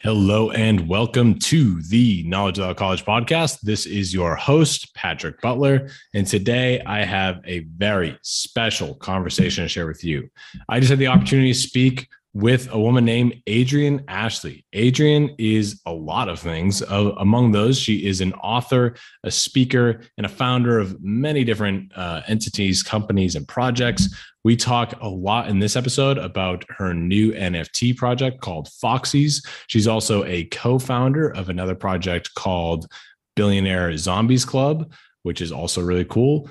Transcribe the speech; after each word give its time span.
Hello 0.00 0.52
and 0.52 0.86
welcome 0.88 1.40
to 1.40 1.82
the 1.82 2.22
Knowledge 2.22 2.58
Without 2.58 2.76
College 2.76 3.04
podcast. 3.04 3.62
This 3.62 3.84
is 3.84 4.14
your 4.14 4.36
host, 4.36 4.94
Patrick 4.94 5.40
Butler. 5.40 5.90
And 6.14 6.24
today 6.24 6.80
I 6.82 7.04
have 7.04 7.40
a 7.44 7.66
very 7.76 8.16
special 8.22 8.94
conversation 8.94 9.64
to 9.64 9.68
share 9.68 9.88
with 9.88 10.04
you. 10.04 10.30
I 10.68 10.78
just 10.78 10.90
had 10.90 11.00
the 11.00 11.08
opportunity 11.08 11.52
to 11.52 11.58
speak 11.58 12.06
with 12.38 12.72
a 12.72 12.78
woman 12.78 13.04
named 13.04 13.34
Adrienne 13.48 14.04
Ashley. 14.06 14.64
Adrienne 14.72 15.34
is 15.40 15.80
a 15.86 15.92
lot 15.92 16.28
of 16.28 16.38
things. 16.38 16.82
Among 16.82 17.50
those, 17.50 17.76
she 17.76 18.06
is 18.06 18.20
an 18.20 18.32
author, 18.34 18.94
a 19.24 19.30
speaker, 19.32 20.02
and 20.16 20.24
a 20.24 20.28
founder 20.28 20.78
of 20.78 21.02
many 21.02 21.42
different 21.42 21.90
uh, 21.96 22.22
entities, 22.28 22.84
companies, 22.84 23.34
and 23.34 23.48
projects. 23.48 24.14
We 24.44 24.54
talk 24.54 24.94
a 25.00 25.08
lot 25.08 25.48
in 25.48 25.58
this 25.58 25.74
episode 25.74 26.16
about 26.16 26.64
her 26.76 26.94
new 26.94 27.32
NFT 27.32 27.96
project 27.96 28.40
called 28.40 28.68
Foxys. 28.68 29.44
She's 29.66 29.88
also 29.88 30.22
a 30.22 30.44
co 30.44 30.78
founder 30.78 31.30
of 31.30 31.48
another 31.48 31.74
project 31.74 32.34
called 32.36 32.86
Billionaire 33.34 33.96
Zombies 33.96 34.44
Club, 34.44 34.92
which 35.24 35.40
is 35.40 35.50
also 35.50 35.82
really 35.82 36.04
cool. 36.04 36.48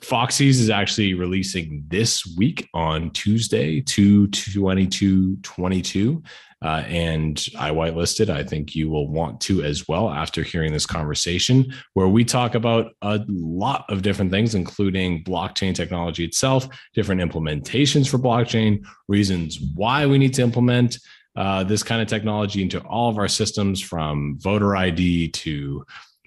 Foxys 0.00 0.60
is 0.60 0.70
actually 0.70 1.14
releasing 1.14 1.84
this 1.88 2.26
week 2.36 2.68
on 2.74 3.10
Tuesday, 3.10 3.80
2 3.80 4.28
22 4.28 5.36
22. 5.36 6.22
Uh, 6.62 6.84
and 6.88 7.46
I 7.58 7.70
whitelisted. 7.70 8.28
I 8.28 8.44
think 8.44 8.74
you 8.74 8.90
will 8.90 9.08
want 9.08 9.40
to 9.42 9.62
as 9.62 9.88
well 9.88 10.10
after 10.10 10.42
hearing 10.42 10.72
this 10.74 10.84
conversation, 10.84 11.72
where 11.94 12.08
we 12.08 12.22
talk 12.22 12.54
about 12.54 12.92
a 13.00 13.24
lot 13.28 13.86
of 13.88 14.02
different 14.02 14.30
things, 14.30 14.54
including 14.54 15.24
blockchain 15.24 15.74
technology 15.74 16.22
itself, 16.22 16.68
different 16.92 17.22
implementations 17.22 18.10
for 18.10 18.18
blockchain, 18.18 18.84
reasons 19.08 19.58
why 19.74 20.04
we 20.04 20.18
need 20.18 20.34
to 20.34 20.42
implement 20.42 20.98
uh, 21.34 21.64
this 21.64 21.82
kind 21.82 22.02
of 22.02 22.08
technology 22.08 22.62
into 22.62 22.80
all 22.80 23.08
of 23.08 23.16
our 23.16 23.28
systems 23.28 23.80
from 23.80 24.38
voter 24.38 24.76
ID 24.76 25.28
to 25.28 25.84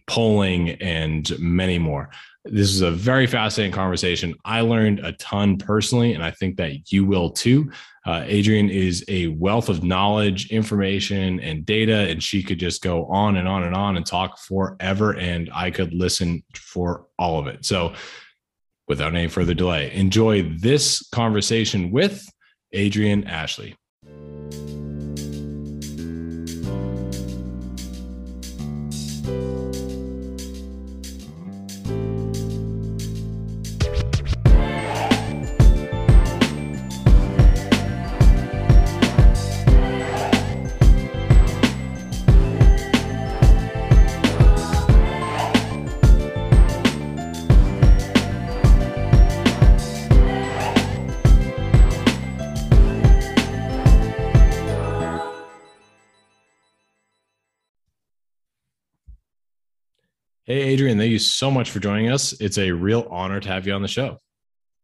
polling 0.07 0.71
and 0.81 1.37
many 1.39 1.77
more. 1.77 2.09
This 2.45 2.71
is 2.71 2.81
a 2.81 2.91
very 2.91 3.25
fascinating 3.25 3.71
conversation. 3.71 4.35
I 4.43 4.61
learned 4.61 4.99
a 4.99 5.13
ton 5.13 5.57
personally, 5.57 6.13
and 6.13 6.21
I 6.21 6.31
think 6.31 6.57
that 6.57 6.91
you 6.91 7.05
will 7.05 7.29
too. 7.29 7.71
Uh, 8.05 8.25
Adrienne 8.27 8.69
is 8.69 9.05
a 9.07 9.27
wealth 9.27 9.69
of 9.69 9.81
knowledge, 9.81 10.51
information, 10.51 11.39
and 11.39 11.65
data, 11.65 12.09
and 12.09 12.21
she 12.21 12.43
could 12.43 12.59
just 12.59 12.81
go 12.81 13.05
on 13.05 13.37
and 13.37 13.47
on 13.47 13.63
and 13.63 13.73
on 13.73 13.95
and 13.95 14.05
talk 14.05 14.39
forever, 14.39 15.15
and 15.15 15.49
I 15.55 15.71
could 15.71 15.93
listen 15.93 16.43
for 16.53 17.05
all 17.17 17.39
of 17.39 17.47
it. 17.47 17.63
So, 17.63 17.93
without 18.89 19.15
any 19.15 19.29
further 19.29 19.53
delay, 19.53 19.93
enjoy 19.93 20.43
this 20.59 21.07
conversation 21.11 21.91
with 21.91 22.27
Adrienne 22.75 23.23
Ashley. 23.23 23.77
Hey, 60.45 60.73
Adrienne, 60.73 60.97
thank 60.97 61.11
you 61.11 61.19
so 61.19 61.49
much 61.49 61.71
for 61.71 61.79
joining 61.79 62.11
us. 62.11 62.33
It's 62.33 62.57
a 62.57 62.69
real 62.69 63.07
honor 63.09 63.39
to 63.39 63.47
have 63.47 63.65
you 63.65 63.71
on 63.71 63.81
the 63.81 63.87
show. 63.87 64.19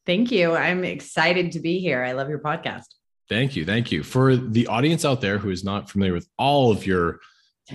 Thank 0.06 0.32
you. 0.32 0.56
I'm 0.56 0.86
excited 0.86 1.52
to 1.52 1.60
be 1.60 1.80
here. 1.80 2.02
I 2.02 2.14
love 2.14 2.30
your 2.30 2.40
podcast. 2.40 2.86
Thank 3.28 3.58
you. 3.58 3.66
Thank 3.66 3.92
you. 3.92 4.02
For 4.02 4.38
the 4.38 4.68
audience 4.68 5.04
out 5.04 5.20
there 5.20 5.38
who 5.38 5.50
is 5.50 5.66
not 5.66 5.90
familiar 5.90 6.14
with 6.14 6.30
all 6.38 6.72
of 6.72 6.86
your 6.86 7.20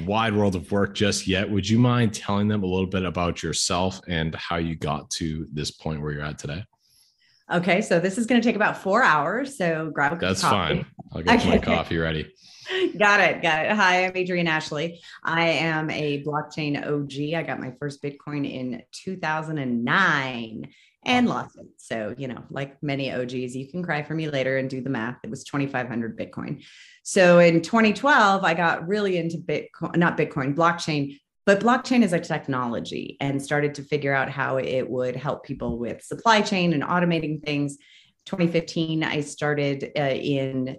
wide 0.06 0.34
world 0.34 0.56
of 0.56 0.73
work 0.73 0.94
just 0.94 1.27
yet, 1.27 1.50
would 1.50 1.69
you 1.69 1.78
mind 1.78 2.15
telling 2.15 2.49
them 2.49 2.62
a 2.62 2.67
little 2.67 2.87
bit 2.87 3.05
about 3.05 3.43
yourself 3.43 4.00
and 4.09 4.34
how 4.34 4.56
you 4.56 4.77
got 4.77 5.11
to 5.11 5.47
this 5.53 5.71
point 5.71 6.00
where 6.00 6.12
you're 6.12 6.25
at 6.25 6.39
today? 6.39 6.65
Okay, 7.53 7.83
so 7.83 8.00
this 8.00 8.17
is 8.17 8.25
going 8.25 8.41
to 8.41 8.49
take 8.49 8.56
about 8.56 8.78
four 8.78 9.03
hours. 9.03 9.59
So 9.59 9.91
grab 9.93 10.12
a 10.12 10.15
coffee. 10.15 10.27
That's 10.27 10.41
coffee. 10.41 10.75
fine. 10.77 10.87
I'll 11.12 11.23
get 11.23 11.41
okay. 11.41 11.50
my 11.50 11.59
coffee 11.59 11.99
ready. 11.99 12.33
Got 12.99 13.21
it. 13.21 13.43
Got 13.43 13.67
it. 13.67 13.73
Hi, 13.73 14.07
I'm 14.07 14.17
Adrienne 14.17 14.49
Ashley. 14.49 15.01
I 15.23 15.47
am 15.47 15.91
a 15.91 16.23
blockchain 16.23 16.77
OG. 16.77 17.35
I 17.35 17.43
got 17.47 17.61
my 17.61 17.73
first 17.79 18.03
Bitcoin 18.03 18.51
in 18.51 18.83
2009 18.93 20.69
and 21.07 21.29
lost 21.29 21.57
it. 21.57 21.67
So, 21.77 22.15
you 22.17 22.29
know, 22.29 22.45
like 22.51 22.83
many 22.83 23.13
OGs, 23.13 23.55
you 23.55 23.69
can 23.69 23.83
cry 23.83 24.03
for 24.03 24.15
me 24.15 24.29
later 24.29 24.57
and 24.57 24.71
do 24.71 24.81
the 24.81 24.91
math. 24.91 25.19
It 25.23 25.31
was 25.31 25.45
2,500 25.45 26.19
Bitcoin. 26.19 26.65
So 27.03 27.39
in 27.39 27.61
2012, 27.61 28.45
I 28.45 28.55
got 28.55 28.89
really 28.89 29.19
into 29.19 29.37
Bitcoin, 29.39 29.97
not 29.97 30.17
Bitcoin, 30.17 30.55
blockchain, 30.55 31.19
but 31.47 31.61
blockchain 31.61 32.03
is 32.03 32.15
a 32.15 32.21
technology 32.21 33.19
and 33.21 33.43
started 33.43 33.75
to 33.75 33.83
figure 33.83 34.15
out 34.15 34.31
how 34.31 34.57
it 34.57 34.89
would 34.89 35.15
help 35.15 35.45
people 35.45 35.79
with 35.79 36.03
supply 36.03 36.41
chain 36.41 36.73
and 36.73 36.83
automating 36.83 37.45
things. 37.45 37.77
2015, 38.25 39.05
I 39.05 39.21
started 39.21 39.93
uh, 39.99 40.03
in 40.03 40.79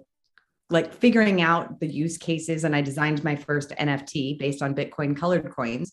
like 0.70 0.92
figuring 0.94 1.42
out 1.42 1.80
the 1.80 1.86
use 1.86 2.18
cases 2.18 2.64
and 2.64 2.74
I 2.74 2.80
designed 2.80 3.22
my 3.22 3.36
first 3.36 3.70
NFT 3.70 4.38
based 4.38 4.62
on 4.62 4.74
Bitcoin 4.74 5.16
colored 5.16 5.50
coins. 5.50 5.92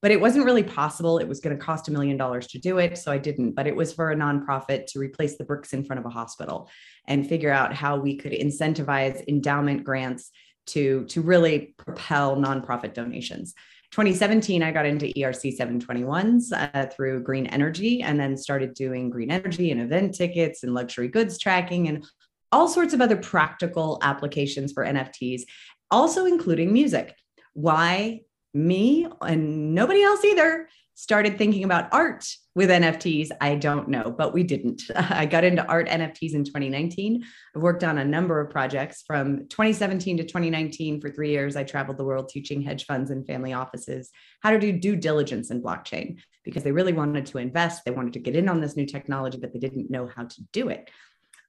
But 0.00 0.10
it 0.10 0.20
wasn't 0.20 0.46
really 0.46 0.64
possible. 0.64 1.18
It 1.18 1.28
was 1.28 1.38
going 1.38 1.56
to 1.56 1.64
cost 1.64 1.86
a 1.86 1.92
million 1.92 2.16
dollars 2.16 2.48
to 2.48 2.58
do 2.58 2.78
it. 2.78 2.98
So 2.98 3.12
I 3.12 3.18
didn't. 3.18 3.52
But 3.52 3.68
it 3.68 3.76
was 3.76 3.92
for 3.92 4.10
a 4.10 4.16
nonprofit 4.16 4.86
to 4.86 4.98
replace 4.98 5.38
the 5.38 5.44
bricks 5.44 5.72
in 5.72 5.84
front 5.84 6.00
of 6.00 6.06
a 6.06 6.10
hospital 6.10 6.68
and 7.06 7.28
figure 7.28 7.52
out 7.52 7.72
how 7.72 7.96
we 7.96 8.16
could 8.16 8.32
incentivize 8.32 9.26
endowment 9.28 9.84
grants 9.84 10.32
to, 10.66 11.04
to 11.06 11.20
really 11.20 11.74
propel 11.76 12.36
nonprofit 12.36 12.94
donations. 12.94 13.54
2017, 13.92 14.62
I 14.62 14.72
got 14.72 14.86
into 14.86 15.06
ERC 15.06 15.56
721s 15.56 16.50
uh, 16.52 16.86
through 16.86 17.22
green 17.22 17.46
energy 17.46 18.02
and 18.02 18.18
then 18.18 18.38
started 18.38 18.72
doing 18.72 19.10
green 19.10 19.30
energy 19.30 19.70
and 19.70 19.82
event 19.82 20.14
tickets 20.14 20.62
and 20.62 20.72
luxury 20.72 21.08
goods 21.08 21.38
tracking 21.38 21.88
and 21.88 22.06
all 22.52 22.68
sorts 22.68 22.94
of 22.94 23.00
other 23.00 23.16
practical 23.16 23.98
applications 24.02 24.72
for 24.72 24.84
NFTs, 24.84 25.42
also 25.90 26.26
including 26.26 26.72
music. 26.72 27.14
Why 27.54 28.20
me 28.54 29.08
and 29.20 29.74
nobody 29.74 30.02
else 30.02 30.24
either 30.24 30.68
started 30.94 31.38
thinking 31.38 31.64
about 31.64 31.92
art 31.92 32.24
with 32.54 32.68
NFTs, 32.68 33.30
I 33.40 33.54
don't 33.54 33.88
know, 33.88 34.14
but 34.16 34.34
we 34.34 34.42
didn't. 34.42 34.82
I 34.94 35.24
got 35.26 35.44
into 35.44 35.66
art 35.66 35.88
NFTs 35.88 36.34
in 36.34 36.44
2019. 36.44 37.24
I've 37.56 37.62
worked 37.62 37.82
on 37.82 37.98
a 37.98 38.04
number 38.04 38.40
of 38.40 38.50
projects 38.50 39.02
from 39.06 39.48
2017 39.48 40.18
to 40.18 40.22
2019 40.24 41.00
for 41.00 41.10
three 41.10 41.30
years. 41.30 41.56
I 41.56 41.64
traveled 41.64 41.96
the 41.96 42.04
world 42.04 42.28
teaching 42.28 42.60
hedge 42.60 42.84
funds 42.84 43.10
and 43.10 43.26
family 43.26 43.52
offices 43.52 44.10
how 44.42 44.50
to 44.50 44.58
do 44.58 44.72
due 44.72 44.96
diligence 44.96 45.50
in 45.50 45.62
blockchain 45.62 46.18
because 46.44 46.62
they 46.62 46.72
really 46.72 46.92
wanted 46.92 47.26
to 47.26 47.38
invest. 47.38 47.84
They 47.84 47.90
wanted 47.90 48.12
to 48.12 48.20
get 48.20 48.36
in 48.36 48.48
on 48.48 48.60
this 48.60 48.76
new 48.76 48.86
technology, 48.86 49.38
but 49.40 49.52
they 49.52 49.58
didn't 49.58 49.90
know 49.90 50.08
how 50.14 50.24
to 50.24 50.42
do 50.52 50.68
it. 50.68 50.90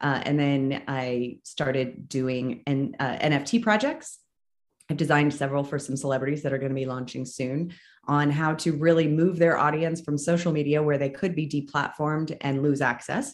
Uh, 0.04 0.22
and 0.26 0.38
then 0.38 0.84
I 0.88 1.38
started 1.44 2.10
doing 2.10 2.62
an, 2.68 2.96
uh, 3.00 3.18
NFT 3.22 3.64
projects. 3.64 4.20
I've 4.90 4.98
designed 4.98 5.34
several 5.34 5.64
for 5.64 5.80
some 5.80 5.96
celebrities 5.96 6.44
that 6.44 6.52
are 6.52 6.58
going 6.58 6.72
to 6.72 6.76
be 6.76 6.86
launching 6.86 7.26
soon 7.26 7.74
on 8.06 8.30
how 8.30 8.54
to 8.56 8.74
really 8.74 9.08
move 9.08 9.40
their 9.40 9.58
audience 9.58 10.02
from 10.02 10.18
social 10.18 10.52
media 10.52 10.84
where 10.84 10.98
they 10.98 11.10
could 11.10 11.36
be 11.36 11.48
deplatformed 11.48 12.36
and 12.42 12.62
lose 12.62 12.82
access 12.82 13.34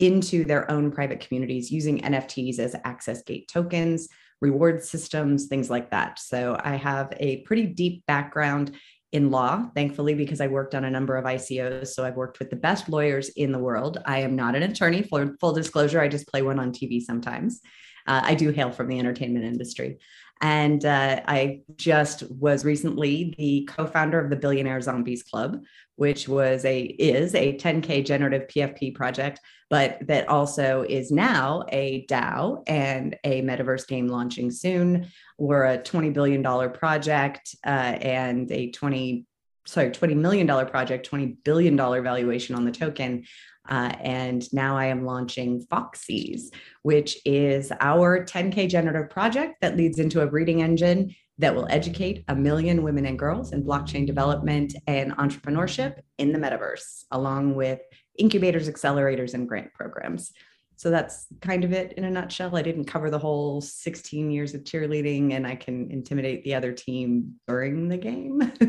into 0.00 0.44
their 0.44 0.70
own 0.70 0.90
private 0.90 1.20
communities 1.20 1.70
using 1.70 2.00
NFTs 2.00 2.58
as 2.58 2.74
access 2.84 3.22
gate 3.22 3.46
tokens, 3.48 4.08
reward 4.40 4.82
systems, 4.82 5.46
things 5.46 5.68
like 5.68 5.90
that. 5.90 6.18
So 6.18 6.58
I 6.62 6.76
have 6.76 7.12
a 7.18 7.42
pretty 7.42 7.66
deep 7.66 8.04
background 8.06 8.74
in 9.12 9.30
law, 9.30 9.68
thankfully, 9.74 10.14
because 10.14 10.40
I 10.40 10.46
worked 10.46 10.74
on 10.74 10.84
a 10.84 10.90
number 10.90 11.16
of 11.16 11.24
ICOs. 11.24 11.88
So 11.88 12.04
I've 12.04 12.16
worked 12.16 12.38
with 12.38 12.50
the 12.50 12.56
best 12.56 12.88
lawyers 12.88 13.28
in 13.30 13.52
the 13.52 13.58
world. 13.58 13.98
I 14.04 14.20
am 14.20 14.36
not 14.36 14.56
an 14.56 14.62
attorney, 14.64 15.02
for 15.02 15.36
full 15.40 15.52
disclosure. 15.52 16.00
I 16.00 16.08
just 16.08 16.28
play 16.28 16.42
one 16.42 16.58
on 16.58 16.72
TV 16.72 17.00
sometimes. 17.00 17.60
Uh, 18.06 18.20
I 18.22 18.34
do 18.34 18.50
hail 18.50 18.70
from 18.70 18.88
the 18.88 18.98
entertainment 18.98 19.44
industry. 19.44 19.98
And 20.40 20.84
uh, 20.84 21.22
I 21.26 21.62
just 21.76 22.30
was 22.30 22.64
recently 22.64 23.34
the 23.38 23.68
co-founder 23.72 24.20
of 24.20 24.28
the 24.28 24.36
Billionaire 24.36 24.80
Zombies 24.80 25.22
Club, 25.22 25.62
which 25.96 26.28
was 26.28 26.64
a 26.64 26.82
is 26.82 27.34
a 27.34 27.56
10k 27.56 28.04
generative 28.04 28.46
PFP 28.48 28.94
project, 28.94 29.40
but 29.70 29.98
that 30.06 30.28
also 30.28 30.82
is 30.82 31.10
now 31.10 31.64
a 31.70 32.06
DAO 32.06 32.62
and 32.66 33.16
a 33.24 33.40
metaverse 33.42 33.86
game 33.88 34.08
launching 34.08 34.50
soon. 34.50 35.06
We're 35.38 35.64
a 35.64 35.78
20 35.82 36.10
billion 36.10 36.42
dollar 36.42 36.68
project 36.68 37.56
uh, 37.66 37.70
and 37.70 38.50
a 38.52 38.70
20 38.70 39.26
sorry 39.66 39.90
20 39.90 40.14
million 40.14 40.46
dollar 40.46 40.64
project, 40.64 41.06
20 41.06 41.38
billion 41.44 41.76
dollar 41.76 42.00
valuation 42.02 42.54
on 42.54 42.64
the 42.64 42.70
token. 42.70 43.24
Uh, 43.68 43.92
and 44.00 44.52
now 44.52 44.76
I 44.76 44.86
am 44.86 45.04
launching 45.04 45.64
Foxys, 45.66 46.52
which 46.82 47.18
is 47.24 47.72
our 47.80 48.24
10K 48.24 48.68
generative 48.68 49.10
project 49.10 49.60
that 49.60 49.76
leads 49.76 49.98
into 49.98 50.22
a 50.22 50.26
reading 50.26 50.62
engine 50.62 51.14
that 51.38 51.54
will 51.54 51.66
educate 51.68 52.24
a 52.28 52.34
million 52.34 52.82
women 52.82 53.06
and 53.06 53.18
girls 53.18 53.52
in 53.52 53.62
blockchain 53.62 54.06
development 54.06 54.74
and 54.86 55.12
entrepreneurship 55.16 56.00
in 56.18 56.32
the 56.32 56.38
metaverse, 56.38 57.04
along 57.10 57.54
with 57.54 57.80
incubators, 58.18 58.70
accelerators, 58.70 59.34
and 59.34 59.48
grant 59.48 59.72
programs. 59.74 60.32
So 60.78 60.90
that's 60.90 61.26
kind 61.40 61.64
of 61.64 61.72
it 61.72 61.94
in 61.94 62.04
a 62.04 62.10
nutshell. 62.10 62.54
I 62.54 62.60
didn't 62.60 62.84
cover 62.84 63.08
the 63.08 63.18
whole 63.18 63.62
16 63.62 64.30
years 64.30 64.52
of 64.52 64.62
cheerleading, 64.64 65.32
and 65.32 65.46
I 65.46 65.56
can 65.56 65.90
intimidate 65.90 66.44
the 66.44 66.54
other 66.54 66.70
team 66.70 67.36
during 67.48 67.88
the 67.88 67.96
game. 67.96 68.38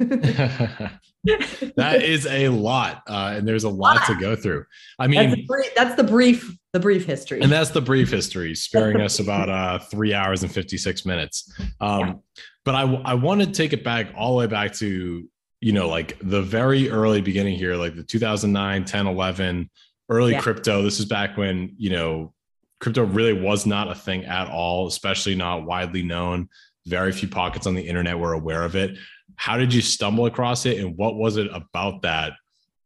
that 1.75 2.01
is 2.01 2.25
a 2.27 2.47
lot, 2.47 3.03
uh, 3.07 3.33
and 3.35 3.45
there's 3.45 3.65
a 3.65 3.69
lot 3.69 4.05
to 4.05 4.15
go 4.15 4.37
through. 4.37 4.63
I 4.97 5.07
mean, 5.07 5.31
that's, 5.31 5.41
brief, 5.41 5.75
that's, 5.75 5.95
the 5.95 6.03
brief, 6.05 6.57
the 6.71 6.79
brief 6.79 7.05
history, 7.05 7.41
and 7.41 7.51
that's 7.51 7.71
the 7.71 7.81
brief 7.81 8.09
history, 8.09 8.55
sparing 8.55 9.01
us 9.01 9.19
about 9.19 9.49
uh, 9.49 9.79
three 9.79 10.13
hours 10.13 10.43
and 10.43 10.51
56 10.51 11.05
minutes. 11.05 11.53
Um, 11.81 11.99
yeah. 11.99 12.13
But 12.63 12.75
I, 12.75 12.83
I 13.03 13.13
want 13.15 13.41
to 13.41 13.51
take 13.51 13.73
it 13.73 13.83
back 13.83 14.13
all 14.15 14.31
the 14.31 14.39
way 14.39 14.47
back 14.47 14.73
to 14.75 15.27
you 15.59 15.71
know 15.73 15.89
like 15.89 16.17
the 16.21 16.41
very 16.41 16.89
early 16.89 17.19
beginning 17.19 17.57
here, 17.57 17.75
like 17.75 17.95
the 17.95 18.03
2009, 18.03 18.85
10, 18.85 19.07
11 19.07 19.69
early 20.09 20.33
yeah. 20.33 20.41
crypto. 20.41 20.81
This 20.81 20.99
is 20.99 21.05
back 21.05 21.37
when, 21.37 21.75
you 21.77 21.89
know, 21.89 22.33
crypto 22.79 23.03
really 23.05 23.33
was 23.33 23.65
not 23.65 23.91
a 23.91 23.95
thing 23.95 24.25
at 24.25 24.47
all, 24.47 24.87
especially 24.87 25.35
not 25.35 25.65
widely 25.65 26.03
known. 26.03 26.49
Very 26.85 27.11
few 27.11 27.27
pockets 27.27 27.67
on 27.67 27.75
the 27.75 27.81
internet 27.81 28.17
were 28.17 28.33
aware 28.33 28.63
of 28.63 28.75
it. 28.75 28.97
How 29.35 29.57
did 29.57 29.73
you 29.73 29.81
stumble 29.81 30.25
across 30.25 30.65
it? 30.65 30.79
And 30.79 30.95
what 30.97 31.15
was 31.15 31.37
it 31.37 31.47
about 31.53 32.01
that 32.03 32.33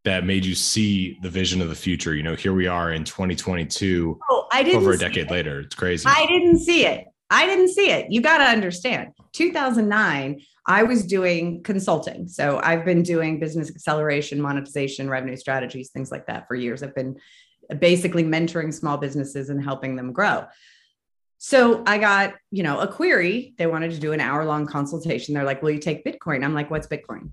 that 0.04 0.26
made 0.26 0.44
you 0.44 0.56
see 0.56 1.18
the 1.22 1.30
vision 1.30 1.62
of 1.62 1.70
the 1.70 1.76
future? 1.76 2.16
You 2.16 2.24
know, 2.24 2.36
here 2.36 2.54
we 2.54 2.68
are 2.68 2.92
in 2.92 3.04
2022. 3.04 4.20
Oh, 4.30 4.48
I 4.52 4.64
didn't 4.64 4.82
over 4.82 4.94
a 4.94 4.98
decade 4.98 5.28
it. 5.28 5.32
later. 5.32 5.60
It's 5.62 5.76
crazy. 5.76 6.08
I 6.08 6.26
didn't 6.26 6.60
see 6.60 6.86
it. 6.86 7.06
I 7.30 7.46
didn't 7.46 7.70
see 7.70 7.90
it. 7.90 8.12
You 8.12 8.22
got 8.22 8.40
to 8.40 8.44
understand. 8.44 9.14
2009, 9.32 10.42
I 10.66 10.84
was 10.84 11.06
doing 11.06 11.64
consulting. 11.64 12.28
So 12.28 12.60
I've 12.64 12.86
been 12.86 13.04
doing 13.04 13.40
business 13.40 13.70
acceleration, 13.70 14.40
monetization, 14.42 15.10
revenue 15.10 15.36
strategies, 15.36 15.90
things 15.90 16.12
like 16.12 16.28
that 16.28 16.48
for 16.48 16.56
years. 16.56 16.84
I've 16.84 16.96
been 16.96 17.18
basically 17.80 18.24
mentoring 18.24 18.74
small 18.74 18.98
businesses 18.98 19.50
and 19.50 19.64
helping 19.64 19.96
them 19.96 20.12
grow. 20.12 20.46
So 21.38 21.84
I 21.88 21.98
got, 21.98 22.36
you 22.52 22.62
know, 22.62 22.80
a 22.80 22.88
query. 22.88 23.56
They 23.58 23.66
wanted 23.66 23.92
to 23.92 24.00
do 24.00 24.12
an 24.12 24.20
hour 24.20 24.46
long 24.46 24.68
consultation. 24.68 25.34
They're 25.34 25.44
like, 25.44 25.64
"Will 25.64 25.72
you 25.72 25.80
take 25.80 26.06
Bitcoin?" 26.06 26.44
I'm 26.44 26.54
like, 26.54 26.70
"What's 26.70 26.88
Bitcoin?" 26.88 27.32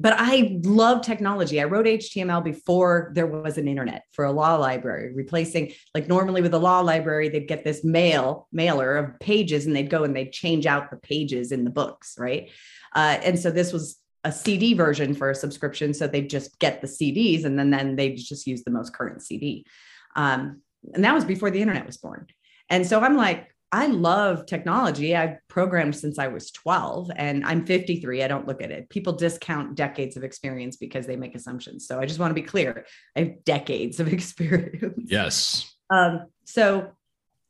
But 0.00 0.14
I 0.16 0.58
love 0.64 1.02
technology. 1.02 1.60
I 1.60 1.64
wrote 1.64 1.84
HTML 1.84 2.42
before 2.42 3.12
there 3.14 3.26
was 3.26 3.58
an 3.58 3.68
internet 3.68 4.04
for 4.12 4.24
a 4.24 4.32
law 4.32 4.56
library, 4.56 5.12
replacing 5.14 5.74
like 5.94 6.08
normally 6.08 6.40
with 6.40 6.54
a 6.54 6.58
law 6.58 6.80
library, 6.80 7.28
they'd 7.28 7.46
get 7.46 7.64
this 7.64 7.84
mail 7.84 8.48
mailer 8.50 8.96
of 8.96 9.20
pages 9.20 9.66
and 9.66 9.76
they'd 9.76 9.90
go 9.90 10.04
and 10.04 10.16
they'd 10.16 10.32
change 10.32 10.64
out 10.64 10.90
the 10.90 10.96
pages 10.96 11.52
in 11.52 11.64
the 11.64 11.70
books, 11.70 12.16
right? 12.18 12.48
Uh, 12.94 13.18
and 13.22 13.38
so 13.38 13.50
this 13.50 13.74
was 13.74 13.98
a 14.24 14.32
CD 14.32 14.72
version 14.72 15.14
for 15.14 15.28
a 15.28 15.34
subscription. 15.34 15.92
So 15.92 16.06
they'd 16.06 16.30
just 16.30 16.58
get 16.58 16.80
the 16.80 16.86
CDs 16.86 17.44
and 17.44 17.58
then, 17.58 17.68
then 17.68 17.94
they'd 17.94 18.16
just 18.16 18.46
use 18.46 18.64
the 18.64 18.70
most 18.70 18.94
current 18.94 19.22
CD. 19.22 19.66
Um, 20.16 20.62
and 20.94 21.04
that 21.04 21.14
was 21.14 21.26
before 21.26 21.50
the 21.50 21.60
internet 21.60 21.84
was 21.84 21.98
born. 21.98 22.26
And 22.70 22.86
so 22.86 23.00
I'm 23.00 23.18
like, 23.18 23.54
I 23.72 23.86
love 23.86 24.46
technology. 24.46 25.14
I've 25.14 25.36
programmed 25.48 25.94
since 25.94 26.18
I 26.18 26.26
was 26.26 26.50
12 26.50 27.10
and 27.14 27.44
I'm 27.44 27.64
53. 27.64 28.24
I 28.24 28.28
don't 28.28 28.46
look 28.46 28.62
at 28.62 28.72
it. 28.72 28.88
People 28.88 29.12
discount 29.12 29.76
decades 29.76 30.16
of 30.16 30.24
experience 30.24 30.76
because 30.76 31.06
they 31.06 31.16
make 31.16 31.36
assumptions. 31.36 31.86
So 31.86 32.00
I 32.00 32.06
just 32.06 32.18
want 32.18 32.30
to 32.30 32.34
be 32.34 32.46
clear. 32.46 32.84
I 33.14 33.20
have 33.20 33.44
decades 33.44 34.00
of 34.00 34.08
experience. 34.12 35.04
Yes. 35.06 35.72
Um, 35.88 36.26
so 36.44 36.90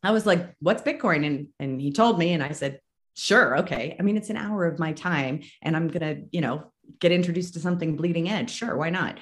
I 0.03 0.11
was 0.11 0.27
like, 0.27 0.55
what's 0.61 0.83
Bitcoin? 0.83 1.25
And, 1.25 1.49
and 1.59 1.81
he 1.81 1.91
told 1.91 2.19
me, 2.19 2.33
and 2.33 2.43
I 2.43 2.53
said, 2.53 2.81
sure. 3.15 3.59
Okay. 3.59 3.97
I 3.99 4.03
mean, 4.03 4.19
it's 4.19 4.31
an 4.31 4.37
hour 4.37 4.67
of 4.67 4.79
my 4.79 4.93
time 4.93 5.41
and 5.63 5.75
I'm 5.75 5.89
going 5.89 6.17
to, 6.17 6.23
you 6.33 6.43
know, 6.43 6.71
get 6.99 7.13
introduced 7.13 7.55
to 7.55 7.61
something 7.61 7.97
bleeding 7.97 8.29
edge. 8.29 8.51
Sure. 8.51 8.77
Why 8.77 8.91
not? 8.91 9.19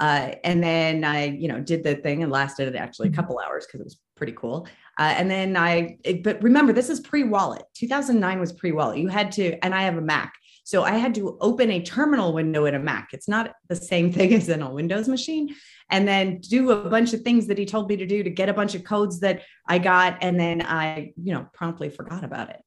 Uh, 0.00 0.32
and 0.44 0.62
then 0.62 1.04
I, 1.04 1.24
you 1.24 1.48
know, 1.48 1.60
did 1.60 1.82
the 1.82 1.96
thing 1.96 2.22
and 2.22 2.30
lasted 2.30 2.74
actually 2.76 3.08
a 3.08 3.10
mm-hmm. 3.10 3.20
couple 3.20 3.40
hours 3.40 3.66
because 3.66 3.80
it 3.80 3.84
was 3.84 3.98
pretty 4.18 4.32
cool. 4.32 4.68
Uh, 4.98 5.14
and 5.16 5.30
then 5.30 5.56
I, 5.56 5.96
it, 6.04 6.22
but 6.22 6.42
remember, 6.42 6.72
this 6.72 6.90
is 6.90 7.00
pre 7.00 7.24
wallet. 7.24 7.62
2009 7.74 8.40
was 8.40 8.52
pre 8.52 8.72
wallet. 8.72 8.98
You 8.98 9.08
had 9.08 9.32
to, 9.32 9.56
and 9.64 9.74
I 9.74 9.82
have 9.82 9.96
a 9.96 10.02
Mac. 10.02 10.34
So 10.64 10.82
I 10.82 10.92
had 10.92 11.14
to 11.14 11.38
open 11.40 11.70
a 11.70 11.82
terminal 11.82 12.34
window 12.34 12.66
in 12.66 12.74
a 12.74 12.78
Mac. 12.78 13.10
It's 13.12 13.28
not 13.28 13.54
the 13.68 13.76
same 13.76 14.12
thing 14.16 14.34
as 14.34 14.48
in 14.50 14.60
a 14.60 14.70
Windows 14.70 15.08
machine. 15.08 15.54
And 15.90 16.06
then 16.06 16.40
do 16.40 16.72
a 16.72 16.90
bunch 16.90 17.14
of 17.14 17.22
things 17.22 17.46
that 17.46 17.56
he 17.56 17.64
told 17.64 17.88
me 17.88 17.96
to 17.96 18.06
do 18.06 18.22
to 18.22 18.28
get 18.28 18.50
a 18.50 18.54
bunch 18.54 18.74
of 18.74 18.84
codes 18.84 19.20
that 19.20 19.42
I 19.66 19.78
got. 19.78 20.18
And 20.20 20.38
then 20.38 20.60
I, 20.60 21.12
you 21.16 21.32
know, 21.32 21.48
promptly 21.54 21.88
forgot 21.88 22.24
about 22.24 22.50
it. 22.50 22.60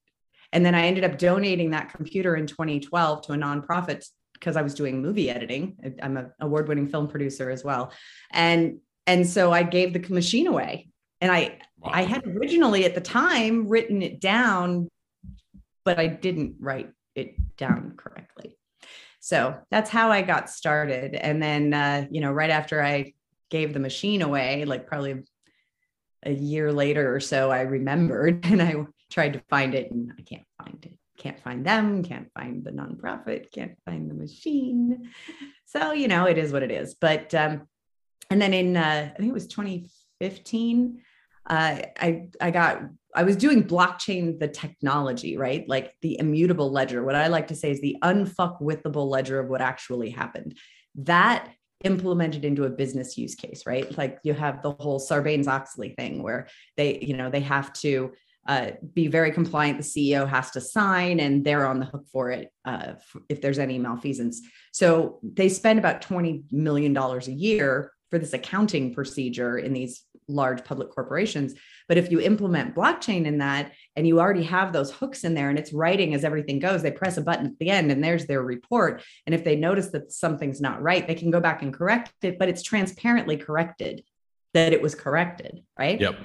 And 0.53 0.65
then 0.65 0.73
I 0.73 0.87
ended 0.87 1.03
up 1.03 1.17
donating 1.17 1.71
that 1.71 1.93
computer 1.93 2.35
in 2.35 2.47
2012 2.47 3.21
to 3.23 3.33
a 3.33 3.35
nonprofit 3.35 4.05
because 4.33 4.57
I 4.57 4.63
was 4.63 4.73
doing 4.73 5.01
movie 5.01 5.29
editing. 5.29 5.77
I'm 6.01 6.17
an 6.17 6.31
award-winning 6.39 6.87
film 6.87 7.07
producer 7.07 7.49
as 7.49 7.63
well. 7.63 7.91
And 8.31 8.79
and 9.07 9.27
so 9.27 9.51
I 9.51 9.63
gave 9.63 9.93
the 9.93 10.13
machine 10.13 10.47
away. 10.47 10.90
And 11.21 11.31
I 11.31 11.59
wow. 11.79 11.91
I 11.93 12.03
had 12.03 12.25
originally 12.25 12.85
at 12.85 12.95
the 12.95 13.01
time 13.01 13.67
written 13.67 14.01
it 14.01 14.19
down, 14.19 14.89
but 15.85 15.99
I 15.99 16.07
didn't 16.07 16.55
write 16.59 16.89
it 17.15 17.35
down 17.57 17.93
correctly. 17.95 18.57
So 19.19 19.59
that's 19.69 19.89
how 19.89 20.11
I 20.11 20.23
got 20.23 20.49
started. 20.49 21.15
And 21.15 21.41
then 21.41 21.73
uh, 21.73 22.07
you 22.11 22.21
know, 22.21 22.31
right 22.31 22.49
after 22.49 22.83
I 22.83 23.13
gave 23.49 23.73
the 23.73 23.79
machine 23.79 24.21
away, 24.21 24.65
like 24.65 24.87
probably 24.87 25.23
a 26.23 26.31
year 26.31 26.73
later 26.73 27.13
or 27.15 27.19
so, 27.19 27.51
I 27.51 27.61
remembered 27.61 28.45
and 28.45 28.61
I 28.61 28.75
tried 29.09 29.33
to 29.33 29.43
find 29.49 29.75
it 29.75 29.91
and 29.91 30.11
I 30.17 30.21
can't 30.23 30.45
find 30.57 30.83
it 30.85 30.97
can't 31.21 31.39
find 31.39 31.63
them, 31.63 32.03
can't 32.03 32.31
find 32.33 32.63
the 32.63 32.71
nonprofit, 32.71 33.51
can't 33.51 33.77
find 33.85 34.09
the 34.09 34.15
machine. 34.15 35.11
So, 35.65 35.91
you 35.91 36.07
know, 36.07 36.25
it 36.25 36.37
is 36.37 36.51
what 36.51 36.63
it 36.63 36.71
is. 36.71 36.95
But, 36.95 37.33
um, 37.35 37.67
and 38.29 38.41
then 38.41 38.53
in, 38.53 38.75
uh, 38.75 39.11
I 39.13 39.17
think 39.17 39.29
it 39.29 39.33
was 39.33 39.47
2015, 39.47 41.01
uh, 41.47 41.79
I, 41.99 42.27
I 42.39 42.51
got, 42.51 42.83
I 43.15 43.23
was 43.23 43.35
doing 43.35 43.63
blockchain, 43.63 44.39
the 44.39 44.47
technology, 44.47 45.37
right? 45.37 45.67
Like 45.67 45.95
the 46.01 46.19
immutable 46.19 46.71
ledger. 46.71 47.03
What 47.03 47.15
I 47.15 47.27
like 47.27 47.47
to 47.47 47.55
say 47.55 47.71
is 47.71 47.81
the 47.81 47.97
unfuckwithable 48.03 49.09
ledger 49.09 49.39
of 49.39 49.49
what 49.49 49.61
actually 49.61 50.11
happened. 50.11 50.57
That 50.95 51.49
implemented 51.83 52.45
into 52.45 52.65
a 52.65 52.69
business 52.69 53.17
use 53.17 53.35
case, 53.35 53.63
right? 53.65 53.97
Like 53.97 54.19
you 54.23 54.33
have 54.33 54.61
the 54.61 54.71
whole 54.71 54.99
Sarbanes 54.99 55.47
Oxley 55.47 55.95
thing 55.97 56.21
where 56.21 56.47
they, 56.77 56.99
you 56.99 57.17
know, 57.17 57.29
they 57.29 57.39
have 57.41 57.73
to 57.73 58.11
uh, 58.47 58.71
be 58.93 59.07
very 59.07 59.31
compliant. 59.31 59.77
The 59.77 59.83
CEO 59.83 60.27
has 60.27 60.51
to 60.51 60.61
sign, 60.61 61.19
and 61.19 61.45
they're 61.45 61.67
on 61.67 61.79
the 61.79 61.85
hook 61.85 62.05
for 62.11 62.31
it 62.31 62.51
uh, 62.65 62.93
if 63.29 63.41
there's 63.41 63.59
any 63.59 63.77
malfeasance. 63.77 64.41
So 64.71 65.19
they 65.23 65.49
spend 65.49 65.79
about 65.79 66.01
$20 66.01 66.51
million 66.51 66.95
a 66.97 67.19
year 67.31 67.91
for 68.09 68.19
this 68.19 68.33
accounting 68.33 68.93
procedure 68.93 69.57
in 69.57 69.73
these 69.73 70.03
large 70.27 70.63
public 70.63 70.91
corporations. 70.91 71.53
But 71.87 71.97
if 71.97 72.11
you 72.11 72.19
implement 72.21 72.75
blockchain 72.75 73.25
in 73.25 73.39
that 73.39 73.71
and 73.95 74.07
you 74.07 74.19
already 74.19 74.43
have 74.43 74.71
those 74.71 74.91
hooks 74.91 75.23
in 75.23 75.33
there 75.33 75.49
and 75.49 75.59
it's 75.59 75.73
writing 75.73 76.13
as 76.13 76.23
everything 76.23 76.59
goes, 76.59 76.81
they 76.81 76.91
press 76.91 77.17
a 77.17 77.21
button 77.21 77.47
at 77.47 77.59
the 77.59 77.69
end 77.69 77.91
and 77.91 78.03
there's 78.03 78.25
their 78.25 78.41
report. 78.41 79.03
And 79.25 79.35
if 79.35 79.43
they 79.43 79.55
notice 79.55 79.87
that 79.89 80.11
something's 80.11 80.61
not 80.61 80.81
right, 80.81 81.05
they 81.05 81.15
can 81.15 81.31
go 81.31 81.39
back 81.39 81.61
and 81.61 81.73
correct 81.73 82.13
it, 82.21 82.39
but 82.39 82.49
it's 82.49 82.63
transparently 82.63 83.37
corrected 83.37 84.03
that 84.53 84.73
it 84.73 84.81
was 84.81 84.95
corrected, 84.95 85.61
right? 85.77 85.99
Yep 85.99 86.15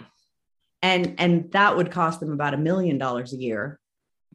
and 0.82 1.14
and 1.18 1.50
that 1.52 1.76
would 1.76 1.90
cost 1.90 2.20
them 2.20 2.32
about 2.32 2.54
a 2.54 2.58
million 2.58 2.98
dollars 2.98 3.32
a 3.32 3.36
year 3.36 3.80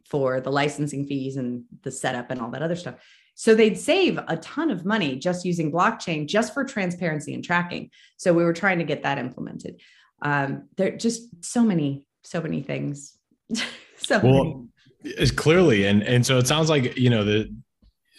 for 0.05 0.41
the 0.41 0.51
licensing 0.51 1.05
fees 1.05 1.37
and 1.37 1.63
the 1.83 1.91
setup 1.91 2.31
and 2.31 2.41
all 2.41 2.51
that 2.51 2.63
other 2.63 2.75
stuff 2.75 2.95
so 3.41 3.55
they'd 3.55 3.79
save 3.79 4.19
a 4.27 4.37
ton 4.37 4.69
of 4.69 4.85
money 4.85 5.15
just 5.15 5.43
using 5.45 5.71
blockchain 5.71 6.27
just 6.27 6.53
for 6.53 6.63
transparency 6.63 7.33
and 7.33 7.43
tracking 7.43 7.89
so 8.15 8.31
we 8.31 8.43
were 8.43 8.53
trying 8.53 8.77
to 8.77 8.83
get 8.83 9.01
that 9.01 9.17
implemented 9.17 9.81
um, 10.21 10.67
there 10.77 10.93
are 10.93 10.97
just 10.97 11.43
so 11.43 11.63
many 11.63 12.03
so 12.23 12.39
many 12.39 12.61
things 12.61 13.17
so 13.97 14.19
well 14.19 14.43
many. 14.43 14.67
it's 15.03 15.31
clearly 15.31 15.87
and 15.87 16.03
and 16.03 16.23
so 16.23 16.37
it 16.37 16.45
sounds 16.45 16.69
like 16.69 16.95
you 16.95 17.09
know 17.09 17.23
the 17.23 17.51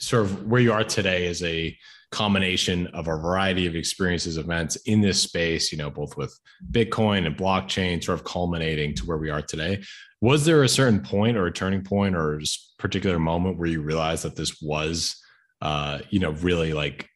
sort 0.00 0.24
of 0.24 0.48
where 0.48 0.60
you 0.60 0.72
are 0.72 0.82
today 0.82 1.26
is 1.26 1.40
a 1.44 1.76
combination 2.10 2.88
of 2.88 3.08
a 3.08 3.16
variety 3.16 3.66
of 3.66 3.74
experiences, 3.74 4.36
events 4.36 4.76
in 4.84 5.00
this 5.00 5.22
space, 5.22 5.72
you 5.72 5.78
know, 5.78 5.88
both 5.88 6.14
with 6.16 6.38
Bitcoin 6.70 7.26
and 7.26 7.36
blockchain, 7.36 8.04
sort 8.04 8.18
of 8.18 8.24
culminating 8.24 8.94
to 8.96 9.06
where 9.06 9.16
we 9.16 9.30
are 9.30 9.40
today. 9.40 9.82
Was 10.20 10.44
there 10.44 10.62
a 10.62 10.68
certain 10.68 11.00
point 11.00 11.36
or 11.36 11.46
a 11.46 11.52
turning 11.52 11.82
point 11.82 12.14
or 12.14 12.40
particular 12.82 13.18
moment 13.18 13.58
where 13.58 13.68
you 13.68 13.80
realized 13.80 14.24
that 14.24 14.34
this 14.34 14.60
was, 14.60 15.16
uh, 15.62 16.00
you 16.10 16.18
know, 16.18 16.32
really 16.32 16.72
like 16.72 17.08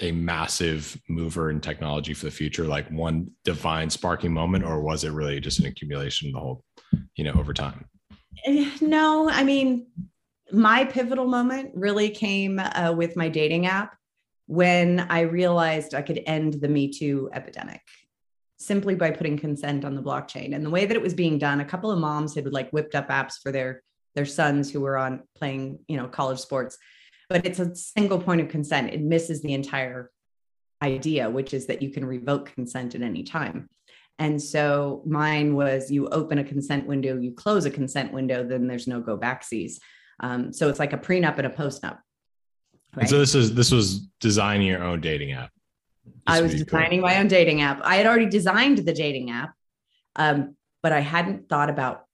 a 0.00 0.10
massive 0.12 0.98
mover 1.10 1.50
in 1.50 1.60
technology 1.60 2.14
for 2.14 2.24
the 2.24 2.30
future, 2.30 2.64
like 2.64 2.90
one 2.90 3.30
divine 3.44 3.90
sparking 3.90 4.32
moment, 4.32 4.64
or 4.64 4.80
was 4.80 5.04
it 5.04 5.10
really 5.10 5.38
just 5.38 5.60
an 5.60 5.66
accumulation 5.66 6.32
the 6.32 6.40
whole, 6.40 6.64
you 7.16 7.24
know, 7.24 7.34
over 7.34 7.52
time? 7.52 7.84
Eh, 8.46 8.70
no, 8.80 9.28
I 9.28 9.44
mean, 9.44 9.88
my 10.50 10.86
pivotal 10.86 11.26
moment 11.26 11.72
really 11.74 12.08
came 12.08 12.58
uh, 12.58 12.94
with 12.96 13.14
my 13.14 13.28
dating 13.28 13.66
app 13.66 13.94
when 14.46 15.00
I 15.10 15.20
realized 15.20 15.94
I 15.94 16.00
could 16.00 16.22
end 16.26 16.54
the 16.54 16.68
Me 16.68 16.90
Too 16.90 17.28
epidemic 17.34 17.82
simply 18.56 18.94
by 18.94 19.10
putting 19.10 19.38
consent 19.38 19.84
on 19.84 19.94
the 19.94 20.02
blockchain. 20.02 20.54
And 20.54 20.64
the 20.64 20.70
way 20.70 20.86
that 20.86 20.96
it 20.96 21.02
was 21.02 21.14
being 21.14 21.38
done, 21.38 21.60
a 21.60 21.64
couple 21.64 21.90
of 21.90 21.98
moms 21.98 22.34
had 22.34 22.50
like 22.52 22.70
whipped 22.70 22.94
up 22.94 23.08
apps 23.08 23.34
for 23.42 23.52
their 23.52 23.82
their 24.14 24.26
sons 24.26 24.70
who 24.70 24.80
were 24.80 24.96
on 24.96 25.22
playing, 25.36 25.78
you 25.88 25.96
know, 25.96 26.08
college 26.08 26.38
sports. 26.38 26.78
But 27.28 27.46
it's 27.46 27.60
a 27.60 27.74
single 27.74 28.20
point 28.20 28.40
of 28.40 28.48
consent. 28.48 28.92
It 28.92 29.00
misses 29.00 29.40
the 29.40 29.54
entire 29.54 30.10
idea, 30.82 31.30
which 31.30 31.54
is 31.54 31.66
that 31.66 31.82
you 31.82 31.90
can 31.90 32.04
revoke 32.04 32.52
consent 32.54 32.94
at 32.94 33.02
any 33.02 33.22
time. 33.22 33.68
And 34.18 34.40
so 34.40 35.02
mine 35.06 35.54
was 35.54 35.90
you 35.90 36.08
open 36.08 36.38
a 36.38 36.44
consent 36.44 36.86
window, 36.86 37.18
you 37.18 37.32
close 37.32 37.64
a 37.64 37.70
consent 37.70 38.12
window, 38.12 38.44
then 38.44 38.66
there's 38.66 38.86
no 38.86 39.00
go 39.00 39.16
backsies. 39.16 39.78
Um, 40.20 40.52
so 40.52 40.68
it's 40.68 40.78
like 40.78 40.92
a 40.92 40.98
prenup 40.98 41.38
and 41.38 41.46
a 41.46 41.50
postnup. 41.50 41.98
Right? 42.96 43.08
so 43.08 43.18
this 43.18 43.34
is 43.36 43.54
this 43.54 43.70
was 43.70 44.00
designing 44.18 44.66
your 44.66 44.82
own 44.82 45.00
dating 45.00 45.32
app. 45.32 45.50
I 46.26 46.42
was 46.42 46.52
designing 46.54 47.00
my 47.00 47.18
own 47.18 47.28
dating 47.28 47.62
app. 47.62 47.80
I 47.82 47.96
had 47.96 48.06
already 48.06 48.26
designed 48.26 48.78
the 48.78 48.92
dating 48.92 49.30
app, 49.30 49.54
um, 50.16 50.56
but 50.82 50.92
I 50.92 51.00
hadn't 51.00 51.48
thought 51.48 51.70
about 51.70 52.04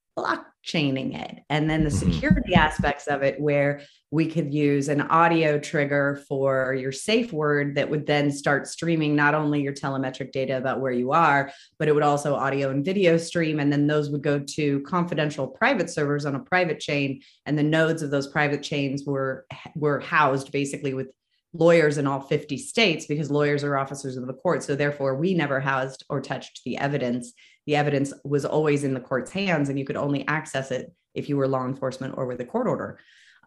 blockchaining 0.66 1.20
it. 1.20 1.42
And 1.48 1.68
then 1.68 1.84
the 1.84 1.90
mm-hmm. 1.90 2.12
security 2.12 2.54
aspects 2.54 3.06
of 3.06 3.22
it, 3.22 3.40
where 3.40 3.82
we 4.10 4.26
could 4.26 4.52
use 4.52 4.88
an 4.88 5.00
audio 5.02 5.58
trigger 5.58 6.22
for 6.28 6.74
your 6.74 6.92
safe 6.92 7.32
word 7.32 7.74
that 7.74 7.90
would 7.90 8.06
then 8.06 8.30
start 8.30 8.66
streaming 8.66 9.16
not 9.16 9.34
only 9.34 9.62
your 9.62 9.72
telemetric 9.72 10.32
data 10.32 10.56
about 10.56 10.80
where 10.80 10.92
you 10.92 11.12
are, 11.12 11.50
but 11.78 11.88
it 11.88 11.94
would 11.94 12.02
also 12.02 12.34
audio 12.34 12.70
and 12.70 12.84
video 12.84 13.16
stream. 13.16 13.58
And 13.58 13.72
then 13.72 13.86
those 13.86 14.10
would 14.10 14.22
go 14.22 14.38
to 14.38 14.80
confidential 14.82 15.48
private 15.48 15.90
servers 15.90 16.24
on 16.24 16.34
a 16.34 16.40
private 16.40 16.80
chain. 16.80 17.20
And 17.46 17.58
the 17.58 17.62
nodes 17.62 18.02
of 18.02 18.10
those 18.10 18.28
private 18.28 18.62
chains 18.62 19.04
were, 19.04 19.46
were 19.74 20.00
housed 20.00 20.52
basically 20.52 20.94
with 20.94 21.08
lawyers 21.52 21.98
in 21.98 22.06
all 22.06 22.20
50 22.20 22.58
states 22.58 23.06
because 23.06 23.30
lawyers 23.30 23.64
are 23.64 23.78
officers 23.78 24.16
of 24.16 24.26
the 24.26 24.34
court. 24.34 24.62
So 24.62 24.76
therefore, 24.76 25.16
we 25.16 25.34
never 25.34 25.60
housed 25.60 26.04
or 26.08 26.20
touched 26.20 26.62
the 26.64 26.78
evidence. 26.78 27.32
The 27.66 27.76
evidence 27.76 28.12
was 28.24 28.44
always 28.44 28.84
in 28.84 28.94
the 28.94 29.00
court's 29.00 29.32
hands, 29.32 29.68
and 29.68 29.78
you 29.78 29.84
could 29.84 29.96
only 29.96 30.26
access 30.28 30.70
it 30.70 30.92
if 31.14 31.28
you 31.28 31.36
were 31.36 31.48
law 31.48 31.64
enforcement 31.64 32.14
or 32.16 32.26
with 32.26 32.40
a 32.40 32.44
court 32.44 32.66
order. 32.66 32.98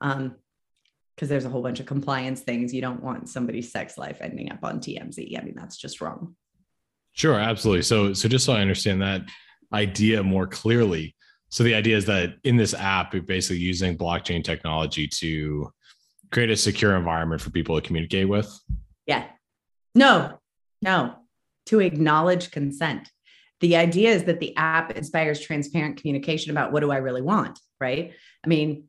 Um, 0.01 0.35
because 1.15 1.27
there's 1.27 1.43
a 1.43 1.49
whole 1.49 1.61
bunch 1.61 1.81
of 1.81 1.85
compliance 1.85 2.39
things. 2.39 2.73
You 2.73 2.79
don't 2.79 3.03
want 3.03 3.27
somebody's 3.27 3.73
sex 3.73 3.97
life 3.97 4.19
ending 4.21 4.53
up 4.53 4.59
on 4.63 4.79
TMZ. 4.79 5.37
I 5.37 5.43
mean, 5.43 5.53
that's 5.53 5.75
just 5.75 5.99
wrong. 5.99 6.37
Sure, 7.11 7.37
absolutely. 7.37 7.81
So, 7.81 8.13
so 8.13 8.29
just 8.29 8.45
so 8.45 8.53
I 8.53 8.61
understand 8.61 9.01
that 9.01 9.23
idea 9.73 10.23
more 10.23 10.47
clearly. 10.47 11.17
So 11.49 11.65
the 11.65 11.75
idea 11.75 11.97
is 11.97 12.05
that 12.05 12.35
in 12.45 12.55
this 12.55 12.73
app, 12.73 13.13
you're 13.13 13.21
basically 13.21 13.57
using 13.57 13.97
blockchain 13.97 14.41
technology 14.45 15.09
to 15.15 15.73
create 16.31 16.51
a 16.51 16.55
secure 16.55 16.95
environment 16.95 17.41
for 17.41 17.49
people 17.49 17.75
to 17.75 17.85
communicate 17.85 18.29
with. 18.29 18.57
Yeah. 19.05 19.25
No, 19.95 20.39
no, 20.81 21.15
to 21.65 21.81
acknowledge 21.81 22.51
consent. 22.51 23.09
The 23.61 23.75
idea 23.75 24.11
is 24.11 24.23
that 24.25 24.39
the 24.39 24.55
app 24.55 24.91
inspires 24.91 25.39
transparent 25.41 25.97
communication 25.97 26.51
about 26.51 26.71
what 26.71 26.79
do 26.79 26.91
I 26.91 26.97
really 26.97 27.21
want, 27.21 27.59
right? 27.79 28.13
I 28.43 28.47
mean, 28.47 28.85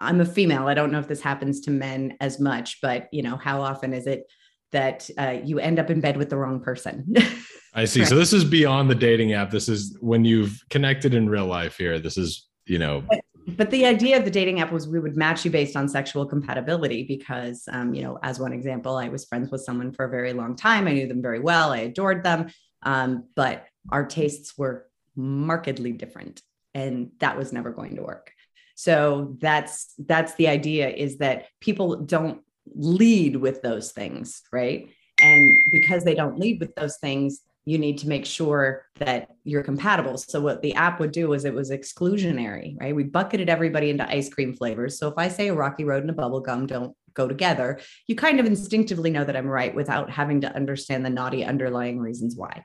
I'm 0.00 0.20
a 0.20 0.26
female. 0.26 0.66
I 0.66 0.74
don't 0.74 0.92
know 0.92 0.98
if 0.98 1.08
this 1.08 1.20
happens 1.20 1.60
to 1.62 1.70
men 1.70 2.16
as 2.20 2.40
much, 2.40 2.80
but 2.80 3.08
you 3.12 3.22
know, 3.22 3.36
how 3.36 3.62
often 3.62 3.92
is 3.92 4.06
it 4.06 4.24
that 4.72 5.08
uh, 5.18 5.36
you 5.44 5.58
end 5.58 5.78
up 5.78 5.90
in 5.90 6.00
bed 6.00 6.16
with 6.16 6.30
the 6.30 6.36
wrong 6.36 6.60
person? 6.60 7.14
I 7.74 7.84
see. 7.84 8.00
Right. 8.00 8.08
So 8.08 8.16
this 8.16 8.32
is 8.32 8.44
beyond 8.44 8.90
the 8.90 8.94
dating 8.94 9.32
app. 9.32 9.50
This 9.50 9.68
is 9.68 9.96
when 10.00 10.24
you've 10.24 10.62
connected 10.70 11.14
in 11.14 11.28
real 11.28 11.46
life 11.46 11.76
here. 11.76 11.98
This 11.98 12.16
is, 12.16 12.48
you 12.66 12.78
know. 12.78 13.02
But, 13.08 13.20
but 13.56 13.70
the 13.70 13.86
idea 13.86 14.18
of 14.18 14.24
the 14.24 14.30
dating 14.30 14.60
app 14.60 14.72
was 14.72 14.88
we 14.88 14.98
would 14.98 15.16
match 15.16 15.44
you 15.44 15.50
based 15.50 15.76
on 15.76 15.88
sexual 15.88 16.26
compatibility 16.26 17.04
because, 17.04 17.68
um, 17.70 17.94
you 17.94 18.02
know, 18.02 18.18
as 18.22 18.40
one 18.40 18.52
example, 18.52 18.96
I 18.96 19.08
was 19.08 19.24
friends 19.24 19.50
with 19.50 19.60
someone 19.60 19.92
for 19.92 20.06
a 20.06 20.10
very 20.10 20.32
long 20.32 20.56
time. 20.56 20.88
I 20.88 20.92
knew 20.92 21.06
them 21.06 21.22
very 21.22 21.40
well. 21.40 21.72
I 21.72 21.78
adored 21.78 22.24
them. 22.24 22.48
Um, 22.82 23.28
but 23.36 23.66
our 23.90 24.04
tastes 24.06 24.56
were 24.56 24.86
markedly 25.16 25.92
different. 25.92 26.42
And 26.74 27.10
that 27.18 27.36
was 27.36 27.52
never 27.52 27.70
going 27.70 27.96
to 27.96 28.02
work. 28.02 28.32
So 28.76 29.36
that's 29.40 29.92
that's 29.98 30.34
the 30.36 30.48
idea 30.48 30.88
is 30.88 31.18
that 31.18 31.46
people 31.60 31.96
don't 31.96 32.42
lead 32.74 33.36
with 33.36 33.60
those 33.62 33.92
things, 33.92 34.42
right? 34.52 34.88
And 35.22 35.58
because 35.70 36.04
they 36.04 36.14
don't 36.14 36.38
lead 36.38 36.60
with 36.60 36.74
those 36.76 36.96
things, 36.98 37.40
you 37.66 37.78
need 37.78 37.98
to 37.98 38.08
make 38.08 38.24
sure 38.24 38.86
that 38.96 39.28
you're 39.44 39.62
compatible. 39.62 40.16
So 40.16 40.40
what 40.40 40.62
the 40.62 40.74
app 40.74 40.98
would 40.98 41.12
do 41.12 41.28
was 41.28 41.44
it 41.44 41.52
was 41.52 41.70
exclusionary, 41.70 42.80
right? 42.80 42.94
We 42.94 43.04
bucketed 43.04 43.50
everybody 43.50 43.90
into 43.90 44.08
ice 44.08 44.32
cream 44.32 44.54
flavors. 44.54 44.98
So 44.98 45.08
if 45.08 45.14
I 45.18 45.28
say 45.28 45.48
a 45.48 45.54
rocky 45.54 45.84
road 45.84 46.02
and 46.02 46.10
a 46.10 46.14
bubble 46.14 46.40
gum 46.40 46.66
don't 46.66 46.96
go 47.12 47.28
together, 47.28 47.80
you 48.06 48.16
kind 48.16 48.40
of 48.40 48.46
instinctively 48.46 49.10
know 49.10 49.24
that 49.24 49.36
I'm 49.36 49.46
right 49.46 49.74
without 49.74 50.10
having 50.10 50.40
to 50.40 50.54
understand 50.54 51.04
the 51.04 51.10
naughty 51.10 51.44
underlying 51.44 51.98
reasons 51.98 52.34
why. 52.34 52.64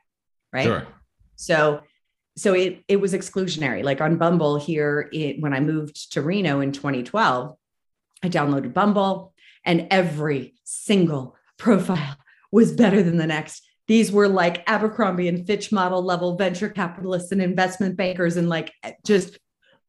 Right. 0.54 0.64
Sure. 0.64 0.88
So 1.36 1.82
so 2.38 2.54
it 2.54 2.84
it 2.88 2.98
was 2.98 3.14
exclusionary. 3.14 3.84
Like 3.84 4.02
on 4.02 4.18
Bumble 4.18 4.58
here, 4.58 5.10
it, 5.14 5.42
when 5.42 5.54
I 5.54 5.60
moved 5.60 6.14
to 6.14 6.22
Reno 6.22 6.60
in 6.60 6.72
2012, 6.72 7.56
I 8.24 8.30
downloaded 8.30 8.74
Bumble, 8.74 9.34
and 9.64 9.88
every 9.92 10.56
single 10.64 11.36
profile 11.58 12.18
was 12.52 12.72
better 12.74 13.02
than 13.02 13.18
the 13.18 13.28
next. 13.28 13.64
These 13.88 14.12
were 14.12 14.28
like 14.28 14.68
Abercrombie 14.70 15.28
and 15.28 15.46
Fitch 15.46 15.72
model 15.72 16.02
level 16.02 16.36
venture 16.36 16.70
capitalists 16.70 17.32
and 17.32 17.42
investment 17.42 17.96
bankers, 17.96 18.38
and 18.38 18.50
like 18.50 18.74
eh, 18.84 18.94
just 19.06 19.38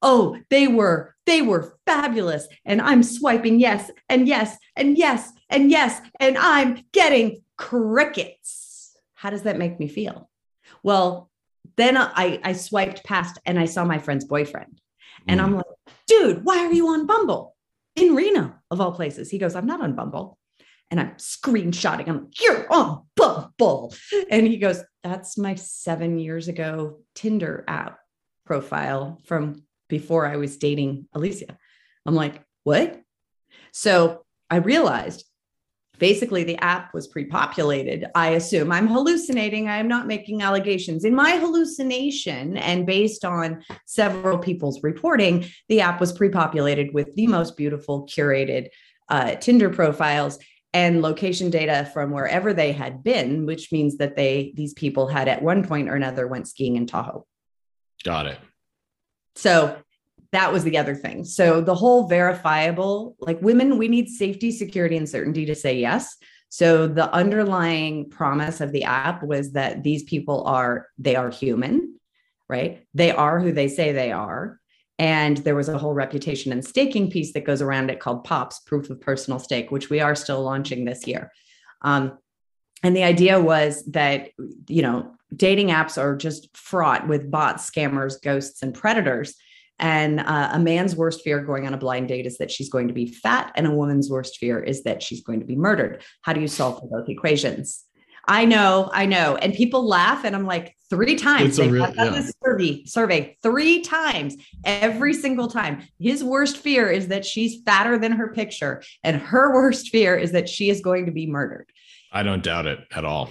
oh, 0.02 0.38
they 0.50 0.68
were 0.68 1.16
they 1.24 1.42
were 1.42 1.76
fabulous. 1.86 2.46
And 2.64 2.80
I'm 2.80 3.02
swiping 3.02 3.58
yes 3.58 3.90
and 4.08 4.28
yes 4.28 4.56
and 4.76 4.96
yes 4.96 5.32
and 5.48 5.70
yes, 5.70 6.00
and 6.20 6.38
I'm 6.38 6.84
getting 6.92 7.42
crickets. 7.56 8.96
How 9.14 9.30
does 9.30 9.42
that 9.42 9.58
make 9.58 9.80
me 9.80 9.88
feel? 9.88 10.28
Well, 10.82 11.30
then 11.76 11.96
I, 11.96 12.40
I 12.42 12.52
swiped 12.52 13.04
past 13.04 13.38
and 13.44 13.58
I 13.58 13.66
saw 13.66 13.84
my 13.84 13.98
friend's 13.98 14.24
boyfriend. 14.24 14.80
And 15.28 15.40
mm. 15.40 15.44
I'm 15.44 15.56
like, 15.56 15.66
dude, 16.06 16.44
why 16.44 16.58
are 16.64 16.72
you 16.72 16.88
on 16.88 17.06
Bumble 17.06 17.54
in 17.94 18.14
Reno 18.14 18.54
of 18.70 18.80
all 18.80 18.92
places? 18.92 19.30
He 19.30 19.38
goes, 19.38 19.54
I'm 19.54 19.66
not 19.66 19.82
on 19.82 19.94
Bumble. 19.94 20.38
And 20.90 21.00
I'm 21.00 21.12
screenshotting. 21.16 22.08
I'm 22.08 22.24
like, 22.24 22.40
you're 22.40 22.72
on 22.72 23.02
Bumble. 23.16 23.94
And 24.30 24.46
he 24.46 24.56
goes, 24.56 24.82
that's 25.02 25.36
my 25.36 25.56
seven 25.56 26.18
years 26.18 26.48
ago 26.48 27.00
Tinder 27.14 27.64
app 27.66 27.98
profile 28.44 29.20
from 29.26 29.64
before 29.88 30.26
I 30.26 30.36
was 30.36 30.56
dating 30.56 31.08
Alicia. 31.12 31.56
I'm 32.06 32.14
like, 32.14 32.42
what? 32.64 33.00
So 33.72 34.24
I 34.48 34.56
realized 34.56 35.25
basically 35.98 36.44
the 36.44 36.56
app 36.58 36.92
was 36.94 37.06
pre-populated 37.06 38.06
i 38.14 38.30
assume. 38.30 38.72
I'm 38.72 38.86
hallucinating. 38.86 39.68
I 39.68 39.78
am 39.78 39.88
not 39.88 40.06
making 40.06 40.42
allegations. 40.42 41.04
In 41.04 41.14
my 41.14 41.32
hallucination 41.32 42.56
and 42.56 42.86
based 42.86 43.24
on 43.24 43.64
several 43.84 44.38
people's 44.38 44.82
reporting 44.82 45.46
the 45.68 45.80
app 45.80 46.00
was 46.00 46.12
pre-populated 46.12 46.92
with 46.92 47.14
the 47.14 47.26
most 47.26 47.56
beautiful 47.56 48.06
curated 48.06 48.68
uh, 49.08 49.34
tinder 49.36 49.70
profiles 49.70 50.38
and 50.72 51.00
location 51.00 51.48
data 51.48 51.88
from 51.92 52.10
wherever 52.10 52.52
they 52.52 52.72
had 52.72 53.02
been 53.02 53.46
which 53.46 53.72
means 53.72 53.96
that 53.98 54.16
they 54.16 54.52
these 54.56 54.74
people 54.74 55.06
had 55.06 55.28
at 55.28 55.42
one 55.42 55.66
point 55.66 55.88
or 55.88 55.94
another 55.94 56.26
went 56.26 56.48
skiing 56.48 56.76
in 56.76 56.86
tahoe. 56.86 57.26
Got 58.04 58.26
it. 58.26 58.38
So 59.34 59.76
that 60.32 60.52
was 60.52 60.64
the 60.64 60.78
other 60.78 60.94
thing. 60.94 61.24
So 61.24 61.60
the 61.60 61.74
whole 61.74 62.08
verifiable, 62.08 63.16
like 63.20 63.40
women, 63.42 63.78
we 63.78 63.88
need 63.88 64.08
safety, 64.08 64.50
security, 64.50 64.96
and 64.96 65.08
certainty 65.08 65.46
to 65.46 65.54
say 65.54 65.78
yes. 65.78 66.16
So 66.48 66.86
the 66.86 67.12
underlying 67.12 68.08
promise 68.08 68.60
of 68.60 68.72
the 68.72 68.84
app 68.84 69.22
was 69.22 69.52
that 69.52 69.82
these 69.82 70.04
people 70.04 70.44
are 70.44 70.88
they 70.98 71.16
are 71.16 71.30
human, 71.30 71.98
right? 72.48 72.86
They 72.94 73.10
are 73.10 73.40
who 73.40 73.52
they 73.52 73.68
say 73.68 73.92
they 73.92 74.12
are. 74.12 74.60
And 74.98 75.36
there 75.38 75.54
was 75.54 75.68
a 75.68 75.76
whole 75.76 75.92
reputation 75.92 76.52
and 76.52 76.64
staking 76.64 77.10
piece 77.10 77.32
that 77.34 77.44
goes 77.44 77.60
around 77.60 77.90
it 77.90 78.00
called 78.00 78.24
POPS, 78.24 78.60
proof 78.60 78.88
of 78.88 79.00
personal 79.00 79.38
stake, 79.38 79.70
which 79.70 79.90
we 79.90 80.00
are 80.00 80.14
still 80.14 80.42
launching 80.42 80.84
this 80.84 81.06
year. 81.06 81.30
Um, 81.82 82.18
and 82.82 82.96
the 82.96 83.04
idea 83.04 83.40
was 83.40 83.84
that, 83.86 84.30
you 84.68 84.82
know, 84.82 85.14
dating 85.34 85.68
apps 85.68 85.98
are 85.98 86.16
just 86.16 86.56
fraught 86.56 87.08
with 87.08 87.30
bots, 87.30 87.70
scammers, 87.70 88.20
ghosts, 88.22 88.62
and 88.62 88.74
predators. 88.74 89.34
And 89.78 90.20
uh, 90.20 90.50
a 90.52 90.58
man's 90.58 90.96
worst 90.96 91.22
fear 91.22 91.40
going 91.40 91.66
on 91.66 91.74
a 91.74 91.78
blind 91.78 92.08
date 92.08 92.26
is 92.26 92.38
that 92.38 92.50
she's 92.50 92.70
going 92.70 92.88
to 92.88 92.94
be 92.94 93.06
fat, 93.06 93.52
and 93.56 93.66
a 93.66 93.70
woman's 93.70 94.10
worst 94.10 94.38
fear 94.38 94.58
is 94.58 94.84
that 94.84 95.02
she's 95.02 95.22
going 95.22 95.40
to 95.40 95.46
be 95.46 95.56
murdered. 95.56 96.02
How 96.22 96.32
do 96.32 96.40
you 96.40 96.48
solve 96.48 96.80
for 96.80 96.88
both 96.88 97.08
equations? 97.08 97.84
I 98.28 98.44
know, 98.44 98.90
I 98.92 99.06
know. 99.06 99.36
And 99.36 99.54
people 99.54 99.86
laugh, 99.86 100.24
and 100.24 100.34
I'm 100.34 100.46
like, 100.46 100.76
three 100.90 101.14
times. 101.14 101.56
They've 101.56 101.70
real, 101.70 101.92
yeah. 101.94 102.10
this 102.10 102.32
survey, 102.44 102.84
survey 102.84 103.36
three 103.42 103.80
times, 103.80 104.36
every 104.64 105.12
single 105.12 105.48
time. 105.48 105.82
His 105.98 106.24
worst 106.24 106.56
fear 106.58 106.90
is 106.90 107.08
that 107.08 107.24
she's 107.24 107.62
fatter 107.62 107.98
than 107.98 108.12
her 108.12 108.32
picture, 108.32 108.82
and 109.04 109.16
her 109.16 109.54
worst 109.54 109.90
fear 109.90 110.16
is 110.16 110.32
that 110.32 110.48
she 110.48 110.70
is 110.70 110.80
going 110.80 111.06
to 111.06 111.12
be 111.12 111.26
murdered. 111.26 111.70
I 112.12 112.22
don't 112.22 112.42
doubt 112.42 112.66
it 112.66 112.80
at 112.94 113.04
all. 113.04 113.30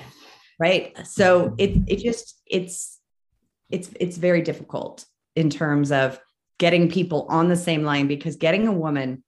Right. 0.59 0.97
So 1.05 1.55
it 1.57 1.77
it 1.87 1.97
just 1.97 2.39
it's 2.45 2.99
it's 3.69 3.89
it's 3.99 4.17
very 4.17 4.41
difficult 4.41 5.05
in 5.35 5.49
terms 5.49 5.91
of 5.91 6.19
getting 6.57 6.89
people 6.89 7.25
on 7.29 7.49
the 7.49 7.55
same 7.55 7.83
line 7.83 8.07
because 8.07 8.35
getting 8.35 8.67
a 8.67 8.73
woman 8.73 9.23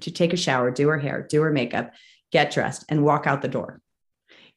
to 0.00 0.10
take 0.10 0.32
a 0.32 0.36
shower, 0.36 0.70
do 0.70 0.88
her 0.88 0.98
hair, 0.98 1.26
do 1.28 1.42
her 1.42 1.52
makeup, 1.52 1.92
get 2.32 2.52
dressed, 2.52 2.84
and 2.88 3.04
walk 3.04 3.26
out 3.26 3.42
the 3.42 3.48
door 3.48 3.80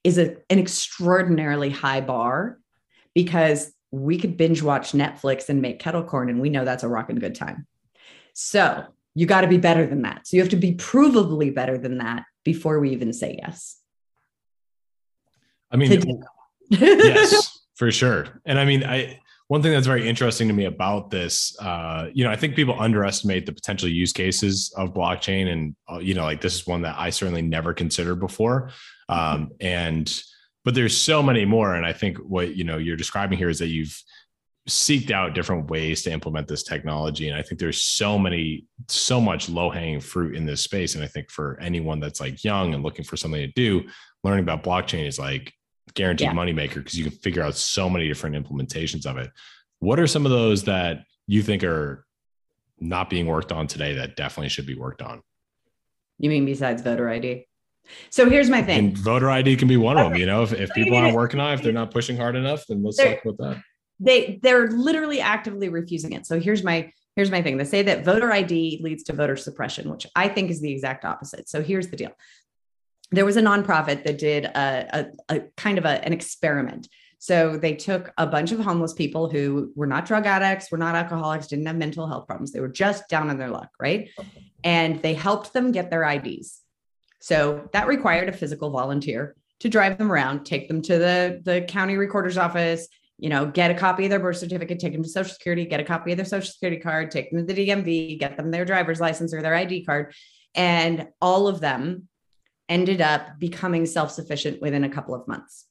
is 0.04 0.18
a, 0.18 0.38
an 0.50 0.60
extraordinarily 0.60 1.70
high 1.70 2.01
bar 2.01 2.60
because 3.13 3.74
we 3.92 4.18
could 4.18 4.38
binge 4.38 4.62
watch 4.62 4.92
Netflix 4.92 5.50
and 5.50 5.62
make 5.62 5.80
kettle 5.80 6.04
corn, 6.04 6.30
and 6.30 6.39
we 6.39 6.50
know 6.50 6.66
that's 6.66 6.84
a 6.84 6.88
rocking 6.88 7.18
good 7.18 7.36
time. 7.36 7.68
So 8.34 8.86
you 9.16 9.25
got 9.25 9.42
to 9.42 9.48
be 9.48 9.58
better 9.58 9.86
than 9.88 10.04
that. 10.04 10.27
So 10.27 10.38
you 10.38 10.44
have 10.44 10.51
to 10.51 10.58
be 10.58 10.75
provably 10.75 11.54
better 11.54 11.77
than 11.77 11.98
that 11.98 12.24
before 12.44 12.80
we 12.80 12.92
even 12.92 13.13
say 13.13 13.39
yes. 13.42 13.80
I 15.72 15.77
mean, 15.77 16.24
yes, 16.70 17.60
for 17.75 17.92
sure. 17.92 18.27
And 18.46 18.60
I 18.60 18.66
mean, 18.66 18.84
I 18.84 19.20
one 19.48 19.62
thing 19.62 19.72
that's 19.72 19.88
very 19.88 20.08
interesting 20.08 20.48
to 20.50 20.54
me 20.54 20.66
about 20.66 21.10
this, 21.10 21.58
uh, 21.60 22.08
you 22.13 22.25
know, 22.25 22.32
I 22.32 22.36
think 22.36 22.56
people 22.56 22.77
underestimate 22.77 23.46
the 23.46 23.54
potential 23.54 23.88
use 23.88 24.12
cases 24.12 24.74
of 24.75 24.94
blockchain, 24.94 25.48
and 25.48 25.75
uh, 25.89 26.00
you 26.00 26.13
know, 26.13 26.24
like 26.24 26.42
this 26.42 26.56
is 26.56 26.68
one 26.68 26.82
that 26.82 26.96
I 26.98 27.10
certainly 27.10 27.42
never 27.42 27.74
considered 27.74 28.16
before. 28.16 28.72
Um, 29.08 29.51
and 29.62 30.13
but 30.66 30.75
there's 30.75 30.98
so 30.98 31.24
many 31.24 31.46
more, 31.46 31.75
and 31.75 31.86
I 31.86 31.94
think 31.94 32.18
what 32.18 32.56
you 32.56 32.66
know 32.66 32.77
you're 32.77 32.98
describing 32.98 33.38
here 33.38 33.50
is 33.50 33.60
that 33.60 33.68
you've 33.68 33.98
seeked 34.68 35.12
out 35.12 35.34
different 35.34 35.70
ways 35.70 36.04
to 36.04 36.12
implement 36.12 36.46
this 36.46 36.63
technology. 36.63 37.30
And 37.30 37.38
i 37.38 37.42
think 37.42 37.58
there's 37.58 37.82
so 37.82 38.20
many 38.20 38.66
so 38.89 39.22
much 39.22 39.48
low 39.48 39.70
hanging 39.70 40.01
fruit 40.01 40.36
in 40.36 40.46
this 40.46 40.62
space. 40.62 40.96
And 40.96 41.04
i 41.04 41.08
think 41.08 41.32
for 41.32 41.58
anyone 41.62 42.01
that's 42.01 42.20
like 42.20 42.44
young 42.44 42.74
and 42.74 42.84
looking 42.84 43.06
for 43.06 43.16
something 43.16 43.39
to 43.39 43.48
do 43.56 43.88
learning 44.25 44.44
about 44.44 44.63
blockchain 44.63 45.08
is 45.08 45.18
like 45.18 45.54
guaranteed 45.98 46.27
yeah. 46.27 46.34
moneymaker 46.34 46.75
because 46.75 46.98
you 46.98 47.04
can 47.04 47.13
figure 47.13 47.42
out 47.42 47.56
so 47.56 47.89
many 47.89 48.08
different 48.08 48.36
implementations 48.36 49.06
of 49.06 49.18
it. 49.18 49.32
What 49.80 50.00
are 50.00 50.08
some 50.08 50.25
of 50.25 50.32
those 50.32 50.63
that 50.63 51.06
you 51.25 51.42
think 51.42 51.63
are 51.63 52.06
not 52.80 53.10
being 53.10 53.25
worked 53.25 53.51
on 53.51 53.68
today 53.68 53.96
that 53.96 54.16
definitely 54.16 54.50
should 54.50 54.68
be 54.68 54.75
worked 54.75 55.01
on? 55.01 55.22
You 56.20 56.30
mean 56.30 56.46
besides 56.46 56.82
voter 56.82 57.10
ID? 57.10 57.48
So 58.10 58.30
here's 58.30 58.50
my 58.50 58.62
thing. 58.62 58.77
And 58.80 58.98
voter 58.98 59.30
ID 59.30 59.56
can 59.56 59.68
be 59.68 59.77
one 59.77 59.98
of 59.98 60.10
them. 60.10 60.20
You 60.20 60.27
know, 60.27 60.44
if, 60.44 60.54
if 60.54 60.72
people 60.74 60.96
aren't 60.96 61.16
working 61.16 61.39
on 61.39 61.51
it, 61.51 61.56
if 61.56 61.62
they're 61.63 61.74
not 61.74 61.92
pushing 61.92 62.16
hard 62.16 62.36
enough, 62.36 62.66
then 62.68 62.84
let's 62.84 62.98
they're, 62.98 63.16
talk 63.16 63.25
about 63.25 63.38
that. 63.38 63.63
They 64.00 64.39
they're 64.44 64.68
literally 64.68 65.20
actively 65.20 65.70
refusing 65.70 66.12
it. 66.12 66.27
So 66.27 66.39
here's 66.39 66.63
my 66.63 66.92
here's 67.16 67.32
my 67.32 67.42
thing. 67.42 67.58
They 67.58 67.63
say 67.63 67.82
that 67.84 68.06
voter 68.06 68.32
ID 68.32 68.82
leads 68.84 69.04
to 69.04 69.13
voter 69.13 69.36
suppression, 69.36 69.89
which 69.89 70.06
I 70.16 70.27
think 70.27 70.51
is 70.51 70.62
the 70.62 70.72
exact 70.72 71.06
opposite. 71.06 71.50
So 71.50 71.63
here's 71.63 71.88
the 71.88 71.98
deal 71.98 72.12
there 73.12 73.26
was 73.26 73.38
a 73.38 73.42
nonprofit 73.42 74.04
that 74.04 74.18
did 74.18 74.46
a, 74.46 75.10
a, 75.30 75.36
a 75.36 75.40
kind 75.56 75.78
of 75.78 75.86
a, 75.86 76.04
an 76.06 76.14
experiment. 76.14 76.88
So 77.20 77.58
they 77.58 77.74
took 77.74 78.14
a 78.18 78.28
bunch 78.28 78.52
of 78.52 78.60
homeless 78.60 78.94
people 78.94 79.30
who 79.30 79.72
were 79.76 79.88
not 79.88 80.06
drug 80.06 80.26
addicts, 80.26 80.72
were 80.72 80.78
not 80.78 80.96
alcoholics, 80.96 81.48
didn't 81.48 81.66
have 81.66 81.76
mental 81.76 82.08
health 82.08 82.28
problems. 82.28 82.52
They 82.52 82.60
were 82.60 82.68
just 82.68 83.10
down 83.10 83.30
on 83.30 83.38
their 83.38 83.50
luck, 83.50 83.70
right? 83.80 84.10
And 84.64 85.02
they 85.02 85.14
helped 85.14 85.54
them 85.54 85.72
get 85.72 85.90
their 85.90 86.04
IDs. 86.04 86.62
So 87.20 87.68
that 87.74 87.88
required 87.88 88.30
a 88.30 88.34
physical 88.34 88.70
volunteer 88.70 89.36
to 89.62 89.70
drive 89.70 89.98
them 89.98 90.12
around, 90.12 90.46
take 90.46 90.68
them 90.68 90.82
to 90.84 91.00
the, 91.00 91.42
the 91.44 91.62
county 91.62 91.98
recorder's 91.98 92.38
office, 92.38 92.88
you 93.18 93.30
know, 93.30 93.48
get 93.48 93.72
a 93.72 93.74
copy 93.74 94.04
of 94.04 94.12
their 94.12 94.20
birth 94.20 94.38
certificate, 94.38 94.80
take 94.80 94.94
them 94.94 95.02
to 95.02 95.10
Social 95.10 95.34
Security, 95.34 95.66
get 95.66 95.80
a 95.80 95.84
copy 95.84 96.12
of 96.12 96.18
their 96.18 96.26
Social 96.26 96.52
Security 96.52 96.80
card, 96.80 97.10
take 97.10 97.32
them 97.32 97.46
to 97.46 97.54
the 97.54 97.68
DMV, 97.68 98.20
get 98.20 98.38
them 98.38 98.52
their 98.52 98.66
driver's 98.66 99.02
license 99.02 99.34
or 99.34 99.42
their 99.42 99.56
ID 99.56 99.86
card. 99.86 100.14
And 100.54 101.08
all 101.20 101.48
of 101.48 101.60
them 101.60 102.08
ended 102.69 103.01
up 103.01 103.39
becoming 103.39 103.86
self 103.86 104.12
sufficient 104.12 104.62
within 104.62 104.83
a 104.83 104.89
couple 104.89 105.15
of 105.15 105.27
months. 105.27 105.65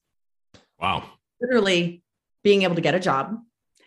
Wow. 0.80 1.04
Literally 1.40 2.02
being 2.42 2.62
able 2.62 2.74
to 2.74 2.80
get 2.80 2.94
a 2.94 3.00
job, 3.00 3.36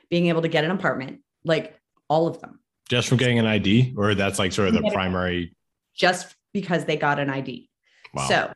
being 0.10 0.28
able 0.28 0.42
to 0.42 0.48
get 0.48 0.64
an 0.64 0.72
apartment, 0.72 1.22
like 1.44 1.80
all 2.08 2.28
of 2.28 2.42
them. 2.42 2.60
Just 2.90 3.08
from 3.08 3.18
getting 3.18 3.40
an 3.40 3.46
ID, 3.46 3.94
or 3.98 4.16
that's 4.16 4.40
like 4.40 4.52
sort 4.52 4.68
of 4.68 4.74
the 4.74 4.90
primary? 4.92 5.56
Just 5.96 6.36
because 6.54 6.86
they 6.86 6.98
got 6.98 7.20
an 7.20 7.30
ID. 7.30 7.70
Wow. 8.14 8.28
So, 8.28 8.54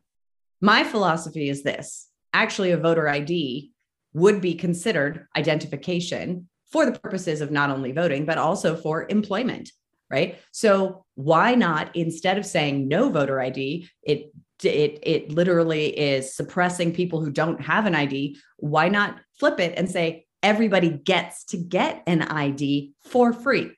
my 0.62 0.84
philosophy 0.84 1.50
is 1.50 1.64
this 1.64 2.10
actually, 2.32 2.72
a 2.72 2.78
voter 2.78 3.08
ID 3.08 3.72
would 4.14 4.42
be 4.42 4.56
considered 4.56 5.28
identification 5.36 6.50
for 6.72 6.86
the 6.86 6.98
purposes 6.98 7.42
of 7.42 7.52
not 7.52 7.70
only 7.70 7.92
voting, 7.92 8.26
but 8.26 8.40
also 8.40 8.76
for 8.76 9.06
employment 9.10 9.70
right? 10.14 10.38
So 10.52 11.06
why 11.16 11.56
not 11.56 11.96
instead 11.96 12.38
of 12.38 12.46
saying 12.46 12.88
no 12.88 13.10
voter 13.10 13.42
ID, 13.42 13.90
it 14.04 14.32
it 14.66 15.00
it 15.04 15.32
literally 15.32 15.88
is 15.88 16.36
suppressing 16.36 16.94
people 16.94 17.22
who 17.22 17.32
don't 17.32 17.62
have 17.62 17.86
an 17.86 17.96
ID. 17.96 18.38
Why 18.58 18.90
not 18.90 19.20
flip 19.40 19.60
it 19.60 19.74
and 19.78 19.90
say 19.90 20.26
everybody 20.42 20.90
gets 20.90 21.46
to 21.46 21.58
get 21.58 22.04
an 22.08 22.22
ID 22.22 22.94
for 23.04 23.34
free? 23.34 23.72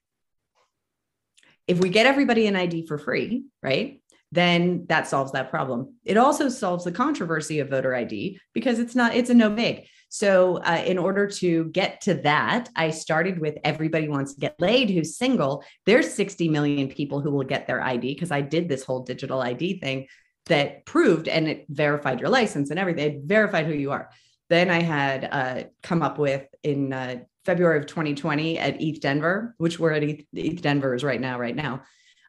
If 1.67 1.79
we 1.79 1.89
get 1.89 2.05
everybody 2.05 2.47
an 2.47 2.55
ID 2.55 2.85
for 2.87 2.97
free, 2.97 3.45
right? 3.63 4.01
Then 4.31 4.85
that 4.89 5.07
solves 5.07 5.31
that 5.31 5.49
problem. 5.49 5.95
It 6.03 6.17
also 6.17 6.49
solves 6.49 6.83
the 6.83 6.91
controversy 6.91 7.59
of 7.59 7.69
voter 7.69 7.95
ID 7.95 8.39
because 8.53 8.79
it's 8.79 8.93
not, 8.93 9.15
it's 9.15 9.29
a 9.29 9.33
no 9.33 9.49
big. 9.49 9.87
So, 10.09 10.57
uh, 10.57 10.83
in 10.85 10.97
order 10.97 11.27
to 11.27 11.65
get 11.65 12.01
to 12.01 12.13
that, 12.15 12.69
I 12.75 12.91
started 12.91 13.39
with 13.39 13.57
everybody 13.63 14.07
wants 14.07 14.33
to 14.33 14.39
get 14.39 14.59
laid 14.59 14.89
who's 14.89 15.17
single. 15.17 15.63
There's 15.85 16.13
60 16.13 16.49
million 16.49 16.87
people 16.87 17.21
who 17.21 17.31
will 17.31 17.43
get 17.43 17.65
their 17.65 17.81
ID 17.81 18.13
because 18.13 18.31
I 18.31 18.41
did 18.41 18.69
this 18.69 18.83
whole 18.83 19.03
digital 19.03 19.41
ID 19.41 19.79
thing 19.79 20.07
that 20.47 20.85
proved 20.85 21.27
and 21.27 21.47
it 21.47 21.65
verified 21.69 22.19
your 22.19 22.29
license 22.29 22.69
and 22.69 22.79
everything. 22.79 23.15
It 23.15 23.21
verified 23.23 23.65
who 23.65 23.73
you 23.73 23.91
are. 23.91 24.09
Then 24.49 24.69
I 24.69 24.81
had 24.81 25.29
uh, 25.31 25.63
come 25.81 26.01
up 26.01 26.19
with 26.19 26.45
in 26.63 26.93
uh, 26.93 27.17
February 27.45 27.79
of 27.79 27.87
2020 27.87 28.59
at 28.59 28.81
ETH 28.81 29.01
Denver, 29.01 29.55
which 29.57 29.79
we're 29.79 29.91
at 29.91 30.03
ETH, 30.03 30.25
ETH 30.33 30.61
Denver 30.61 30.93
is 30.93 31.03
right 31.03 31.19
now, 31.19 31.39
right 31.39 31.55
now. 31.55 31.81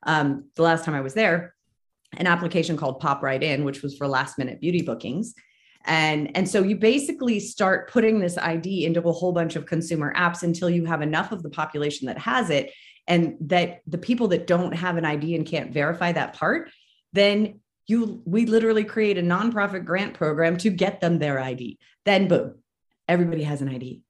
Um, 0.02 0.50
the 0.55 0.62
last 0.62 0.85
time 0.85 0.94
I 0.94 1.00
was 1.00 1.14
there, 1.14 1.55
an 2.16 2.26
application 2.26 2.76
called 2.76 3.00
Pop 3.00 3.22
Right 3.22 3.42
In, 3.42 3.64
which 3.64 3.83
was 3.83 3.96
for 3.96 4.09
last 4.09 4.38
minute 4.38 4.61
beauty 4.61 4.83
bookings 4.83 5.35
and 5.87 6.37
and 6.37 6.48
so 6.48 6.62
you 6.62 6.76
basically 6.76 7.40
start 7.40 7.90
putting 7.90 8.18
this 8.18 8.37
id 8.38 8.85
into 8.85 9.00
a 9.00 9.12
whole 9.12 9.33
bunch 9.33 9.57
of 9.57 9.66
consumer 9.66 10.12
apps 10.14 10.42
until 10.42 10.68
you 10.68 10.85
have 10.85 11.02
enough 11.02 11.33
of 11.33 11.42
the 11.42 11.50
population 11.50 12.07
that 12.07 12.18
has 12.18 12.50
it 12.50 12.72
and 13.07 13.37
that 13.40 13.81
the 13.87 13.98
people 13.98 14.29
that 14.29 14.46
don't 14.46 14.72
have 14.72 14.96
an 14.96 15.05
id 15.05 15.35
and 15.35 15.46
can't 15.46 15.72
verify 15.72 16.12
that 16.12 16.35
part 16.35 16.70
then 17.12 17.61
you 17.87 18.22
we 18.25 18.46
literally 18.46 18.85
create 18.85 19.18
a 19.18 19.22
nonprofit 19.22 19.85
grant 19.85 20.14
program 20.14 20.57
to 20.57 20.70
get 20.70 21.01
them 21.01 21.18
their 21.18 21.38
id 21.38 21.79
then 22.05 22.29
boom 22.29 22.55
everybody 23.09 23.42
has 23.42 23.62
an 23.62 23.68
id 23.68 24.03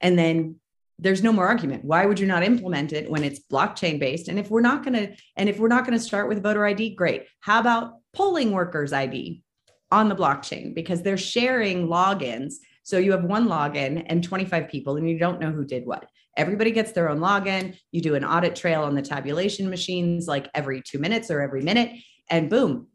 and 0.00 0.18
then 0.18 0.56
there's 0.98 1.22
no 1.22 1.32
more 1.32 1.46
argument. 1.46 1.84
Why 1.84 2.06
would 2.06 2.18
you 2.18 2.26
not 2.26 2.42
implement 2.42 2.92
it 2.92 3.10
when 3.10 3.22
it's 3.22 3.40
blockchain 3.40 3.98
based? 3.98 4.28
And 4.28 4.38
if 4.38 4.50
we're 4.50 4.60
not 4.60 4.82
going 4.82 4.94
to 4.94 5.14
and 5.36 5.48
if 5.48 5.58
we're 5.58 5.68
not 5.68 5.84
going 5.86 5.98
to 5.98 6.04
start 6.04 6.28
with 6.28 6.42
voter 6.42 6.66
id 6.66 6.94
great. 6.94 7.26
How 7.40 7.60
about 7.60 7.94
polling 8.12 8.52
workers 8.52 8.92
id 8.92 9.42
on 9.90 10.08
the 10.08 10.16
blockchain? 10.16 10.74
Because 10.74 11.02
they're 11.02 11.18
sharing 11.18 11.88
logins. 11.88 12.54
So 12.82 12.98
you 12.98 13.12
have 13.12 13.24
one 13.24 13.48
login 13.48 14.04
and 14.06 14.22
25 14.22 14.68
people, 14.68 14.96
and 14.96 15.08
you 15.08 15.18
don't 15.18 15.40
know 15.40 15.50
who 15.50 15.64
did 15.64 15.86
what. 15.86 16.08
Everybody 16.36 16.70
gets 16.70 16.92
their 16.92 17.08
own 17.08 17.18
login. 17.18 17.76
You 17.90 18.00
do 18.00 18.14
an 18.14 18.24
audit 18.24 18.54
trail 18.54 18.82
on 18.82 18.94
the 18.94 19.02
tabulation 19.02 19.68
machines 19.68 20.26
like 20.26 20.48
every 20.54 20.82
two 20.82 20.98
minutes 20.98 21.30
or 21.30 21.40
every 21.40 21.62
minute, 21.62 21.90
and 22.30 22.50
boom. 22.50 22.88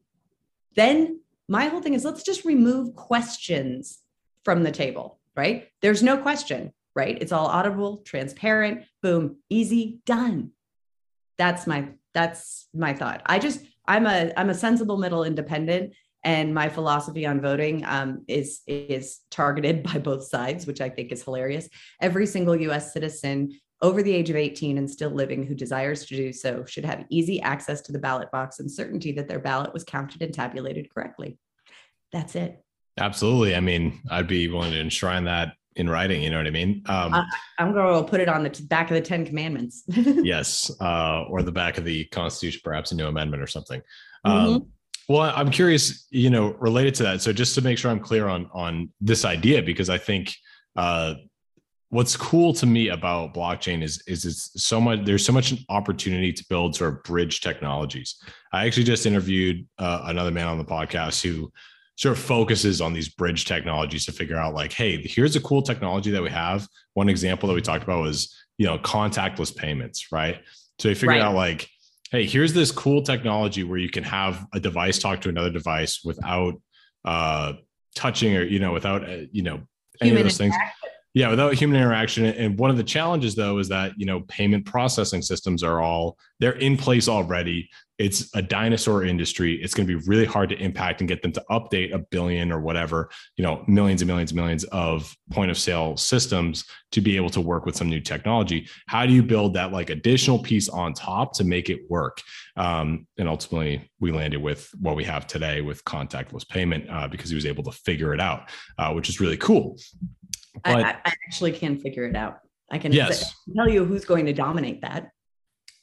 Then 0.75 1.21
my 1.47 1.65
whole 1.65 1.81
thing 1.81 1.93
is 1.93 2.05
let's 2.05 2.23
just 2.23 2.45
remove 2.45 2.95
questions 2.95 3.99
from 4.45 4.63
the 4.63 4.71
table, 4.71 5.19
right? 5.35 5.67
There's 5.81 6.03
no 6.03 6.17
question, 6.17 6.73
right? 6.95 7.17
It's 7.21 7.31
all 7.31 7.47
audible, 7.47 7.97
transparent, 8.05 8.83
boom, 9.01 9.37
easy, 9.49 9.99
done. 10.05 10.51
That's 11.37 11.67
my 11.67 11.89
that's 12.13 12.67
my 12.73 12.93
thought. 12.93 13.21
I 13.25 13.39
just 13.39 13.61
I'm 13.87 14.05
a 14.05 14.31
I'm 14.37 14.49
a 14.49 14.53
sensible 14.53 14.97
middle 14.97 15.23
independent 15.23 15.93
and 16.23 16.53
my 16.53 16.69
philosophy 16.69 17.25
on 17.25 17.41
voting 17.41 17.83
um, 17.85 18.23
is 18.27 18.61
is 18.67 19.19
targeted 19.29 19.83
by 19.91 19.97
both 19.97 20.23
sides, 20.23 20.67
which 20.67 20.81
I 20.81 20.89
think 20.89 21.11
is 21.11 21.23
hilarious. 21.23 21.67
Every 21.99 22.25
single 22.25 22.55
U.S. 22.55 22.93
citizen 22.93 23.59
over 23.81 24.03
the 24.03 24.13
age 24.13 24.29
of 24.29 24.35
18 24.35 24.77
and 24.77 24.89
still 24.89 25.09
living 25.09 25.43
who 25.45 25.55
desires 25.55 26.05
to 26.05 26.15
do 26.15 26.31
so 26.31 26.63
should 26.65 26.85
have 26.85 27.05
easy 27.09 27.41
access 27.41 27.81
to 27.81 27.91
the 27.91 27.99
ballot 27.99 28.29
box 28.31 28.59
and 28.59 28.71
certainty 28.71 29.11
that 29.13 29.27
their 29.27 29.39
ballot 29.39 29.73
was 29.73 29.83
counted 29.83 30.21
and 30.21 30.33
tabulated 30.33 30.93
correctly. 30.93 31.37
That's 32.11 32.35
it. 32.35 32.63
Absolutely. 32.99 33.55
I 33.55 33.59
mean, 33.59 33.99
I'd 34.09 34.27
be 34.27 34.47
willing 34.47 34.71
to 34.71 34.79
enshrine 34.79 35.23
that 35.25 35.53
in 35.75 35.89
writing. 35.89 36.21
You 36.21 36.29
know 36.29 36.37
what 36.37 36.47
I 36.47 36.51
mean? 36.51 36.83
Um, 36.87 37.13
I, 37.13 37.25
am 37.57 37.73
going 37.73 38.03
to 38.03 38.09
put 38.09 38.19
it 38.19 38.29
on 38.29 38.43
the 38.43 38.49
t- 38.49 38.65
back 38.65 38.91
of 38.91 38.95
the 38.95 39.01
Ten 39.01 39.25
Commandments. 39.25 39.83
yes, 39.87 40.69
uh, 40.81 41.23
or 41.29 41.41
the 41.41 41.51
back 41.51 41.77
of 41.77 41.85
the 41.85 42.05
Constitution, 42.05 42.61
perhaps 42.63 42.91
a 42.91 42.95
new 42.95 43.07
amendment 43.07 43.41
or 43.41 43.47
something. 43.47 43.81
Um, 44.25 44.33
mm-hmm. 44.33 45.13
Well, 45.13 45.33
I'm 45.35 45.49
curious, 45.49 46.07
you 46.09 46.29
know, 46.29 46.53
related 46.59 46.95
to 46.95 47.03
that. 47.03 47.21
So 47.21 47.33
just 47.33 47.55
to 47.55 47.61
make 47.61 47.77
sure 47.77 47.91
I'm 47.91 47.99
clear 47.99 48.27
on 48.27 48.49
on 48.53 48.89
this 48.99 49.25
idea, 49.25 49.61
because 49.61 49.89
I 49.89 49.97
think 49.97 50.33
uh, 50.75 51.15
what's 51.91 52.15
cool 52.15 52.53
to 52.53 52.65
me 52.65 52.87
about 52.87 53.33
blockchain 53.33 53.83
is 53.83 54.01
is 54.07 54.25
it's 54.25 54.63
so 54.63 54.81
much 54.81 55.05
there's 55.05 55.25
so 55.25 55.33
much 55.33 55.53
opportunity 55.69 56.33
to 56.33 56.43
build 56.49 56.75
sort 56.75 56.93
of 56.93 57.03
bridge 57.03 57.41
technologies. 57.41 58.15
I 58.51 58.65
actually 58.65 58.85
just 58.85 59.05
interviewed 59.05 59.67
uh, 59.77 60.01
another 60.05 60.31
man 60.31 60.47
on 60.47 60.57
the 60.57 60.65
podcast 60.65 61.21
who 61.21 61.51
sort 61.97 62.17
of 62.17 62.23
focuses 62.23 62.81
on 62.81 62.93
these 62.93 63.09
bridge 63.09 63.45
technologies 63.45 64.05
to 64.05 64.11
figure 64.11 64.37
out 64.37 64.53
like, 64.53 64.73
hey, 64.73 65.01
here's 65.05 65.35
a 65.35 65.41
cool 65.41 65.61
technology 65.61 66.09
that 66.11 66.23
we 66.23 66.29
have. 66.29 66.67
One 66.93 67.09
example 67.09 67.47
that 67.49 67.55
we 67.55 67.61
talked 67.61 67.83
about 67.83 68.01
was 68.01 68.35
you 68.57 68.65
know 68.65 68.79
contactless 68.79 69.55
payments, 69.55 70.11
right? 70.11 70.41
So 70.79 70.89
he 70.89 70.95
figured 70.95 71.17
right. 71.17 71.25
out 71.25 71.35
like 71.35 71.69
hey, 72.11 72.25
here's 72.25 72.53
this 72.53 72.71
cool 72.71 73.01
technology 73.01 73.63
where 73.63 73.77
you 73.77 73.89
can 73.89 74.03
have 74.03 74.45
a 74.53 74.59
device 74.59 74.99
talk 74.99 75.21
to 75.21 75.29
another 75.29 75.49
device 75.49 76.03
without 76.03 76.61
uh, 77.05 77.53
touching 77.95 78.35
or, 78.35 78.43
you 78.43 78.59
know, 78.59 78.73
without, 78.73 79.09
uh, 79.09 79.21
you 79.31 79.43
know, 79.43 79.61
any 80.01 80.09
Human 80.09 80.17
of 80.17 80.23
those 80.25 80.37
things. 80.37 80.53
Yeah, 81.13 81.29
without 81.29 81.55
human 81.55 81.81
interaction. 81.81 82.25
And 82.25 82.57
one 82.57 82.69
of 82.69 82.77
the 82.77 82.83
challenges 82.83 83.35
though 83.35 83.57
is 83.57 83.67
that, 83.67 83.91
you 83.97 84.05
know, 84.05 84.21
payment 84.21 84.65
processing 84.65 85.21
systems 85.21 85.61
are 85.61 85.81
all 85.81 86.17
they're 86.39 86.53
in 86.53 86.77
place 86.77 87.09
already. 87.09 87.69
It's 87.97 88.33
a 88.33 88.41
dinosaur 88.41 89.03
industry. 89.03 89.61
It's 89.61 89.73
going 89.73 89.87
to 89.87 89.99
be 89.99 90.07
really 90.07 90.25
hard 90.25 90.49
to 90.49 90.55
impact 90.55 91.01
and 91.01 91.07
get 91.07 91.21
them 91.21 91.33
to 91.33 91.43
update 91.51 91.93
a 91.93 91.99
billion 91.99 92.51
or 92.51 92.59
whatever, 92.59 93.11
you 93.37 93.43
know, 93.43 93.63
millions 93.67 94.01
and 94.01 94.07
millions 94.07 94.31
and 94.31 94.37
millions 94.37 94.63
of 94.65 95.13
point 95.31 95.51
of 95.51 95.57
sale 95.57 95.97
systems 95.97 96.63
to 96.93 97.01
be 97.01 97.15
able 97.17 97.29
to 97.31 97.41
work 97.41 97.65
with 97.65 97.75
some 97.75 97.89
new 97.89 97.99
technology. 97.99 98.67
How 98.87 99.05
do 99.05 99.13
you 99.13 99.21
build 99.21 99.53
that 99.53 99.71
like 99.71 99.89
additional 99.89 100.39
piece 100.39 100.67
on 100.69 100.93
top 100.93 101.33
to 101.33 101.43
make 101.43 101.69
it 101.69 101.81
work? 101.89 102.21
Um, 102.55 103.05
and 103.19 103.27
ultimately, 103.27 103.91
we 103.99 104.11
landed 104.11 104.41
with 104.41 104.69
what 104.79 104.95
we 104.95 105.03
have 105.03 105.27
today 105.27 105.61
with 105.61 105.83
contactless 105.83 106.47
payment 106.47 106.85
uh, 106.89 107.07
because 107.07 107.29
he 107.29 107.35
was 107.35 107.45
able 107.45 107.63
to 107.65 107.71
figure 107.71 108.13
it 108.13 108.21
out, 108.21 108.49
uh, 108.77 108.93
which 108.93 109.09
is 109.09 109.19
really 109.19 109.37
cool. 109.37 109.77
But, 110.63 110.83
I, 110.83 110.89
I, 111.05 111.13
actually 111.27 111.53
can 111.53 111.79
figure 111.79 112.05
it 112.05 112.15
out. 112.15 112.39
I 112.71 112.77
can 112.77 112.91
yes. 112.91 113.33
tell 113.55 113.69
you 113.69 113.85
who's 113.85 114.05
going 114.05 114.25
to 114.25 114.33
dominate 114.33 114.81
that. 114.81 115.11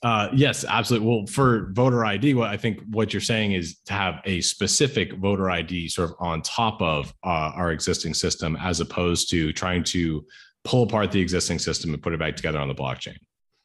Uh, 0.03 0.29
yes, 0.33 0.65
absolutely. 0.65 1.09
Well, 1.09 1.27
for 1.27 1.71
voter 1.73 2.05
ID, 2.05 2.35
what 2.35 2.51
I 2.51 2.57
think 2.57 2.81
what 2.91 3.13
you're 3.13 3.21
saying 3.21 3.53
is 3.53 3.81
to 3.87 3.93
have 3.93 4.21
a 4.25 4.41
specific 4.41 5.15
voter 5.15 5.51
ID 5.51 5.89
sort 5.89 6.11
of 6.11 6.17
on 6.21 6.41
top 6.43 6.81
of 6.81 7.13
uh, 7.25 7.53
our 7.55 7.73
existing 7.73 8.15
system, 8.15 8.57
as 8.61 8.81
opposed 8.81 9.29
to 9.31 9.53
trying 9.53 9.83
to 9.85 10.25
pull 10.65 10.85
apart 10.85 11.11
the 11.11 11.21
existing 11.21 11.59
system 11.59 11.93
and 11.93 12.03
put 12.03 12.13
it 12.13 12.21
back 12.21 12.37
together 12.37 12.61
on 12.61 12.69
the 12.69 12.75
blockchain. 12.75 13.17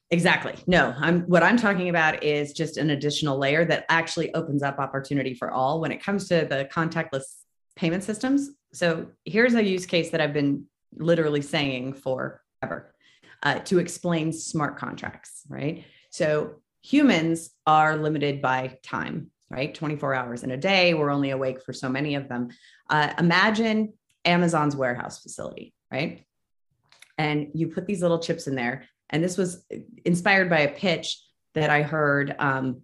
Exactly. 0.10 0.56
No, 0.68 0.94
I'm 0.98 1.22
what 1.22 1.44
I'm 1.44 1.58
talking 1.58 1.90
about 1.90 2.24
is 2.24 2.54
just 2.54 2.78
an 2.78 2.92
additional 2.92 3.38
layer 3.38 3.66
that 3.66 3.86
actually 3.90 4.34
opens 4.34 4.64
up 4.64 4.80
opportunity 4.80 5.34
for 5.34 5.52
all 5.52 5.82
when 5.82 5.92
it 5.92 6.04
comes 6.04 6.28
to 6.30 6.46
the 6.50 6.68
contactless 6.72 7.24
payment 7.76 8.04
systems. 8.04 8.52
So 8.74 9.08
here's 9.26 9.54
a 9.56 9.64
use 9.64 9.86
case 9.86 10.10
that 10.12 10.22
I've 10.22 10.34
been 10.34 10.66
literally 10.98 11.42
saying 11.42 11.94
forever 11.94 12.94
uh, 13.44 13.60
to 13.60 13.80
explain 13.80 14.32
smart 14.32 14.78
contracts, 14.78 15.44
right? 15.50 15.86
So 16.10 16.56
humans 16.82 17.52
are 17.66 17.98
limited 17.98 18.42
by 18.42 18.78
time, 18.84 19.32
right? 19.50 19.74
24 19.74 20.14
hours 20.14 20.44
in 20.44 20.52
a 20.52 20.58
day. 20.58 20.94
We're 20.94 21.12
only 21.12 21.32
awake 21.32 21.64
for 21.64 21.74
so 21.74 21.90
many 21.90 22.16
of 22.16 22.30
them. 22.30 22.50
Uh, 22.90 23.14
imagine 23.20 23.94
Amazon's 24.26 24.76
warehouse 24.76 25.22
facility, 25.22 25.74
right? 25.92 26.26
And 27.18 27.52
you 27.54 27.68
put 27.68 27.86
these 27.86 28.02
little 28.02 28.20
chips 28.20 28.48
in 28.48 28.56
there. 28.56 28.86
And 29.10 29.24
this 29.24 29.38
was 29.38 29.66
inspired 30.06 30.50
by 30.50 30.60
a 30.60 30.74
pitch 30.74 31.22
that 31.54 31.70
I 31.70 31.84
heard, 31.84 32.36
um, 32.40 32.82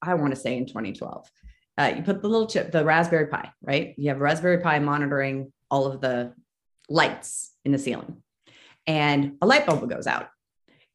I 0.00 0.14
want 0.14 0.34
to 0.34 0.40
say 0.40 0.56
in 0.56 0.66
2012. 0.66 1.30
Uh, 1.76 1.92
you 1.96 2.02
put 2.02 2.22
the 2.22 2.28
little 2.28 2.46
chip, 2.46 2.72
the 2.72 2.84
Raspberry 2.84 3.26
Pi, 3.26 3.52
right? 3.62 3.94
You 3.98 4.08
have 4.08 4.20
Raspberry 4.20 4.58
Pi 4.58 4.78
monitoring 4.78 5.52
all 5.70 5.86
of 5.86 6.00
the 6.00 6.32
lights 6.88 7.52
in 7.64 7.72
the 7.72 7.78
ceiling 7.78 8.22
and 8.88 9.36
a 9.42 9.46
light 9.46 9.66
bulb 9.66 9.88
goes 9.88 10.08
out. 10.08 10.30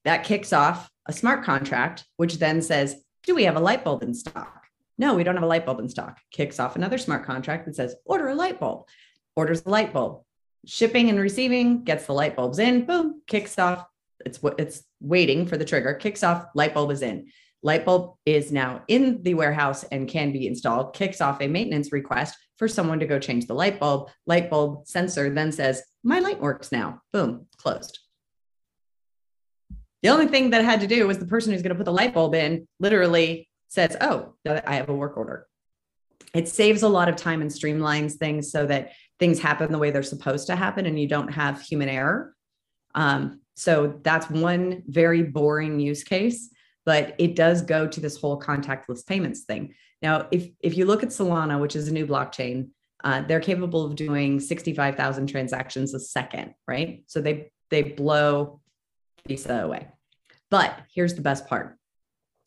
That 0.04 0.26
kicks 0.26 0.52
off 0.52 0.90
a 1.06 1.14
smart 1.14 1.46
contract, 1.46 2.06
which 2.18 2.40
then 2.40 2.62
says, 2.62 3.02
Do 3.24 3.36
we 3.36 3.44
have 3.44 3.56
a 3.56 3.62
light 3.62 3.86
bulb 3.86 4.04
in 4.04 4.14
stock? 4.14 4.64
No, 4.98 5.14
we 5.14 5.24
don't 5.24 5.36
have 5.36 5.44
a 5.44 5.48
light 5.48 5.66
bulb 5.66 5.80
in 5.80 5.88
stock. 5.88 6.20
Kicks 6.32 6.60
off 6.60 6.76
another 6.76 6.98
smart 6.98 7.24
contract 7.24 7.66
that 7.66 7.76
says, 7.76 7.96
Order 8.04 8.30
a 8.30 8.36
light 8.36 8.60
bulb. 8.60 8.88
Orders 9.36 9.62
the 9.62 9.70
light 9.70 9.94
bulb. 9.94 10.24
Shipping 10.66 11.10
and 11.10 11.20
receiving 11.20 11.84
gets 11.84 12.08
the 12.08 12.14
light 12.14 12.36
bulbs 12.36 12.60
in, 12.60 12.86
boom, 12.86 13.22
kicks 13.28 13.60
off. 13.60 13.86
It's 14.26 14.42
what 14.42 14.60
it's 14.60 14.84
waiting 15.00 15.46
for 15.46 15.58
the 15.58 15.66
trigger, 15.66 15.94
kicks 15.94 16.24
off, 16.24 16.48
light 16.56 16.74
bulb 16.74 16.92
is 16.92 17.02
in. 17.02 17.28
Light 17.62 17.86
bulb 17.86 18.16
is 18.26 18.52
now 18.52 18.84
in 18.88 19.22
the 19.24 19.36
warehouse 19.36 19.84
and 19.86 20.08
can 20.08 20.32
be 20.32 20.48
installed, 20.48 20.94
kicks 20.94 21.22
off 21.22 21.42
a 21.42 21.48
maintenance 21.48 21.92
request 21.92 22.38
for 22.64 22.68
someone 22.70 23.00
to 23.02 23.06
go 23.06 23.20
change 23.20 23.46
the 23.46 23.54
light 23.54 23.78
bulb. 23.78 24.10
Light 24.26 24.50
bulb 24.50 24.88
sensor 24.88 25.30
then 25.30 25.52
says, 25.52 25.84
My 26.02 26.20
light 26.20 26.40
works 26.40 26.72
now. 26.72 27.02
Boom, 27.12 27.48
closed. 27.58 28.00
The 30.02 30.08
only 30.08 30.28
thing 30.28 30.52
that 30.52 30.64
had 30.64 30.80
to 30.80 30.88
do 30.88 31.06
was 31.06 31.18
the 31.18 31.26
person 31.26 31.52
who's 31.52 31.62
going 31.62 31.72
to 31.72 31.76
put 31.76 31.84
the 31.84 31.92
light 31.92 32.14
bulb 32.14 32.36
in 32.36 32.66
literally 32.80 33.50
says, 33.68 33.98
Oh, 34.00 34.36
I 34.48 34.76
have 34.76 34.88
a 34.88 34.94
work 34.94 35.18
order. 35.18 35.46
It 36.34 36.48
saves 36.48 36.84
a 36.84 36.88
lot 36.88 37.10
of 37.10 37.18
time 37.18 37.42
and 37.42 37.52
streamlines 37.52 38.14
things 38.14 38.50
so 38.50 38.66
that 38.68 38.94
things 39.20 39.40
happen 39.40 39.70
the 39.70 39.78
way 39.78 39.92
they're 39.92 40.02
supposed 40.02 40.48
to 40.48 40.56
happen 40.56 40.86
and 40.86 40.98
you 40.98 41.10
don't 41.10 41.34
have 41.34 41.62
human 41.62 41.90
error. 41.90 42.34
Um, 42.96 43.42
so 43.56 44.00
that's 44.04 44.30
one 44.30 44.84
very 44.88 45.22
boring 45.22 45.82
use 45.82 46.06
case, 46.06 46.50
but 46.86 47.14
it 47.18 47.36
does 47.36 47.62
go 47.62 47.88
to 47.88 48.00
this 48.00 48.16
whole 48.16 48.40
contactless 48.40 49.06
payments 49.06 49.42
thing. 49.42 49.74
Now, 50.04 50.28
if 50.32 50.50
if 50.60 50.78
you 50.78 50.86
look 50.86 51.02
at 51.02 51.10
Solana, 51.10 51.60
which 51.60 51.78
is 51.78 51.88
a 51.88 51.94
new 51.94 52.06
blockchain, 52.06 52.70
uh, 53.04 53.22
they're 53.22 53.40
capable 53.40 53.86
of 53.86 53.96
doing 53.96 54.40
65,000 54.40 55.28
transactions 55.28 55.94
a 55.94 56.00
second, 56.00 56.54
right? 56.68 57.06
So 57.08 57.22
they 57.22 57.52
they 57.72 57.82
blow 57.82 58.60
Visa 59.28 59.64
away. 59.64 59.88
But 60.52 60.78
here's 60.94 61.16
the 61.16 61.22
best 61.22 61.48
part. 61.48 61.78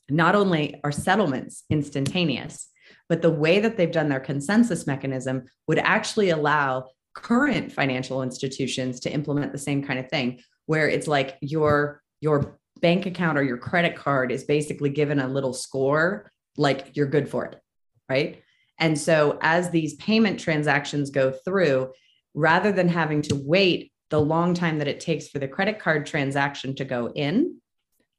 Not 0.09 0.37
only 0.37 0.81
are 0.85 0.93
settlements 0.93 1.65
instantaneous, 1.71 2.69
but 3.09 3.23
the 3.23 3.31
way 3.31 3.59
that 3.61 3.77
they've 3.77 3.91
done 3.91 4.11
their 4.11 4.21
consensus 4.21 4.87
mechanism 4.87 5.47
would 5.67 5.79
actually 5.79 6.31
allow 6.31 6.91
current 7.15 7.73
financial 7.73 8.23
institutions 8.23 9.01
to 9.01 9.11
implement 9.13 9.51
the 9.53 9.59
same 9.59 9.83
kind 9.83 9.99
of 9.99 10.09
thing 10.11 10.41
where 10.67 10.89
it's 10.89 11.09
like 11.09 11.39
your 11.41 12.03
your 12.21 12.59
bank 12.83 13.07
account 13.07 13.39
or 13.39 13.43
your 13.43 13.57
credit 13.57 13.97
card 13.97 14.31
is 14.31 14.45
basically 14.45 14.91
given 14.91 15.19
a 15.19 15.27
little 15.27 15.55
score 15.55 16.31
like 16.57 16.97
you're 16.97 17.07
good 17.07 17.29
for 17.29 17.45
it, 17.45 17.61
right? 18.09 18.43
And 18.79 18.99
so 18.99 19.39
as 19.41 19.71
these 19.71 19.95
payment 19.95 20.39
transactions 20.41 21.11
go 21.11 21.31
through, 21.31 21.93
rather 22.35 22.73
than 22.73 22.89
having 22.89 23.23
to 23.23 23.35
wait 23.35 23.93
the 24.11 24.21
long 24.21 24.55
time 24.55 24.79
that 24.79 24.89
it 24.89 25.01
takes 25.01 25.29
for 25.29 25.39
the 25.39 25.49
credit 25.49 25.79
card 25.79 26.07
transaction 26.07 26.75
to 26.77 26.85
go 26.85 27.11
in, 27.13 27.59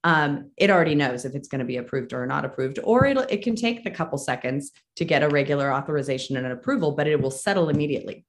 um, 0.04 0.52
it 0.58 0.69
already 0.69 0.95
knows 0.95 1.26
if 1.26 1.36
it's 1.36 1.47
going 1.47 1.60
to 1.60 1.65
be 1.65 1.78
approved 1.78 2.13
or 2.13 2.26
not 2.26 2.45
approved, 2.45 2.80
or 2.84 3.06
it'll, 3.06 3.23
it 3.23 3.43
can 3.43 3.56
take 3.56 3.84
the 3.84 3.91
couple 3.91 4.17
seconds 4.17 4.71
to 4.95 5.06
get 5.06 5.23
a 5.23 5.30
regular 5.30 5.73
authorization 5.73 6.38
and 6.38 6.45
an 6.45 6.52
approval, 6.52 6.91
but 6.91 7.08
it 7.08 7.21
will 7.21 7.32
settle 7.32 7.69
immediately. 7.69 8.26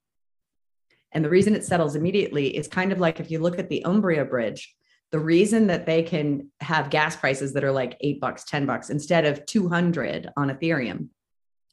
And 1.11 1.25
the 1.25 1.29
reason 1.29 1.55
it 1.55 1.63
settles 1.63 1.95
immediately 1.95 2.55
is 2.55 2.67
kind 2.67 2.91
of 2.91 2.99
like 2.99 3.19
if 3.19 3.31
you 3.31 3.39
look 3.39 3.57
at 3.57 3.69
the 3.69 3.83
Umbria 3.85 4.25
Bridge, 4.25 4.75
the 5.11 5.19
reason 5.19 5.67
that 5.67 5.85
they 5.85 6.03
can 6.03 6.51
have 6.61 6.89
gas 6.89 7.15
prices 7.15 7.53
that 7.53 7.63
are 7.63 7.71
like 7.71 7.97
eight 8.01 8.19
bucks, 8.19 8.43
10 8.43 8.65
bucks 8.65 8.89
instead 8.89 9.25
of 9.25 9.45
200 9.45 10.29
on 10.37 10.49
Ethereum 10.49 11.07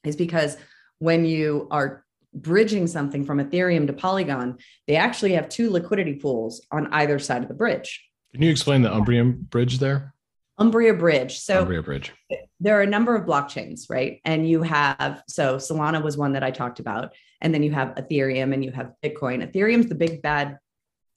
is 0.03 0.15
because 0.15 0.57
when 0.99 1.25
you 1.25 1.67
are 1.69 2.03
bridging 2.33 2.87
something 2.87 3.25
from 3.25 3.39
Ethereum 3.39 3.87
to 3.87 3.93
Polygon, 3.93 4.57
they 4.87 4.95
actually 4.95 5.33
have 5.33 5.49
two 5.49 5.69
liquidity 5.69 6.15
pools 6.15 6.65
on 6.71 6.87
either 6.93 7.19
side 7.19 7.41
of 7.43 7.47
the 7.47 7.53
bridge. 7.53 8.03
Can 8.33 8.41
you 8.41 8.51
explain 8.51 8.81
the 8.81 8.93
Umbrium 8.93 9.47
bridge 9.49 9.79
there? 9.79 10.13
Umbria 10.59 10.93
Bridge. 10.93 11.39
So 11.39 11.61
Umbria 11.61 11.83
Bridge. 11.83 12.13
There 12.59 12.77
are 12.77 12.81
a 12.81 12.87
number 12.87 13.15
of 13.15 13.25
blockchains, 13.25 13.89
right? 13.89 14.19
And 14.25 14.49
you 14.49 14.63
have 14.63 15.23
so 15.27 15.57
Solana 15.57 16.01
was 16.01 16.17
one 16.17 16.33
that 16.33 16.43
I 16.43 16.51
talked 16.51 16.79
about, 16.79 17.13
and 17.41 17.53
then 17.53 17.61
you 17.61 17.71
have 17.71 17.95
Ethereum 17.95 18.53
and 18.53 18.65
you 18.65 18.71
have 18.71 18.93
Bitcoin. 19.03 19.47
Ethereum's 19.47 19.87
the 19.87 19.95
big 19.95 20.21
bad 20.21 20.57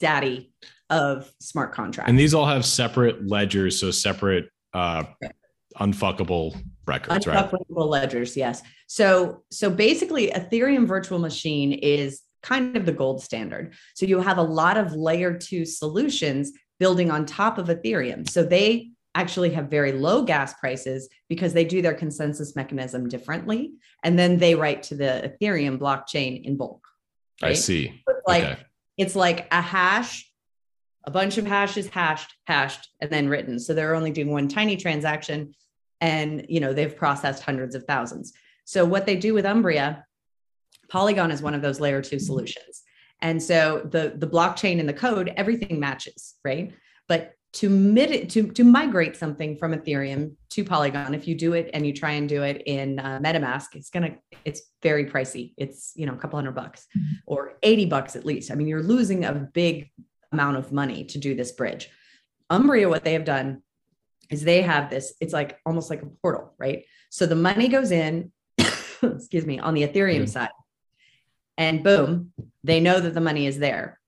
daddy 0.01 0.53
of 0.89 1.33
smart 1.41 1.73
contracts. 1.73 2.09
And 2.09 2.19
these 2.19 2.35
all 2.35 2.47
have 2.47 2.65
separate 2.65 3.27
ledgers, 3.27 3.79
so 3.79 3.91
separate 3.91 4.51
uh, 4.75 5.05
unfuckable 5.77 6.61
records, 6.87 7.27
right? 7.27 7.49
unfuckable 7.49 7.77
right? 7.77 7.87
ledgers, 7.87 8.37
yes. 8.37 8.63
So 8.89 9.45
so 9.51 9.71
basically, 9.71 10.31
Ethereum 10.31 10.87
virtual 10.87 11.19
machine 11.19 11.73
is 11.73 12.23
kind 12.43 12.77
of 12.77 12.87
the 12.87 12.93
gold 12.93 13.23
standard. 13.23 13.75
So 13.95 14.07
you 14.07 14.21
have 14.21 14.39
a 14.39 14.43
lot 14.43 14.77
of 14.77 14.93
layer 14.95 15.37
two 15.37 15.65
solutions 15.65 16.53
building 16.79 17.11
on 17.11 17.27
top 17.27 17.59
of 17.59 17.69
Ethereum. 17.69 18.29
So 18.29 18.43
they 18.43 18.91
actually 19.15 19.51
have 19.51 19.69
very 19.69 19.93
low 19.93 20.23
gas 20.23 20.55
prices 20.55 21.09
because 21.29 21.53
they 21.53 21.65
do 21.65 21.83
their 21.83 21.95
consensus 21.95 22.57
mechanism 22.57 23.09
differently. 23.09 23.73
And 24.03 24.19
then 24.19 24.39
they 24.39 24.55
write 24.55 24.83
to 24.85 24.95
the 24.95 25.37
Ethereum 25.41 25.79
blockchain 25.79 26.43
in 26.45 26.57
bulk. 26.57 26.87
Right? 27.43 27.51
I 27.51 27.55
see. 27.55 28.03
Like 28.27 28.45
okay. 28.45 28.59
It's 29.01 29.17
like 29.17 29.49
a 29.51 29.61
hash 29.61 30.31
a 31.05 31.11
bunch 31.11 31.39
of 31.39 31.47
hashes 31.47 31.89
hashed, 31.89 32.35
hashed, 32.47 32.89
and 33.01 33.11
then 33.11 33.29
written. 33.29 33.59
So 33.59 33.75
they're 33.75 33.95
only 33.95 34.11
doing 34.11 34.31
one 34.31 34.49
tiny 34.49 34.77
transaction 34.77 35.55
and 36.03 36.47
you 36.49 36.61
know 36.61 36.73
they've 36.73 36.97
processed 36.97 37.43
hundreds 37.43 37.75
of 37.75 37.85
thousands. 37.85 38.33
So 38.65 38.85
what 38.85 39.07
they 39.07 39.17
do 39.17 39.35
with 39.35 39.45
Umbria, 39.45 40.05
Polygon 40.89 41.31
is 41.31 41.43
one 41.43 41.55
of 41.55 41.63
those 41.63 41.81
layer 41.81 42.03
two 42.03 42.17
mm-hmm. 42.17 42.25
solutions. 42.25 42.83
And 43.21 43.43
so 43.43 43.87
the 43.91 44.15
the 44.17 44.27
blockchain 44.27 44.81
and 44.81 44.89
the 44.89 44.95
code, 44.95 45.33
everything 45.37 45.79
matches, 45.81 46.37
right? 46.45 46.73
But 47.09 47.35
to 47.53 47.69
mid 47.69 48.31
to 48.31 48.49
to 48.53 48.65
migrate 48.65 49.17
something 49.17 49.57
from 49.57 49.75
Ethereum 49.75 50.35
to 50.51 50.65
Polygon, 50.65 51.15
if 51.15 51.27
you 51.27 51.35
do 51.35 51.55
it 51.55 51.71
and 51.75 51.87
you 51.87 51.93
try 51.93 52.13
and 52.13 52.29
do 52.29 52.43
it 52.43 52.63
in 52.67 52.99
uh, 52.99 53.19
MetaMask, 53.23 53.75
it's 53.75 53.91
gonna 53.91 54.17
it's 54.45 54.63
very 54.83 55.07
pricey. 55.07 55.55
It's 55.57 55.93
you 55.97 56.07
know 56.07 56.13
a 56.13 56.17
couple 56.17 56.37
hundred 56.37 56.55
bucks 56.55 56.87
mm-hmm. 56.97 57.15
or 57.27 57.55
eighty 57.63 57.87
bucks 57.87 58.17
at 58.17 58.25
least. 58.25 58.51
I 58.51 58.55
mean, 58.55 58.69
you're 58.69 58.83
losing 58.83 59.25
a 59.25 59.33
big 59.33 59.91
amount 60.33 60.57
of 60.57 60.73
money 60.73 61.05
to 61.05 61.19
do 61.19 61.35
this 61.35 61.53
bridge. 61.53 61.91
Umbria, 62.51 62.89
what 62.89 63.05
they 63.05 63.13
have 63.13 63.25
done 63.25 63.63
is 64.31 64.43
they 64.43 64.63
have 64.63 64.91
this, 64.91 65.15
it's 65.21 65.33
like 65.33 65.59
almost 65.67 65.91
like 65.91 66.03
a 66.03 66.07
portal, 66.07 66.55
right? 66.59 66.85
So 67.11 67.27
the 67.27 67.37
money 67.37 67.69
goes 67.69 67.91
in, 67.91 68.33
excuse 68.59 69.45
me, 69.45 69.59
on 69.59 69.75
the 69.75 69.87
Ethereum 69.87 70.29
side. 70.29 70.51
And 71.59 71.85
boom, 71.85 72.33
they 72.65 72.81
know 72.81 73.01
that 73.01 73.15
the 73.15 73.21
money 73.21 73.47
is 73.47 73.59
there. 73.59 73.99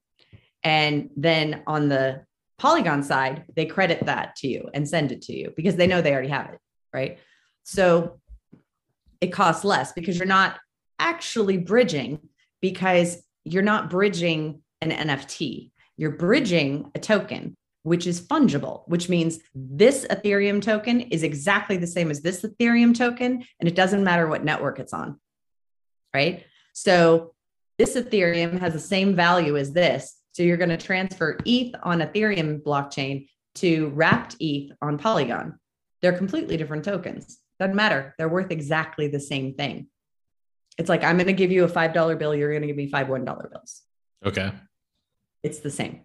And 0.62 1.11
then 1.16 1.62
on 1.66 1.88
the 1.88 2.24
Polygon 2.62 3.03
side, 3.03 3.44
they 3.57 3.66
credit 3.66 4.07
that 4.07 4.37
to 4.37 4.46
you 4.46 4.70
and 4.72 4.88
send 4.88 5.11
it 5.11 5.22
to 5.22 5.37
you 5.37 5.53
because 5.57 5.75
they 5.75 5.88
know 5.88 6.01
they 6.01 6.12
already 6.12 6.29
have 6.29 6.51
it, 6.51 6.61
right? 6.94 7.18
So 7.64 8.20
it 9.20 9.33
costs 9.33 9.64
less 9.64 9.90
because 9.90 10.16
you're 10.16 10.27
not 10.27 10.61
actually 11.01 11.59
bridging 11.59 12.20
because 12.61 13.20
you're 13.42 13.64
not 13.64 13.90
bridging 13.90 14.62
an 14.81 14.92
NFT. 14.92 15.72
You're 15.96 16.12
bridging 16.12 16.88
a 16.94 17.01
token, 17.01 17.57
which 17.83 18.07
is 18.07 18.20
fungible, 18.20 18.85
which 18.87 19.09
means 19.09 19.40
this 19.57 20.07
Ethereum 20.09 20.62
token 20.62 21.01
is 21.01 21.25
exactly 21.25 21.79
the 21.79 21.88
same 21.88 22.12
as 22.12 22.22
this 22.22 22.42
Ethereum 22.42 22.96
token, 22.96 23.44
and 23.59 23.68
it 23.68 23.75
doesn't 23.75 24.05
matter 24.05 24.29
what 24.29 24.44
network 24.44 24.79
it's 24.79 24.92
on. 24.92 25.18
Right. 26.14 26.44
So 26.75 27.35
this 27.77 27.96
Ethereum 27.96 28.61
has 28.61 28.72
the 28.72 28.79
same 28.79 29.16
value 29.16 29.57
as 29.57 29.72
this. 29.72 30.21
So 30.32 30.42
you're 30.42 30.56
going 30.56 30.70
to 30.70 30.76
transfer 30.76 31.38
ETH 31.44 31.74
on 31.82 32.00
Ethereum 32.00 32.62
blockchain 32.62 33.28
to 33.56 33.88
wrapped 33.90 34.36
ETH 34.40 34.72
on 34.80 34.98
Polygon. 34.98 35.58
They're 36.00 36.16
completely 36.16 36.56
different 36.56 36.84
tokens. 36.84 37.38
Doesn't 37.60 37.76
matter. 37.76 38.14
They're 38.18 38.28
worth 38.28 38.50
exactly 38.50 39.08
the 39.08 39.20
same 39.20 39.54
thing. 39.54 39.88
It's 40.78 40.88
like 40.88 41.04
I'm 41.04 41.16
going 41.16 41.26
to 41.26 41.32
give 41.32 41.52
you 41.52 41.64
a 41.64 41.68
$5 41.68 42.18
bill, 42.18 42.34
you're 42.34 42.50
going 42.50 42.62
to 42.62 42.66
give 42.66 42.76
me 42.76 42.88
five 42.88 43.08
$1 43.08 43.24
bills. 43.24 43.82
Okay. 44.24 44.52
It's 45.42 45.58
the 45.58 45.70
same. 45.70 46.02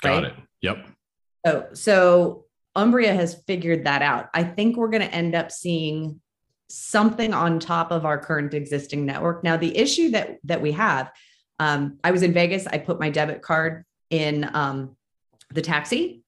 Got 0.00 0.22
right? 0.22 0.24
it. 0.24 0.34
Yep. 0.62 0.86
So, 1.46 1.66
so 1.74 2.44
Umbria 2.74 3.14
has 3.14 3.42
figured 3.46 3.84
that 3.84 4.02
out. 4.02 4.28
I 4.32 4.44
think 4.44 4.76
we're 4.76 4.88
going 4.88 5.02
to 5.02 5.14
end 5.14 5.34
up 5.34 5.52
seeing 5.52 6.20
something 6.68 7.34
on 7.34 7.60
top 7.60 7.90
of 7.90 8.06
our 8.06 8.18
current 8.18 8.54
existing 8.54 9.04
network. 9.04 9.44
Now, 9.44 9.56
the 9.56 9.76
issue 9.76 10.10
that 10.12 10.38
that 10.44 10.62
we 10.62 10.72
have, 10.72 11.10
um, 11.62 11.98
I 12.02 12.10
was 12.10 12.22
in 12.22 12.32
Vegas. 12.32 12.66
I 12.66 12.78
put 12.78 12.98
my 12.98 13.10
debit 13.10 13.42
card 13.42 13.84
in 14.10 14.48
um, 14.52 14.96
the 15.50 15.62
taxi 15.62 16.22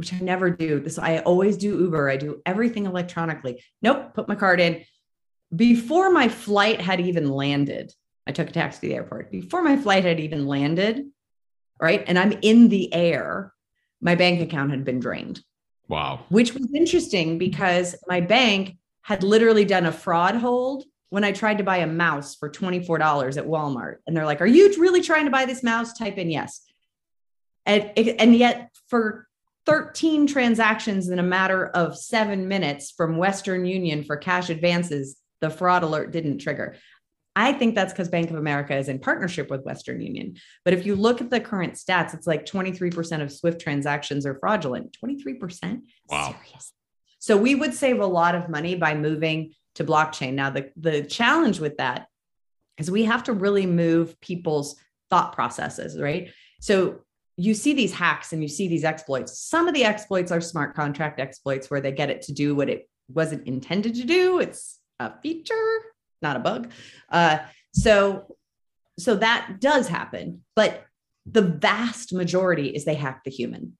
which 0.00 0.14
I 0.14 0.18
never 0.20 0.48
do. 0.48 0.80
This 0.80 0.98
I 0.98 1.18
always 1.18 1.58
do 1.58 1.78
Uber. 1.78 2.08
I 2.08 2.16
do 2.16 2.40
everything 2.46 2.86
electronically. 2.86 3.62
Nope, 3.82 4.14
put 4.14 4.28
my 4.28 4.34
card 4.34 4.58
in. 4.58 4.82
Before 5.54 6.10
my 6.10 6.28
flight 6.28 6.80
had 6.80 7.00
even 7.00 7.28
landed, 7.28 7.92
I 8.26 8.32
took 8.32 8.48
a 8.48 8.52
taxi 8.52 8.80
to 8.80 8.86
the 8.86 8.94
airport. 8.94 9.30
Before 9.30 9.62
my 9.62 9.76
flight 9.76 10.04
had 10.04 10.18
even 10.18 10.46
landed, 10.46 11.04
right? 11.78 12.02
And 12.06 12.18
I'm 12.18 12.32
in 12.40 12.70
the 12.70 12.90
air, 12.94 13.52
my 14.00 14.14
bank 14.14 14.40
account 14.40 14.70
had 14.70 14.86
been 14.86 15.00
drained. 15.00 15.42
Wow. 15.86 16.24
Which 16.30 16.54
was 16.54 16.72
interesting 16.72 17.36
because 17.36 17.94
my 18.08 18.22
bank 18.22 18.78
had 19.02 19.22
literally 19.22 19.66
done 19.66 19.84
a 19.84 19.92
fraud 19.92 20.36
hold 20.36 20.84
when 21.10 21.24
I 21.24 21.32
tried 21.32 21.58
to 21.58 21.64
buy 21.64 21.78
a 21.78 21.86
mouse 21.86 22.36
for 22.36 22.48
$24 22.48 23.36
at 23.36 23.46
Walmart. 23.46 23.96
And 24.06 24.16
they're 24.16 24.24
like, 24.24 24.40
Are 24.40 24.46
you 24.46 24.74
really 24.78 25.02
trying 25.02 25.26
to 25.26 25.30
buy 25.30 25.44
this 25.44 25.62
mouse? 25.62 25.92
Type 25.92 26.18
in 26.18 26.30
yes. 26.30 26.62
And, 27.66 27.92
and 27.96 28.34
yet, 28.34 28.70
for 28.88 29.28
13 29.66 30.26
transactions 30.26 31.08
in 31.08 31.18
a 31.18 31.22
matter 31.22 31.66
of 31.66 31.96
seven 31.96 32.48
minutes 32.48 32.90
from 32.90 33.18
Western 33.18 33.66
Union 33.66 34.02
for 34.02 34.16
cash 34.16 34.48
advances, 34.48 35.18
the 35.40 35.50
fraud 35.50 35.82
alert 35.82 36.10
didn't 36.10 36.38
trigger. 36.38 36.76
I 37.36 37.52
think 37.52 37.74
that's 37.74 37.92
because 37.92 38.08
Bank 38.08 38.30
of 38.30 38.36
America 38.36 38.76
is 38.76 38.88
in 38.88 38.98
partnership 38.98 39.50
with 39.50 39.64
Western 39.64 40.00
Union. 40.00 40.34
But 40.64 40.74
if 40.74 40.84
you 40.84 40.96
look 40.96 41.20
at 41.20 41.30
the 41.30 41.40
current 41.40 41.74
stats, 41.74 42.12
it's 42.12 42.26
like 42.26 42.44
23% 42.44 43.22
of 43.22 43.30
SWIFT 43.30 43.60
transactions 43.60 44.26
are 44.26 44.38
fraudulent. 44.40 44.96
23%? 45.04 45.80
Wow. 46.08 46.34
Serious. 46.34 46.72
So 47.20 47.36
we 47.36 47.54
would 47.54 47.74
save 47.74 48.00
a 48.00 48.06
lot 48.06 48.34
of 48.34 48.48
money 48.48 48.74
by 48.74 48.94
moving 48.94 49.52
to 49.74 49.84
blockchain. 49.84 50.34
Now, 50.34 50.50
the, 50.50 50.70
the 50.76 51.02
challenge 51.02 51.60
with 51.60 51.76
that 51.78 52.06
is 52.78 52.90
we 52.90 53.04
have 53.04 53.24
to 53.24 53.32
really 53.32 53.66
move 53.66 54.20
people's 54.20 54.76
thought 55.10 55.32
processes, 55.32 55.98
right? 56.00 56.30
So 56.60 57.00
you 57.36 57.54
see 57.54 57.72
these 57.72 57.92
hacks 57.92 58.32
and 58.32 58.42
you 58.42 58.48
see 58.48 58.68
these 58.68 58.84
exploits. 58.84 59.38
Some 59.38 59.68
of 59.68 59.74
the 59.74 59.84
exploits 59.84 60.30
are 60.32 60.40
smart 60.40 60.74
contract 60.74 61.20
exploits 61.20 61.70
where 61.70 61.80
they 61.80 61.92
get 61.92 62.10
it 62.10 62.22
to 62.22 62.32
do 62.32 62.54
what 62.54 62.68
it 62.68 62.88
wasn't 63.08 63.46
intended 63.46 63.94
to 63.96 64.04
do. 64.04 64.40
It's 64.40 64.78
a 64.98 65.18
feature, 65.20 65.78
not 66.20 66.36
a 66.36 66.40
bug. 66.40 66.72
Uh, 67.08 67.38
so, 67.72 68.36
so 68.98 69.16
that 69.16 69.56
does 69.60 69.88
happen, 69.88 70.44
but 70.54 70.84
the 71.26 71.42
vast 71.42 72.12
majority 72.12 72.68
is 72.68 72.84
they 72.84 72.94
hack 72.94 73.22
the 73.24 73.30
human. 73.30 73.76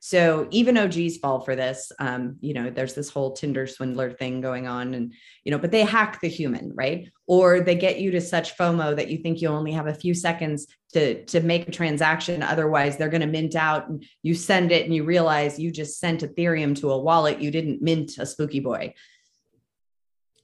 So 0.00 0.46
even 0.50 0.78
OGs 0.78 1.16
fall 1.18 1.40
for 1.40 1.56
this. 1.56 1.90
Um, 1.98 2.36
you 2.40 2.54
know, 2.54 2.70
there's 2.70 2.94
this 2.94 3.10
whole 3.10 3.32
Tinder 3.32 3.66
swindler 3.66 4.12
thing 4.12 4.40
going 4.40 4.66
on, 4.66 4.94
and 4.94 5.12
you 5.44 5.50
know, 5.50 5.58
but 5.58 5.72
they 5.72 5.84
hack 5.84 6.20
the 6.20 6.28
human, 6.28 6.72
right? 6.74 7.10
Or 7.26 7.60
they 7.60 7.74
get 7.74 8.00
you 8.00 8.12
to 8.12 8.20
such 8.20 8.56
FOMO 8.56 8.96
that 8.96 9.08
you 9.08 9.18
think 9.18 9.40
you 9.40 9.48
only 9.48 9.72
have 9.72 9.86
a 9.86 9.94
few 9.94 10.14
seconds 10.14 10.66
to 10.92 11.24
to 11.26 11.40
make 11.40 11.68
a 11.68 11.72
transaction. 11.72 12.42
Otherwise, 12.42 12.96
they're 12.96 13.08
going 13.08 13.22
to 13.22 13.26
mint 13.26 13.56
out, 13.56 13.88
and 13.88 14.04
you 14.22 14.34
send 14.34 14.70
it, 14.72 14.84
and 14.84 14.94
you 14.94 15.04
realize 15.04 15.58
you 15.58 15.70
just 15.70 15.98
sent 15.98 16.22
Ethereum 16.22 16.78
to 16.80 16.92
a 16.92 16.98
wallet. 16.98 17.40
You 17.40 17.50
didn't 17.50 17.82
mint 17.82 18.18
a 18.18 18.26
spooky 18.26 18.60
boy. 18.60 18.94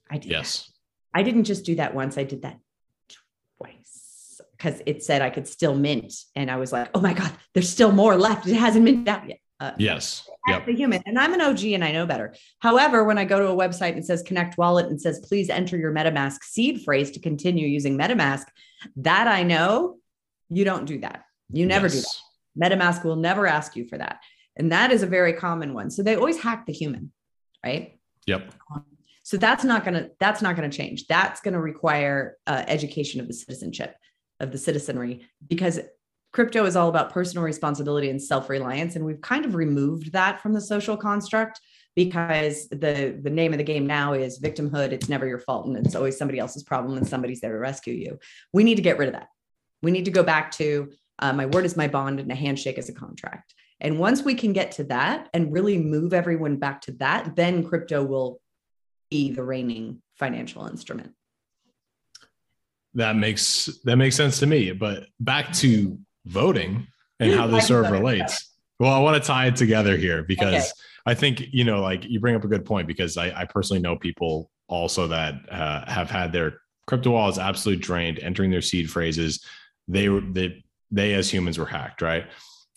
I 0.09 0.17
did. 0.17 0.31
Yes. 0.31 0.65
That. 0.65 1.19
I 1.19 1.23
didn't 1.23 1.45
just 1.45 1.63
do 1.63 1.75
that 1.75 1.95
once. 1.95 2.17
I 2.17 2.25
did 2.25 2.41
that 2.41 2.59
twice 3.57 4.41
because 4.57 4.81
it 4.85 5.01
said 5.01 5.21
I 5.21 5.29
could 5.29 5.47
still 5.47 5.75
mint, 5.75 6.13
and 6.35 6.51
I 6.51 6.57
was 6.57 6.73
like, 6.73 6.89
"Oh 6.93 6.99
my 6.99 7.13
god, 7.13 7.31
there's 7.53 7.69
still 7.69 7.93
more 7.93 8.17
left. 8.17 8.47
It 8.47 8.55
hasn't 8.55 8.83
minted 8.83 9.07
out 9.07 9.29
yet." 9.29 9.39
Uh, 9.65 9.71
yes. 9.79 10.29
Yep. 10.47 10.67
The 10.67 10.75
human. 10.75 11.01
And 11.07 11.17
I'm 11.17 11.33
an 11.33 11.41
OG 11.41 11.63
and 11.65 11.83
I 11.83 11.91
know 11.91 12.05
better. 12.05 12.35
However, 12.59 13.03
when 13.03 13.17
I 13.17 13.25
go 13.25 13.39
to 13.39 13.47
a 13.47 13.55
website 13.55 13.93
and 13.93 14.05
says 14.05 14.21
connect 14.21 14.59
wallet 14.59 14.85
and 14.87 15.01
says, 15.01 15.19
please 15.27 15.49
enter 15.49 15.75
your 15.75 15.91
MetaMask 15.91 16.43
seed 16.43 16.83
phrase 16.83 17.09
to 17.11 17.19
continue 17.19 17.67
using 17.67 17.97
MetaMask, 17.97 18.45
that 18.97 19.27
I 19.27 19.41
know 19.41 19.97
you 20.49 20.63
don't 20.63 20.85
do 20.85 20.99
that. 20.99 21.23
You 21.51 21.65
never 21.65 21.87
yes. 21.87 21.95
do 21.95 22.01
that. 22.57 22.71
MetaMask 22.71 23.03
will 23.03 23.15
never 23.15 23.47
ask 23.47 23.75
you 23.75 23.87
for 23.87 23.97
that. 23.97 24.19
And 24.55 24.71
that 24.71 24.91
is 24.91 25.01
a 25.01 25.07
very 25.07 25.33
common 25.33 25.73
one. 25.73 25.89
So 25.89 26.03
they 26.03 26.15
always 26.15 26.39
hack 26.39 26.67
the 26.67 26.73
human, 26.73 27.11
right? 27.63 27.99
Yep. 28.27 28.53
So 29.23 29.37
that's 29.37 29.63
not 29.63 29.83
going 29.83 29.95
to 29.95 30.11
that's 30.19 30.43
not 30.43 30.55
going 30.55 30.69
to 30.69 30.77
change. 30.77 31.07
That's 31.07 31.41
going 31.41 31.55
to 31.55 31.59
require 31.59 32.37
uh, 32.45 32.63
education 32.67 33.19
of 33.19 33.27
the 33.27 33.33
citizenship 33.33 33.95
of 34.39 34.51
the 34.51 34.57
citizenry 34.59 35.25
because 35.47 35.79
crypto 36.35 36.65
is 36.65 36.75
all 36.75 36.89
about 36.89 37.13
personal 37.13 37.45
responsibility 37.45 38.09
and 38.09 38.21
self-reliance 38.21 38.97
and 38.97 39.05
we've 39.05 39.21
kind 39.21 39.45
of 39.45 39.55
removed 39.55 40.11
that 40.11 40.41
from 40.41 40.51
the 40.51 40.59
social 40.59 40.97
construct 40.97 41.61
because 41.95 42.67
the 42.67 43.17
the 43.23 43.29
name 43.29 43.53
of 43.53 43.57
the 43.57 43.63
game 43.63 43.87
now 43.87 44.11
is 44.11 44.41
victimhood. 44.41 44.91
It's 44.91 45.07
never 45.07 45.25
your 45.25 45.39
fault 45.39 45.65
and 45.65 45.77
it's 45.77 45.95
always 45.95 46.17
somebody 46.17 46.37
else's 46.37 46.63
problem 46.63 46.97
and 46.97 47.07
somebody's 47.07 47.39
there 47.39 47.53
to 47.53 47.57
rescue 47.57 47.93
you. 47.93 48.19
We 48.51 48.65
need 48.65 48.75
to 48.75 48.81
get 48.81 48.97
rid 48.97 49.07
of 49.07 49.13
that. 49.13 49.29
We 49.81 49.91
need 49.91 50.03
to 50.05 50.11
go 50.11 50.23
back 50.23 50.51
to 50.59 50.91
uh, 51.19 51.31
my 51.31 51.45
word 51.45 51.63
is 51.63 51.77
my 51.77 51.87
bond 51.87 52.19
and 52.19 52.29
a 52.29 52.35
handshake 52.35 52.77
is 52.77 52.89
a 52.89 52.93
contract. 52.93 53.53
And 53.79 53.97
once 53.97 54.21
we 54.21 54.35
can 54.35 54.51
get 54.51 54.73
to 54.73 54.83
that 54.85 55.29
and 55.33 55.53
really 55.53 55.77
move 55.77 56.13
everyone 56.13 56.57
back 56.57 56.81
to 56.81 56.91
that 57.03 57.37
then 57.37 57.63
crypto 57.63 58.03
will 58.03 58.41
be 59.09 59.31
the 59.31 59.43
reigning 59.43 60.01
financial 60.15 60.67
instrument. 60.67 61.13
That 62.93 63.15
makes 63.15 63.69
that 63.85 63.95
makes 63.95 64.17
sense 64.17 64.39
to 64.39 64.47
me 64.47 64.73
but 64.73 65.05
back 65.21 65.53
to 65.63 65.97
voting 66.25 66.87
and 67.19 67.33
how 67.33 67.47
this 67.47 67.67
sort 67.67 67.85
of 67.85 67.91
relates. 67.91 68.51
Well, 68.79 68.91
I 68.91 68.99
want 68.99 69.21
to 69.21 69.25
tie 69.25 69.47
it 69.47 69.55
together 69.55 69.95
here 69.95 70.23
because 70.23 70.53
okay. 70.53 70.69
I 71.05 71.13
think, 71.13 71.53
you 71.53 71.63
know, 71.63 71.81
like 71.81 72.03
you 72.03 72.19
bring 72.19 72.35
up 72.35 72.43
a 72.43 72.47
good 72.47 72.65
point 72.65 72.87
because 72.87 73.15
I, 73.17 73.31
I 73.41 73.45
personally 73.45 73.81
know 73.81 73.95
people 73.95 74.49
also 74.67 75.07
that 75.07 75.35
uh, 75.49 75.89
have 75.89 76.09
had 76.09 76.33
their 76.33 76.59
crypto 76.87 77.11
wallets 77.11 77.37
absolutely 77.37 77.81
drained, 77.81 78.19
entering 78.19 78.51
their 78.51 78.61
seed 78.61 78.91
phrases. 78.91 79.43
They 79.87 80.09
were, 80.09 80.21
they, 80.21 80.63
they 80.91 81.13
as 81.13 81.31
humans 81.31 81.57
were 81.57 81.65
hacked, 81.65 82.01
right? 82.01 82.25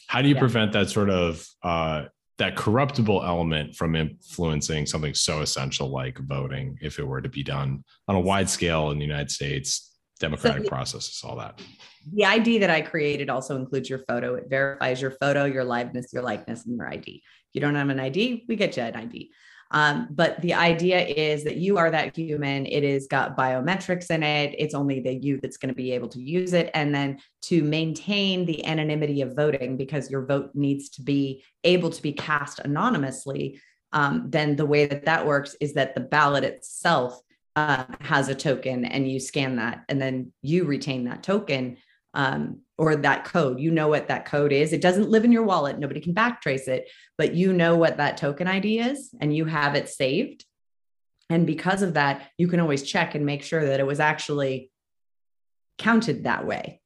How 0.06 0.22
do 0.22 0.28
you 0.28 0.34
yeah. 0.34 0.40
prevent 0.40 0.72
that 0.72 0.88
sort 0.88 1.10
of, 1.10 1.46
uh, 1.62 2.04
that 2.38 2.54
corruptible 2.54 3.24
element 3.24 3.74
from 3.74 3.96
influencing 3.96 4.86
something 4.86 5.12
so 5.12 5.40
essential 5.40 5.88
like 5.88 6.18
voting 6.18 6.78
if 6.80 7.00
it 7.00 7.06
were 7.06 7.20
to 7.20 7.28
be 7.28 7.42
done 7.42 7.82
on 8.06 8.14
a 8.14 8.20
wide 8.20 8.48
scale 8.48 8.92
in 8.92 8.98
the 8.98 9.04
United 9.04 9.30
States, 9.30 9.97
democratic 10.18 10.64
so, 10.64 10.68
processes, 10.68 11.22
all 11.24 11.36
that 11.36 11.60
the 12.12 12.24
ID 12.24 12.58
that 12.58 12.70
I 12.70 12.80
created 12.80 13.30
also 13.30 13.56
includes 13.56 13.88
your 13.88 14.00
photo. 14.08 14.34
It 14.34 14.48
verifies 14.48 15.00
your 15.00 15.12
photo, 15.12 15.44
your 15.44 15.64
liveness, 15.64 16.12
your 16.12 16.22
likeness, 16.22 16.66
and 16.66 16.76
your 16.76 16.88
ID. 16.88 17.22
If 17.24 17.54
you 17.54 17.60
don't 17.60 17.74
have 17.74 17.88
an 17.88 18.00
ID, 18.00 18.44
we 18.48 18.56
get 18.56 18.76
you 18.76 18.82
an 18.82 18.96
ID. 18.96 19.30
Um, 19.70 20.08
but 20.10 20.40
the 20.40 20.54
idea 20.54 21.00
is 21.00 21.44
that 21.44 21.56
you 21.56 21.76
are 21.76 21.90
that 21.90 22.16
human. 22.16 22.64
It 22.64 22.84
has 22.84 23.06
got 23.06 23.36
biometrics 23.36 24.10
in 24.10 24.22
it. 24.22 24.54
It's 24.58 24.74
only 24.74 25.00
the 25.00 25.14
you 25.14 25.38
that's 25.40 25.58
going 25.58 25.68
to 25.68 25.74
be 25.74 25.92
able 25.92 26.08
to 26.08 26.20
use 26.20 26.54
it. 26.54 26.70
And 26.72 26.94
then 26.94 27.18
to 27.42 27.62
maintain 27.62 28.46
the 28.46 28.64
anonymity 28.64 29.20
of 29.20 29.36
voting, 29.36 29.76
because 29.76 30.10
your 30.10 30.24
vote 30.24 30.50
needs 30.54 30.88
to 30.90 31.02
be 31.02 31.44
able 31.64 31.90
to 31.90 32.00
be 32.00 32.14
cast 32.14 32.60
anonymously, 32.60 33.60
um, 33.92 34.24
then 34.28 34.56
the 34.56 34.66
way 34.66 34.86
that 34.86 35.04
that 35.04 35.26
works 35.26 35.54
is 35.60 35.74
that 35.74 35.94
the 35.94 36.00
ballot 36.00 36.44
itself 36.44 37.20
uh, 37.58 37.84
has 38.00 38.28
a 38.28 38.34
token 38.34 38.84
and 38.84 39.10
you 39.10 39.18
scan 39.18 39.56
that 39.56 39.84
and 39.88 40.00
then 40.00 40.32
you 40.42 40.64
retain 40.64 41.04
that 41.04 41.22
token 41.22 41.76
um, 42.14 42.60
or 42.76 42.94
that 42.96 43.24
code. 43.24 43.58
You 43.58 43.70
know 43.70 43.88
what 43.88 44.08
that 44.08 44.24
code 44.24 44.52
is. 44.52 44.72
It 44.72 44.80
doesn't 44.80 45.10
live 45.10 45.24
in 45.24 45.32
your 45.32 45.42
wallet. 45.42 45.78
Nobody 45.78 46.00
can 46.00 46.14
backtrace 46.14 46.68
it, 46.68 46.88
but 47.16 47.34
you 47.34 47.52
know 47.52 47.76
what 47.76 47.96
that 47.96 48.16
token 48.16 48.46
ID 48.46 48.78
is 48.78 49.10
and 49.20 49.34
you 49.34 49.44
have 49.44 49.74
it 49.74 49.88
saved. 49.88 50.44
And 51.30 51.46
because 51.46 51.82
of 51.82 51.94
that, 51.94 52.30
you 52.38 52.48
can 52.48 52.60
always 52.60 52.82
check 52.82 53.14
and 53.14 53.26
make 53.26 53.42
sure 53.42 53.66
that 53.66 53.80
it 53.80 53.86
was 53.86 54.00
actually 54.00 54.70
counted 55.76 56.24
that 56.24 56.46
way. 56.46 56.80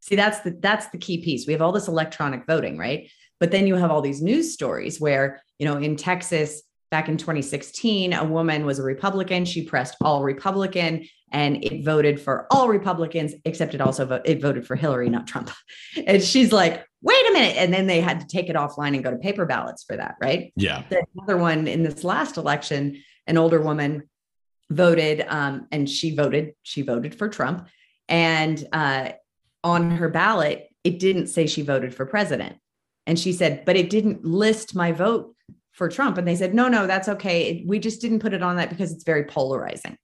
See, 0.00 0.16
that's 0.16 0.40
the 0.40 0.50
that's 0.60 0.88
the 0.88 0.98
key 0.98 1.24
piece. 1.24 1.46
We 1.46 1.54
have 1.54 1.62
all 1.62 1.72
this 1.72 1.88
electronic 1.88 2.46
voting, 2.46 2.76
right? 2.76 3.10
But 3.40 3.50
then 3.50 3.66
you 3.66 3.74
have 3.76 3.90
all 3.90 4.02
these 4.02 4.22
news 4.22 4.52
stories 4.52 5.00
where, 5.00 5.42
you 5.58 5.66
know, 5.66 5.78
in 5.78 5.96
Texas 5.96 6.62
back 6.94 7.08
in 7.08 7.16
2016, 7.16 8.12
a 8.12 8.22
woman 8.22 8.64
was 8.64 8.78
a 8.78 8.82
Republican. 8.84 9.44
She 9.44 9.64
pressed 9.64 9.96
all 10.00 10.22
Republican 10.22 11.04
and 11.32 11.64
it 11.64 11.84
voted 11.84 12.20
for 12.20 12.46
all 12.52 12.68
Republicans, 12.68 13.34
except 13.44 13.74
it 13.74 13.80
also 13.80 14.06
vo- 14.06 14.22
it 14.24 14.40
voted 14.40 14.64
for 14.64 14.76
Hillary, 14.76 15.10
not 15.10 15.26
Trump. 15.26 15.50
And 16.06 16.22
she's 16.22 16.52
like, 16.52 16.86
wait 17.02 17.30
a 17.30 17.32
minute. 17.32 17.56
And 17.56 17.74
then 17.74 17.88
they 17.88 18.00
had 18.00 18.20
to 18.20 18.28
take 18.28 18.48
it 18.48 18.54
offline 18.54 18.94
and 18.94 19.02
go 19.02 19.10
to 19.10 19.16
paper 19.16 19.44
ballots 19.44 19.82
for 19.82 19.96
that, 19.96 20.14
right? 20.22 20.52
Yeah. 20.54 20.84
The 20.88 21.02
other 21.20 21.36
one 21.36 21.66
in 21.66 21.82
this 21.82 22.04
last 22.04 22.36
election, 22.36 23.02
an 23.26 23.38
older 23.38 23.60
woman 23.60 24.08
voted 24.70 25.26
um, 25.28 25.66
and 25.72 25.90
she 25.90 26.14
voted, 26.14 26.54
she 26.62 26.82
voted 26.82 27.12
for 27.16 27.28
Trump. 27.28 27.66
And 28.08 28.64
uh, 28.72 29.08
on 29.64 29.90
her 29.90 30.08
ballot, 30.08 30.68
it 30.84 31.00
didn't 31.00 31.26
say 31.26 31.48
she 31.48 31.62
voted 31.62 31.92
for 31.92 32.06
president. 32.06 32.54
And 33.04 33.18
she 33.18 33.32
said, 33.32 33.64
but 33.64 33.76
it 33.76 33.90
didn't 33.90 34.24
list 34.24 34.76
my 34.76 34.92
vote 34.92 35.33
for 35.74 35.88
Trump. 35.88 36.18
And 36.18 36.26
they 36.26 36.36
said, 36.36 36.54
no, 36.54 36.68
no, 36.68 36.86
that's 36.86 37.08
okay. 37.08 37.64
we 37.66 37.78
just 37.78 38.00
didn't 38.00 38.20
put 38.20 38.32
it 38.32 38.42
on 38.42 38.56
that 38.56 38.70
because 38.70 38.92
it's 38.92 39.04
very 39.04 39.24
polarizing. 39.24 39.98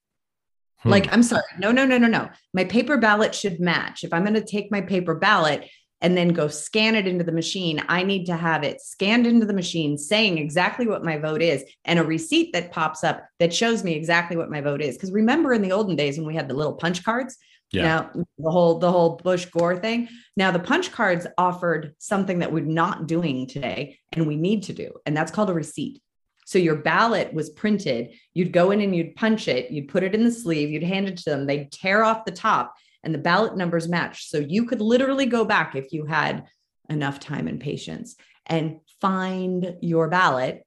Hmm. 0.79 0.91
Like, 0.91 1.13
I'm 1.13 1.23
sorry. 1.23 1.43
No, 1.59 1.73
no, 1.73 1.87
no, 1.87 1.97
no, 1.97 2.09
no. 2.09 2.29
My 2.53 2.65
paper 2.65 2.99
ballot 2.99 3.35
should 3.35 3.61
match. 3.61 4.05
If 4.05 4.13
I'm 4.13 4.25
going 4.25 4.35
to 4.35 4.45
take 4.45 4.71
my 4.71 4.81
paper 4.81 5.15
ballot 5.15 5.69
and 6.01 6.17
then 6.17 6.29
go 6.29 6.49
scan 6.49 6.97
it 6.97 7.07
into 7.07 7.25
the 7.25 7.33
machine, 7.33 7.83
I 7.89 8.03
need 8.03 8.25
to 8.27 8.37
have 8.37 8.65
it 8.65 8.81
scanned 8.81 9.27
into 9.27 9.47
the 9.47 9.53
machine 9.53 9.97
saying 9.97 10.39
exactly 10.39 10.87
what 10.87 11.05
my 11.05 11.19
vote 11.19 11.43
is 11.43 11.63
and 11.85 11.99
a 11.99 12.05
receipt 12.05 12.53
that 12.55 12.73
pops 12.73 13.05
up 13.05 13.25
that 13.39 13.55
shows 13.55 13.85
me 13.85 13.95
exactly 13.95 14.37
what 14.37 14.51
my 14.51 14.61
vote 14.61 14.81
is. 14.81 14.97
Because 14.97 15.13
remember 15.13 15.53
in 15.53 15.63
the 15.63 15.73
olden 15.73 15.97
days 15.97 16.19
when 16.19 16.27
we 16.27 16.35
had 16.35 16.49
the 16.49 16.55
little 16.55 16.75
punch 16.75 17.05
cards, 17.05 17.37
yeah. 17.73 17.83
Now 17.83 18.11
the 18.39 18.51
whole 18.51 18.79
the 18.79 18.91
whole 18.91 19.17
Bush 19.17 19.47
Gore 19.47 19.77
thing. 19.77 20.09
Now 20.37 20.51
the 20.51 20.59
punch 20.59 20.91
cards 20.93 21.27
offered 21.39 21.95
something 21.99 22.41
that 22.41 22.53
we're 22.53 22.65
not 22.65 23.07
doing 23.07 23.47
today 23.47 23.99
and 24.13 24.27
we 24.27 24.37
need 24.37 24.65
to 24.65 24.73
do, 24.73 24.93
and 25.07 25.17
that's 25.17 25.31
called 25.31 25.51
a 25.51 25.55
receipt. 25.55 26.03
So 26.47 26.59
your 26.59 26.77
ballot 26.77 27.33
was 27.33 27.51
printed. 27.51 28.13
You'd 28.35 28.53
go 28.53 28.73
in 28.73 28.81
and 28.81 28.95
you'd 28.95 29.15
punch 29.15 29.47
it. 29.47 29.71
You'd 29.71 29.89
put 29.89 30.03
it 30.03 30.17
in 30.17 30.25
the 30.25 30.33
sleeve. 30.33 30.71
You'd 30.71 30.83
hand 30.83 31.09
it 31.09 31.19
to 31.19 31.31
them. 31.31 31.47
They'd 31.47 31.71
tear 31.71 32.03
off 32.03 32.25
the 32.25 32.33
top, 32.33 32.75
and 33.05 33.15
the 33.15 33.19
ballot 33.19 33.57
numbers 33.57 33.89
matched. 33.89 34.31
So 34.31 34.39
you 34.39 34.67
could 34.67 34.81
literally 34.81 35.27
go 35.27 35.45
back 35.45 35.77
if 35.77 35.93
you 35.93 36.07
had 36.07 36.47
enough 36.89 37.21
time 37.21 37.47
and 37.47 37.61
patience 37.61 38.17
and 38.47 38.81
find 39.01 39.77
your 39.81 40.09
ballot, 40.09 40.67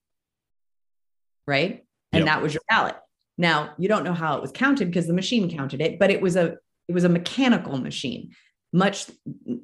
right? 1.45 1.83
And 2.13 2.21
yep. 2.21 2.27
that 2.27 2.41
was 2.41 2.53
your 2.53 2.63
ballot. 2.69 2.95
Now 3.37 3.73
you 3.77 3.89
don't 3.89 4.05
know 4.05 4.13
how 4.13 4.37
it 4.37 4.41
was 4.41 4.51
counted 4.53 4.85
because 4.85 5.07
the 5.07 5.13
machine 5.13 5.53
counted 5.53 5.81
it, 5.81 5.99
but 5.99 6.11
it 6.11 6.21
was 6.21 6.37
a 6.37 6.57
it 6.87 6.93
was 6.93 7.03
a 7.03 7.09
mechanical 7.09 7.77
machine 7.77 8.31
much 8.73 9.05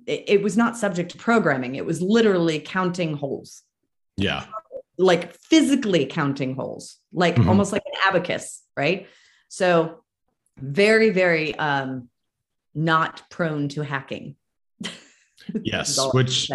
it 0.06 0.42
was 0.42 0.56
not 0.56 0.78
subject 0.78 1.12
to 1.12 1.18
programming. 1.18 1.76
It 1.76 1.86
was 1.86 2.02
literally 2.02 2.60
counting 2.60 3.16
holes. 3.16 3.64
Yeah. 4.18 4.46
Like 4.98 5.34
physically 5.34 6.06
counting 6.06 6.56
holes 6.56 6.98
like 7.12 7.36
mm-hmm. 7.36 7.50
almost 7.50 7.74
like 7.74 7.82
an 7.86 8.00
abacus 8.08 8.62
right? 8.78 9.08
So 9.50 10.04
very 10.58 11.10
very 11.10 11.56
um 11.56 12.10
not 12.76 13.24
prone 13.30 13.68
to 13.70 13.82
hacking. 13.82 14.36
Yes 15.64 15.98
which 16.14 16.52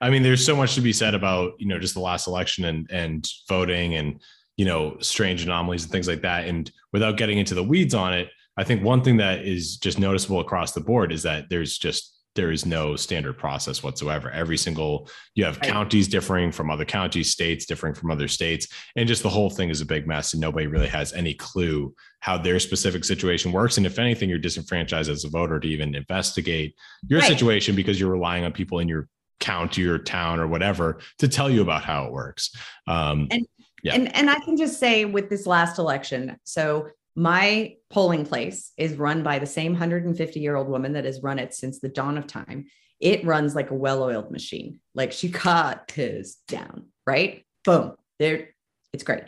i 0.00 0.08
mean 0.08 0.22
there's 0.22 0.46
so 0.46 0.54
much 0.54 0.76
to 0.76 0.80
be 0.80 0.92
said 0.92 1.16
about 1.16 1.54
you 1.58 1.66
know 1.66 1.80
just 1.80 1.94
the 1.94 2.00
last 2.00 2.28
election 2.28 2.64
and 2.66 2.88
and 2.92 3.28
voting 3.48 3.96
and 3.96 4.20
you 4.56 4.64
know 4.64 4.96
strange 5.00 5.42
anomalies 5.42 5.82
and 5.82 5.90
things 5.90 6.06
like 6.06 6.22
that. 6.22 6.46
And 6.46 6.70
without 6.92 7.16
getting 7.16 7.38
into 7.38 7.56
the 7.56 7.64
weeds 7.64 7.92
on 7.92 8.12
it 8.12 8.28
I 8.60 8.64
think 8.64 8.84
one 8.84 9.02
thing 9.02 9.16
that 9.16 9.46
is 9.46 9.78
just 9.78 9.98
noticeable 9.98 10.40
across 10.40 10.72
the 10.72 10.82
board 10.82 11.12
is 11.12 11.22
that 11.22 11.48
there's 11.48 11.78
just 11.78 12.20
there 12.36 12.52
is 12.52 12.66
no 12.66 12.94
standard 12.94 13.38
process 13.38 13.82
whatsoever. 13.82 14.30
Every 14.30 14.58
single 14.58 15.08
you 15.34 15.44
have 15.46 15.56
right. 15.56 15.70
counties 15.70 16.06
differing 16.08 16.52
from 16.52 16.70
other 16.70 16.84
counties, 16.84 17.30
states 17.30 17.64
differing 17.64 17.94
from 17.94 18.10
other 18.10 18.28
states, 18.28 18.68
and 18.96 19.08
just 19.08 19.22
the 19.22 19.30
whole 19.30 19.48
thing 19.48 19.70
is 19.70 19.80
a 19.80 19.86
big 19.86 20.06
mess, 20.06 20.34
and 20.34 20.42
nobody 20.42 20.66
really 20.66 20.88
has 20.88 21.14
any 21.14 21.32
clue 21.32 21.94
how 22.20 22.36
their 22.36 22.60
specific 22.60 23.04
situation 23.04 23.50
works. 23.50 23.78
And 23.78 23.86
if 23.86 23.98
anything, 23.98 24.28
you're 24.28 24.38
disenfranchised 24.38 25.08
as 25.08 25.24
a 25.24 25.30
voter 25.30 25.58
to 25.58 25.66
even 25.66 25.94
investigate 25.94 26.76
your 27.08 27.20
right. 27.20 27.28
situation 27.28 27.74
because 27.74 27.98
you're 27.98 28.10
relying 28.10 28.44
on 28.44 28.52
people 28.52 28.78
in 28.80 28.88
your 28.88 29.08
county 29.40 29.86
or 29.86 29.98
town 29.98 30.38
or 30.38 30.46
whatever 30.46 30.98
to 31.18 31.28
tell 31.28 31.48
you 31.48 31.62
about 31.62 31.82
how 31.82 32.04
it 32.04 32.12
works. 32.12 32.54
Um, 32.86 33.26
and 33.30 33.46
yeah. 33.82 33.94
and 33.94 34.14
and 34.14 34.28
I 34.28 34.38
can 34.40 34.58
just 34.58 34.78
say 34.78 35.06
with 35.06 35.30
this 35.30 35.46
last 35.46 35.78
election, 35.78 36.36
so 36.44 36.90
my 37.16 37.76
polling 37.90 38.24
place 38.24 38.72
is 38.76 38.94
run 38.94 39.22
by 39.22 39.38
the 39.38 39.46
same 39.46 39.72
150 39.72 40.40
year 40.40 40.56
old 40.56 40.68
woman 40.68 40.92
that 40.94 41.04
has 41.04 41.22
run 41.22 41.38
it 41.38 41.54
since 41.54 41.80
the 41.80 41.88
dawn 41.88 42.16
of 42.16 42.26
time. 42.26 42.66
It 43.00 43.24
runs 43.24 43.54
like 43.54 43.70
a 43.70 43.74
well 43.74 44.02
oiled 44.02 44.30
machine. 44.30 44.80
Like 44.94 45.12
she 45.12 45.30
cut 45.30 45.90
his 45.94 46.36
down, 46.46 46.86
right? 47.06 47.44
Boom. 47.64 47.94
There, 48.18 48.50
it's 48.92 49.04
great. 49.04 49.24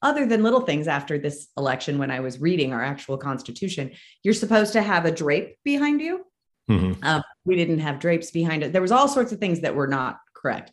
Other 0.00 0.26
than 0.26 0.44
little 0.44 0.60
things 0.60 0.86
after 0.86 1.18
this 1.18 1.48
election, 1.56 1.98
when 1.98 2.12
I 2.12 2.20
was 2.20 2.40
reading 2.40 2.72
our 2.72 2.82
actual 2.82 3.18
constitution, 3.18 3.90
you're 4.22 4.34
supposed 4.34 4.74
to 4.74 4.82
have 4.82 5.04
a 5.04 5.10
drape 5.10 5.56
behind 5.64 6.00
you. 6.00 6.24
Mm-hmm. 6.70 7.02
Um, 7.02 7.22
we 7.44 7.56
didn't 7.56 7.80
have 7.80 7.98
drapes 7.98 8.30
behind 8.30 8.62
it. 8.62 8.72
There 8.72 8.82
was 8.82 8.92
all 8.92 9.08
sorts 9.08 9.32
of 9.32 9.40
things 9.40 9.62
that 9.62 9.74
were 9.74 9.88
not 9.88 10.18
correct. 10.34 10.70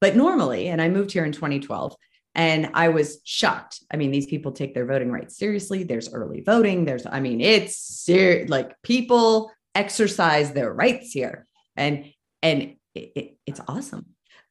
But 0.00 0.14
normally, 0.14 0.68
and 0.68 0.82
I 0.82 0.88
moved 0.88 1.12
here 1.12 1.24
in 1.24 1.32
2012, 1.32 1.96
and 2.36 2.68
I 2.74 2.90
was 2.90 3.20
shocked. 3.24 3.80
I 3.90 3.96
mean, 3.96 4.10
these 4.10 4.26
people 4.26 4.52
take 4.52 4.74
their 4.74 4.84
voting 4.84 5.10
rights 5.10 5.38
seriously. 5.38 5.84
There's 5.84 6.12
early 6.12 6.42
voting. 6.42 6.84
There's, 6.84 7.06
I 7.06 7.18
mean, 7.18 7.40
it's 7.40 7.76
ser- 7.78 8.44
like 8.46 8.80
people 8.82 9.50
exercise 9.74 10.52
their 10.52 10.70
rights 10.70 11.12
here. 11.12 11.46
And, 11.76 12.12
and 12.42 12.76
it, 12.94 13.12
it, 13.16 13.36
it's 13.46 13.60
awesome. 13.66 14.04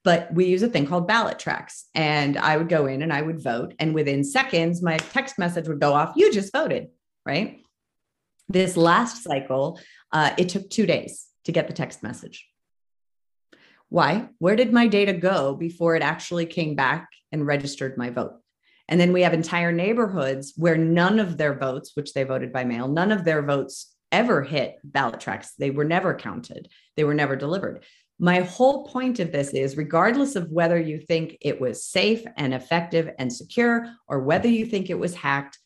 But 0.04 0.34
we 0.34 0.46
use 0.46 0.64
a 0.64 0.68
thing 0.68 0.88
called 0.88 1.08
BallotTrax. 1.08 1.84
And 1.94 2.40
I 2.40 2.58
would 2.58 2.70
go 2.70 2.88
in 2.88 3.04
and 3.04 3.14
I 3.14 3.22
would 3.22 3.44
vote. 3.44 3.76
And 3.78 3.94
within 3.94 4.24
seconds, 4.24 4.82
my 4.82 4.98
text 4.98 5.38
message 5.38 5.68
would 5.68 5.80
go 5.80 5.94
off, 5.94 6.14
you 6.16 6.34
just 6.34 6.52
voted, 6.52 6.88
right? 7.24 7.62
This 8.50 8.76
last 8.76 9.24
cycle, 9.24 9.80
uh, 10.12 10.32
it 10.40 10.50
took 10.50 10.72
two 10.72 10.88
days 10.88 11.28
to 11.44 11.52
get 11.52 11.68
the 11.68 11.74
text 11.74 12.02
message. 12.02 12.48
Why? 13.90 14.30
Where 14.40 14.56
did 14.56 14.74
my 14.74 14.88
data 14.88 15.14
go 15.14 15.54
before 15.54 15.96
it 15.96 16.02
actually 16.02 16.48
came 16.48 16.74
back 16.74 17.10
and 17.36 17.46
registered 17.46 17.98
my 17.98 18.10
vote? 18.10 18.34
And 18.88 19.00
then 19.00 19.14
we 19.14 19.22
have 19.22 19.34
entire 19.34 19.72
neighborhoods 19.72 20.54
where 20.56 20.78
none 20.78 21.20
of 21.20 21.38
their 21.38 21.54
votes, 21.54 21.92
which 21.96 22.14
they 22.14 22.24
voted 22.24 22.54
by 22.54 22.64
mail, 22.64 22.88
none 22.88 23.12
of 23.12 23.26
their 23.26 23.42
votes 23.42 23.96
ever 24.12 24.42
hit 24.42 24.78
BallotTrax. 24.90 25.50
They 25.60 25.72
were 25.72 25.84
never 25.84 26.16
counted, 26.16 26.70
they 26.96 27.04
were 27.04 27.14
never 27.14 27.36
delivered. 27.36 27.84
My 28.18 28.40
whole 28.40 28.86
point 28.88 29.20
of 29.20 29.34
this 29.34 29.50
is 29.50 29.76
regardless 29.76 30.38
of 30.38 30.50
whether 30.50 30.80
you 30.80 31.00
think 31.00 31.38
it 31.42 31.60
was 31.60 31.84
safe 31.84 32.24
and 32.38 32.54
effective 32.54 33.10
and 33.20 33.32
secure, 33.32 33.88
or 34.08 34.22
whether 34.22 34.48
you 34.48 34.66
think 34.66 34.90
it 34.90 34.98
was 34.98 35.14
hacked, 35.14 35.60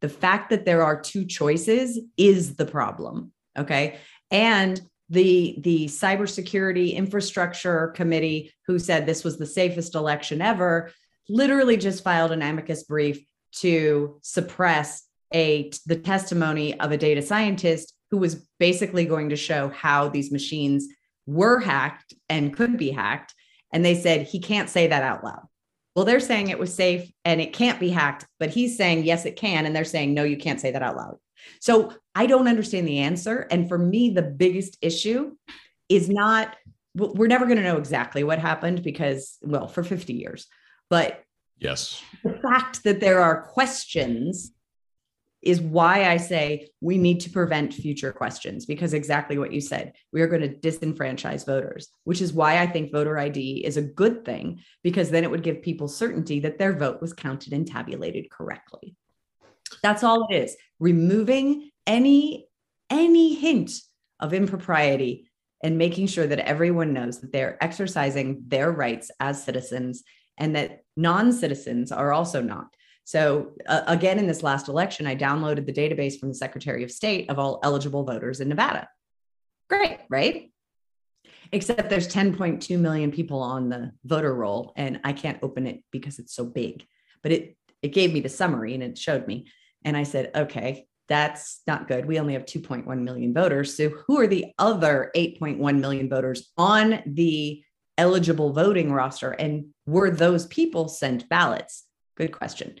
the 0.00 0.08
fact 0.08 0.50
that 0.50 0.64
there 0.64 0.84
are 0.84 1.00
two 1.00 1.24
choices 1.24 1.98
is 2.16 2.54
the 2.54 2.66
problem. 2.66 3.32
Okay. 3.58 3.98
And 4.30 4.80
the 5.10 5.56
the 5.60 5.86
cybersecurity 5.86 6.94
infrastructure 6.94 7.88
committee 7.96 8.52
who 8.66 8.78
said 8.78 9.06
this 9.06 9.24
was 9.24 9.38
the 9.38 9.46
safest 9.46 9.94
election 9.94 10.42
ever 10.42 10.92
literally 11.28 11.76
just 11.76 12.04
filed 12.04 12.32
an 12.32 12.42
amicus 12.42 12.84
brief 12.84 13.24
to 13.52 14.18
suppress 14.22 15.04
a 15.34 15.70
the 15.86 15.96
testimony 15.96 16.78
of 16.80 16.92
a 16.92 16.96
data 16.96 17.22
scientist 17.22 17.94
who 18.10 18.16
was 18.16 18.46
basically 18.58 19.04
going 19.04 19.28
to 19.28 19.36
show 19.36 19.68
how 19.68 20.08
these 20.08 20.32
machines 20.32 20.86
were 21.26 21.60
hacked 21.60 22.14
and 22.28 22.56
could 22.56 22.78
be 22.78 22.90
hacked 22.90 23.34
and 23.72 23.84
they 23.84 23.94
said 23.94 24.22
he 24.22 24.40
can't 24.40 24.70
say 24.70 24.86
that 24.86 25.02
out 25.02 25.22
loud 25.22 25.46
well 25.94 26.06
they're 26.06 26.20
saying 26.20 26.48
it 26.48 26.58
was 26.58 26.72
safe 26.72 27.10
and 27.26 27.40
it 27.40 27.52
can't 27.52 27.78
be 27.78 27.90
hacked 27.90 28.26
but 28.38 28.48
he's 28.48 28.76
saying 28.76 29.04
yes 29.04 29.26
it 29.26 29.36
can 29.36 29.66
and 29.66 29.76
they're 29.76 29.84
saying 29.84 30.14
no 30.14 30.24
you 30.24 30.38
can't 30.38 30.60
say 30.60 30.70
that 30.70 30.82
out 30.82 30.96
loud 30.96 31.18
so 31.60 31.92
I 32.14 32.26
don't 32.26 32.48
understand 32.48 32.86
the 32.86 32.98
answer. 32.98 33.46
And 33.50 33.68
for 33.68 33.78
me, 33.78 34.10
the 34.10 34.22
biggest 34.22 34.78
issue 34.80 35.36
is 35.88 36.08
not, 36.08 36.56
we're 36.94 37.28
never 37.28 37.46
going 37.46 37.58
to 37.58 37.64
know 37.64 37.76
exactly 37.76 38.24
what 38.24 38.38
happened 38.38 38.82
because, 38.82 39.38
well, 39.42 39.68
for 39.68 39.82
50 39.82 40.12
years. 40.12 40.46
But 40.90 41.22
yes, 41.58 42.02
the 42.24 42.38
fact 42.42 42.84
that 42.84 43.00
there 43.00 43.20
are 43.20 43.42
questions 43.42 44.52
is 45.40 45.60
why 45.60 46.10
I 46.10 46.16
say 46.16 46.68
we 46.80 46.98
need 46.98 47.20
to 47.20 47.30
prevent 47.30 47.72
future 47.72 48.12
questions 48.12 48.66
because 48.66 48.92
exactly 48.92 49.38
what 49.38 49.52
you 49.52 49.60
said, 49.60 49.92
we 50.12 50.20
are 50.20 50.26
going 50.26 50.42
to 50.42 50.48
disenfranchise 50.48 51.46
voters, 51.46 51.88
which 52.04 52.20
is 52.20 52.32
why 52.32 52.58
I 52.58 52.66
think 52.66 52.90
voter 52.90 53.18
ID 53.18 53.64
is 53.64 53.76
a 53.76 53.82
good 53.82 54.24
thing 54.24 54.60
because 54.82 55.10
then 55.10 55.22
it 55.22 55.30
would 55.30 55.44
give 55.44 55.62
people 55.62 55.86
certainty 55.86 56.40
that 56.40 56.58
their 56.58 56.72
vote 56.72 57.00
was 57.00 57.12
counted 57.12 57.52
and 57.52 57.66
tabulated 57.66 58.30
correctly. 58.30 58.96
That's 59.82 60.02
all 60.02 60.26
it 60.28 60.34
is. 60.34 60.56
Removing 60.80 61.70
any 61.86 62.48
any 62.90 63.34
hint 63.34 63.70
of 64.18 64.32
impropriety 64.32 65.30
and 65.62 65.76
making 65.76 66.06
sure 66.06 66.26
that 66.26 66.38
everyone 66.38 66.92
knows 66.92 67.20
that 67.20 67.32
they're 67.32 67.62
exercising 67.62 68.42
their 68.46 68.72
rights 68.72 69.10
as 69.20 69.42
citizens 69.42 70.02
and 70.38 70.56
that 70.56 70.84
non 70.96 71.32
citizens 71.32 71.92
are 71.92 72.12
also 72.12 72.42
not. 72.42 72.68
So, 73.04 73.52
uh, 73.66 73.82
again, 73.86 74.18
in 74.18 74.26
this 74.26 74.42
last 74.42 74.68
election, 74.68 75.06
I 75.06 75.16
downloaded 75.16 75.64
the 75.64 75.72
database 75.72 76.18
from 76.18 76.28
the 76.28 76.34
Secretary 76.34 76.84
of 76.84 76.90
State 76.90 77.30
of 77.30 77.38
all 77.38 77.58
eligible 77.62 78.04
voters 78.04 78.40
in 78.40 78.48
Nevada. 78.48 78.88
Great, 79.70 80.00
right? 80.10 80.52
Except 81.50 81.88
there's 81.88 82.12
10.2 82.12 82.78
million 82.78 83.10
people 83.10 83.40
on 83.40 83.70
the 83.70 83.92
voter 84.04 84.34
roll, 84.34 84.72
and 84.76 85.00
I 85.04 85.14
can't 85.14 85.38
open 85.42 85.66
it 85.66 85.82
because 85.90 86.18
it's 86.18 86.34
so 86.34 86.44
big. 86.44 86.84
But 87.22 87.32
it 87.32 87.56
it 87.80 87.94
gave 87.94 88.12
me 88.12 88.20
the 88.20 88.28
summary 88.28 88.74
and 88.74 88.82
it 88.82 88.98
showed 88.98 89.26
me, 89.26 89.46
and 89.84 89.96
I 89.96 90.02
said, 90.02 90.32
okay, 90.34 90.88
that's 91.08 91.62
not 91.66 91.88
good. 91.88 92.04
We 92.06 92.18
only 92.18 92.34
have 92.34 92.44
2.1 92.44 93.02
million 93.02 93.32
voters. 93.32 93.76
So, 93.76 93.88
who 93.88 94.20
are 94.20 94.26
the 94.26 94.52
other 94.58 95.10
8.1 95.16 95.80
million 95.80 96.08
voters 96.08 96.50
on 96.56 97.02
the 97.06 97.62
eligible 97.98 98.52
voting 98.52 98.92
roster? 98.92 99.32
And 99.32 99.66
were 99.86 100.10
those 100.10 100.46
people 100.46 100.88
sent 100.88 101.28
ballots? 101.28 101.84
Good 102.16 102.32
question. 102.32 102.76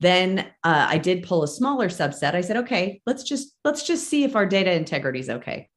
Then 0.00 0.40
uh, 0.64 0.86
I 0.88 0.98
did 0.98 1.24
pull 1.24 1.42
a 1.42 1.48
smaller 1.48 1.88
subset. 1.88 2.34
I 2.34 2.40
said, 2.40 2.58
okay, 2.58 3.02
let's 3.06 3.22
just 3.22 3.54
let's 3.64 3.86
just 3.86 4.08
see 4.08 4.24
if 4.24 4.36
our 4.36 4.46
data 4.46 4.72
integrity 4.72 5.20
is 5.20 5.28
okay. 5.28 5.68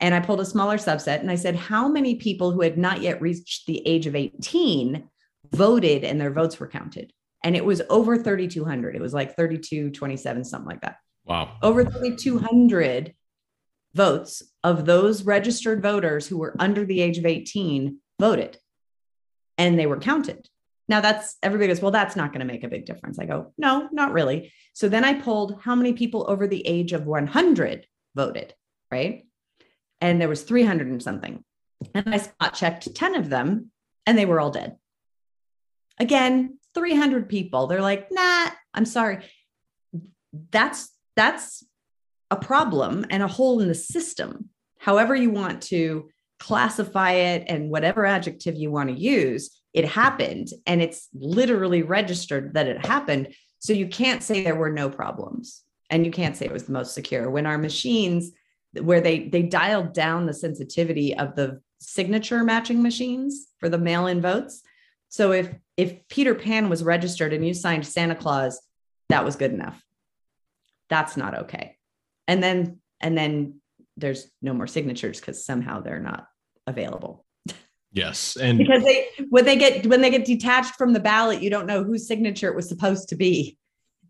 And 0.00 0.14
I 0.14 0.20
pulled 0.20 0.40
a 0.40 0.46
smaller 0.46 0.78
subset 0.78 1.20
and 1.20 1.30
I 1.30 1.34
said, 1.34 1.56
how 1.56 1.88
many 1.88 2.14
people 2.16 2.52
who 2.52 2.62
had 2.62 2.78
not 2.78 3.02
yet 3.02 3.20
reached 3.20 3.66
the 3.66 3.86
age 3.86 4.06
of 4.06 4.16
18 4.16 5.08
voted 5.52 6.04
and 6.04 6.20
their 6.20 6.32
votes 6.32 6.58
were 6.58 6.68
counted? 6.68 7.12
And 7.44 7.54
it 7.54 7.64
was 7.64 7.82
over 7.90 8.16
3,200. 8.16 8.96
It 8.96 9.00
was 9.00 9.14
like 9.14 9.36
32, 9.36 9.90
27, 9.90 10.44
something 10.44 10.68
like 10.68 10.80
that. 10.82 10.96
Wow. 11.24 11.56
Over 11.62 11.84
3,200 11.84 13.14
votes 13.94 14.42
of 14.62 14.84
those 14.84 15.24
registered 15.24 15.82
voters 15.82 16.26
who 16.26 16.38
were 16.38 16.56
under 16.58 16.84
the 16.84 17.00
age 17.00 17.18
of 17.18 17.26
18 17.26 17.98
voted 18.20 18.58
and 19.58 19.78
they 19.78 19.86
were 19.86 19.98
counted. 19.98 20.48
Now 20.88 21.00
that's 21.00 21.36
everybody 21.42 21.68
goes, 21.68 21.80
well, 21.80 21.90
that's 21.90 22.16
not 22.16 22.32
going 22.32 22.40
to 22.40 22.52
make 22.52 22.64
a 22.64 22.68
big 22.68 22.84
difference. 22.84 23.18
I 23.18 23.26
go, 23.26 23.52
no, 23.56 23.88
not 23.92 24.12
really. 24.12 24.52
So 24.72 24.88
then 24.88 25.04
I 25.04 25.14
pulled 25.14 25.60
how 25.62 25.74
many 25.74 25.92
people 25.92 26.26
over 26.28 26.46
the 26.46 26.66
age 26.66 26.92
of 26.92 27.06
100 27.06 27.86
voted, 28.14 28.54
right? 28.90 29.26
And 30.00 30.20
there 30.20 30.28
was 30.28 30.42
300 30.42 30.88
and 30.88 31.02
something. 31.02 31.44
And 31.94 32.14
I 32.14 32.18
spot 32.18 32.54
checked 32.54 32.94
10 32.94 33.14
of 33.14 33.30
them 33.30 33.70
and 34.06 34.18
they 34.18 34.26
were 34.26 34.40
all 34.40 34.50
dead. 34.50 34.76
Again, 35.98 36.58
300 36.74 37.28
people. 37.28 37.66
They're 37.66 37.82
like, 37.82 38.08
nah, 38.10 38.50
I'm 38.74 38.84
sorry. 38.84 39.24
That's 40.50 40.90
that's 41.16 41.64
a 42.30 42.36
problem 42.36 43.04
and 43.10 43.22
a 43.22 43.28
hole 43.28 43.60
in 43.60 43.68
the 43.68 43.74
system. 43.74 44.50
However, 44.78 45.14
you 45.14 45.30
want 45.30 45.62
to 45.64 46.08
classify 46.40 47.12
it 47.12 47.44
and 47.46 47.70
whatever 47.70 48.04
adjective 48.04 48.56
you 48.56 48.70
want 48.70 48.88
to 48.88 49.00
use, 49.00 49.50
it 49.72 49.84
happened 49.84 50.48
and 50.66 50.82
it's 50.82 51.08
literally 51.14 51.82
registered 51.82 52.54
that 52.54 52.66
it 52.66 52.84
happened. 52.84 53.34
So 53.60 53.72
you 53.72 53.86
can't 53.86 54.22
say 54.22 54.42
there 54.42 54.56
were 54.56 54.72
no 54.72 54.90
problems 54.90 55.62
and 55.90 56.04
you 56.04 56.10
can't 56.10 56.36
say 56.36 56.46
it 56.46 56.52
was 56.52 56.64
the 56.64 56.72
most 56.72 56.94
secure. 56.94 57.30
When 57.30 57.46
our 57.46 57.58
machines, 57.58 58.32
where 58.80 59.00
they 59.00 59.28
they 59.28 59.42
dialed 59.42 59.92
down 59.92 60.26
the 60.26 60.34
sensitivity 60.34 61.16
of 61.16 61.36
the 61.36 61.60
signature 61.80 62.42
matching 62.42 62.82
machines 62.82 63.46
for 63.58 63.68
the 63.68 63.78
mail-in 63.78 64.20
votes. 64.20 64.62
So 65.08 65.32
if 65.32 65.54
if 65.76 66.08
Peter 66.08 66.34
Pan 66.34 66.68
was 66.68 66.82
registered 66.82 67.32
and 67.32 67.46
you 67.46 67.54
signed 67.54 67.86
Santa 67.86 68.14
Claus, 68.14 68.60
that 69.08 69.24
was 69.24 69.36
good 69.36 69.52
enough 69.52 69.82
that's 70.90 71.16
not 71.16 71.38
okay 71.38 71.76
and 72.28 72.42
then 72.42 72.80
and 73.00 73.16
then 73.16 73.59
there's 74.00 74.30
no 74.42 74.52
more 74.52 74.66
signatures 74.66 75.20
because 75.20 75.44
somehow 75.44 75.80
they're 75.80 76.00
not 76.00 76.26
available. 76.66 77.24
Yes 77.92 78.36
and 78.36 78.56
because 78.56 78.84
they 78.84 79.08
when 79.30 79.44
they 79.44 79.56
get 79.56 79.84
when 79.86 80.00
they 80.00 80.10
get 80.10 80.24
detached 80.24 80.76
from 80.76 80.92
the 80.92 81.00
ballot 81.00 81.42
you 81.42 81.50
don't 81.50 81.66
know 81.66 81.82
whose 81.82 82.06
signature 82.06 82.48
it 82.48 82.54
was 82.54 82.68
supposed 82.68 83.08
to 83.08 83.16
be. 83.16 83.58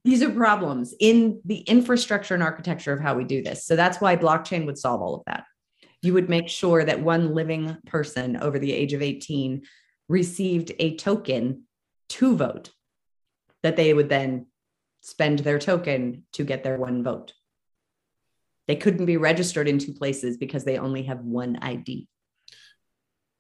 These 0.05 0.22
are 0.22 0.30
problems 0.30 0.95
in 1.01 1.41
the 1.45 1.59
infrastructure 1.61 2.34
and 2.34 2.43
architecture 2.43 2.93
of 2.93 3.01
how 3.01 3.14
we 3.14 3.24
do 3.24 3.43
this. 3.43 3.66
So 3.66 3.76
that's 3.76 4.01
why 4.01 4.16
blockchain 4.16 4.64
would 4.66 4.78
solve 4.78 5.03
all 5.03 5.14
of 5.14 5.22
that. 5.26 5.45
You 6.03 6.14
would 6.14 6.30
make 6.30 6.49
sure 6.49 6.84
that 6.84 7.03
one 7.03 7.34
living 7.34 7.76
person 7.86 8.38
over 8.38 8.59
the 8.59 8.72
age 8.72 8.95
of 8.95 9.03
18 9.03 9.62
received 10.09 10.72
a 10.78 10.97
token 10.97 11.64
to 12.11 12.36
vote 12.36 12.70
that 13.62 13.76
they 13.76 13.93
would 13.93 14.09
then 14.09 14.47
spend 15.03 15.41
their 15.41 15.59
token 15.59 16.24
to 16.32 16.45
get 16.45 16.64
their 16.64 16.78
one 16.78 17.03
vote. 17.03 17.34
They 18.71 18.77
couldn't 18.77 19.07
be 19.07 19.16
registered 19.16 19.66
in 19.66 19.81
two 19.81 19.93
places 19.93 20.37
because 20.37 20.62
they 20.62 20.79
only 20.79 21.03
have 21.03 21.25
one 21.25 21.57
ID. 21.57 22.07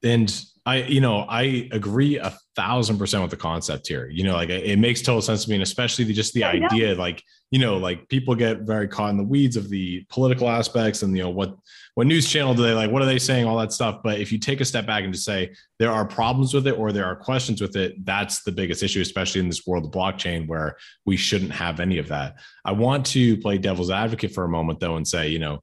And 0.02 0.44
I, 0.66 0.82
you 0.82 1.00
know, 1.00 1.20
I 1.28 1.68
agree 1.72 2.18
a 2.18 2.36
thousand 2.54 2.98
percent 2.98 3.22
with 3.22 3.30
the 3.30 3.36
concept 3.36 3.88
here. 3.88 4.08
You 4.08 4.24
know, 4.24 4.34
like 4.34 4.50
it 4.50 4.78
makes 4.78 5.02
total 5.02 5.22
sense 5.22 5.44
to 5.44 5.50
me, 5.50 5.56
and 5.56 5.62
especially 5.62 6.04
the, 6.04 6.12
just 6.12 6.34
the 6.34 6.40
yeah, 6.40 6.50
idea, 6.50 6.94
like 6.94 7.22
you 7.50 7.58
know, 7.58 7.78
like 7.78 8.08
people 8.08 8.34
get 8.34 8.60
very 8.60 8.86
caught 8.86 9.10
in 9.10 9.16
the 9.16 9.24
weeds 9.24 9.56
of 9.56 9.68
the 9.68 10.04
political 10.08 10.48
aspects 10.48 11.02
and 11.02 11.16
you 11.16 11.22
know 11.22 11.30
what 11.30 11.56
what 11.94 12.06
news 12.06 12.30
channel 12.30 12.54
do 12.54 12.62
they 12.62 12.72
like? 12.72 12.90
What 12.90 13.02
are 13.02 13.06
they 13.06 13.18
saying? 13.18 13.46
All 13.46 13.58
that 13.58 13.72
stuff. 13.72 14.00
But 14.04 14.20
if 14.20 14.30
you 14.30 14.38
take 14.38 14.60
a 14.60 14.64
step 14.64 14.86
back 14.86 15.02
and 15.02 15.12
just 15.12 15.24
say 15.24 15.52
there 15.78 15.90
are 15.90 16.04
problems 16.04 16.54
with 16.54 16.66
it 16.66 16.78
or 16.78 16.92
there 16.92 17.04
are 17.04 17.16
questions 17.16 17.60
with 17.60 17.74
it, 17.74 18.04
that's 18.04 18.42
the 18.42 18.52
biggest 18.52 18.82
issue, 18.82 19.00
especially 19.00 19.40
in 19.40 19.48
this 19.48 19.66
world 19.66 19.84
of 19.84 19.90
blockchain 19.90 20.46
where 20.46 20.76
we 21.04 21.16
shouldn't 21.16 21.52
have 21.52 21.80
any 21.80 21.98
of 21.98 22.08
that. 22.08 22.36
I 22.64 22.72
want 22.72 23.06
to 23.06 23.36
play 23.38 23.58
devil's 23.58 23.90
advocate 23.90 24.32
for 24.32 24.44
a 24.44 24.48
moment 24.48 24.78
though 24.78 24.96
and 24.96 25.06
say, 25.06 25.28
you 25.28 25.40
know, 25.40 25.60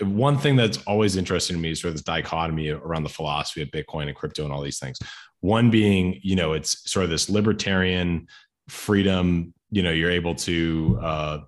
one 0.00 0.38
thing 0.38 0.56
that's 0.56 0.78
always 0.86 1.16
interesting 1.16 1.56
to 1.56 1.62
me 1.62 1.70
is 1.70 1.80
sort 1.80 1.88
of 1.90 1.94
this 1.94 2.02
dichotomy 2.02 2.70
around 2.70 3.02
the 3.02 3.08
philosophy 3.08 3.62
of 3.62 3.68
Bitcoin 3.68 4.06
and 4.08 4.16
crypto 4.16 4.44
and 4.44 4.52
all 4.52 4.62
these 4.62 4.78
things. 4.78 4.98
One 5.40 5.70
being, 5.70 6.18
you 6.22 6.36
know, 6.36 6.52
it's 6.52 6.90
sort 6.90 7.04
of 7.04 7.10
this 7.10 7.28
libertarian 7.28 8.26
freedom, 8.68 9.54
you 9.70 9.82
know, 9.82 9.90
you're 9.90 10.10
able 10.10 10.34
to 10.34 10.98
uh, 11.02 11.38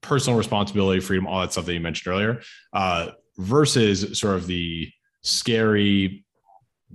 personal 0.00 0.38
responsibility, 0.38 1.00
freedom, 1.00 1.26
all 1.26 1.40
that 1.40 1.52
stuff 1.52 1.66
that 1.66 1.74
you 1.74 1.80
mentioned 1.80 2.12
earlier, 2.12 2.40
uh, 2.72 3.10
versus 3.38 4.18
sort 4.18 4.36
of 4.36 4.46
the 4.46 4.90
scary 5.22 6.24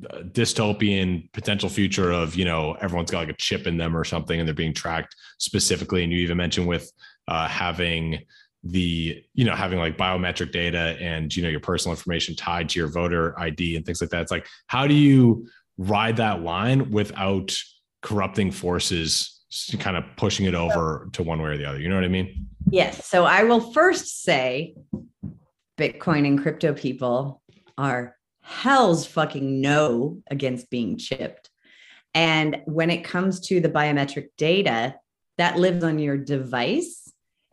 uh, 0.10 0.20
dystopian 0.20 1.32
potential 1.34 1.70
future 1.70 2.12
of 2.12 2.36
you 2.36 2.46
know 2.46 2.74
everyone's 2.82 3.10
got 3.10 3.20
like 3.20 3.30
a 3.30 3.34
chip 3.34 3.66
in 3.66 3.78
them 3.78 3.98
or 3.98 4.04
something 4.04 4.40
and 4.40 4.48
they're 4.48 4.54
being 4.54 4.74
tracked 4.74 5.16
specifically 5.40 6.04
and 6.04 6.14
you 6.14 6.20
even 6.20 6.38
mentioned 6.38 6.68
with 6.68 6.92
uh, 7.28 7.48
having 7.48 8.20
the 8.72 9.24
you 9.34 9.46
know 9.46 9.56
having 9.56 9.80
like 9.80 9.98
biometric 9.98 10.52
data 10.52 10.98
and 11.00 11.36
you 11.36 11.44
know 11.44 11.50
your 11.50 11.60
personal 11.60 11.94
information 11.94 12.36
tied 12.36 12.70
to 12.70 12.80
your 12.80 12.88
voter 12.88 13.40
id 13.40 13.76
and 13.76 13.86
things 13.86 14.02
like 14.02 14.10
that. 14.10 14.22
It's 14.22 14.32
like 14.32 14.48
how 14.68 14.88
do 14.88 14.94
you 14.94 15.48
ride 15.78 16.18
that 16.18 16.42
line 16.42 16.92
without 16.92 17.56
corrupting 18.02 18.52
forces 18.52 19.34
kind 19.80 19.96
of 19.96 20.04
pushing 20.18 20.46
it 20.46 20.54
over 20.54 21.10
to 21.14 21.24
one 21.24 21.42
way 21.42 21.52
or 21.52 21.58
the 21.58 21.66
other? 21.66 21.80
You 21.80 21.90
know 21.90 21.96
what 21.96 22.04
i 22.04 22.10
mean? 22.10 22.48
Yes. 22.70 23.06
So 23.08 23.26
i 23.26 23.44
will 23.44 23.72
first 23.72 24.24
say 24.24 24.76
bitcoin 25.78 26.28
and 26.28 26.42
crypto 26.42 26.74
people 26.74 27.42
are 27.78 28.16
hell's 28.42 29.06
fucking 29.06 29.62
no 29.62 30.22
against 30.32 30.70
being 30.70 30.98
chipped. 30.98 31.50
And 32.14 32.62
when 32.66 32.90
it 32.90 33.04
comes 33.04 33.42
to 33.42 33.60
the 33.60 33.70
biometric 33.70 34.30
data 34.38 34.96
that 35.38 35.60
lives 35.60 35.84
on 35.84 36.00
your 36.00 36.18
device 36.18 37.07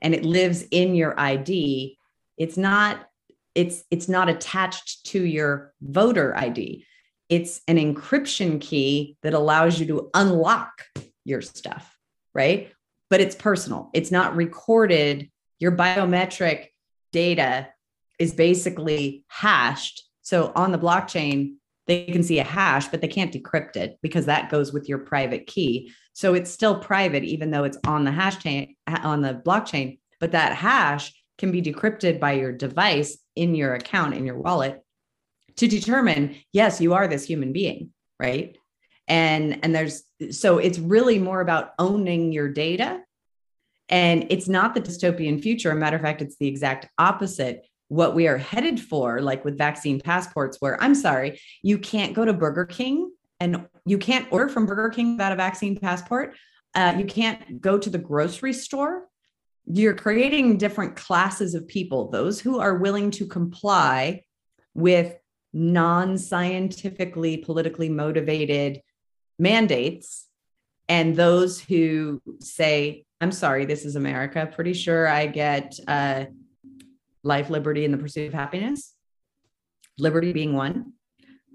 and 0.05 0.15
it 0.15 0.25
lives 0.25 0.63
in 0.71 0.95
your 0.95 1.19
ID, 1.19 1.99
it's 2.37 2.57
not 2.57 3.09
it's 3.55 3.85
it's 3.91 4.09
not 4.09 4.29
attached 4.29 5.07
to 5.07 5.25
your 5.25 5.73
voter 5.81 6.37
ID. 6.37 6.85
It's 7.29 7.63
an 7.67 7.79
encryption 7.79 8.61
key 8.61 9.17
that 9.23 9.33
allows 9.33 9.81
you 9.81 9.87
to 9.87 10.11
unlock 10.13 10.73
your 11.25 11.41
stuff, 11.41 11.97
right? 12.35 12.71
But 13.09 13.21
it's 13.21 13.35
personal. 13.35 13.91
It's 13.95 14.11
not 14.11 14.37
recorded. 14.37 15.31
Your 15.59 15.73
biometric 15.73 16.67
data 17.13 17.69
is 18.19 18.35
basically 18.35 19.25
hashed. 19.29 20.05
So 20.23 20.53
on 20.55 20.73
the 20.73 20.79
blockchain, 20.79 21.55
they 21.87 22.07
can 22.07 22.23
see 22.23 22.39
a 22.39 22.45
hash, 22.45 22.89
but 22.89 23.01
they 23.01 23.09
can't 23.09 23.33
decrypt 23.33 23.77
it 23.77 23.99
because 24.03 24.27
that 24.27 24.51
goes 24.51 24.73
with 24.73 24.89
your 24.89 24.99
private 24.99 25.47
key. 25.47 25.93
So 26.15 26.35
it's 26.35 26.51
still 26.51 26.79
private, 26.79 27.25
even 27.25 27.51
though 27.51 27.65
it's 27.65 27.79
on 27.87 28.05
the 28.05 28.13
hash 28.13 28.39
chain 28.39 28.77
on 28.87 29.21
the 29.21 29.35
blockchain. 29.35 29.99
But 30.21 30.33
that 30.33 30.55
hash 30.55 31.13
can 31.39 31.51
be 31.51 31.61
decrypted 31.61 32.21
by 32.21 32.33
your 32.33 32.53
device 32.53 33.19
in 33.37 33.55
your 33.55 33.75
account 33.75 34.15
in 34.15 34.25
your 34.25 34.39
wallet 34.39 34.83
to 35.57 35.67
determine 35.69 36.37
yes, 36.53 36.81
you 36.81 36.95
are 36.95 37.09
this 37.09 37.25
human 37.25 37.53
being, 37.53 37.91
right? 38.19 38.57
And 39.07 39.63
and 39.63 39.75
there's 39.75 40.05
so 40.31 40.59
it's 40.59 40.79
really 40.79 41.19
more 41.19 41.41
about 41.41 41.73
owning 41.79 42.33
your 42.33 42.49
data. 42.49 43.01
And 43.91 44.27
it's 44.31 44.49
not 44.49 44.75
the 44.75 44.81
dystopian 44.81 45.43
future. 45.43 45.71
A 45.71 45.77
matter 45.77 45.97
of 45.97 46.03
fact, 46.03 46.23
it's 46.23 46.37
the 46.39 46.49
exact 46.49 46.89
opposite 46.99 47.67
what 47.95 48.15
we 48.15 48.27
are 48.27 48.37
headed 48.37 48.81
for, 48.81 49.21
like 49.21 49.45
with 49.45 49.57
vaccine 49.57 50.01
passports, 50.01 50.57
where 50.61 50.83
I'm 50.83 50.97
sorry, 50.97 51.41
you 51.63 51.79
can't 51.79 52.13
go 52.13 52.25
to 52.25 52.33
Burger 52.33 52.65
King 52.65 53.13
and 53.39 53.69
you 53.87 53.99
can't 53.99 54.27
order 54.33 54.49
from 54.49 54.67
Burger 54.67 54.89
King 54.89 55.13
without 55.13 55.31
a 55.31 55.37
vaccine 55.37 55.79
passport. 55.79 56.35
Uh, 56.75 56.95
you 56.99 57.05
can't 57.05 57.61
go 57.61 57.79
to 57.79 57.89
the 57.89 57.99
grocery 57.99 58.53
store. 58.53 59.07
You're 59.67 59.95
creating 59.95 60.59
different 60.59 60.97
classes 60.97 61.55
of 61.55 61.69
people 61.69 62.11
those 62.11 62.41
who 62.41 62.59
are 62.59 62.75
willing 62.75 63.13
to 63.13 63.27
comply 63.27 64.25
with 64.75 65.15
non 65.53 66.19
scientifically, 66.19 67.37
politically 67.37 67.89
motivated 67.89 68.83
mandates 69.39 70.27
and 70.89 71.15
those 71.15 71.61
who 71.61 72.21
say, 72.41 73.05
I'm 73.21 73.33
sorry, 73.33 73.65
this 73.67 73.85
is 73.85 73.95
America. 73.95 74.51
Pretty 74.53 74.75
sure 74.75 75.07
I 75.07 75.29
get 75.29 75.79
uh, 75.87 76.25
life, 77.25 77.51
liberty, 77.51 77.85
and 77.85 77.93
the 77.93 77.99
pursuit 77.99 78.29
of 78.29 78.35
happiness. 78.35 78.95
Liberty 79.99 80.33
being 80.33 80.55
one. 80.55 80.93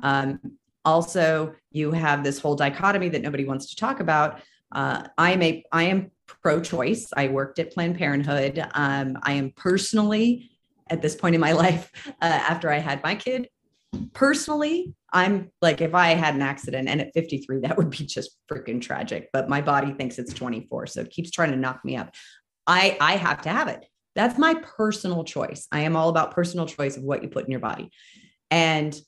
Um, 0.04 0.40
also, 0.84 1.56
you 1.72 1.92
have 1.92 2.24
this 2.24 2.40
whole 2.40 2.56
dichotomy 2.56 3.10
that 3.10 3.22
nobody 3.22 3.46
wants 3.46 3.70
to 3.70 3.76
talk 3.76 4.00
about. 4.00 4.42
Uh, 4.72 5.08
I 5.18 5.32
am 5.32 5.42
a 5.42 5.64
I 5.72 5.84
am 5.84 6.12
pro-choice. 6.26 7.12
I 7.16 7.28
worked 7.28 7.60
at 7.60 7.72
Planned 7.72 7.98
Parenthood. 7.98 8.64
Um, 8.74 9.18
I 9.24 9.34
am 9.34 9.52
personally 9.56 10.50
at 10.90 11.02
this 11.02 11.16
point 11.16 11.36
in 11.36 11.42
my 11.42 11.52
life, 11.64 11.92
uh, 12.08 12.14
after 12.22 12.72
I 12.72 12.80
had 12.80 13.04
my 13.04 13.16
kid, 13.16 13.50
personally, 14.14 14.94
I'm 15.12 15.52
like, 15.62 15.82
if 15.82 15.96
I 15.96 16.10
had 16.10 16.36
an 16.36 16.42
accident 16.42 16.88
and 16.88 17.02
at 17.02 17.14
53, 17.14 17.62
that 17.62 17.78
would 17.78 17.90
be 17.90 18.06
just 18.06 18.38
freaking 18.52 18.82
tragic. 18.82 19.30
But 19.34 19.50
my 19.50 19.62
body 19.62 19.94
thinks 19.94 20.20
it's 20.20 20.34
24, 20.34 20.88
so 20.88 21.02
it 21.02 21.10
keeps 21.10 21.32
trying 21.32 21.52
to 21.52 21.58
knock 21.58 21.84
me 21.84 21.96
up. 21.96 22.14
I 22.68 22.98
I 23.00 23.16
have 23.16 23.42
to 23.44 23.50
have 23.50 23.68
it. 23.68 23.86
That's 24.16 24.38
my 24.38 24.56
personal 24.56 25.24
choice. 25.24 25.68
I 25.72 25.82
am 25.82 25.96
all 25.96 26.10
about 26.10 26.34
personal 26.34 26.66
choice 26.66 26.98
of 26.98 27.04
what 27.04 27.24
you 27.24 27.30
put 27.30 27.46
in 27.46 27.52
your 27.52 27.60
body, 27.60 27.92
and 28.52 29.00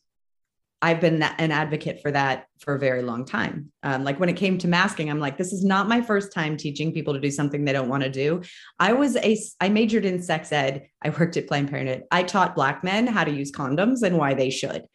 I've 0.83 0.99
been 0.99 1.21
an 1.21 1.51
advocate 1.51 2.01
for 2.01 2.09
that 2.11 2.47
for 2.59 2.73
a 2.73 2.79
very 2.79 3.03
long 3.03 3.23
time. 3.23 3.71
Um, 3.83 4.03
like 4.03 4.19
when 4.19 4.29
it 4.29 4.35
came 4.35 4.57
to 4.59 4.67
masking, 4.67 5.11
I'm 5.11 5.19
like, 5.19 5.37
this 5.37 5.53
is 5.53 5.63
not 5.63 5.87
my 5.87 6.01
first 6.01 6.33
time 6.33 6.57
teaching 6.57 6.91
people 6.91 7.13
to 7.13 7.19
do 7.19 7.29
something 7.29 7.63
they 7.63 7.71
don't 7.71 7.87
want 7.87 8.01
to 8.01 8.09
do. 8.09 8.41
I 8.79 8.93
was 8.93 9.15
a, 9.15 9.37
I 9.59 9.69
majored 9.69 10.05
in 10.05 10.23
sex 10.23 10.51
ed. 10.51 10.87
I 11.03 11.09
worked 11.09 11.37
at 11.37 11.47
Planned 11.47 11.69
Parenthood. 11.69 12.05
I 12.09 12.23
taught 12.23 12.55
Black 12.55 12.83
men 12.83 13.05
how 13.05 13.23
to 13.23 13.31
use 13.31 13.51
condoms 13.51 14.01
and 14.01 14.17
why 14.17 14.33
they 14.33 14.49
should. 14.49 14.85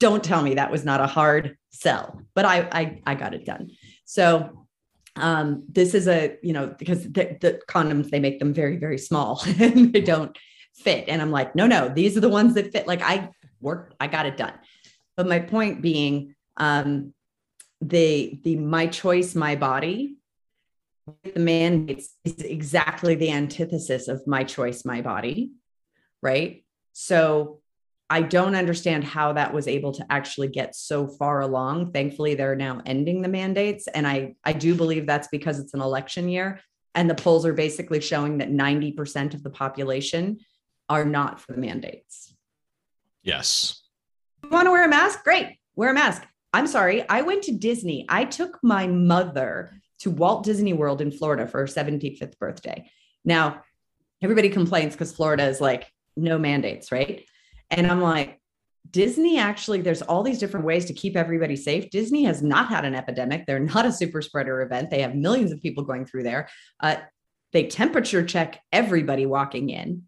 Don't 0.00 0.24
tell 0.24 0.42
me 0.42 0.54
that 0.54 0.72
was 0.72 0.84
not 0.84 1.00
a 1.00 1.06
hard 1.06 1.56
sell, 1.70 2.20
but 2.34 2.44
I, 2.44 2.68
I, 2.72 3.02
I 3.06 3.14
got 3.14 3.32
it 3.32 3.46
done. 3.46 3.70
So 4.04 4.63
um, 5.16 5.64
this 5.68 5.94
is 5.94 6.08
a, 6.08 6.36
you 6.42 6.52
know, 6.52 6.74
because 6.78 7.04
the, 7.04 7.36
the 7.40 7.60
condoms, 7.68 8.10
they 8.10 8.20
make 8.20 8.38
them 8.38 8.52
very, 8.52 8.76
very 8.76 8.98
small 8.98 9.42
and 9.60 9.92
they 9.92 10.00
don't 10.00 10.36
fit. 10.74 11.08
And 11.08 11.22
I'm 11.22 11.30
like, 11.30 11.54
no, 11.54 11.66
no, 11.66 11.88
these 11.88 12.16
are 12.16 12.20
the 12.20 12.28
ones 12.28 12.54
that 12.54 12.72
fit. 12.72 12.86
Like 12.86 13.02
I 13.02 13.30
work, 13.60 13.94
I 14.00 14.06
got 14.06 14.26
it 14.26 14.36
done. 14.36 14.54
But 15.16 15.28
my 15.28 15.38
point 15.38 15.82
being, 15.82 16.34
um, 16.56 17.14
the 17.80 18.40
the 18.42 18.56
my 18.56 18.86
choice, 18.86 19.34
my 19.34 19.56
body, 19.56 20.16
the 21.34 21.40
mandates 21.40 22.14
is 22.24 22.38
exactly 22.38 23.14
the 23.14 23.30
antithesis 23.30 24.08
of 24.08 24.26
my 24.26 24.44
choice, 24.44 24.84
my 24.84 25.02
body, 25.02 25.52
right? 26.22 26.64
So 26.92 27.60
I 28.10 28.22
don't 28.22 28.54
understand 28.54 29.04
how 29.04 29.32
that 29.32 29.52
was 29.52 29.66
able 29.66 29.92
to 29.92 30.06
actually 30.10 30.48
get 30.48 30.74
so 30.74 31.06
far 31.06 31.40
along. 31.40 31.92
Thankfully, 31.92 32.34
they're 32.34 32.54
now 32.54 32.82
ending 32.84 33.22
the 33.22 33.28
mandates, 33.28 33.86
and 33.88 34.06
I 34.06 34.34
I 34.44 34.52
do 34.52 34.74
believe 34.74 35.06
that's 35.06 35.28
because 35.28 35.58
it's 35.58 35.74
an 35.74 35.80
election 35.80 36.28
year, 36.28 36.60
and 36.94 37.08
the 37.08 37.14
polls 37.14 37.46
are 37.46 37.54
basically 37.54 38.00
showing 38.00 38.38
that 38.38 38.50
ninety 38.50 38.92
percent 38.92 39.34
of 39.34 39.42
the 39.42 39.50
population 39.50 40.38
are 40.88 41.04
not 41.04 41.40
for 41.40 41.52
the 41.52 41.60
mandates. 41.60 42.34
Yes. 43.22 43.82
You 44.42 44.50
want 44.50 44.66
to 44.66 44.70
wear 44.70 44.84
a 44.84 44.88
mask? 44.88 45.24
Great. 45.24 45.58
Wear 45.74 45.90
a 45.90 45.94
mask. 45.94 46.26
I'm 46.52 46.66
sorry. 46.66 47.08
I 47.08 47.22
went 47.22 47.42
to 47.44 47.52
Disney. 47.52 48.04
I 48.08 48.26
took 48.26 48.58
my 48.62 48.86
mother 48.86 49.72
to 50.00 50.10
Walt 50.10 50.44
Disney 50.44 50.74
World 50.74 51.00
in 51.00 51.10
Florida 51.10 51.46
for 51.46 51.60
her 51.60 51.66
75th 51.66 52.38
birthday. 52.38 52.88
Now, 53.24 53.62
everybody 54.22 54.50
complains 54.50 54.92
because 54.92 55.12
Florida 55.12 55.46
is 55.46 55.60
like 55.60 55.90
no 56.16 56.38
mandates, 56.38 56.92
right? 56.92 57.24
And 57.70 57.86
I'm 57.86 58.00
like, 58.00 58.40
Disney 58.90 59.38
actually, 59.38 59.80
there's 59.80 60.02
all 60.02 60.22
these 60.22 60.38
different 60.38 60.66
ways 60.66 60.84
to 60.86 60.92
keep 60.92 61.16
everybody 61.16 61.56
safe. 61.56 61.90
Disney 61.90 62.24
has 62.24 62.42
not 62.42 62.68
had 62.68 62.84
an 62.84 62.94
epidemic. 62.94 63.44
They're 63.46 63.58
not 63.58 63.86
a 63.86 63.92
super 63.92 64.22
spreader 64.22 64.62
event. 64.62 64.90
They 64.90 65.02
have 65.02 65.14
millions 65.14 65.50
of 65.52 65.60
people 65.60 65.84
going 65.84 66.06
through 66.06 66.22
there. 66.24 66.48
Uh, 66.80 66.96
they 67.52 67.66
temperature 67.66 68.24
check 68.24 68.60
everybody 68.72 69.26
walking 69.26 69.70
in 69.70 70.04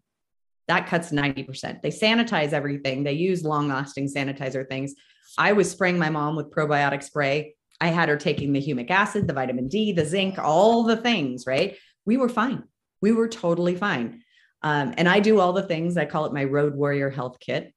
that 0.67 0.87
cuts 0.87 1.11
90%. 1.11 1.81
They 1.81 1.89
sanitize 1.89 2.53
everything. 2.53 3.03
They 3.03 3.13
use 3.13 3.43
long 3.43 3.69
lasting 3.69 4.07
sanitizer 4.13 4.67
things. 4.67 4.93
I 5.37 5.53
was 5.53 5.71
spraying 5.71 5.97
my 5.97 6.09
mom 6.09 6.35
with 6.35 6.51
probiotic 6.51 7.03
spray. 7.03 7.55
I 7.79 7.87
had 7.87 8.09
her 8.09 8.17
taking 8.17 8.53
the 8.53 8.61
humic 8.61 8.89
acid, 8.89 9.27
the 9.27 9.33
vitamin 9.33 9.67
D, 9.67 9.93
the 9.93 10.05
zinc, 10.05 10.39
all 10.39 10.83
the 10.83 10.97
things, 10.97 11.45
right? 11.47 11.77
We 12.05 12.17
were 12.17 12.29
fine. 12.29 12.63
We 13.01 13.11
were 13.11 13.27
totally 13.27 13.75
fine. 13.75 14.23
Um, 14.61 14.93
and 14.97 15.07
I 15.07 15.19
do 15.19 15.39
all 15.39 15.53
the 15.53 15.63
things. 15.63 15.97
I 15.97 16.05
call 16.05 16.25
it 16.25 16.33
my 16.33 16.43
Road 16.43 16.75
Warrior 16.75 17.09
Health 17.09 17.39
Kit. 17.39 17.73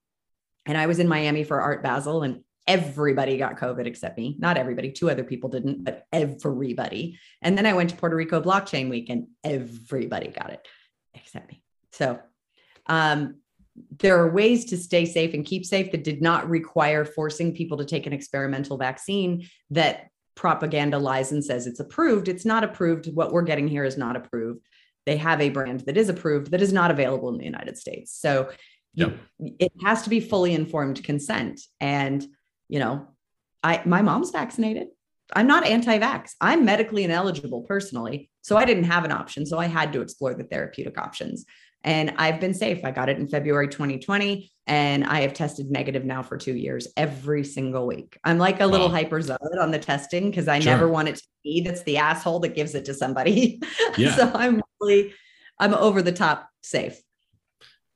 And 0.67 0.77
I 0.77 0.87
was 0.87 0.99
in 0.99 1.09
Miami 1.09 1.45
for 1.45 1.61
Art 1.61 1.83
Basel, 1.83 2.23
and 2.23 2.43
everybody 2.67 3.37
got 3.39 3.59
COVID 3.59 3.87
except 3.87 4.17
me. 4.19 4.37
Not 4.39 4.57
everybody, 4.57 4.93
two 4.93 5.11
other 5.11 5.25
people 5.25 5.51
didn't, 5.51 5.85
but 5.85 6.05
everybody. 6.13 7.19
And 7.43 7.57
then 7.57 7.67
I 7.67 7.73
went 7.73 7.91
to 7.91 7.97
Puerto 7.97 8.17
Rico 8.17 8.41
Blockchain 8.41 8.91
Week, 8.91 9.09
and 9.09 9.27
everybody 9.43 10.29
got 10.29 10.51
it 10.51 10.67
except 11.15 11.51
me. 11.51 11.63
So 11.93 12.21
um, 12.87 13.37
there 13.99 14.19
are 14.23 14.31
ways 14.31 14.67
to 14.67 14.77
stay 14.77 15.07
safe 15.07 15.35
and 15.35 15.45
keep 15.45 15.65
safe 15.65 15.91
that 15.93 16.05
did 16.05 16.23
not 16.23 16.49
require 16.49 17.05
forcing 17.05 17.55
people 17.55 17.79
to 17.79 17.85
take 17.85 18.07
an 18.07 18.13
experimental 18.13 18.77
vaccine 18.77 19.47
that 19.71 20.09
propaganda 20.35 20.99
lies 20.99 21.33
and 21.33 21.45
says 21.45 21.67
it's 21.67 21.81
approved. 21.81 22.29
It's 22.29 22.45
not 22.45 22.65
approved. 22.65 23.15
What 23.15 23.33
we're 23.33 23.43
getting 23.43 23.69
here 23.69 23.85
is 23.85 23.99
not 23.99 24.17
approved. 24.17 24.67
They 25.07 25.17
have 25.17 25.41
a 25.41 25.51
brand 25.51 25.81
that 25.81 25.97
is 25.97 26.09
approved 26.09 26.51
that 26.51 26.63
is 26.63 26.73
not 26.73 26.91
available 26.91 27.29
in 27.31 27.39
the 27.39 27.45
United 27.45 27.79
States. 27.79 28.13
So 28.13 28.51
yep. 28.95 29.17
it 29.39 29.73
has 29.83 30.03
to 30.03 30.11
be 30.11 30.21
fully 30.21 30.55
informed 30.55 31.03
consent. 31.03 31.61
And, 31.81 32.25
you 32.69 32.79
know, 32.79 33.09
I 33.63 33.83
my 33.85 34.03
mom's 34.03 34.31
vaccinated. 34.31 34.89
I'm 35.35 35.47
not 35.47 35.65
anti-vax. 35.65 36.33
I'm 36.41 36.65
medically 36.65 37.05
ineligible 37.05 37.63
personally. 37.63 38.31
So 38.43 38.57
I 38.57 38.65
didn't 38.65 38.85
have 38.85 39.05
an 39.05 39.13
option. 39.13 39.47
So 39.47 39.59
I 39.59 39.67
had 39.67 39.93
to 39.93 40.01
explore 40.01 40.35
the 40.35 40.45
therapeutic 40.45 40.99
options 40.99 41.47
and 41.83 42.13
I've 42.19 42.41
been 42.41 42.55
safe. 42.55 42.85
I 42.85 42.91
got 42.91 43.09
it 43.09 43.19
in 43.19 43.27
February 43.27 43.69
2020 43.69 44.51
and 44.67 45.05
I 45.05 45.23
have 45.23 45.33
tested 45.33 45.71
negative 45.71 46.05
now 46.05 46.23
for 46.23 46.37
two 46.37 46.55
years 46.55 46.89
every 46.97 47.43
single 47.43 47.87
week. 47.87 48.19
I'm 48.23 48.39
like 48.39 48.61
a 48.61 48.67
little 48.67 48.91
wow. 48.91 49.03
hyperzealot 49.03 49.61
on 49.61 49.71
the 49.71 49.79
testing 49.79 50.31
because 50.31 50.47
I 50.47 50.61
sure. 50.61 50.73
never 50.73 50.89
want 50.89 51.09
it 51.09 51.17
to 51.17 51.23
be 51.43 51.63
that's 51.63 51.83
the 51.85 51.99
asshole 51.99 52.41
that 52.41 52.55
gives 52.55 52.75
it 52.75 52.85
to 52.87 52.95
somebody. 52.95 53.61
Yeah. 53.97 54.15
so 54.15 54.31
I'm 54.35 54.63
really, 54.81 55.15
I'm 55.59 55.75
over 55.75 56.03
the 56.03 56.13
top 56.13 56.49
safe. 56.63 57.01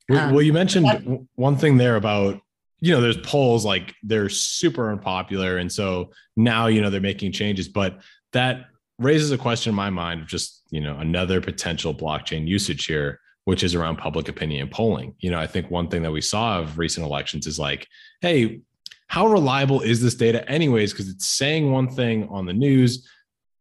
Well, 0.08 0.28
um, 0.28 0.34
well 0.34 0.42
you 0.42 0.52
mentioned 0.52 1.28
one 1.34 1.56
thing 1.56 1.76
there 1.76 1.96
about, 1.96 2.40
you 2.80 2.92
know, 2.92 3.00
there's 3.00 3.16
polls 3.18 3.64
like 3.64 3.94
they're 4.02 4.28
super 4.28 4.90
unpopular. 4.90 5.56
And 5.58 5.72
so 5.72 6.10
now, 6.36 6.66
you 6.66 6.82
know, 6.82 6.90
they're 6.90 7.00
making 7.00 7.32
changes, 7.32 7.68
but 7.68 8.00
that 8.32 8.66
raises 8.98 9.30
a 9.32 9.38
question 9.38 9.70
in 9.70 9.76
my 9.76 9.90
mind 9.90 10.22
of 10.22 10.26
just, 10.28 10.62
you 10.70 10.80
know, 10.80 10.98
another 10.98 11.40
potential 11.40 11.94
blockchain 11.94 12.46
usage 12.46 12.86
here 12.86 13.20
which 13.44 13.62
is 13.62 13.74
around 13.74 13.96
public 13.96 14.28
opinion 14.28 14.68
polling. 14.68 15.14
You 15.20 15.30
know, 15.30 15.38
I 15.38 15.46
think 15.46 15.70
one 15.70 15.88
thing 15.88 16.02
that 16.02 16.10
we 16.10 16.20
saw 16.20 16.60
of 16.60 16.78
recent 16.78 17.06
elections 17.06 17.46
is 17.46 17.58
like, 17.58 17.86
hey, 18.20 18.60
how 19.06 19.26
reliable 19.26 19.80
is 19.82 20.02
this 20.02 20.14
data, 20.14 20.48
anyways? 20.48 20.92
Because 20.92 21.08
it's 21.08 21.28
saying 21.28 21.70
one 21.70 21.88
thing 21.88 22.26
on 22.30 22.46
the 22.46 22.52
news. 22.52 23.08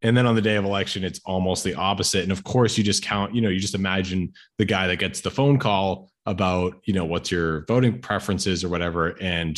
And 0.03 0.15
then 0.15 0.27
on 0.27 0.35
the 0.35 0.41
day 0.41 0.57
of 0.57 0.65
election, 0.65 1.03
it's 1.03 1.21
almost 1.25 1.63
the 1.63 1.75
opposite. 1.75 2.23
And 2.23 2.31
of 2.31 2.43
course, 2.43 2.77
you 2.77 2.83
just 2.83 3.03
count, 3.03 3.33
you 3.33 3.41
know, 3.41 3.49
you 3.49 3.59
just 3.59 3.73
imagine 3.73 4.33
the 4.57 4.65
guy 4.65 4.87
that 4.87 4.97
gets 4.97 5.21
the 5.21 5.31
phone 5.31 5.57
call 5.57 6.11
about, 6.25 6.81
you 6.83 6.93
know, 6.93 7.05
what's 7.05 7.31
your 7.31 7.65
voting 7.65 7.99
preferences 7.99 8.63
or 8.63 8.69
whatever. 8.69 9.15
And 9.21 9.57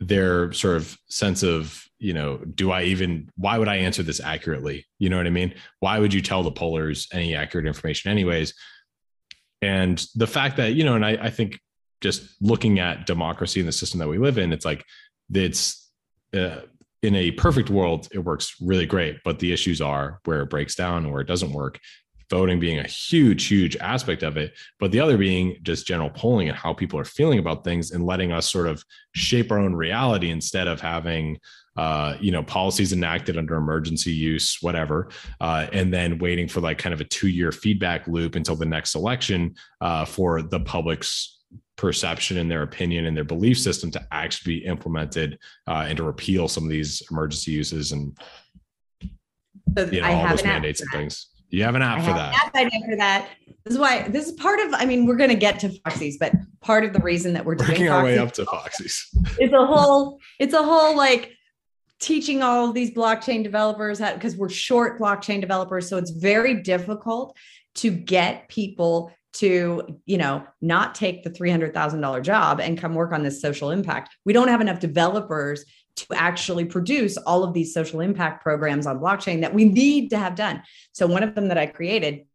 their 0.00 0.52
sort 0.52 0.76
of 0.76 0.96
sense 1.08 1.42
of, 1.42 1.84
you 1.98 2.12
know, 2.12 2.36
do 2.38 2.70
I 2.70 2.84
even, 2.84 3.30
why 3.36 3.58
would 3.58 3.68
I 3.68 3.76
answer 3.76 4.02
this 4.02 4.20
accurately? 4.20 4.86
You 4.98 5.08
know 5.08 5.16
what 5.16 5.26
I 5.26 5.30
mean? 5.30 5.54
Why 5.80 5.98
would 5.98 6.14
you 6.14 6.20
tell 6.20 6.42
the 6.42 6.52
pollers 6.52 7.08
any 7.12 7.34
accurate 7.34 7.66
information, 7.66 8.10
anyways? 8.10 8.54
And 9.60 10.04
the 10.14 10.26
fact 10.26 10.56
that, 10.58 10.74
you 10.74 10.84
know, 10.84 10.94
and 10.94 11.04
I, 11.04 11.12
I 11.12 11.30
think 11.30 11.58
just 12.00 12.36
looking 12.40 12.78
at 12.78 13.06
democracy 13.06 13.60
and 13.60 13.68
the 13.68 13.72
system 13.72 13.98
that 14.00 14.08
we 14.08 14.18
live 14.18 14.36
in, 14.36 14.52
it's 14.52 14.64
like 14.64 14.84
it's 15.32 15.90
uh, 16.36 16.60
in 17.04 17.14
a 17.14 17.30
perfect 17.32 17.70
world, 17.70 18.08
it 18.12 18.18
works 18.18 18.56
really 18.60 18.86
great. 18.86 19.18
But 19.24 19.38
the 19.38 19.52
issues 19.52 19.80
are 19.80 20.20
where 20.24 20.42
it 20.42 20.50
breaks 20.50 20.74
down, 20.74 21.10
where 21.10 21.20
it 21.20 21.28
doesn't 21.28 21.52
work. 21.52 21.78
Voting 22.30 22.58
being 22.58 22.78
a 22.78 22.88
huge, 22.88 23.46
huge 23.46 23.76
aspect 23.76 24.22
of 24.22 24.38
it, 24.38 24.54
but 24.80 24.90
the 24.90 24.98
other 24.98 25.18
being 25.18 25.58
just 25.62 25.86
general 25.86 26.08
polling 26.08 26.48
and 26.48 26.56
how 26.56 26.72
people 26.72 26.98
are 26.98 27.04
feeling 27.04 27.38
about 27.38 27.64
things 27.64 27.90
and 27.90 28.06
letting 28.06 28.32
us 28.32 28.50
sort 28.50 28.66
of 28.66 28.82
shape 29.14 29.52
our 29.52 29.58
own 29.58 29.74
reality 29.74 30.30
instead 30.30 30.66
of 30.66 30.80
having 30.80 31.38
uh, 31.76 32.16
you 32.20 32.30
know, 32.30 32.42
policies 32.42 32.92
enacted 32.92 33.36
under 33.36 33.56
emergency 33.56 34.12
use, 34.12 34.58
whatever, 34.60 35.08
uh, 35.40 35.66
and 35.72 35.92
then 35.92 36.18
waiting 36.18 36.48
for 36.48 36.60
like 36.60 36.78
kind 36.78 36.94
of 36.94 37.00
a 37.00 37.04
two 37.04 37.28
year 37.28 37.50
feedback 37.50 38.06
loop 38.06 38.36
until 38.36 38.56
the 38.56 38.64
next 38.64 38.94
election 38.94 39.54
uh, 39.80 40.04
for 40.04 40.40
the 40.40 40.60
public's 40.60 41.42
perception 41.76 42.38
and 42.38 42.50
their 42.50 42.62
opinion 42.62 43.06
and 43.06 43.16
their 43.16 43.24
belief 43.24 43.58
system 43.58 43.90
to 43.90 44.06
actually 44.12 44.60
be 44.60 44.64
implemented 44.64 45.38
uh, 45.66 45.86
and 45.88 45.96
to 45.96 46.04
repeal 46.04 46.48
some 46.48 46.64
of 46.64 46.70
these 46.70 47.02
emergency 47.10 47.50
uses 47.50 47.92
and 47.92 48.16
you 49.90 50.00
know, 50.00 50.08
all 50.08 50.28
those 50.28 50.44
mandates 50.44 50.80
and 50.80 50.90
things. 50.92 51.28
You 51.50 51.62
have 51.64 51.74
an 51.74 51.82
app 51.82 51.98
I 51.98 52.00
for 52.00 52.06
have 52.08 52.16
that. 52.16 52.28
an 52.28 52.40
app 52.48 52.54
idea 52.54 52.80
for 52.88 52.96
that. 52.96 53.28
This 53.64 53.74
is 53.74 53.78
why 53.78 54.08
this 54.08 54.26
is 54.26 54.32
part 54.32 54.60
of. 54.60 54.74
I 54.74 54.84
mean, 54.84 55.06
we're 55.06 55.16
going 55.16 55.30
to 55.30 55.36
get 55.36 55.58
to 55.60 55.70
Foxy's, 55.82 56.18
but 56.18 56.32
part 56.60 56.84
of 56.84 56.92
the 56.92 57.00
reason 57.00 57.32
that 57.34 57.44
we're 57.44 57.54
doing 57.54 57.70
Working 57.70 57.88
our 57.88 58.04
way 58.04 58.18
up 58.18 58.32
to 58.32 58.44
Foxy's. 58.44 59.08
it's 59.38 59.54
a 59.54 59.66
whole 59.66 60.20
it's 60.38 60.54
a 60.54 60.62
whole 60.62 60.96
like 60.96 61.32
teaching 62.00 62.42
all 62.42 62.68
of 62.68 62.74
these 62.74 62.90
blockchain 62.90 63.42
developers 63.42 64.00
because 64.00 64.36
we're 64.36 64.48
short 64.48 64.98
blockchain 65.00 65.40
developers 65.40 65.88
so 65.88 65.96
it's 65.96 66.10
very 66.10 66.62
difficult 66.62 67.36
to 67.74 67.90
get 67.90 68.48
people 68.48 69.12
to 69.34 70.00
you 70.06 70.18
know 70.18 70.46
not 70.60 70.94
take 70.94 71.22
the 71.22 71.30
$300000 71.30 72.22
job 72.22 72.60
and 72.60 72.78
come 72.78 72.94
work 72.94 73.12
on 73.12 73.22
this 73.22 73.40
social 73.40 73.70
impact 73.70 74.16
we 74.24 74.32
don't 74.32 74.48
have 74.48 74.60
enough 74.60 74.80
developers 74.80 75.64
to 75.96 76.06
actually 76.14 76.64
produce 76.64 77.16
all 77.18 77.44
of 77.44 77.52
these 77.52 77.72
social 77.72 78.00
impact 78.00 78.42
programs 78.42 78.86
on 78.86 78.98
blockchain 78.98 79.40
that 79.42 79.54
we 79.54 79.64
need 79.64 80.10
to 80.10 80.18
have 80.18 80.34
done 80.34 80.62
so 80.92 81.06
one 81.06 81.22
of 81.22 81.34
them 81.34 81.48
that 81.48 81.58
i 81.58 81.66
created 81.66 82.26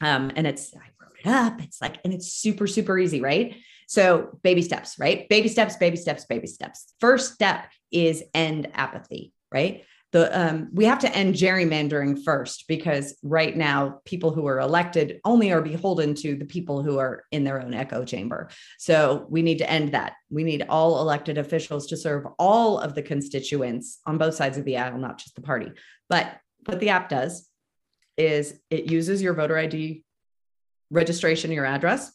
um, 0.00 0.30
and 0.36 0.46
it's 0.46 0.74
i 0.74 0.86
wrote 1.00 1.16
it 1.18 1.26
up 1.26 1.60
it's 1.62 1.80
like 1.80 1.98
and 2.04 2.12
it's 2.14 2.32
super 2.32 2.66
super 2.66 2.98
easy 2.98 3.20
right 3.20 3.56
so, 3.86 4.38
baby 4.42 4.62
steps, 4.62 4.98
right? 4.98 5.28
Baby 5.28 5.48
steps, 5.48 5.76
baby 5.76 5.96
steps, 5.96 6.24
baby 6.24 6.46
steps. 6.46 6.94
First 7.00 7.34
step 7.34 7.66
is 7.92 8.24
end 8.32 8.68
apathy, 8.74 9.32
right? 9.52 9.84
The 10.14 10.30
um, 10.40 10.68
we 10.72 10.84
have 10.84 11.00
to 11.00 11.12
end 11.12 11.34
gerrymandering 11.34 12.22
first 12.22 12.68
because 12.68 13.16
right 13.24 13.56
now 13.56 14.00
people 14.04 14.32
who 14.32 14.46
are 14.46 14.60
elected 14.60 15.20
only 15.24 15.50
are 15.50 15.60
beholden 15.60 16.14
to 16.14 16.36
the 16.36 16.44
people 16.44 16.84
who 16.84 17.00
are 17.00 17.24
in 17.32 17.42
their 17.42 17.60
own 17.60 17.74
echo 17.74 18.04
chamber. 18.04 18.48
So 18.78 19.26
we 19.28 19.42
need 19.42 19.58
to 19.58 19.68
end 19.68 19.90
that. 19.90 20.12
We 20.30 20.44
need 20.44 20.66
all 20.68 21.00
elected 21.00 21.36
officials 21.36 21.88
to 21.88 21.96
serve 21.96 22.28
all 22.38 22.78
of 22.78 22.94
the 22.94 23.02
constituents 23.02 23.98
on 24.06 24.16
both 24.16 24.36
sides 24.36 24.56
of 24.56 24.64
the 24.64 24.78
aisle, 24.78 24.98
not 24.98 25.18
just 25.18 25.34
the 25.34 25.42
party. 25.42 25.72
But 26.08 26.38
what 26.64 26.78
the 26.78 26.90
app 26.90 27.08
does 27.08 27.48
is 28.16 28.60
it 28.70 28.88
uses 28.88 29.20
your 29.20 29.34
voter 29.34 29.58
ID 29.58 30.04
registration, 30.92 31.50
your 31.50 31.66
address, 31.66 32.12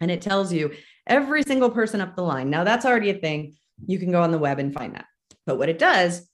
and 0.00 0.10
it 0.10 0.20
tells 0.20 0.52
you 0.52 0.72
every 1.06 1.44
single 1.44 1.70
person 1.70 2.00
up 2.00 2.16
the 2.16 2.22
line. 2.22 2.50
Now 2.50 2.64
that's 2.64 2.84
already 2.84 3.10
a 3.10 3.14
thing. 3.14 3.54
You 3.86 4.00
can 4.00 4.10
go 4.10 4.20
on 4.20 4.32
the 4.32 4.38
web 4.38 4.58
and 4.58 4.74
find 4.74 4.96
that. 4.96 5.06
But 5.46 5.58
what 5.58 5.68
it 5.68 5.78
does 5.78 6.28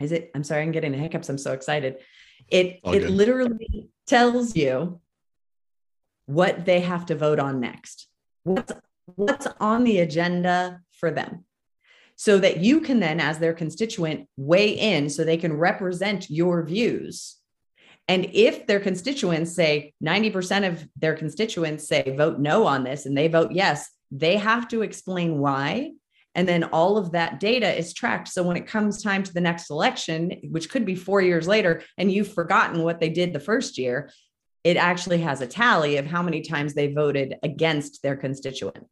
is 0.00 0.12
it, 0.12 0.30
I'm 0.34 0.44
sorry, 0.44 0.62
I'm 0.62 0.72
getting 0.72 0.92
the 0.92 0.98
hiccups. 0.98 1.28
I'm 1.28 1.38
so 1.38 1.52
excited. 1.52 1.96
It 2.48 2.80
All 2.84 2.94
it 2.94 3.00
good. 3.00 3.10
literally 3.10 3.90
tells 4.06 4.56
you 4.56 5.00
what 6.26 6.64
they 6.64 6.80
have 6.80 7.06
to 7.06 7.14
vote 7.14 7.38
on 7.38 7.60
next. 7.60 8.08
What's 8.44 8.72
what's 9.14 9.46
on 9.58 9.84
the 9.84 10.00
agenda 10.00 10.80
for 10.92 11.10
them. 11.10 11.44
So 12.16 12.38
that 12.38 12.58
you 12.58 12.80
can 12.80 13.00
then, 13.00 13.20
as 13.20 13.38
their 13.38 13.54
constituent, 13.54 14.28
weigh 14.36 14.70
in 14.70 15.08
so 15.08 15.24
they 15.24 15.36
can 15.36 15.52
represent 15.52 16.28
your 16.28 16.64
views 16.64 17.38
and 18.08 18.30
if 18.32 18.66
their 18.66 18.80
constituents 18.80 19.54
say 19.54 19.92
90% 20.02 20.66
of 20.66 20.88
their 20.96 21.14
constituents 21.14 21.86
say 21.86 22.14
vote 22.16 22.38
no 22.38 22.66
on 22.66 22.82
this 22.82 23.04
and 23.04 23.16
they 23.16 23.28
vote 23.28 23.52
yes, 23.52 23.88
they 24.10 24.38
have 24.38 24.66
to 24.68 24.80
explain 24.80 25.38
why. 25.38 25.92
And 26.38 26.48
then 26.48 26.62
all 26.62 26.96
of 26.96 27.10
that 27.10 27.40
data 27.40 27.76
is 27.76 27.92
tracked. 27.92 28.28
So 28.28 28.44
when 28.44 28.56
it 28.56 28.68
comes 28.68 29.02
time 29.02 29.24
to 29.24 29.34
the 29.34 29.40
next 29.40 29.70
election, 29.70 30.40
which 30.50 30.70
could 30.70 30.86
be 30.86 30.94
four 30.94 31.20
years 31.20 31.48
later, 31.48 31.82
and 31.98 32.12
you've 32.12 32.32
forgotten 32.32 32.84
what 32.84 33.00
they 33.00 33.08
did 33.08 33.32
the 33.32 33.40
first 33.40 33.76
year, 33.76 34.08
it 34.62 34.76
actually 34.76 35.18
has 35.22 35.40
a 35.40 35.48
tally 35.48 35.96
of 35.96 36.06
how 36.06 36.22
many 36.22 36.42
times 36.42 36.74
they 36.74 36.92
voted 36.92 37.34
against 37.42 38.04
their 38.04 38.14
constituent. 38.14 38.86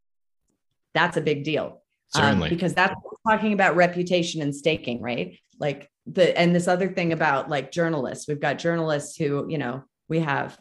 That's 0.93 1.17
a 1.19 1.21
big 1.21 1.45
deal. 1.45 1.83
Um, 2.17 2.23
Certainly. 2.25 2.49
because 2.49 2.75
that's 2.75 2.95
talking 3.29 3.53
about 3.53 3.77
reputation 3.77 4.43
and 4.43 4.53
staking, 4.53 5.01
right? 5.01 5.39
Like 5.61 5.89
the 6.05 6.37
and 6.37 6.53
this 6.53 6.67
other 6.67 6.89
thing 6.89 7.13
about 7.13 7.49
like 7.49 7.71
journalists, 7.71 8.27
we've 8.27 8.41
got 8.41 8.59
journalists 8.59 9.17
who, 9.17 9.47
you 9.49 9.59
know, 9.59 9.85
we 10.09 10.19
have 10.19 10.59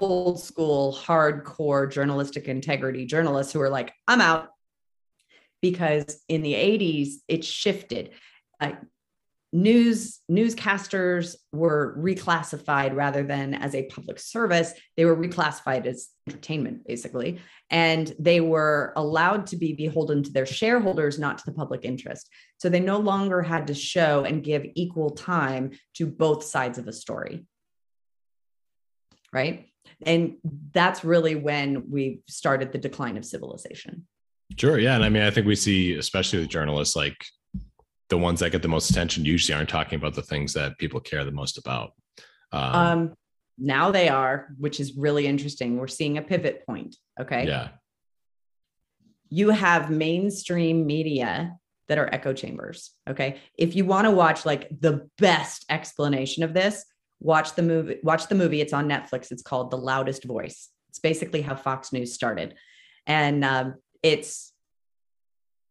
old 0.00 0.42
school, 0.42 0.98
hardcore 1.00 1.88
journalistic 1.88 2.48
integrity 2.48 3.06
journalists 3.06 3.52
who 3.52 3.60
are 3.60 3.70
like, 3.70 3.92
I'm 4.08 4.20
out. 4.20 4.48
Because 5.60 6.22
in 6.28 6.42
the 6.42 6.54
80s, 6.54 7.14
it 7.26 7.44
shifted. 7.44 8.10
Uh, 8.60 8.72
news 9.52 10.20
newscasters 10.30 11.36
were 11.52 11.96
reclassified 11.98 12.94
rather 12.94 13.22
than 13.22 13.54
as 13.54 13.74
a 13.74 13.86
public 13.86 14.18
service. 14.18 14.72
They 14.96 15.04
were 15.04 15.16
reclassified 15.16 15.86
as 15.86 16.08
entertainment 16.28 16.86
basically. 16.86 17.40
And 17.70 18.14
they 18.18 18.40
were 18.40 18.92
allowed 18.96 19.46
to 19.48 19.56
be 19.56 19.72
beholden 19.72 20.22
to 20.24 20.32
their 20.32 20.46
shareholders 20.46 21.18
not 21.18 21.38
to 21.38 21.44
the 21.46 21.52
public 21.52 21.84
interest. 21.84 22.28
So 22.58 22.68
they 22.68 22.80
no 22.80 22.98
longer 22.98 23.42
had 23.42 23.66
to 23.68 23.74
show 23.74 24.24
and 24.24 24.44
give 24.44 24.66
equal 24.74 25.10
time 25.10 25.72
to 25.94 26.06
both 26.06 26.44
sides 26.44 26.78
of 26.78 26.86
a 26.86 26.92
story. 26.92 27.46
Right? 29.32 29.66
And 30.04 30.36
that's 30.72 31.04
really 31.04 31.34
when 31.34 31.90
we 31.90 32.20
started 32.28 32.72
the 32.72 32.78
decline 32.78 33.16
of 33.16 33.24
civilization 33.24 34.06
Sure. 34.56 34.78
Yeah. 34.78 34.94
And 34.94 35.04
I 35.04 35.08
mean, 35.08 35.22
I 35.22 35.30
think 35.30 35.46
we 35.46 35.56
see, 35.56 35.94
especially 35.94 36.40
with 36.40 36.48
journalists, 36.48 36.96
like 36.96 37.24
the 38.08 38.18
ones 38.18 38.40
that 38.40 38.50
get 38.50 38.62
the 38.62 38.68
most 38.68 38.90
attention 38.90 39.24
usually 39.24 39.54
aren't 39.54 39.68
talking 39.68 39.96
about 39.96 40.14
the 40.14 40.22
things 40.22 40.54
that 40.54 40.78
people 40.78 41.00
care 41.00 41.24
the 41.24 41.30
most 41.30 41.58
about. 41.58 41.92
Um, 42.50 42.74
um 42.74 43.14
now 43.60 43.90
they 43.90 44.08
are 44.08 44.48
which 44.56 44.78
is 44.78 44.96
really 44.96 45.26
interesting 45.26 45.76
we're 45.76 45.88
seeing 45.88 46.16
a 46.16 46.22
pivot 46.22 46.64
point 46.64 46.94
okay 47.20 47.44
yeah. 47.44 47.70
you 49.28 49.50
have 49.50 49.90
mainstream 49.90 50.86
media 50.86 51.58
that 51.88 51.98
are 51.98 52.08
echo 52.12 52.32
chambers. 52.32 52.92
Okay. 53.08 53.40
If 53.56 53.74
you 53.74 53.84
want 53.84 54.06
to 54.06 54.10
watch 54.10 54.46
like 54.46 54.68
the 54.80 55.08
best 55.18 55.64
explanation 55.70 56.42
of 56.42 56.54
this, 56.54 56.84
watch 57.18 57.54
the 57.54 57.62
movie, 57.62 57.96
watch 58.02 58.28
the 58.28 58.34
movie. 58.34 58.60
It's 58.60 58.72
on 58.72 58.88
Netflix. 58.88 59.32
It's 59.32 59.42
called 59.42 59.70
The 59.70 59.78
Loudest 59.78 60.24
Voice. 60.24 60.68
It's 60.90 60.98
basically 60.98 61.42
how 61.42 61.56
Fox 61.56 61.92
News 61.92 62.12
started. 62.12 62.54
And 63.06 63.44
um, 63.44 63.74
it's 64.02 64.52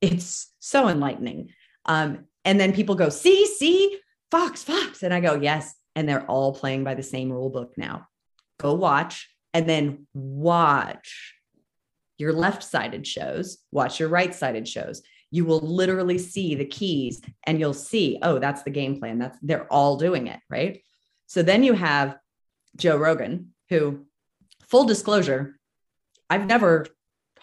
it's 0.02 0.54
so 0.60 0.90
enlightening. 0.90 1.50
Um, 1.86 2.26
and 2.46 2.60
then 2.60 2.74
people 2.74 2.96
go, 2.96 3.10
see, 3.10 3.46
see, 3.46 4.00
Fox, 4.32 4.64
Fox. 4.64 5.04
And 5.04 5.14
I 5.14 5.20
go, 5.20 5.36
yes. 5.36 5.74
And 5.96 6.08
they're 6.08 6.26
all 6.26 6.54
playing 6.54 6.84
by 6.84 6.94
the 6.94 7.04
same 7.04 7.32
rule 7.32 7.50
book 7.50 7.74
now. 7.78 8.08
Go 8.60 8.74
watch 8.74 9.30
and 9.54 9.68
then 9.68 10.08
watch 10.14 11.36
your 12.18 12.34
left 12.34 12.64
sided 12.64 13.06
shows, 13.06 13.60
watch 13.72 14.00
your 14.00 14.10
right 14.10 14.34
sided 14.34 14.68
shows. 14.68 15.02
You 15.32 15.46
will 15.46 15.60
literally 15.60 16.18
see 16.18 16.56
the 16.56 16.66
keys 16.66 17.22
and 17.46 17.60
you'll 17.60 17.74
see, 17.74 18.20
oh, 18.22 18.40
that's 18.40 18.64
the 18.64 18.70
game 18.70 19.00
plan. 19.00 19.20
That's 19.20 19.38
they're 19.42 19.72
all 19.72 19.98
doing 19.98 20.28
it. 20.28 20.40
Right. 20.50 20.84
So 21.26 21.44
then 21.44 21.64
you 21.64 21.74
have 21.74 22.18
Joe 22.76 22.98
Rogan, 22.98 23.54
who, 23.70 24.06
full 24.62 24.86
disclosure, 24.86 25.60
I've 26.30 26.46
never 26.46 26.86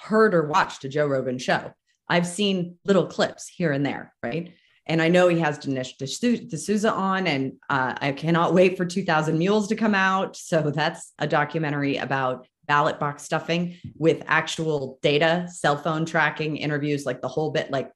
heard 0.04 0.34
or 0.34 0.46
watched 0.46 0.84
a 0.84 0.88
Joe 0.88 1.06
Rogan 1.06 1.38
show. 1.38 1.72
I've 2.08 2.26
seen 2.26 2.76
little 2.84 3.06
clips 3.06 3.48
here 3.48 3.72
and 3.72 3.84
there. 3.84 4.12
Right. 4.22 4.54
And 4.86 5.00
I 5.00 5.08
know 5.08 5.28
he 5.28 5.38
has 5.40 5.58
Dinesh 5.58 5.96
D'Sou- 5.96 6.46
D'Souza 6.46 6.92
on, 6.92 7.26
and 7.26 7.54
uh, 7.70 7.94
I 7.98 8.12
cannot 8.12 8.52
wait 8.52 8.76
for 8.76 8.84
2000 8.84 9.38
Mules 9.38 9.68
to 9.68 9.76
come 9.76 9.94
out. 9.94 10.36
So 10.36 10.70
that's 10.70 11.12
a 11.18 11.26
documentary 11.26 11.96
about 11.96 12.46
ballot 12.66 12.98
box 12.98 13.22
stuffing 13.22 13.78
with 13.96 14.22
actual 14.26 14.98
data, 15.02 15.46
cell 15.50 15.78
phone 15.78 16.04
tracking, 16.04 16.58
interviews, 16.58 17.06
like 17.06 17.22
the 17.22 17.28
whole 17.28 17.50
bit, 17.50 17.70
like 17.70 17.90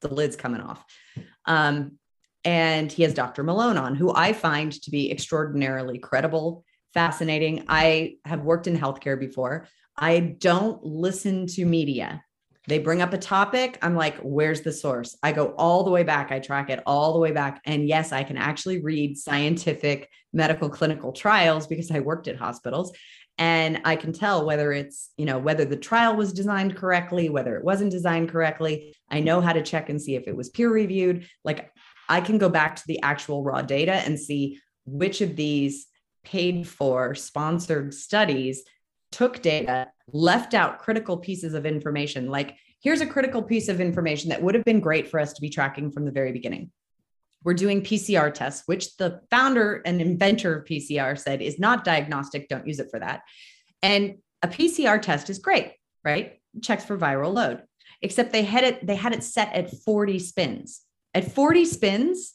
the 0.00 0.12
lid's 0.12 0.36
coming 0.36 0.60
off. 0.60 0.84
Um, 1.44 1.98
and 2.44 2.90
he 2.90 3.02
has 3.04 3.14
Dr. 3.14 3.42
Malone 3.42 3.78
on, 3.78 3.94
who 3.94 4.12
I 4.12 4.32
find 4.32 4.72
to 4.82 4.90
be 4.90 5.10
extraordinarily 5.10 5.98
credible, 5.98 6.64
fascinating. 6.92 7.64
I 7.68 8.16
have 8.24 8.42
worked 8.42 8.66
in 8.66 8.76
healthcare 8.78 9.18
before. 9.18 9.68
I 9.98 10.20
don't 10.20 10.82
listen 10.84 11.46
to 11.48 11.64
media. 11.64 12.22
They 12.68 12.78
bring 12.78 13.00
up 13.00 13.12
a 13.12 13.18
topic. 13.18 13.78
I'm 13.80 13.94
like, 13.94 14.16
where's 14.18 14.62
the 14.62 14.72
source? 14.72 15.16
I 15.22 15.32
go 15.32 15.54
all 15.56 15.84
the 15.84 15.90
way 15.90 16.02
back. 16.02 16.32
I 16.32 16.40
track 16.40 16.68
it 16.68 16.82
all 16.84 17.12
the 17.12 17.20
way 17.20 17.30
back. 17.30 17.60
And 17.64 17.86
yes, 17.86 18.12
I 18.12 18.24
can 18.24 18.36
actually 18.36 18.82
read 18.82 19.16
scientific 19.16 20.08
medical 20.32 20.68
clinical 20.68 21.12
trials 21.12 21.66
because 21.66 21.90
I 21.90 22.00
worked 22.00 22.28
at 22.28 22.36
hospitals 22.36 22.92
and 23.38 23.80
i 23.84 23.94
can 23.96 24.12
tell 24.12 24.46
whether 24.46 24.72
it's 24.72 25.10
you 25.16 25.24
know 25.24 25.38
whether 25.38 25.64
the 25.64 25.76
trial 25.76 26.16
was 26.16 26.32
designed 26.32 26.76
correctly 26.76 27.28
whether 27.28 27.56
it 27.56 27.64
wasn't 27.64 27.90
designed 27.90 28.28
correctly 28.28 28.94
i 29.10 29.20
know 29.20 29.40
how 29.40 29.52
to 29.52 29.62
check 29.62 29.88
and 29.88 30.00
see 30.00 30.14
if 30.14 30.26
it 30.26 30.36
was 30.36 30.48
peer 30.48 30.70
reviewed 30.70 31.26
like 31.44 31.70
i 32.08 32.20
can 32.20 32.38
go 32.38 32.48
back 32.48 32.76
to 32.76 32.82
the 32.86 33.00
actual 33.02 33.42
raw 33.42 33.62
data 33.62 33.92
and 33.92 34.18
see 34.18 34.58
which 34.86 35.20
of 35.20 35.36
these 35.36 35.86
paid 36.24 36.66
for 36.66 37.14
sponsored 37.14 37.92
studies 37.92 38.62
took 39.12 39.42
data 39.42 39.88
left 40.12 40.54
out 40.54 40.78
critical 40.78 41.16
pieces 41.16 41.54
of 41.54 41.66
information 41.66 42.28
like 42.28 42.56
here's 42.80 43.00
a 43.00 43.06
critical 43.06 43.42
piece 43.42 43.68
of 43.68 43.80
information 43.80 44.28
that 44.30 44.42
would 44.42 44.54
have 44.54 44.64
been 44.64 44.80
great 44.80 45.08
for 45.08 45.18
us 45.18 45.32
to 45.32 45.40
be 45.40 45.48
tracking 45.48 45.90
from 45.90 46.04
the 46.04 46.12
very 46.12 46.32
beginning 46.32 46.70
we're 47.46 47.54
doing 47.54 47.80
PCR 47.80 48.34
tests, 48.34 48.64
which 48.66 48.96
the 48.96 49.20
founder 49.30 49.80
and 49.86 50.00
inventor 50.00 50.56
of 50.56 50.64
PCR 50.64 51.16
said 51.16 51.40
is 51.40 51.60
not 51.60 51.84
diagnostic. 51.84 52.48
Don't 52.48 52.66
use 52.66 52.80
it 52.80 52.90
for 52.90 52.98
that. 52.98 53.22
And 53.82 54.16
a 54.42 54.48
PCR 54.48 55.00
test 55.00 55.30
is 55.30 55.38
great, 55.38 55.74
right? 56.04 56.40
Checks 56.60 56.84
for 56.84 56.98
viral 56.98 57.32
load. 57.32 57.62
Except 58.02 58.32
they 58.32 58.42
had 58.42 58.64
it, 58.64 58.84
they 58.84 58.96
had 58.96 59.12
it 59.12 59.22
set 59.22 59.52
at 59.54 59.70
40 59.70 60.18
spins. 60.18 60.82
At 61.14 61.30
40 61.30 61.64
spins, 61.66 62.34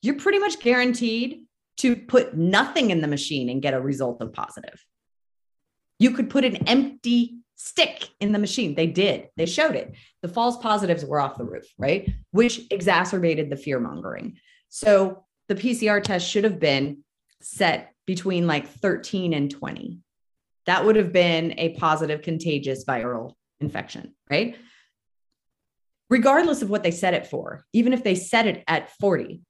you're 0.00 0.14
pretty 0.14 0.38
much 0.38 0.60
guaranteed 0.60 1.42
to 1.78 1.96
put 1.96 2.36
nothing 2.36 2.90
in 2.90 3.00
the 3.00 3.08
machine 3.08 3.48
and 3.48 3.60
get 3.60 3.74
a 3.74 3.80
result 3.80 4.22
of 4.22 4.32
positive. 4.32 4.80
You 5.98 6.10
could 6.12 6.30
put 6.30 6.44
an 6.44 6.68
empty 6.68 7.38
stick 7.56 8.08
in 8.20 8.32
the 8.32 8.38
machine. 8.38 8.74
They 8.74 8.86
did. 8.86 9.28
They 9.36 9.46
showed 9.46 9.74
it. 9.74 9.94
The 10.22 10.28
false 10.28 10.58
positives 10.58 11.04
were 11.04 11.20
off 11.20 11.38
the 11.38 11.44
roof, 11.44 11.66
right? 11.78 12.08
Which 12.30 12.60
exacerbated 12.70 13.50
the 13.50 13.56
fear 13.56 13.80
mongering. 13.80 14.38
So 14.68 15.24
the 15.48 15.54
PCR 15.54 16.02
test 16.02 16.28
should 16.28 16.44
have 16.44 16.60
been 16.60 16.98
set 17.40 17.92
between 18.06 18.46
like 18.46 18.68
13 18.68 19.32
and 19.32 19.50
20. 19.50 19.98
That 20.66 20.84
would 20.84 20.96
have 20.96 21.12
been 21.12 21.54
a 21.58 21.70
positive 21.74 22.22
contagious 22.22 22.84
viral 22.84 23.34
infection, 23.60 24.14
right? 24.30 24.56
Regardless 26.10 26.62
of 26.62 26.70
what 26.70 26.82
they 26.82 26.90
set 26.90 27.14
it 27.14 27.26
for, 27.26 27.64
even 27.72 27.92
if 27.92 28.04
they 28.04 28.14
set 28.14 28.46
it 28.46 28.62
at 28.68 28.90
40, 28.98 29.40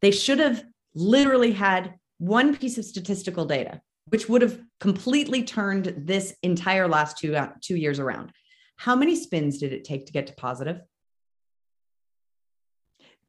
they 0.00 0.10
should 0.10 0.38
have 0.38 0.62
literally 0.94 1.52
had 1.52 1.94
one 2.18 2.56
piece 2.56 2.78
of 2.78 2.84
statistical 2.84 3.44
data, 3.44 3.80
which 4.08 4.28
would 4.28 4.42
have 4.42 4.60
completely 4.80 5.42
turned 5.42 5.94
this 5.96 6.34
entire 6.42 6.88
last 6.88 7.18
two, 7.18 7.34
uh, 7.34 7.50
two 7.60 7.76
years 7.76 7.98
around. 7.98 8.32
How 8.76 8.94
many 8.94 9.16
spins 9.16 9.58
did 9.58 9.72
it 9.72 9.84
take 9.84 10.06
to 10.06 10.12
get 10.12 10.26
to 10.28 10.34
positive? 10.34 10.80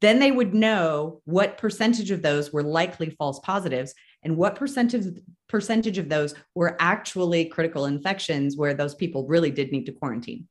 Then 0.00 0.20
they 0.20 0.30
would 0.30 0.54
know 0.54 1.20
what 1.24 1.58
percentage 1.58 2.10
of 2.10 2.22
those 2.22 2.52
were 2.52 2.62
likely 2.62 3.10
false 3.10 3.40
positives 3.40 3.94
and 4.22 4.36
what 4.36 4.54
percentage 4.54 5.20
percentage 5.48 5.98
of 5.98 6.08
those 6.08 6.34
were 6.54 6.76
actually 6.78 7.46
critical 7.46 7.86
infections 7.86 8.56
where 8.56 8.74
those 8.74 8.94
people 8.94 9.26
really 9.26 9.50
did 9.50 9.72
need 9.72 9.86
to 9.86 9.92
quarantine. 9.92 10.46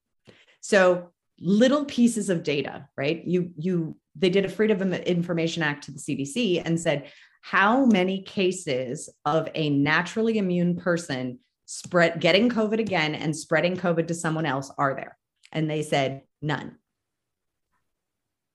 So 0.61 1.11
little 1.39 1.85
pieces 1.85 2.29
of 2.29 2.43
data, 2.43 2.87
right? 2.97 3.23
You 3.25 3.51
you 3.57 3.97
they 4.15 4.29
did 4.29 4.45
a 4.45 4.49
Freedom 4.49 4.81
of 4.81 4.99
Information 5.01 5.63
Act 5.63 5.83
to 5.85 5.91
the 5.91 5.99
CDC 5.99 6.63
and 6.65 6.79
said 6.79 7.11
how 7.49 7.85
many 7.85 8.23
cases 8.23 9.09
of 9.23 9.47
a 9.55 9.69
naturally 9.69 10.37
immune 10.37 10.75
person 10.75 11.39
spread 11.65 12.19
getting 12.19 12.49
COVID 12.49 12.77
again 12.77 13.15
and 13.15 13.33
spreading 13.33 13.77
COVID 13.77 14.07
to 14.07 14.13
someone 14.13 14.45
else 14.45 14.69
are 14.77 14.93
there? 14.95 15.17
And 15.53 15.69
they 15.69 15.81
said 15.81 16.23
none. 16.41 16.75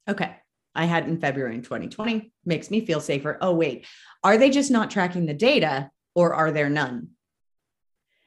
Okay. 0.07 0.37
I 0.75 0.85
had 0.85 1.09
in 1.09 1.19
February 1.19 1.55
in 1.55 1.63
2020 1.63 2.33
makes 2.45 2.71
me 2.71 2.85
feel 2.85 3.01
safer. 3.01 3.39
Oh, 3.41 3.55
wait, 3.55 3.87
are 4.23 4.37
they 4.37 4.51
just 4.51 4.71
not 4.71 4.91
tracking 4.91 5.25
the 5.25 5.33
data 5.33 5.91
or 6.15 6.35
are 6.35 6.51
there 6.51 6.69
none? 6.69 7.09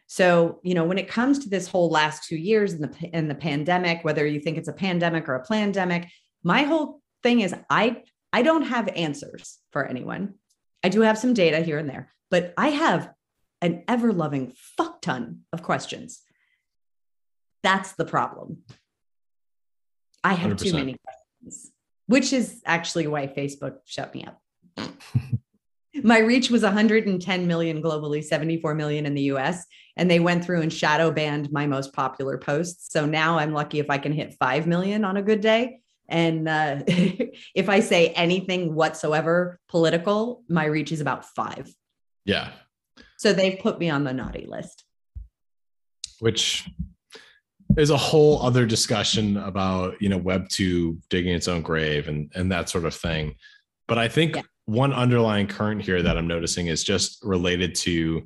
So, 0.07 0.61
you 0.63 0.73
know, 0.73 0.85
when 0.85 0.97
it 0.97 1.07
comes 1.07 1.39
to 1.39 1.49
this 1.49 1.67
whole 1.67 1.91
last 1.91 2.27
two 2.27 2.37
years 2.37 2.73
in 2.73 2.81
the 2.81 3.09
in 3.13 3.27
the 3.27 3.35
pandemic, 3.35 4.03
whether 4.03 4.25
you 4.25 4.39
think 4.39 4.57
it's 4.57 4.67
a 4.67 4.73
pandemic 4.73 5.29
or 5.29 5.35
a 5.35 5.45
pandemic, 5.45 6.07
my 6.43 6.63
whole 6.63 7.01
thing 7.21 7.41
is 7.41 7.53
I 7.69 8.01
I 8.33 8.41
don't 8.41 8.63
have 8.63 8.87
answers 8.95 9.59
for 9.71 9.85
anyone. 9.85 10.35
I 10.85 10.89
do 10.89 11.01
have 11.01 11.17
some 11.17 11.33
data 11.33 11.59
here 11.59 11.77
and 11.77 11.89
there, 11.89 12.11
but 12.29 12.53
I 12.57 12.69
have 12.69 13.11
an 13.61 13.83
ever 13.87 14.13
loving 14.13 14.53
fuck 14.77 15.01
ton 15.01 15.41
of 15.51 15.63
questions. 15.63 16.21
That's 17.63 17.93
the 17.93 18.05
problem. 18.05 18.59
I 20.23 20.33
have 20.33 20.51
100%. 20.53 20.59
too 20.59 20.73
many 20.73 20.97
questions 21.03 21.25
which 22.07 22.33
is 22.33 22.61
actually 22.65 23.07
why 23.07 23.27
Facebook 23.27 23.77
shut 23.85 24.13
me 24.13 24.25
up. 24.25 24.41
My 26.03 26.19
reach 26.19 26.49
was 26.49 26.61
110 26.61 27.47
million 27.47 27.81
globally, 27.81 28.23
74 28.23 28.75
million 28.75 29.05
in 29.05 29.13
the 29.13 29.23
US. 29.23 29.65
And 29.95 30.11
they 30.11 30.19
went 30.19 30.43
through 30.43 30.61
and 30.61 30.71
shadow 30.71 31.09
banned 31.09 31.53
my 31.53 31.67
most 31.67 31.93
popular 31.93 32.37
posts. 32.37 32.91
So 32.91 33.05
now 33.05 33.37
I'm 33.37 33.53
lucky 33.53 33.79
if 33.79 33.89
I 33.89 33.97
can 33.97 34.11
hit 34.11 34.35
5 34.37 34.67
million 34.67 35.05
on 35.05 35.15
a 35.15 35.21
good 35.21 35.39
day. 35.39 35.79
And 36.07 36.47
uh, 36.47 36.81
if 36.87 37.69
I 37.69 37.79
say 37.79 38.09
anything 38.09 38.75
whatsoever 38.75 39.59
political, 39.67 40.43
my 40.47 40.65
reach 40.65 40.91
is 40.91 41.01
about 41.01 41.25
five. 41.25 41.73
Yeah. 42.25 42.51
So 43.17 43.33
they've 43.33 43.59
put 43.59 43.79
me 43.79 43.89
on 43.89 44.03
the 44.03 44.13
naughty 44.13 44.45
list. 44.47 44.83
Which 46.19 46.67
is 47.77 47.89
a 47.89 47.97
whole 47.97 48.41
other 48.41 48.65
discussion 48.65 49.37
about 49.37 50.01
you 50.01 50.09
know 50.09 50.17
web 50.17 50.47
2 50.49 50.97
digging 51.09 51.33
its 51.33 51.47
own 51.47 51.61
grave 51.61 52.07
and 52.07 52.31
and 52.35 52.51
that 52.51 52.69
sort 52.69 52.85
of 52.85 52.93
thing 52.93 53.35
but 53.87 53.97
i 53.97 54.07
think 54.07 54.35
yeah. 54.35 54.41
one 54.65 54.93
underlying 54.93 55.47
current 55.47 55.81
here 55.81 56.01
that 56.01 56.17
i'm 56.17 56.27
noticing 56.27 56.67
is 56.67 56.83
just 56.83 57.23
related 57.23 57.75
to 57.75 58.25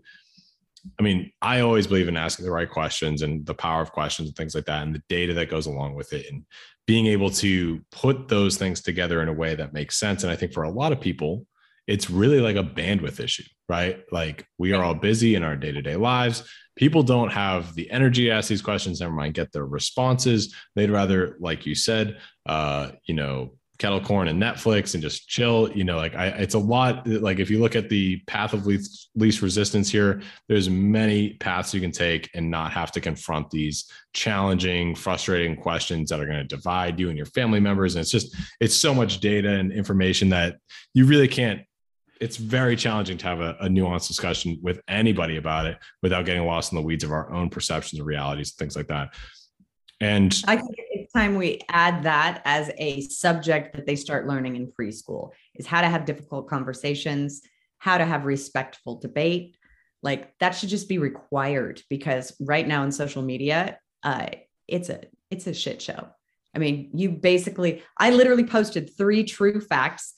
i 0.99 1.03
mean 1.03 1.31
i 1.41 1.61
always 1.61 1.87
believe 1.87 2.07
in 2.07 2.17
asking 2.17 2.45
the 2.45 2.51
right 2.51 2.69
questions 2.69 3.21
and 3.21 3.45
the 3.45 3.53
power 3.53 3.81
of 3.81 3.91
questions 3.91 4.27
and 4.27 4.35
things 4.35 4.53
like 4.53 4.65
that 4.65 4.83
and 4.83 4.93
the 4.93 5.03
data 5.09 5.33
that 5.33 5.49
goes 5.49 5.65
along 5.65 5.95
with 5.95 6.13
it 6.13 6.25
and 6.31 6.45
being 6.89 7.05
able 7.05 7.29
to 7.29 7.79
put 7.91 8.27
those 8.27 8.57
things 8.57 8.81
together 8.81 9.21
in 9.21 9.29
a 9.29 9.33
way 9.41 9.53
that 9.53 9.73
makes 9.73 9.99
sense 9.99 10.23
and 10.23 10.31
i 10.31 10.35
think 10.35 10.51
for 10.53 10.63
a 10.63 10.71
lot 10.81 10.91
of 10.91 10.99
people 10.99 11.45
it's 11.89 12.07
really 12.07 12.39
like 12.39 12.55
a 12.55 12.63
bandwidth 12.63 13.19
issue, 13.19 13.43
right? 13.67 14.03
Like 14.11 14.45
we 14.59 14.73
are 14.73 14.83
all 14.83 14.93
busy 14.93 15.33
in 15.33 15.41
our 15.41 15.55
day 15.55 15.71
to 15.71 15.81
day 15.81 15.95
lives. 15.95 16.47
People 16.75 17.01
don't 17.01 17.31
have 17.31 17.73
the 17.73 17.89
energy 17.89 18.25
to 18.25 18.29
ask 18.29 18.47
these 18.47 18.61
questions, 18.61 19.01
never 19.01 19.11
mind 19.11 19.33
get 19.33 19.51
their 19.51 19.65
responses. 19.65 20.53
They'd 20.75 20.91
rather, 20.91 21.35
like 21.39 21.65
you 21.65 21.73
said, 21.73 22.19
uh, 22.45 22.91
you 23.07 23.15
know, 23.15 23.55
kettle 23.79 24.01
corn 24.01 24.27
and 24.27 24.41
Netflix 24.41 24.93
and 24.93 25.01
just 25.01 25.27
chill. 25.27 25.71
You 25.71 25.85
know, 25.85 25.97
like 25.97 26.13
I, 26.13 26.27
it's 26.27 26.53
a 26.53 26.59
lot. 26.59 27.07
Like 27.07 27.39
if 27.39 27.49
you 27.49 27.59
look 27.59 27.75
at 27.75 27.89
the 27.89 28.19
path 28.27 28.53
of 28.53 28.67
least, 28.67 29.09
least 29.15 29.41
resistance 29.41 29.89
here, 29.89 30.21
there's 30.47 30.69
many 30.69 31.33
paths 31.35 31.73
you 31.73 31.81
can 31.81 31.91
take 31.91 32.29
and 32.35 32.51
not 32.51 32.71
have 32.73 32.91
to 32.91 33.01
confront 33.01 33.49
these 33.49 33.89
challenging, 34.13 34.93
frustrating 34.93 35.55
questions 35.55 36.09
that 36.09 36.19
are 36.19 36.25
going 36.25 36.37
to 36.37 36.43
divide 36.43 36.99
you 36.99 37.07
and 37.07 37.17
your 37.17 37.25
family 37.25 37.59
members. 37.59 37.95
And 37.95 38.01
it's 38.01 38.11
just, 38.11 38.35
it's 38.59 38.75
so 38.75 38.93
much 38.93 39.21
data 39.21 39.49
and 39.49 39.71
information 39.71 40.29
that 40.29 40.57
you 40.93 41.05
really 41.05 41.27
can't 41.27 41.61
it's 42.19 42.35
very 42.35 42.75
challenging 42.75 43.17
to 43.17 43.25
have 43.27 43.39
a, 43.39 43.55
a, 43.61 43.69
nuanced 43.69 44.09
discussion 44.09 44.59
with 44.61 44.81
anybody 44.89 45.37
about 45.37 45.65
it 45.65 45.77
without 46.01 46.25
getting 46.25 46.45
lost 46.45 46.73
in 46.73 46.75
the 46.75 46.81
weeds 46.81 47.05
of 47.05 47.13
our 47.13 47.31
own 47.31 47.49
perceptions 47.49 48.01
of 48.01 48.05
realities, 48.05 48.51
and 48.51 48.57
things 48.57 48.75
like 48.75 48.87
that. 48.87 49.13
And 50.01 50.33
I 50.45 50.55
it's 50.55 50.88
time 51.13 51.35
we 51.35 51.59
add 51.69 52.03
that 52.03 52.41
as 52.45 52.71
a 52.77 53.01
subject 53.01 53.75
that 53.75 53.85
they 53.85 53.95
start 53.95 54.27
learning 54.27 54.55
in 54.55 54.71
preschool 54.71 55.31
is 55.55 55.65
how 55.65 55.81
to 55.81 55.87
have 55.87 56.05
difficult 56.05 56.47
conversations, 56.47 57.41
how 57.77 57.97
to 57.97 58.05
have 58.05 58.25
respectful 58.25 58.99
debate. 58.99 59.55
Like 60.01 60.33
that 60.39 60.51
should 60.51 60.69
just 60.69 60.87
be 60.87 60.97
required 60.97 61.81
because 61.89 62.35
right 62.39 62.67
now 62.67 62.83
in 62.83 62.91
social 62.91 63.21
media, 63.21 63.79
uh, 64.03 64.27
it's 64.67 64.89
a 64.89 65.01
it's 65.29 65.47
a 65.47 65.53
shit 65.53 65.81
show. 65.81 66.07
I 66.55 66.59
mean, 66.59 66.89
you 66.93 67.11
basically, 67.11 67.83
I 67.97 68.09
literally 68.09 68.45
posted 68.45 68.91
three 68.97 69.23
true 69.23 69.61
facts. 69.61 70.13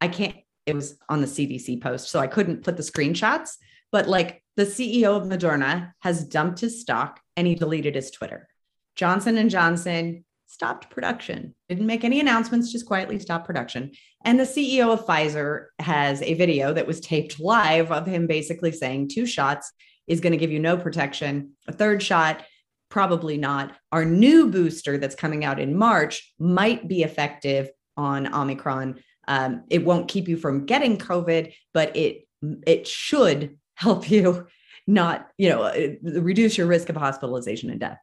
I 0.00 0.08
can't 0.08 0.36
it 0.66 0.74
was 0.74 0.96
on 1.08 1.20
the 1.20 1.26
CDC 1.26 1.82
post, 1.82 2.08
so 2.08 2.20
I 2.20 2.26
couldn't 2.26 2.64
put 2.64 2.76
the 2.76 2.82
screenshots. 2.82 3.56
But 3.92 4.08
like 4.08 4.42
the 4.56 4.64
CEO 4.64 5.16
of 5.16 5.24
Moderna 5.24 5.92
has 6.00 6.24
dumped 6.24 6.60
his 6.60 6.80
stock 6.80 7.20
and 7.36 7.46
he 7.46 7.54
deleted 7.54 7.94
his 7.94 8.10
Twitter. 8.10 8.48
Johnson 8.96 9.36
and 9.36 9.50
Johnson 9.50 10.24
stopped 10.54 10.88
production. 10.88 11.54
Didn't 11.68 11.86
make 11.86 12.04
any 12.04 12.20
announcements, 12.20 12.72
just 12.72 12.86
quietly 12.86 13.18
stopped 13.18 13.46
production. 13.46 13.92
And 14.24 14.38
the 14.38 14.44
CEO 14.44 14.92
of 14.92 15.04
Pfizer 15.04 15.66
has 15.80 16.22
a 16.22 16.34
video 16.34 16.72
that 16.72 16.86
was 16.86 17.00
taped 17.00 17.40
live 17.40 17.92
of 17.92 18.06
him 18.06 18.26
basically 18.26 18.72
saying 18.72 19.08
two 19.08 19.26
shots 19.26 19.72
is 20.06 20.20
going 20.20 20.32
to 20.32 20.38
give 20.38 20.52
you 20.52 20.60
no 20.60 20.76
protection. 20.76 21.50
A 21.68 21.72
third 21.72 22.02
shot, 22.02 22.44
probably 22.88 23.36
not. 23.36 23.76
Our 23.92 24.04
new 24.04 24.48
booster 24.48 24.96
that's 24.96 25.14
coming 25.14 25.44
out 25.44 25.58
in 25.58 25.76
March 25.76 26.32
might 26.38 26.88
be 26.88 27.02
effective 27.02 27.68
on 27.96 28.32
Omicron, 28.32 29.00
um, 29.26 29.64
it 29.70 29.84
won't 29.84 30.08
keep 30.08 30.28
you 30.28 30.36
from 30.36 30.66
getting 30.66 30.98
COVID, 30.98 31.52
but 31.72 31.96
it 31.96 32.26
it 32.66 32.86
should 32.86 33.58
help 33.74 34.10
you 34.10 34.46
not, 34.86 35.28
you 35.38 35.48
know, 35.48 35.72
reduce 36.02 36.58
your 36.58 36.66
risk 36.66 36.88
of 36.90 36.96
hospitalization 36.96 37.70
and 37.70 37.80
death. 37.80 37.98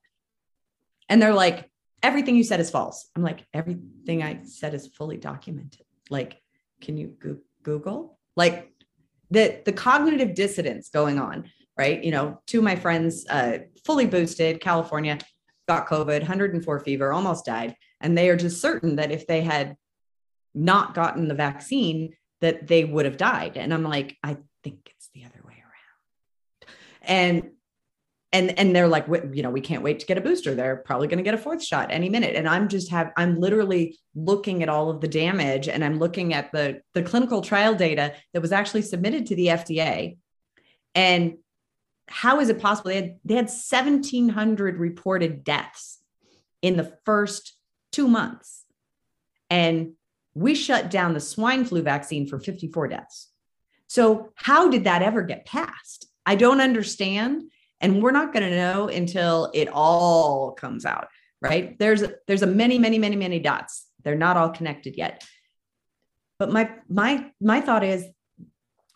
And 1.10 1.22
they're 1.22 1.34
like, 1.34 1.70
everything 2.04 2.36
you 2.36 2.44
said 2.44 2.60
is 2.60 2.70
false. 2.70 3.10
I'm 3.16 3.24
like, 3.24 3.46
everything 3.54 4.24
I 4.24 4.44
said 4.44 4.74
is 4.74 4.88
fully 4.88 5.18
documented. 5.18 5.86
Like, 6.10 6.42
can 6.82 6.98
you 6.98 7.16
go- 7.20 7.38
Google? 7.64 8.18
Like 8.36 8.72
the 9.30 9.62
the 9.66 9.74
cognitive 9.74 10.34
dissonance 10.34 10.90
going 10.90 11.20
on, 11.20 11.50
right? 11.78 12.04
You 12.04 12.12
know, 12.12 12.42
two 12.48 12.60
of 12.60 12.64
my 12.64 12.76
friends, 12.76 13.26
uh, 13.30 13.60
fully 13.86 14.06
boosted, 14.06 14.62
California, 14.62 15.20
got 15.68 15.88
COVID, 15.88 16.20
104 16.20 16.80
fever, 16.80 17.14
almost 17.14 17.46
died, 17.46 17.76
and 18.00 18.18
they 18.18 18.30
are 18.30 18.36
just 18.36 18.62
certain 18.62 18.96
that 18.96 19.12
if 19.12 19.28
they 19.28 19.42
had 19.42 19.76
not 20.54 20.94
gotten 20.94 21.28
the 21.28 21.34
vaccine 21.34 22.14
that 22.42 22.68
they 22.68 22.84
would 22.84 23.06
have 23.06 23.18
died 23.18 23.58
and 23.58 23.74
i'm 23.74 23.84
like 23.84 24.18
i 24.24 24.36
think 24.64 24.92
it's 24.96 25.10
the 25.14 25.24
other 25.24 25.42
way 25.46 25.54
around 25.54 26.76
and 27.02 27.52
and 28.34 28.58
and 28.58 28.76
they're 28.76 28.88
like 28.88 29.06
you 29.34 29.44
know 29.44 29.50
we 29.50 29.62
can't 29.62 29.84
wait 29.84 30.00
to 30.00 30.06
get 30.06 30.18
a 30.18 30.22
booster 30.22 30.56
they're 30.56 30.78
probably 30.78 31.08
going 31.08 31.18
to 31.18 31.24
get 31.24 31.34
a 31.34 31.38
fourth 31.38 31.64
shot 31.64 31.92
any 31.92 32.10
minute 32.10 32.36
and 32.36 32.48
i'm 32.48 32.68
just 32.68 32.90
have 32.90 33.12
i'm 33.18 33.40
literally 33.40 33.98
looking 34.16 34.64
at 34.64 34.70
all 34.70 34.90
of 34.90 35.02
the 35.02 35.08
damage 35.08 35.68
and 35.68 35.84
i'm 35.84 36.00
looking 36.00 36.34
at 36.34 36.52
the 36.52 36.82
the 36.94 37.04
clinical 37.04 37.42
trial 37.42 37.76
data 37.76 38.14
that 38.34 38.42
was 38.42 38.52
actually 38.52 38.82
submitted 38.82 39.26
to 39.26 39.36
the 39.36 39.48
fda 39.48 40.18
and 40.96 41.38
how 42.08 42.40
is 42.40 42.50
it 42.50 42.60
possible 42.60 42.90
they 42.90 42.96
had 42.96 43.16
they 43.26 43.36
had 43.36 43.46
1700 43.46 44.78
reported 44.78 45.44
deaths 45.44 46.00
in 46.62 46.78
the 46.78 46.98
first 47.06 47.54
two 47.92 48.08
months 48.08 48.66
and 49.50 49.94
we 50.34 50.56
shut 50.56 50.90
down 50.90 51.14
the 51.14 51.20
swine 51.20 51.66
flu 51.66 51.82
vaccine 51.82 52.28
for 52.28 52.40
54 52.40 52.88
deaths. 52.88 53.28
So, 53.88 54.30
how 54.36 54.70
did 54.70 54.86
that 54.86 55.02
ever 55.02 55.22
get 55.22 55.46
passed? 55.46 56.08
I 56.26 56.36
don't 56.36 56.62
understand. 56.62 57.52
And 57.82 58.02
we're 58.02 58.12
not 58.12 58.32
going 58.32 58.50
to 58.50 58.56
know 58.56 58.88
until 58.88 59.50
it 59.54 59.68
all 59.68 60.52
comes 60.52 60.86
out, 60.86 61.08
right? 61.42 61.78
There's 61.80 62.04
there's 62.28 62.44
a 62.44 62.48
many, 62.48 62.78
many, 62.78 63.00
many, 63.00 63.16
many 63.16 63.40
dots. 63.40 63.88
They're 64.04 64.16
not 64.16 64.38
all 64.38 64.50
connected 64.50 64.96
yet. 64.96 65.24
But 66.40 66.52
my 66.52 66.72
my 66.88 67.32
my 67.42 67.62
thought 67.62 67.84
is 67.84 68.06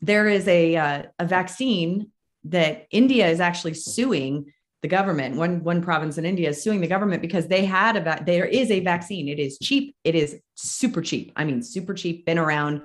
there 0.02 0.28
is 0.28 0.48
a 0.48 0.76
uh, 0.76 1.04
a 1.20 1.26
vaccine 1.26 2.12
that 2.46 2.88
India 2.92 3.28
is 3.28 3.40
actually 3.40 3.74
suing 3.74 4.54
the 4.82 4.88
government. 4.88 5.36
One 5.36 5.64
one 5.64 5.82
province 5.82 6.18
in 6.20 6.26
India 6.26 6.50
is 6.50 6.62
suing 6.62 6.80
the 6.80 6.88
government 6.88 7.22
because 7.22 7.48
they 7.48 7.66
had 7.66 7.96
a 7.96 8.02
va- 8.02 8.24
there 8.26 8.46
is 8.46 8.70
a 8.70 8.82
vaccine. 8.82 9.28
It 9.28 9.40
is 9.40 9.58
cheap. 9.58 9.96
It 10.04 10.14
is 10.14 10.40
super 10.54 11.02
cheap. 11.02 11.32
I 11.36 11.44
mean, 11.44 11.64
super 11.64 11.94
cheap. 11.96 12.26
Been 12.26 12.38
around. 12.38 12.82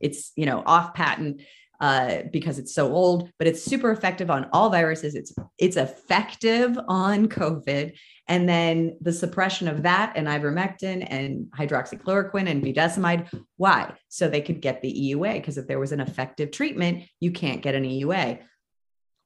It's 0.00 0.32
you 0.34 0.46
know 0.46 0.62
off 0.66 0.94
patent 0.94 1.42
uh, 1.80 2.22
because 2.32 2.58
it's 2.58 2.74
so 2.74 2.92
old, 2.92 3.30
but 3.38 3.46
it's 3.46 3.62
super 3.62 3.90
effective 3.90 4.30
on 4.30 4.48
all 4.52 4.70
viruses. 4.70 5.14
It's 5.14 5.34
it's 5.58 5.76
effective 5.76 6.78
on 6.88 7.28
COVID, 7.28 7.96
and 8.28 8.48
then 8.48 8.96
the 9.00 9.12
suppression 9.12 9.68
of 9.68 9.82
that 9.82 10.12
and 10.16 10.26
ivermectin 10.26 11.06
and 11.08 11.46
hydroxychloroquine 11.56 12.48
and 12.48 12.62
budesonide. 12.62 13.28
Why? 13.56 13.92
So 14.08 14.28
they 14.28 14.40
could 14.40 14.60
get 14.60 14.82
the 14.82 14.92
EUA 14.92 15.34
because 15.34 15.58
if 15.58 15.66
there 15.66 15.80
was 15.80 15.92
an 15.92 16.00
effective 16.00 16.50
treatment, 16.50 17.04
you 17.20 17.30
can't 17.30 17.62
get 17.62 17.74
an 17.74 17.84
EUA. 17.84 18.40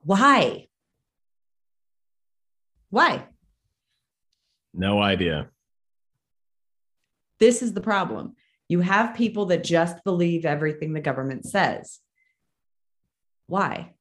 Why? 0.03 0.69
Why? 2.91 3.27
No 4.75 5.01
idea. 5.01 5.51
This 7.39 7.63
is 7.63 7.73
the 7.73 7.81
problem. 7.81 8.35
You 8.69 8.81
have 8.81 9.17
people 9.17 9.47
that 9.47 9.65
just 9.65 10.05
believe 10.05 10.45
everything 10.45 10.93
the 10.93 11.01
government 11.01 11.45
says. 11.45 11.99
Why? 13.51 13.95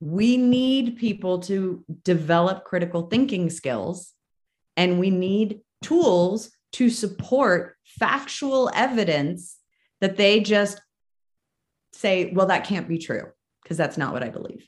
We 0.00 0.36
need 0.36 0.96
people 0.96 1.40
to 1.40 1.84
develop 2.04 2.64
critical 2.64 3.08
thinking 3.08 3.50
skills 3.50 4.12
and 4.76 5.00
we 5.00 5.10
need 5.10 5.60
tools 5.82 6.50
to 6.72 6.90
support 6.90 7.76
factual 7.84 8.70
evidence 8.74 9.56
that 10.00 10.16
they 10.16 10.40
just 10.40 10.80
say, 11.92 12.32
well, 12.32 12.46
that 12.46 12.64
can't 12.64 12.88
be 12.88 12.98
true 12.98 13.24
because 13.62 13.76
that's 13.76 13.98
not 13.98 14.12
what 14.12 14.22
I 14.22 14.28
believe. 14.28 14.66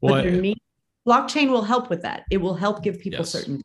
Well, 0.00 0.24
need, 0.24 0.58
blockchain 1.06 1.50
will 1.50 1.62
help 1.62 1.90
with 1.90 2.02
that. 2.02 2.24
It 2.30 2.38
will 2.38 2.54
help 2.54 2.82
give 2.82 3.00
people 3.00 3.20
yes. 3.20 3.30
certainty. 3.30 3.62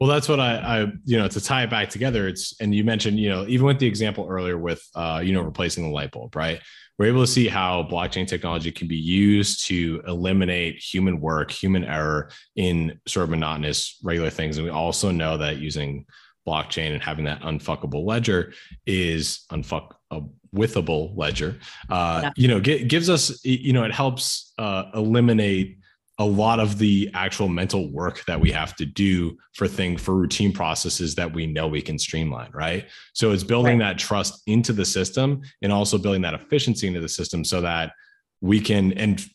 Well, 0.00 0.08
that's 0.08 0.28
what 0.28 0.40
I, 0.40 0.56
I, 0.56 0.92
you 1.04 1.18
know, 1.18 1.26
to 1.26 1.40
tie 1.40 1.64
it 1.64 1.70
back 1.70 1.88
together. 1.88 2.28
It's, 2.28 2.58
and 2.60 2.74
you 2.74 2.84
mentioned, 2.84 3.18
you 3.18 3.30
know, 3.30 3.46
even 3.48 3.66
with 3.66 3.78
the 3.78 3.86
example 3.86 4.26
earlier 4.28 4.56
with, 4.56 4.82
uh, 4.94 5.20
you 5.24 5.32
know, 5.32 5.42
replacing 5.42 5.84
the 5.84 5.90
light 5.90 6.12
bulb, 6.12 6.36
right? 6.36 6.60
We're 6.98 7.06
able 7.06 7.20
to 7.20 7.30
see 7.30 7.46
how 7.46 7.86
blockchain 7.88 8.26
technology 8.26 8.72
can 8.72 8.88
be 8.88 8.96
used 8.96 9.66
to 9.66 10.02
eliminate 10.06 10.78
human 10.78 11.20
work, 11.20 11.50
human 11.50 11.84
error 11.84 12.30
in 12.56 13.00
sort 13.06 13.24
of 13.24 13.30
monotonous, 13.30 13.98
regular 14.02 14.30
things. 14.30 14.58
And 14.58 14.64
we 14.64 14.70
also 14.70 15.12
know 15.12 15.38
that 15.38 15.58
using 15.58 16.06
blockchain 16.46 16.92
and 16.92 17.02
having 17.02 17.24
that 17.26 17.40
unfuckable 17.42 18.04
ledger 18.04 18.52
is 18.86 19.44
unfuck 19.52 19.92
a 20.10 20.22
withable 20.54 21.16
ledger. 21.16 21.58
Uh, 21.90 22.20
yeah. 22.24 22.30
You 22.36 22.48
know, 22.48 22.60
gives 22.60 23.10
us, 23.10 23.44
you 23.44 23.72
know, 23.72 23.84
it 23.84 23.92
helps 23.92 24.52
uh, 24.58 24.84
eliminate 24.94 25.78
a 26.20 26.24
lot 26.24 26.58
of 26.58 26.78
the 26.78 27.08
actual 27.14 27.48
mental 27.48 27.92
work 27.92 28.24
that 28.26 28.40
we 28.40 28.50
have 28.50 28.74
to 28.76 28.84
do 28.84 29.36
for 29.54 29.68
thing 29.68 29.96
for 29.96 30.14
routine 30.16 30.52
processes 30.52 31.14
that 31.14 31.32
we 31.32 31.46
know 31.46 31.68
we 31.68 31.82
can 31.82 31.98
streamline 31.98 32.50
right 32.52 32.86
so 33.14 33.30
it's 33.30 33.44
building 33.44 33.78
right. 33.78 33.94
that 33.94 33.98
trust 33.98 34.42
into 34.46 34.72
the 34.72 34.84
system 34.84 35.40
and 35.62 35.72
also 35.72 35.98
building 35.98 36.22
that 36.22 36.34
efficiency 36.34 36.86
into 36.86 37.00
the 37.00 37.08
system 37.08 37.44
so 37.44 37.60
that 37.60 37.92
we 38.40 38.60
can 38.60 38.92
and 38.94 39.26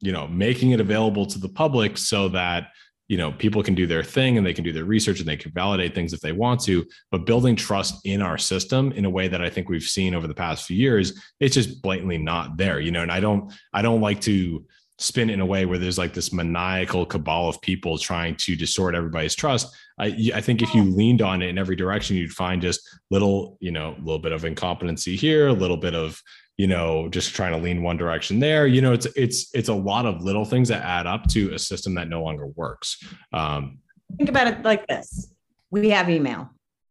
you 0.00 0.12
know 0.12 0.26
making 0.28 0.70
it 0.70 0.80
available 0.80 1.26
to 1.26 1.38
the 1.38 1.48
public 1.48 1.96
so 1.98 2.28
that 2.28 2.68
you 3.08 3.16
know 3.16 3.32
people 3.32 3.62
can 3.62 3.74
do 3.74 3.86
their 3.86 4.04
thing 4.04 4.38
and 4.38 4.46
they 4.46 4.54
can 4.54 4.64
do 4.64 4.72
their 4.72 4.84
research 4.84 5.18
and 5.18 5.28
they 5.28 5.36
can 5.36 5.50
validate 5.52 5.94
things 5.94 6.12
if 6.12 6.20
they 6.20 6.32
want 6.32 6.60
to 6.60 6.86
but 7.10 7.26
building 7.26 7.56
trust 7.56 8.00
in 8.06 8.22
our 8.22 8.38
system 8.38 8.92
in 8.92 9.04
a 9.04 9.10
way 9.10 9.28
that 9.28 9.42
i 9.42 9.50
think 9.50 9.68
we've 9.68 9.82
seen 9.82 10.14
over 10.14 10.26
the 10.26 10.34
past 10.34 10.64
few 10.64 10.76
years 10.76 11.20
it's 11.40 11.54
just 11.54 11.82
blatantly 11.82 12.18
not 12.18 12.56
there 12.56 12.80
you 12.80 12.90
know 12.90 13.02
and 13.02 13.12
i 13.12 13.20
don't 13.20 13.52
i 13.74 13.82
don't 13.82 14.00
like 14.00 14.20
to 14.20 14.64
spin 15.00 15.30
in 15.30 15.40
a 15.40 15.46
way 15.46 15.64
where 15.64 15.78
there's 15.78 15.96
like 15.96 16.12
this 16.12 16.32
maniacal 16.32 17.06
cabal 17.06 17.48
of 17.48 17.60
people 17.62 17.96
trying 17.96 18.36
to 18.36 18.54
distort 18.54 18.94
everybody's 18.94 19.34
trust. 19.34 19.74
I, 19.98 20.30
I 20.34 20.40
think 20.42 20.60
if 20.62 20.74
you 20.74 20.84
leaned 20.84 21.22
on 21.22 21.40
it 21.40 21.48
in 21.48 21.58
every 21.58 21.74
direction, 21.74 22.16
you'd 22.16 22.32
find 22.32 22.60
just 22.60 22.80
little, 23.10 23.56
you 23.60 23.70
know, 23.70 23.94
a 23.96 24.02
little 24.02 24.18
bit 24.18 24.32
of 24.32 24.44
incompetency 24.44 25.16
here, 25.16 25.48
a 25.48 25.52
little 25.52 25.78
bit 25.78 25.94
of, 25.94 26.20
you 26.58 26.66
know, 26.66 27.08
just 27.08 27.34
trying 27.34 27.52
to 27.52 27.58
lean 27.58 27.82
one 27.82 27.96
direction 27.96 28.38
there. 28.38 28.66
You 28.66 28.82
know, 28.82 28.92
it's 28.92 29.06
it's 29.16 29.48
it's 29.54 29.70
a 29.70 29.74
lot 29.74 30.04
of 30.04 30.22
little 30.22 30.44
things 30.44 30.68
that 30.68 30.82
add 30.82 31.06
up 31.06 31.26
to 31.30 31.54
a 31.54 31.58
system 31.58 31.94
that 31.94 32.08
no 32.08 32.22
longer 32.22 32.46
works. 32.48 33.02
Um, 33.32 33.78
think 34.18 34.28
about 34.28 34.48
it 34.48 34.62
like 34.62 34.86
this: 34.86 35.32
we 35.70 35.88
have 35.90 36.10
email, 36.10 36.50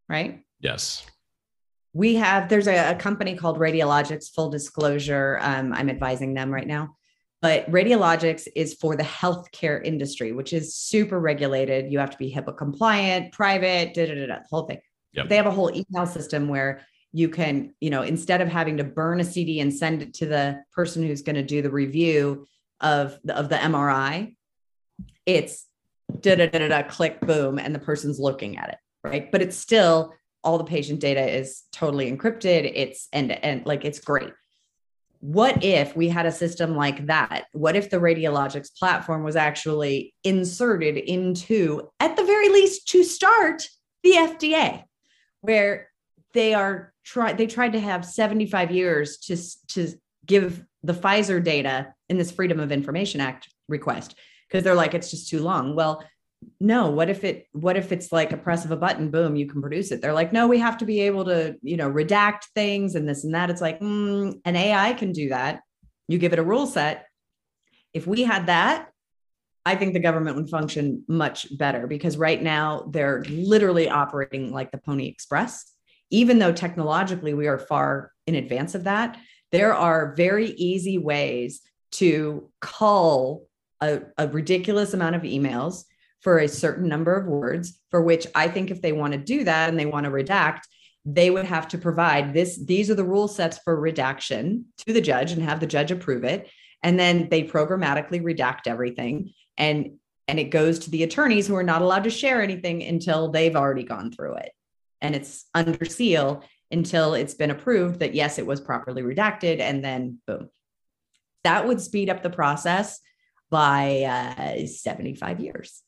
right? 0.10 0.44
Yes 0.60 1.06
we 1.94 2.16
have 2.16 2.50
there's 2.50 2.68
a, 2.68 2.92
a, 2.92 2.96
company 2.96 3.36
called 3.36 3.58
radiologics 3.58 4.32
full 4.32 4.48
disclosure 4.48 5.40
um, 5.42 5.74
i'm 5.74 5.90
advising 5.90 6.36
them 6.36 6.52
right 6.52 6.68
now 6.68 6.96
but 7.42 7.70
radiologics 7.72 8.48
is 8.56 8.74
for 8.74 8.96
the 8.96 9.04
healthcare 9.04 9.84
industry, 9.84 10.32
which 10.34 10.52
is 10.52 10.76
super 10.76 11.20
regulated. 11.20 11.92
You 11.92 12.00
have 12.00 12.10
to 12.10 12.18
be 12.18 12.34
HIPAA 12.34 12.58
compliant, 12.58 13.32
private, 13.32 13.94
da 13.94 14.08
da 14.08 14.16
da, 14.16 14.28
da 14.28 14.36
the 14.40 14.48
whole 14.50 14.66
thing. 14.66 14.80
Yep. 15.14 15.30
They 15.30 15.36
have 15.38 15.48
a 15.48 15.52
whole 15.52 15.72
email 15.72 16.06
system 16.06 16.50
where 16.50 16.86
you 17.12 17.30
can, 17.30 17.74
you 17.80 17.90
know, 17.90 18.04
instead 18.04 18.42
of 18.42 18.50
having 18.50 18.78
to 18.78 18.84
burn 18.84 19.20
a 19.20 19.24
CD 19.24 19.62
and 19.62 19.74
send 19.74 20.02
it 20.02 20.14
to 20.16 20.26
the 20.26 20.64
person 20.74 21.06
who's 21.06 21.22
going 21.22 21.36
to 21.36 21.44
do 21.44 21.62
the 21.62 21.72
review 21.72 22.46
of 22.82 23.18
the, 23.24 23.36
of 23.36 23.50
the 23.50 23.56
MRI, 23.56 24.36
it's 25.26 25.66
da 26.20 26.36
da 26.36 26.48
da 26.48 26.68
da, 26.68 26.84
click, 26.84 27.22
boom, 27.22 27.58
and 27.58 27.74
the 27.74 27.80
person's 27.80 28.20
looking 28.20 28.58
at 28.58 28.70
it, 28.70 28.78
right? 29.04 29.32
But 29.32 29.42
it's 29.42 29.58
still 29.58 30.14
all 30.44 30.58
the 30.58 30.66
patient 30.66 31.00
data 31.00 31.26
is 31.26 31.64
totally 31.72 32.12
encrypted. 32.12 32.72
It's 32.76 33.08
and 33.12 33.32
and 33.32 33.66
like 33.66 33.86
it's 33.86 34.00
great 34.00 34.34
what 35.20 35.64
if 35.64 35.96
we 35.96 36.08
had 36.08 36.26
a 36.26 36.32
system 36.32 36.76
like 36.76 37.08
that? 37.08 37.46
What 37.52 37.76
if 37.76 37.90
the 37.90 37.98
radiologics 37.98 38.74
platform 38.78 39.24
was 39.24 39.36
actually 39.36 40.14
inserted 40.24 40.98
into, 40.98 41.90
at 42.00 42.16
the 42.16 42.24
very 42.24 42.50
least, 42.50 42.88
to 42.90 43.04
start 43.04 43.68
the 44.04 44.12
FDA, 44.12 44.84
where 45.42 45.90
they 46.34 46.54
are 46.54 46.94
try 47.04 47.34
they 47.34 47.48
tried 47.48 47.74
to 47.74 47.80
have 47.80 48.06
75 48.06 48.72
years 48.72 49.18
to, 49.18 49.38
to 49.70 49.94
give 50.26 50.64
the 50.84 50.94
Pfizer 50.94 51.44
data 51.44 51.94
in 52.08 52.18
this 52.18 52.32
Freedom 52.32 52.60
of 52.60 52.72
Information 52.72 53.20
Act 53.20 53.50
request 53.68 54.16
because 54.48 54.64
they're 54.64 54.76
like, 54.76 54.94
it's 54.94 55.12
just 55.12 55.30
too 55.30 55.42
long. 55.42 55.76
Well, 55.76 56.04
no 56.60 56.90
what 56.90 57.10
if 57.10 57.24
it 57.24 57.48
what 57.54 57.78
if 57.78 57.92
it's 57.92 58.12
like 58.12 58.32
a 58.32 58.38
press 58.38 58.66
of 58.66 58.72
a 58.72 58.78
button 58.78 59.12
boom 59.12 59.36
you 59.36 59.48
can 59.48 59.62
produce 59.62 59.92
it. 59.92 60.02
They're 60.02 60.14
like 60.14 60.34
no 60.34 60.48
we 60.48 60.60
have 60.60 60.78
to 60.80 60.86
be 60.86 61.02
able 61.02 61.26
to 61.26 61.56
you 61.62 61.78
know 61.78 61.90
redact 61.90 62.46
things 62.56 62.96
and 62.96 63.08
this 63.08 63.24
and 63.24 63.34
that. 63.34 63.50
It's 63.50 63.62
like 63.62 63.80
mm, 63.80 64.40
an 64.46 64.56
ai 64.56 64.94
can 64.94 65.12
do 65.12 65.30
that. 65.30 65.62
You 66.08 66.18
give 66.18 66.34
it 66.34 66.40
a 66.40 66.44
rule 66.44 66.68
set. 66.68 67.06
If 67.94 68.06
we 68.08 68.24
had 68.24 68.48
that 68.48 68.90
i 69.66 69.76
think 69.76 69.94
the 69.94 70.00
government 70.00 70.38
would 70.38 70.50
function 70.50 71.04
much 71.08 71.46
better 71.58 71.86
because 71.86 72.18
right 72.18 72.42
now 72.42 72.88
they're 72.92 73.24
literally 73.30 73.90
operating 73.90 74.52
like 74.52 74.72
the 74.72 74.78
pony 74.78 75.08
express. 75.08 75.74
Even 76.12 76.40
though 76.40 76.52
technologically 76.52 77.36
we 77.36 77.48
are 77.48 77.60
far 77.60 78.12
in 78.26 78.36
advance 78.36 78.76
of 78.76 78.86
that 78.86 79.18
there 79.52 79.74
are 79.74 80.14
very 80.16 80.48
easy 80.52 80.98
ways 80.98 81.62
to 81.92 82.50
cull 82.62 83.46
a, 83.82 84.02
a 84.18 84.28
ridiculous 84.28 84.94
amount 84.94 85.16
of 85.16 85.24
emails 85.24 85.86
for 86.22 86.40
a 86.40 86.48
certain 86.48 86.88
number 86.88 87.16
of 87.16 87.28
words, 87.28 87.80
for 87.92 88.02
which 88.02 88.28
I 88.36 88.48
think 88.48 88.72
if 88.72 88.82
they 88.82 88.92
want 88.92 89.14
to 89.14 89.20
do 89.20 89.44
that 89.46 89.70
and 89.70 89.80
they 89.80 89.86
want 89.86 90.06
to 90.06 90.12
redact, 90.12 90.62
they 91.06 91.30
would 91.30 91.46
have 91.46 91.68
to 91.70 91.78
provide 91.78 92.34
this. 92.34 92.64
These 92.64 92.90
are 92.90 92.96
the 92.96 93.06
rule 93.06 93.28
sets 93.28 93.58
for 93.60 93.80
redaction 93.80 94.66
to 94.86 94.94
the 94.94 95.02
judge 95.02 95.32
and 95.32 95.42
have 95.42 95.60
the 95.60 95.68
judge 95.68 95.92
approve 95.92 96.24
it. 96.24 96.50
And 96.84 97.00
then 97.00 97.30
they 97.30 97.44
programmatically 97.44 98.22
redact 98.22 98.68
everything. 98.68 99.34
And 99.58 99.94
and 100.28 100.40
it 100.40 100.52
goes 100.52 100.78
to 100.80 100.92
the 100.92 101.02
attorneys 101.02 101.48
who 101.48 101.56
are 101.56 101.64
not 101.64 101.82
allowed 101.82 102.04
to 102.04 102.12
share 102.12 102.44
anything 102.44 102.84
until 102.84 103.32
they've 103.32 103.56
already 103.56 103.84
gone 103.84 104.12
through 104.12 104.36
it. 104.36 104.52
And 105.02 105.16
it's 105.16 105.46
under 105.56 105.84
seal 105.86 106.44
until 106.70 107.16
it's 107.16 107.34
been 107.34 107.50
approved 107.50 108.00
that 108.00 108.14
yes, 108.14 108.38
it 108.38 108.46
was 108.46 108.62
properly 108.62 109.02
redacted. 109.02 109.60
And 109.60 109.84
then 109.84 110.20
boom. 110.28 110.50
That 111.44 111.68
would 111.68 111.82
speed 111.82 112.12
up 112.12 112.22
the 112.22 112.30
process 112.30 113.00
by 113.50 114.04
uh, 114.04 114.68
75 114.68 115.40
years. 115.40 115.82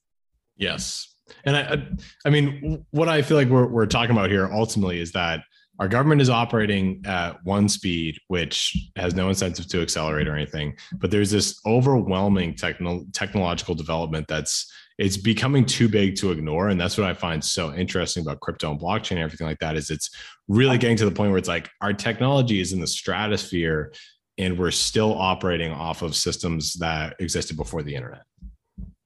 Yes. 0.61 1.13
And 1.43 1.57
I, 1.57 1.87
I 2.23 2.29
mean, 2.29 2.85
what 2.91 3.09
I 3.09 3.23
feel 3.23 3.35
like 3.35 3.49
we're, 3.49 3.67
we're 3.67 3.87
talking 3.87 4.15
about 4.15 4.29
here 4.29 4.47
ultimately 4.51 4.99
is 4.99 5.11
that 5.13 5.41
our 5.79 5.87
government 5.87 6.21
is 6.21 6.29
operating 6.29 7.01
at 7.05 7.43
one 7.43 7.67
speed, 7.67 8.15
which 8.27 8.91
has 8.95 9.15
no 9.15 9.29
incentive 9.29 9.67
to 9.69 9.81
accelerate 9.81 10.27
or 10.27 10.35
anything. 10.35 10.75
But 10.93 11.09
there's 11.09 11.31
this 11.31 11.59
overwhelming 11.65 12.53
techno- 12.53 13.05
technological 13.13 13.73
development 13.73 14.27
that's 14.27 14.71
it's 14.99 15.17
becoming 15.17 15.65
too 15.65 15.89
big 15.89 16.15
to 16.17 16.29
ignore. 16.29 16.69
And 16.69 16.79
that's 16.79 16.95
what 16.95 17.07
I 17.07 17.15
find 17.15 17.43
so 17.43 17.73
interesting 17.73 18.21
about 18.21 18.39
crypto 18.41 18.69
and 18.69 18.79
blockchain 18.79 19.13
and 19.13 19.21
everything 19.21 19.47
like 19.47 19.57
that 19.59 19.75
is 19.75 19.89
it's 19.89 20.11
really 20.47 20.77
getting 20.77 20.97
to 20.97 21.05
the 21.05 21.11
point 21.11 21.31
where 21.31 21.39
it's 21.39 21.47
like 21.47 21.71
our 21.81 21.93
technology 21.93 22.59
is 22.59 22.71
in 22.71 22.79
the 22.79 22.85
stratosphere 22.85 23.93
and 24.37 24.59
we're 24.59 24.69
still 24.69 25.15
operating 25.15 25.71
off 25.71 26.03
of 26.03 26.15
systems 26.15 26.73
that 26.73 27.15
existed 27.19 27.57
before 27.57 27.81
the 27.81 27.95
internet. 27.95 28.21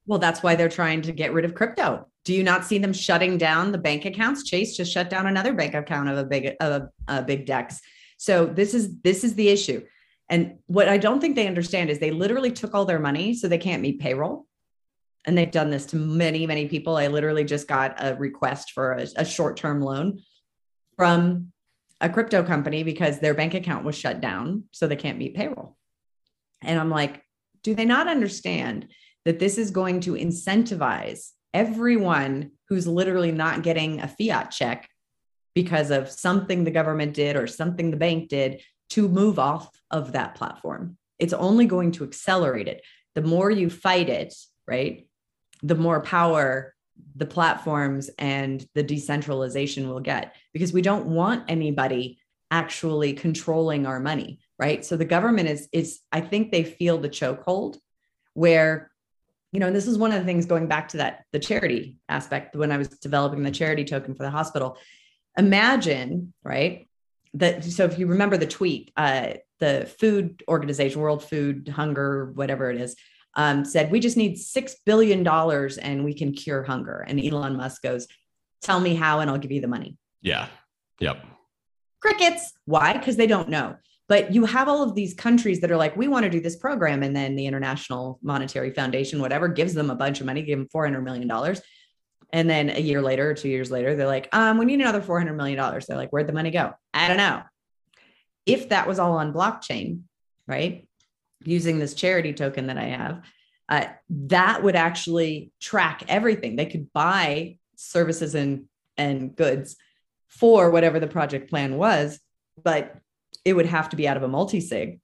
Well, 0.08 0.20
that's 0.20 0.43
why 0.43 0.56
they're 0.56 0.70
trying 0.70 1.01
to 1.03 1.12
get 1.12 1.34
rid 1.34 1.45
of 1.45 1.56
crypto. 1.56 2.08
Do 2.26 2.34
you 2.34 2.43
not 2.43 2.66
see 2.66 2.78
them 2.78 2.93
shutting 2.93 3.38
down 3.38 3.72
the 3.72 3.78
bank 3.78 4.06
accounts? 4.06 4.43
Chase 4.43 4.76
just 4.76 4.91
shut 4.91 5.10
down 5.10 5.28
another 5.28 5.53
bank 5.53 5.74
account 5.74 6.10
of 6.10 6.18
a 6.18 6.24
big 6.24 6.56
of 6.60 6.82
a, 6.82 6.89
a 7.08 7.22
big 7.22 7.45
Dex. 7.45 7.80
So 8.18 8.45
this 8.45 8.74
is 8.74 8.99
this 9.01 9.24
is 9.24 9.36
the 9.36 9.49
issue. 9.49 9.84
And 10.30 10.58
what 10.66 10.89
I 10.89 10.97
don't 10.97 11.20
think 11.20 11.36
they 11.36 11.47
understand 11.47 11.89
is 11.89 11.99
they 11.99 12.12
literally 12.12 12.51
took 12.51 12.74
all 12.74 12.86
their 12.86 12.99
money 12.99 13.36
so 13.36 13.47
they 13.47 13.60
can't 13.60 13.82
meet 13.82 13.99
payroll. 13.99 14.47
And 15.26 15.38
they've 15.38 15.49
done 15.51 15.70
this 15.70 15.88
to 15.88 15.95
many, 15.95 16.45
many 16.45 16.68
people. 16.68 16.97
I 16.97 17.08
literally 17.08 17.43
just 17.43 17.68
got 17.68 17.95
a 18.03 18.16
request 18.16 18.72
for 18.72 18.93
a, 18.93 19.08
a 19.18 19.26
short 19.26 19.58
term 19.58 19.82
loan 19.82 20.22
from 20.97 21.51
a 22.01 22.10
crypto 22.10 22.43
company 22.43 22.84
because 22.84 23.20
their 23.20 23.34
bank 23.34 23.53
account 23.53 23.86
was 23.86 23.95
shut 23.95 24.22
down. 24.22 24.66
So 24.72 24.88
they 24.88 24.95
can't 24.95 25.18
meet 25.18 25.36
payroll. 25.36 25.78
And 26.62 26.80
I'm 26.80 26.89
like, 26.89 27.24
do 27.64 27.76
they 27.76 27.86
not 27.86 28.08
understand 28.08 28.88
that 29.26 29.39
this 29.39 29.57
is 29.57 29.71
going 29.71 29.99
to 30.01 30.13
incentivize 30.13 31.32
everyone 31.53 32.51
who's 32.69 32.88
literally 32.88 33.32
not 33.32 33.63
getting 33.63 34.01
a 34.01 34.07
fiat 34.07 34.51
check 34.51 34.89
because 35.53 35.89
of 35.89 36.09
something 36.09 36.63
the 36.63 36.71
government 36.71 37.13
did 37.13 37.36
or 37.36 37.47
something 37.47 37.91
the 37.91 37.97
bank 37.97 38.30
did 38.30 38.61
to 38.89 39.07
move 39.07 39.39
off 39.39 39.69
of 39.89 40.11
that 40.11 40.36
platform. 40.36 40.97
It's 41.17 41.34
only 41.34 41.65
going 41.65 41.91
to 41.93 42.03
accelerate 42.03 42.67
it. 42.67 42.82
The 43.15 43.21
more 43.21 43.49
you 43.49 43.69
fight 43.69 44.09
it, 44.09 44.36
right, 44.67 45.07
the 45.63 45.76
more 45.76 46.01
power 46.01 46.76
the 47.15 47.26
platforms 47.26 48.09
and 48.19 48.65
the 48.73 48.84
decentralization 48.84 49.89
will 49.89 49.99
get 49.99 50.36
because 50.53 50.73
we 50.73 50.82
don't 50.82 51.07
want 51.07 51.43
anybody 51.49 52.19
actually 52.51 53.13
controlling 53.13 53.86
our 53.86 53.99
money, 53.99 54.39
right? 54.59 54.86
So 54.86 54.95
the 54.97 55.05
government 55.05 55.49
is 55.49 55.67
is 55.71 55.99
I 56.11 56.21
think 56.21 56.51
they 56.51 56.63
feel 56.63 56.97
the 56.97 57.09
chokehold 57.09 57.78
where 58.34 58.91
you 59.56 59.62
know, 59.62 59.68
and 59.68 59.76
this 59.76 59.88
is 59.88 59.97
one 59.97 60.12
of 60.12 60.20
the 60.20 60.26
things 60.26 60.45
going 60.45 60.68
back 60.68 60.89
to 60.89 60.97
that 60.97 61.24
the 61.32 61.39
charity 61.39 61.95
aspect 62.10 62.58
when 62.58 62.74
I 62.74 62.78
was 62.78 62.89
developing 62.89 63.41
the 63.41 63.51
charity 63.51 63.86
token 63.86 64.14
for 64.14 64.24
the 64.24 64.30
hospital. 64.30 64.78
Imagine, 65.38 66.34
right? 66.43 66.89
That 67.36 67.64
so 67.64 67.86
if 67.86 67.97
you 67.97 68.08
remember 68.08 68.36
the 68.36 68.47
tweet, 68.47 68.91
uh, 68.97 69.36
the 69.62 69.89
food 69.97 70.43
organization, 70.49 70.99
World 70.99 71.24
Food 71.24 71.70
Hunger, 71.70 72.34
whatever 72.34 72.70
it 72.70 72.82
is, 72.82 72.97
um, 73.36 73.64
said 73.64 73.91
we 73.91 74.01
just 74.01 74.18
need 74.18 74.38
six 74.38 74.76
billion 74.86 75.24
dollars 75.24 75.78
and 75.78 76.03
we 76.03 76.14
can 76.14 76.34
cure 76.34 76.64
hunger. 76.64 77.06
And 77.08 77.18
Elon 77.18 77.56
Musk 77.56 77.82
goes, 77.82 78.08
"Tell 78.62 78.82
me 78.82 78.93
how, 78.93 79.22
and 79.22 79.32
I'll 79.32 79.38
give 79.38 79.53
you 79.53 79.62
the 79.62 79.70
money." 79.70 79.95
Yeah. 80.22 80.49
Yep. 80.99 81.26
Crickets. 82.01 82.51
Why? 82.66 82.91
Because 82.91 83.16
they 83.16 83.28
don't 83.28 83.47
know. 83.47 83.78
But 84.08 84.34
you 84.34 84.45
have 84.45 84.68
all 84.68 84.84
of 84.84 84.93
these 84.93 85.14
countries 85.14 85.62
that 85.62 85.72
are 85.72 85.78
like, 85.78 85.97
we 85.97 86.08
want 86.08 86.24
to 86.24 86.30
do 86.30 86.39
this 86.39 86.56
program. 86.56 87.01
And 87.01 87.16
then 87.16 87.36
the 87.36 87.47
International 87.47 88.20
Monetary 88.22 88.72
Foundation, 88.72 89.20
whatever, 89.20 89.47
gives 89.47 89.74
them 89.74 89.89
a 89.89 89.95
bunch 89.95 90.20
of 90.20 90.28
money, 90.28 90.43
give 90.43 90.60
them 90.60 90.68
$400 90.68 91.03
million. 91.03 91.58
And 92.32 92.49
then 92.49 92.70
a 92.70 92.80
year 92.80 93.01
later, 93.01 93.32
or 93.32 93.34
two 93.34 93.49
years 93.49 93.72
later, 93.72 93.95
they're 93.95 94.06
like, 94.06 94.30
um, 94.32 94.58
we 94.58 94.66
need 94.66 94.80
another 94.80 95.01
$400 95.01 95.36
million. 95.36 95.58
They're 95.58 95.97
like, 95.97 96.12
where'd 96.12 96.28
the 96.28 96.34
money 96.34 96.51
go? 96.51 96.74
I 96.93 97.08
don't 97.08 97.18
know. 97.18 97.41
If 98.45 98.70
that 98.70 98.88
was 98.88 98.99
all 98.99 99.14
on 99.14 99.34
blockchain, 99.34 100.01
right? 100.47 100.88
Using 101.43 101.80
this 101.80 101.95
charity 101.95 102.34
token 102.34 102.68
that 102.68 102.78
I 102.78 102.86
have, 102.86 103.24
uh, 103.70 103.86
that 104.10 104.62
would 104.62 104.76
actually 104.76 105.51
track 105.60 106.03
everything. 106.08 106.56
They 106.56 106.68
could 106.68 106.93
buy 106.93 107.58
services 107.76 108.36
and, 108.36 108.66
and 108.97 109.36
goods 109.36 109.78
for 110.28 110.70
whatever 110.70 110.99
the 110.99 111.08
project 111.08 111.49
plan 111.49 111.78
was, 111.78 112.20
but 112.64 112.95
it 113.46 113.54
would 113.54 113.68
have 113.68 113.89
to 113.89 113.96
be 113.96 114.08
out 114.08 114.18
of 114.18 114.24
a 114.24 114.28
multi-sig. 114.28 115.00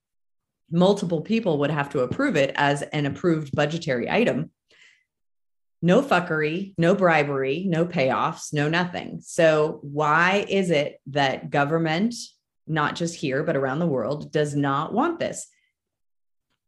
Multiple 0.71 1.21
people 1.21 1.59
would 1.59 1.69
have 1.69 1.89
to 1.89 1.99
approve 1.99 2.35
it 2.35 2.51
as 2.55 2.81
an 2.81 3.05
approved 3.05 3.55
budgetary 3.55 4.09
item. 4.09 4.51
No 5.81 6.01
fuckery, 6.01 6.73
no 6.77 6.93
bribery, 6.95 7.65
no 7.67 7.85
payoffs, 7.85 8.53
no 8.53 8.67
nothing. 8.67 9.19
So, 9.21 9.79
why 9.81 10.45
is 10.47 10.69
it 10.69 10.99
that 11.07 11.49
government, 11.49 12.13
not 12.67 12.95
just 12.95 13.15
here, 13.15 13.43
but 13.43 13.55
around 13.55 13.79
the 13.79 13.87
world, 13.87 14.31
does 14.31 14.55
not 14.55 14.93
want 14.93 15.19
this? 15.19 15.47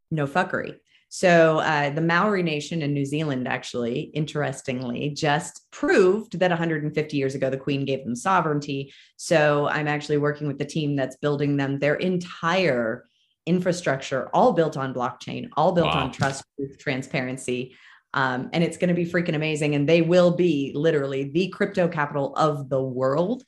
No 0.09 0.28
fuckery. 0.28 0.78
So 1.16 1.59
uh, 1.59 1.91
the 1.91 2.01
Maori 2.01 2.41
Nation 2.41 2.82
in 2.82 2.91
New 2.91 3.05
Zealand, 3.05 3.47
actually, 3.47 4.09
interestingly, 4.16 5.11
just 5.11 5.70
proved 5.70 6.39
that 6.39 6.49
150 6.49 7.18
years 7.18 7.36
ago 7.36 7.51
the 7.51 7.57
Queen 7.57 7.86
gave 7.86 8.03
them 8.03 8.16
sovereignty. 8.16 8.91
So 9.16 9.68
I'm 9.68 9.88
actually 9.88 10.18
working 10.18 10.47
with 10.47 10.57
the 10.57 10.66
team 10.66 10.95
that's 10.95 11.16
building 11.18 11.55
them 11.55 11.78
their 11.78 11.93
entire 11.93 13.05
infrastructure, 13.45 14.28
all 14.34 14.53
built 14.53 14.76
on 14.76 14.91
blockchain, 14.91 15.49
all 15.55 15.74
built 15.74 15.93
wow. 15.93 16.05
on 16.05 16.11
trust, 16.11 16.45
transparency. 16.80 17.76
Um, 18.16 18.49
and 18.51 18.64
it's 18.64 18.78
going 18.78 18.88
to 18.88 18.95
be 18.95 19.05
freaking 19.05 19.36
amazing. 19.36 19.76
And 19.76 19.88
they 19.88 20.01
will 20.01 20.32
be 20.32 20.72
literally 20.74 21.26
the 21.26 21.49
crypto 21.49 21.88
capital 21.88 22.36
of 22.38 22.70
the 22.70 22.82
world 22.82 23.43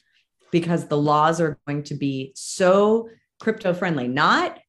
because 0.51 0.87
the 0.87 0.97
laws 0.97 1.41
are 1.41 1.57
going 1.65 1.81
to 1.85 1.95
be 1.95 2.31
so 2.35 3.09
crypto 3.39 3.73
friendly, 3.73 4.07
not 4.07 4.59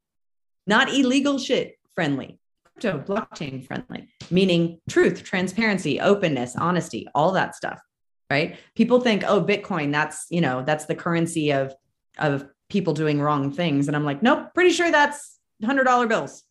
not 0.66 0.88
illegal 0.88 1.38
shit 1.38 1.78
friendly 1.94 2.38
crypto 2.76 3.02
blockchain 3.02 3.66
friendly, 3.66 4.08
meaning 4.30 4.80
truth, 4.88 5.22
transparency, 5.22 6.00
openness, 6.00 6.56
honesty, 6.56 7.06
all 7.14 7.32
that 7.32 7.54
stuff. 7.54 7.80
Right. 8.28 8.56
People 8.74 9.00
think, 9.00 9.22
oh, 9.26 9.42
Bitcoin, 9.42 9.92
that's, 9.92 10.26
you 10.30 10.40
know, 10.40 10.62
that's 10.64 10.86
the 10.86 10.94
currency 10.94 11.52
of 11.52 11.74
of 12.18 12.48
people 12.68 12.92
doing 12.92 13.20
wrong 13.20 13.52
things. 13.52 13.86
And 13.86 13.96
I'm 13.96 14.04
like, 14.04 14.22
nope, 14.22 14.48
pretty 14.54 14.70
sure 14.70 14.90
that's 14.90 15.38
hundred 15.64 15.84
dollar 15.84 16.06
bills. 16.06 16.42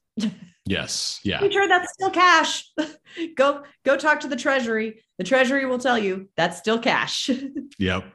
Yes. 0.65 1.19
Yeah. 1.23 1.39
Pretty 1.39 1.53
sure 1.53 1.67
that's 1.67 1.91
still 1.93 2.09
cash. 2.09 2.71
go 3.35 3.63
go 3.83 3.97
talk 3.97 4.21
to 4.21 4.27
the 4.27 4.35
treasury. 4.35 5.03
The 5.17 5.23
treasury 5.23 5.65
will 5.65 5.79
tell 5.79 5.99
you 5.99 6.29
that's 6.37 6.57
still 6.57 6.79
cash. 6.79 7.29
yep. 7.77 8.05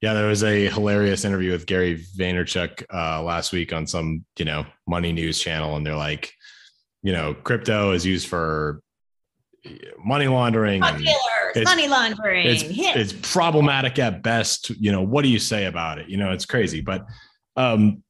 Yeah, 0.00 0.14
there 0.14 0.28
was 0.28 0.42
a 0.42 0.70
hilarious 0.70 1.26
interview 1.26 1.52
with 1.52 1.66
Gary 1.66 2.02
Vaynerchuk 2.16 2.84
uh, 2.90 3.22
last 3.22 3.52
week 3.52 3.74
on 3.74 3.86
some, 3.86 4.24
you 4.38 4.46
know, 4.46 4.64
money 4.88 5.12
news 5.12 5.38
channel, 5.38 5.76
and 5.76 5.86
they're 5.86 5.94
like, 5.94 6.32
you 7.02 7.12
know, 7.12 7.34
crypto 7.34 7.92
is 7.92 8.04
used 8.04 8.28
for 8.28 8.82
money 10.04 10.28
laundering. 10.28 10.80
Dealers, 10.82 11.64
money 11.64 11.88
laundering. 11.88 12.46
It's, 12.46 12.64
it's 12.66 13.12
problematic 13.32 13.98
at 13.98 14.22
best. 14.22 14.70
You 14.70 14.92
know, 14.92 15.02
what 15.02 15.22
do 15.22 15.28
you 15.28 15.38
say 15.38 15.66
about 15.66 15.98
it? 15.98 16.08
You 16.08 16.16
know, 16.16 16.32
it's 16.32 16.46
crazy. 16.46 16.80
But 16.80 17.06
um, 17.56 18.02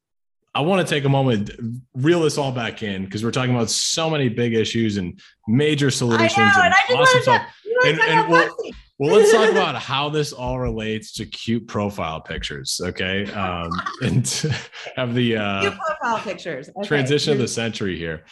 I 0.55 0.61
want 0.63 0.87
to 0.87 0.95
take 0.95 1.05
a 1.05 1.09
moment, 1.09 1.51
reel 1.95 2.21
this 2.21 2.39
all 2.39 2.53
back 2.53 2.83
in 2.83 3.05
because 3.05 3.25
we're 3.25 3.31
talking 3.31 3.55
about 3.55 3.71
so 3.71 4.11
many 4.11 4.29
big 4.29 4.55
issues 4.55 4.97
and 4.97 5.21
major 5.47 5.91
solutions 5.91 6.33
I 6.37 6.53
know, 6.53 6.65
and, 6.65 6.75
and 6.89 6.99
awesome 6.99 7.23
stuff. 7.23 7.43
And, 7.85 8.01
and 8.01 8.29
well, 8.29 8.57
well, 8.99 9.17
let's 9.17 9.33
talk 9.33 9.51
about 9.51 9.77
how 9.83 10.11
this 10.11 10.33
all 10.33 10.59
relates 10.59 11.13
to 11.15 11.25
cute 11.25 11.67
profile 11.67 12.21
pictures. 12.21 12.81
Okay. 12.85 13.31
Um, 13.33 13.71
and 14.03 14.27
have 14.97 15.15
the 15.15 15.37
uh, 15.37 15.61
cute 15.63 15.75
profile 15.79 16.19
pictures. 16.19 16.69
Okay. 16.69 16.87
Transition 16.87 17.33
of 17.33 17.39
the 17.39 17.49
century 17.49 17.97
here 17.97 18.25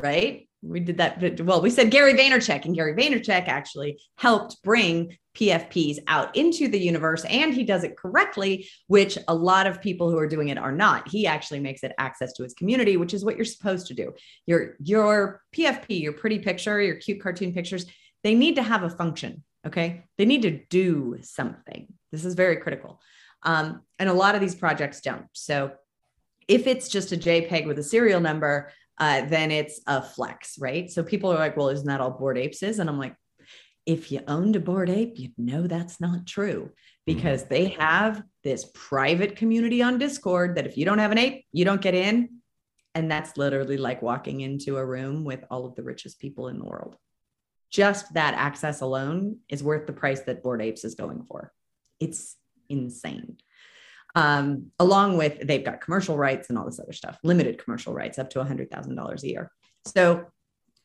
right? 0.00 0.48
We 0.62 0.80
did 0.80 0.98
that. 0.98 1.40
Well, 1.40 1.60
we 1.60 1.70
said 1.70 1.90
Gary 1.90 2.14
Vaynerchuk, 2.14 2.64
and 2.64 2.74
Gary 2.74 2.94
Vaynerchuk 2.94 3.48
actually 3.48 4.00
helped 4.16 4.62
bring 4.62 5.16
PFPs 5.36 5.98
out 6.06 6.36
into 6.36 6.68
the 6.68 6.78
universe, 6.78 7.24
and 7.24 7.52
he 7.52 7.64
does 7.64 7.82
it 7.84 7.96
correctly, 7.96 8.68
which 8.86 9.18
a 9.26 9.34
lot 9.34 9.66
of 9.66 9.80
people 9.80 10.10
who 10.10 10.18
are 10.18 10.28
doing 10.28 10.48
it 10.48 10.58
are 10.58 10.72
not. 10.72 11.08
He 11.08 11.26
actually 11.26 11.60
makes 11.60 11.82
it 11.82 11.92
access 11.98 12.32
to 12.34 12.44
his 12.44 12.54
community, 12.54 12.96
which 12.96 13.14
is 13.14 13.24
what 13.24 13.36
you're 13.36 13.44
supposed 13.44 13.88
to 13.88 13.94
do. 13.94 14.12
Your 14.46 14.76
your 14.78 15.42
PFP, 15.56 16.00
your 16.00 16.12
pretty 16.12 16.38
picture, 16.38 16.80
your 16.80 16.96
cute 16.96 17.20
cartoon 17.20 17.52
pictures, 17.52 17.86
they 18.22 18.34
need 18.34 18.56
to 18.56 18.62
have 18.62 18.84
a 18.84 18.90
function. 18.90 19.42
Okay, 19.66 20.04
they 20.18 20.26
need 20.26 20.42
to 20.42 20.60
do 20.70 21.18
something. 21.22 21.86
This 22.12 22.24
is 22.24 22.34
very 22.34 22.56
critical, 22.56 23.00
um, 23.42 23.82
and 23.98 24.08
a 24.08 24.14
lot 24.14 24.34
of 24.34 24.40
these 24.40 24.54
projects 24.54 25.00
don't. 25.00 25.26
So, 25.32 25.72
if 26.46 26.66
it's 26.66 26.88
just 26.88 27.12
a 27.12 27.16
JPEG 27.16 27.66
with 27.66 27.78
a 27.78 27.82
serial 27.82 28.20
number 28.20 28.70
uh, 29.02 29.24
then 29.24 29.50
it's 29.50 29.80
a 29.88 30.00
flex, 30.00 30.56
right? 30.60 30.88
So 30.88 31.02
people 31.02 31.32
are 31.32 31.38
like, 31.38 31.56
well, 31.56 31.70
isn't 31.70 31.88
that 31.88 32.00
all 32.00 32.12
Bored 32.12 32.38
Apes 32.38 32.62
is? 32.62 32.78
And 32.78 32.88
I'm 32.88 33.00
like, 33.00 33.16
if 33.84 34.12
you 34.12 34.20
owned 34.28 34.54
a 34.54 34.60
Bored 34.60 34.88
Ape, 34.88 35.14
you'd 35.18 35.36
know 35.36 35.66
that's 35.66 36.00
not 36.00 36.24
true 36.24 36.70
because 37.04 37.46
they 37.46 37.70
have 37.80 38.22
this 38.44 38.70
private 38.72 39.34
community 39.34 39.82
on 39.82 39.98
Discord 39.98 40.54
that 40.54 40.68
if 40.68 40.76
you 40.76 40.84
don't 40.84 41.00
have 41.00 41.10
an 41.10 41.18
ape, 41.18 41.44
you 41.50 41.64
don't 41.64 41.80
get 41.80 41.96
in. 41.96 42.42
And 42.94 43.10
that's 43.10 43.36
literally 43.36 43.76
like 43.76 44.02
walking 44.02 44.40
into 44.40 44.76
a 44.76 44.86
room 44.86 45.24
with 45.24 45.42
all 45.50 45.66
of 45.66 45.74
the 45.74 45.82
richest 45.82 46.20
people 46.20 46.46
in 46.46 46.60
the 46.60 46.64
world. 46.64 46.94
Just 47.72 48.14
that 48.14 48.34
access 48.34 48.82
alone 48.82 49.38
is 49.48 49.64
worth 49.64 49.88
the 49.88 49.92
price 49.92 50.20
that 50.20 50.44
Bored 50.44 50.62
Apes 50.62 50.84
is 50.84 50.94
going 50.94 51.24
for. 51.24 51.50
It's 51.98 52.36
insane 52.68 53.38
um, 54.14 54.70
along 54.78 55.16
with 55.16 55.46
they've 55.46 55.64
got 55.64 55.80
commercial 55.80 56.16
rights 56.16 56.48
and 56.48 56.58
all 56.58 56.64
this 56.64 56.80
other 56.80 56.92
stuff, 56.92 57.18
limited 57.22 57.62
commercial 57.62 57.94
rights 57.94 58.18
up 58.18 58.30
to 58.30 58.38
$100,000 58.38 59.22
a 59.22 59.26
year. 59.26 59.50
So 59.86 60.26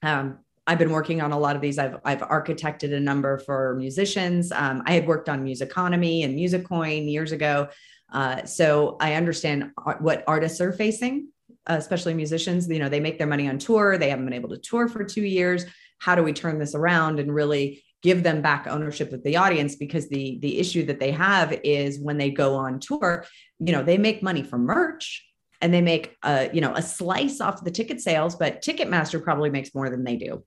um, 0.02 0.40
I've 0.66 0.80
been 0.80 0.92
working 0.92 1.22
on 1.22 1.32
a 1.32 1.40
lot 1.40 1.56
of 1.56 1.62
these. 1.62 1.78
I've, 1.78 1.98
I've 2.06 2.22
architected 2.22 2.94
a 2.94 3.00
number 3.00 3.38
for 3.40 3.76
musicians. 3.76 4.52
Um, 4.52 4.84
I 4.86 4.94
had 4.94 5.08
worked 5.08 5.30
on 5.30 5.44
Musiconomy 5.44 6.24
and 6.24 6.38
Musicoin 6.38 7.12
years 7.12 7.32
ago. 7.32 7.70
Uh, 8.12 8.46
so 8.46 8.98
I 9.02 9.16
understand 9.16 9.72
what 10.00 10.24
artists 10.28 10.62
are 10.62 10.72
facing 10.72 11.30
especially 11.68 12.14
musicians, 12.14 12.68
you 12.68 12.80
know, 12.80 12.90
they 12.90 13.00
make 13.00 13.18
their 13.18 13.28
money 13.28 13.48
on 13.50 13.58
tour. 13.58 13.98
They 13.98 14.10
haven't 14.10 14.26
been 14.26 14.34
able 14.34 14.50
to 14.50 14.58
tour 14.58 14.88
for 14.88 15.04
two 15.04 15.24
years. 15.24 15.66
How 16.00 16.16
do 16.16 16.24
we 16.24 16.34
turn 16.34 16.60
this 16.60 16.76
around 16.76 17.20
and 17.20 17.34
really 17.34 17.84
give 18.04 18.24
them 18.24 18.41
back 18.41 18.68
ownership 18.68 19.12
of 19.14 19.24
the 19.24 19.38
audience? 19.38 19.76
Because 19.76 20.10
the 20.10 20.39
the 20.41 20.60
issue 20.60 20.86
that 20.86 21.00
they 21.00 21.12
have 21.12 21.60
is 21.64 22.00
when 22.00 22.18
they 22.18 22.32
go 22.32 22.56
on 22.56 22.80
tour, 22.80 23.26
you 23.60 23.72
know, 23.72 23.84
they 23.84 23.98
make 23.98 24.24
money 24.24 24.43
from 24.43 24.62
merch 24.62 25.26
and 25.62 25.74
they 25.74 25.82
make 25.82 26.16
a 26.24 26.50
you 26.54 26.62
know 26.62 26.74
a 26.74 26.82
slice 26.82 27.41
off 27.41 27.64
the 27.64 27.72
ticket 27.72 28.02
sales, 28.02 28.36
but 28.36 28.62
Ticketmaster 28.62 29.22
probably 29.24 29.50
makes 29.50 29.74
more 29.74 29.89
than 29.89 30.04
they 30.04 30.16
do, 30.16 30.43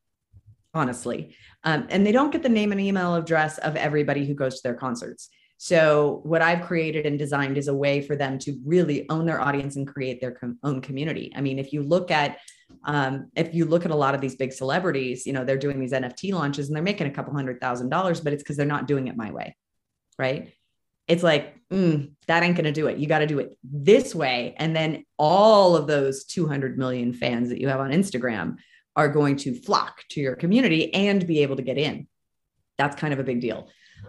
honestly. 0.75 1.35
Um, 1.65 1.87
and 1.91 2.07
they 2.07 2.13
don't 2.13 2.33
get 2.33 2.43
the 2.43 2.49
name 2.49 2.73
and 2.73 2.81
email 2.81 3.15
address 3.15 3.59
of 3.59 3.77
everybody 3.77 4.27
who 4.27 4.35
goes 4.35 4.57
to 4.57 4.63
their 4.63 4.75
concerts. 4.75 5.29
So, 5.63 6.21
what 6.23 6.41
I've 6.41 6.63
created 6.63 7.05
and 7.05 7.19
designed 7.19 7.59
is 7.59 7.69
a 7.69 7.75
way 7.75 8.01
for 8.01 8.17
them 8.17 8.39
to 8.41 8.59
really 8.65 9.07
own 9.11 9.27
their 9.27 9.43
audience 9.43 9.77
and 9.77 9.87
create 9.87 10.19
their 10.19 10.31
com- 10.31 10.59
own 10.63 10.81
community. 10.81 11.33
I 11.37 11.43
mean, 11.43 11.59
if 11.59 11.75
you 11.75 11.83
look 11.83 12.11
at 12.11 12.39
um, 12.85 13.31
if 13.35 13.55
you 13.55 13.65
look 13.65 13.85
at 13.85 13.91
a 13.91 13.97
lot 13.97 14.15
of 14.15 14.21
these 14.21 14.37
big 14.37 14.53
celebrities, 14.53 15.27
you 15.27 15.33
know, 15.33 15.45
they're 15.45 15.59
doing 15.59 15.81
these 15.81 15.93
NFT 15.93 16.33
launches 16.33 16.69
and 16.69 16.77
they're 16.77 16.83
making 16.83 17.07
a 17.07 17.11
couple 17.11 17.33
hundred 17.35 17.61
thousand 17.61 17.91
dollars, 17.91 18.21
but 18.21 18.33
it's 18.33 18.43
because 18.43 18.57
they're 18.57 18.67
not 18.67 18.87
doing 18.87 19.09
it 19.09 19.17
my 19.17 19.31
way, 19.31 19.57
right? 20.19 20.53
It's 21.07 21.23
like 21.23 21.57
mm, 21.71 22.13
that 22.27 22.43
ain't 22.43 22.57
going 22.57 22.65
to 22.65 22.73
do 22.73 22.87
it. 22.87 22.99
You 22.99 23.07
got 23.07 23.19
to 23.21 23.27
do 23.27 23.39
it 23.39 23.57
this 23.65 24.15
way, 24.15 24.55
and 24.59 24.75
then 24.75 25.05
all 25.17 25.77
of 25.77 25.87
those 25.87 26.25
200 26.25 26.79
million 26.79 27.13
fans 27.13 27.49
that 27.49 27.61
you 27.61 27.69
have 27.69 27.81
on 27.81 27.91
Instagram 27.91 28.57
are 28.97 29.09
going 29.09 29.37
to 29.37 29.55
flock 29.55 30.03
to 30.11 30.21
your 30.21 30.37
community 30.37 30.93
and 30.95 31.27
be 31.27 31.43
able 31.43 31.57
to 31.57 31.63
get 31.63 31.79
in. 31.79 32.07
That's 32.79 32.97
kind 32.97 33.13
of 33.13 33.19
a 33.19 33.25
big 33.25 33.41
deal. 33.41 33.69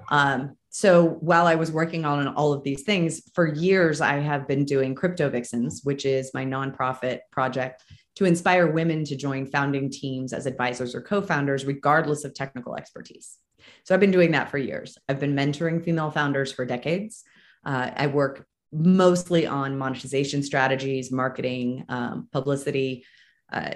Um, 0.09 0.55
so 0.70 1.05
while 1.20 1.47
I 1.47 1.55
was 1.55 1.72
working 1.72 2.05
on 2.05 2.28
all 2.30 2.53
of 2.53 2.64
these 2.64 2.84
things 2.84 3.22
for 3.36 3.45
years, 3.45 3.99
I 3.99 4.16
have 4.20 4.47
been 4.47 4.64
doing 4.64 4.95
Crypto 4.95 5.30
Vixens, 5.30 5.82
which 5.84 6.05
is 6.05 6.32
my 6.34 6.45
nonprofit 6.45 7.20
project 7.32 7.84
to 8.16 8.26
inspire 8.26 8.72
women 8.72 9.03
to 9.05 9.16
join 9.16 9.45
founding 9.45 9.89
teams 9.89 10.34
as 10.34 10.45
advisors 10.45 10.93
or 10.93 11.01
co 11.01 11.22
founders, 11.22 11.66
regardless 11.66 12.24
of 12.24 12.34
technical 12.34 12.76
expertise. 12.76 13.38
So 13.84 13.93
I've 13.93 14.01
been 14.01 14.12
doing 14.12 14.32
that 14.32 14.49
for 14.49 14.57
years. 14.57 14.97
I've 15.07 15.20
been 15.20 15.36
mentoring 15.36 15.84
female 15.84 16.12
founders 16.12 16.51
for 16.51 16.66
decades. 16.66 17.24
Uh, 17.66 17.91
I 17.95 18.07
work 18.07 18.45
mostly 18.72 19.45
on 19.45 19.78
monetization 19.78 20.43
strategies, 20.43 21.12
marketing, 21.12 21.86
um, 21.89 22.28
publicity, 22.32 23.05
uh, 23.51 23.72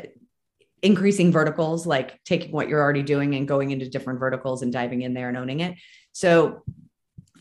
increasing 0.81 1.31
verticals, 1.31 1.85
like 1.85 2.23
taking 2.23 2.51
what 2.51 2.69
you're 2.69 2.81
already 2.81 3.03
doing 3.03 3.35
and 3.35 3.47
going 3.47 3.71
into 3.71 3.89
different 3.89 4.19
verticals 4.19 4.61
and 4.61 4.71
diving 4.71 5.01
in 5.01 5.13
there 5.13 5.29
and 5.29 5.37
owning 5.37 5.59
it. 5.59 5.75
So 6.11 6.63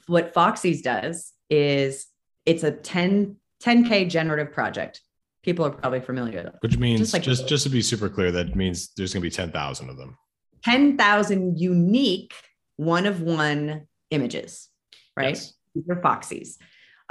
what 0.06 0.34
Foxy's 0.34 0.82
does 0.82 1.32
is 1.50 2.06
it's 2.44 2.62
a 2.62 2.70
10 2.70 3.36
10k 3.62 4.10
generative 4.10 4.52
project. 4.52 5.00
People 5.44 5.66
are 5.66 5.70
probably 5.70 6.00
familiar 6.00 6.38
with 6.38 6.46
it. 6.46 6.54
Which 6.60 6.78
means 6.78 7.00
just 7.00 7.12
like 7.12 7.22
just, 7.22 7.46
just 7.46 7.64
to 7.64 7.70
be 7.70 7.82
super 7.82 8.08
clear, 8.08 8.32
that 8.32 8.56
means 8.56 8.90
there's 8.96 9.12
going 9.12 9.20
to 9.20 9.26
be 9.26 9.30
10,000 9.30 9.90
of 9.90 9.96
them. 9.96 10.16
10,000 10.64 11.58
unique 11.58 12.32
one 12.76 13.06
of 13.06 13.20
one 13.20 13.86
images, 14.10 14.68
right? 15.16 15.34
Yes. 15.34 15.52
These 15.74 15.84
are 15.90 16.00
Foxy's. 16.00 16.58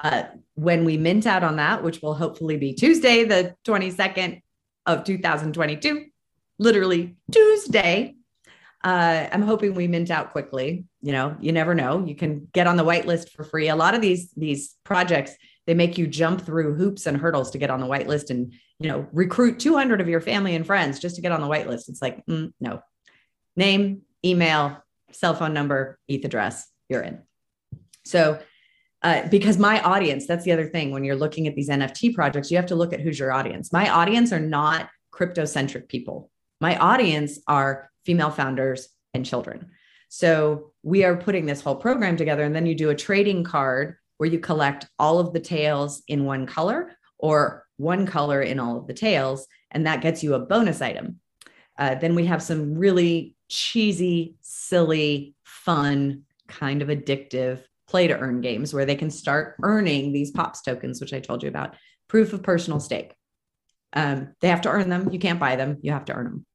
Uh, 0.02 0.24
when 0.56 0.84
we 0.84 0.98
mint 0.98 1.28
out 1.28 1.44
on 1.44 1.58
that, 1.58 1.84
which 1.84 2.02
will 2.02 2.16
hopefully 2.16 2.58
be 2.58 2.74
Tuesday, 2.74 3.24
the 3.24 3.56
22nd 3.66 4.42
of 4.88 5.04
2022, 5.04 6.06
literally 6.58 7.16
Tuesday, 7.32 8.16
uh, 8.84 9.28
I'm 9.32 9.44
hoping 9.44 9.76
we 9.76 9.88
mint 9.88 10.12
out 10.12 10.32
quickly. 10.32 10.86
You 11.02 11.12
know, 11.12 11.38
you 11.40 11.52
never 11.52 11.74
know. 11.76 12.04
You 12.06 12.16
can 12.16 12.48
get 12.52 12.68
on 12.68 12.76
the 12.76 12.84
whitelist 12.84 13.30
for 13.30 13.44
free. 13.44 13.70
A 13.70 13.76
lot 13.76 13.96
of 13.96 14.02
these 14.02 14.32
these 14.32 14.76
projects 14.84 15.36
they 15.66 15.74
make 15.74 15.98
you 15.98 16.08
jump 16.08 16.42
through 16.42 16.76
hoops 16.76 17.06
and 17.06 17.18
hurdles 17.18 17.52
to 17.52 17.58
get 17.58 17.70
on 17.70 17.80
the 17.80 17.88
whitelist, 17.88 18.30
and 18.30 18.54
you 18.80 18.90
know, 18.90 19.08
recruit 19.12 19.60
200 19.60 20.02
of 20.02 20.10
your 20.10 20.22
family 20.22 20.56
and 20.56 20.66
friends 20.66 21.00
just 21.00 21.16
to 21.16 21.22
get 21.22 21.32
on 21.32 21.42
the 21.42 21.48
whitelist. 21.48 21.90
It's 21.90 22.02
like 22.02 22.26
mm, 22.26 22.52
no, 22.60 22.82
name, 23.56 24.02
email, 24.24 24.84
cell 25.12 25.34
phone 25.34 25.54
number, 25.54 26.00
ETH 26.08 26.26
address. 26.26 26.68
You're 26.90 27.02
in. 27.02 27.22
So. 28.06 28.40
Uh, 29.02 29.28
because 29.28 29.58
my 29.58 29.82
audience, 29.82 30.26
that's 30.26 30.46
the 30.46 30.54
other 30.54 30.66
thing. 30.66 30.90
When 30.90 31.04
you're 31.04 31.18
looking 31.18 31.46
at 31.46 31.56
these 31.56 31.68
NFT 31.68 32.16
projects, 32.16 32.50
you 32.50 32.56
have 32.56 32.68
to 32.68 32.76
look 32.76 32.94
at 32.94 33.02
who's 33.02 33.20
your 33.20 33.34
audience. 33.34 33.74
My 33.74 33.90
audience 33.90 34.32
are 34.32 34.40
not 34.40 34.88
crypto 35.12 35.44
centric 35.44 35.90
people. 35.90 36.32
My 36.62 36.78
audience 36.78 37.38
are 37.46 37.90
female 38.06 38.32
founders, 38.32 38.88
and 39.14 39.26
children. 39.26 39.70
So 40.10 40.74
we 40.84 41.04
are 41.04 41.16
putting 41.16 41.46
this 41.46 41.62
whole 41.62 41.76
program 41.76 42.18
together. 42.18 42.44
And 42.44 42.56
then 42.56 42.66
you 42.66 42.76
do 42.76 42.90
a 42.90 42.96
trading 42.96 43.44
card 43.44 43.96
where 44.18 44.30
you 44.30 44.40
collect 44.40 44.88
all 45.00 45.20
of 45.20 45.34
the 45.34 45.40
tails 45.40 46.04
in 46.08 46.26
one 46.26 46.46
color 46.46 46.92
or 47.18 47.66
one 47.78 48.06
color 48.06 48.42
in 48.42 48.60
all 48.60 48.78
of 48.78 48.88
the 48.88 48.94
tails. 48.94 49.48
And 49.72 49.88
that 49.88 50.02
gets 50.02 50.24
you 50.24 50.34
a 50.34 50.40
bonus 50.40 50.82
item. 50.82 51.20
Uh, 51.78 51.96
then 51.96 52.16
we 52.16 52.26
have 52.26 52.44
some 52.44 52.76
really 52.76 53.36
cheesy, 53.50 54.36
silly, 54.42 55.36
fun, 55.44 56.24
kind 56.48 56.82
of 56.82 56.90
addictive 56.90 57.64
play 57.88 58.08
to 58.08 58.18
earn 58.18 58.42
games 58.42 58.74
where 58.74 58.86
they 58.86 58.96
can 58.96 59.10
start 59.10 59.56
earning 59.64 60.12
these 60.12 60.32
POPs 60.32 60.62
tokens, 60.62 61.00
which 61.00 61.14
I 61.14 61.20
told 61.20 61.44
you 61.44 61.50
about, 61.50 61.76
proof 62.08 62.34
of 62.34 62.44
personal 62.44 62.80
stake. 62.80 63.14
Um, 63.94 64.36
they 64.42 64.48
have 64.48 64.62
to 64.62 64.70
earn 64.70 64.90
them. 64.90 65.12
You 65.12 65.20
can't 65.20 65.40
buy 65.40 65.56
them, 65.56 65.78
you 65.82 65.92
have 65.92 66.06
to 66.06 66.14
earn 66.14 66.26
them. 66.26 66.46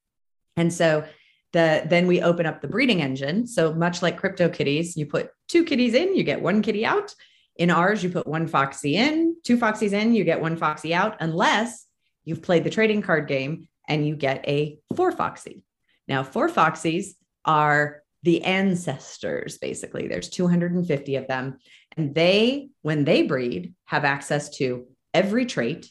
And 0.57 0.73
so 0.73 1.05
the 1.53 1.85
then 1.87 2.07
we 2.07 2.21
open 2.21 2.47
up 2.47 2.61
the 2.61 2.69
breeding 2.69 3.01
engine. 3.01 3.47
So 3.47 3.73
much 3.73 4.03
like 4.03 4.19
crypto 4.19 4.49
kitties, 4.49 4.97
you 4.97 5.07
put 5.07 5.31
two 5.47 5.65
kitties 5.65 5.95
in, 5.95 6.17
you 6.17 6.25
get 6.25 6.43
one 6.43 6.63
kitty 6.63 6.85
out. 6.85 7.15
In 7.59 7.71
ours, 7.71 8.03
you 8.03 8.11
put 8.11 8.27
one 8.27 8.47
foxy 8.47 8.97
in, 8.97 9.37
two 9.45 9.59
foxies 9.59 9.93
in, 9.93 10.15
you 10.15 10.25
get 10.25 10.41
one 10.41 10.57
foxy 10.57 10.95
out, 10.95 11.17
unless 11.21 11.87
you've 12.25 12.43
played 12.43 12.65
the 12.65 12.71
trading 12.71 13.03
card 13.03 13.27
game 13.27 13.69
and 13.89 14.07
you 14.07 14.15
get 14.15 14.49
a 14.49 14.79
four 14.95 15.11
foxy. 15.11 15.65
Now, 16.07 16.23
four 16.23 16.49
foxies 16.49 17.15
are 17.45 18.03
the 18.23 18.45
ancestors, 18.45 19.59
basically. 19.59 20.07
There's 20.07 20.29
250 20.29 21.17
of 21.17 21.27
them. 21.27 21.59
And 21.97 22.15
they, 22.15 22.71
when 22.83 23.05
they 23.05 23.23
breed, 23.23 23.75
have 23.87 24.05
access 24.05 24.57
to 24.59 24.87
every 25.13 25.47
trait, 25.47 25.91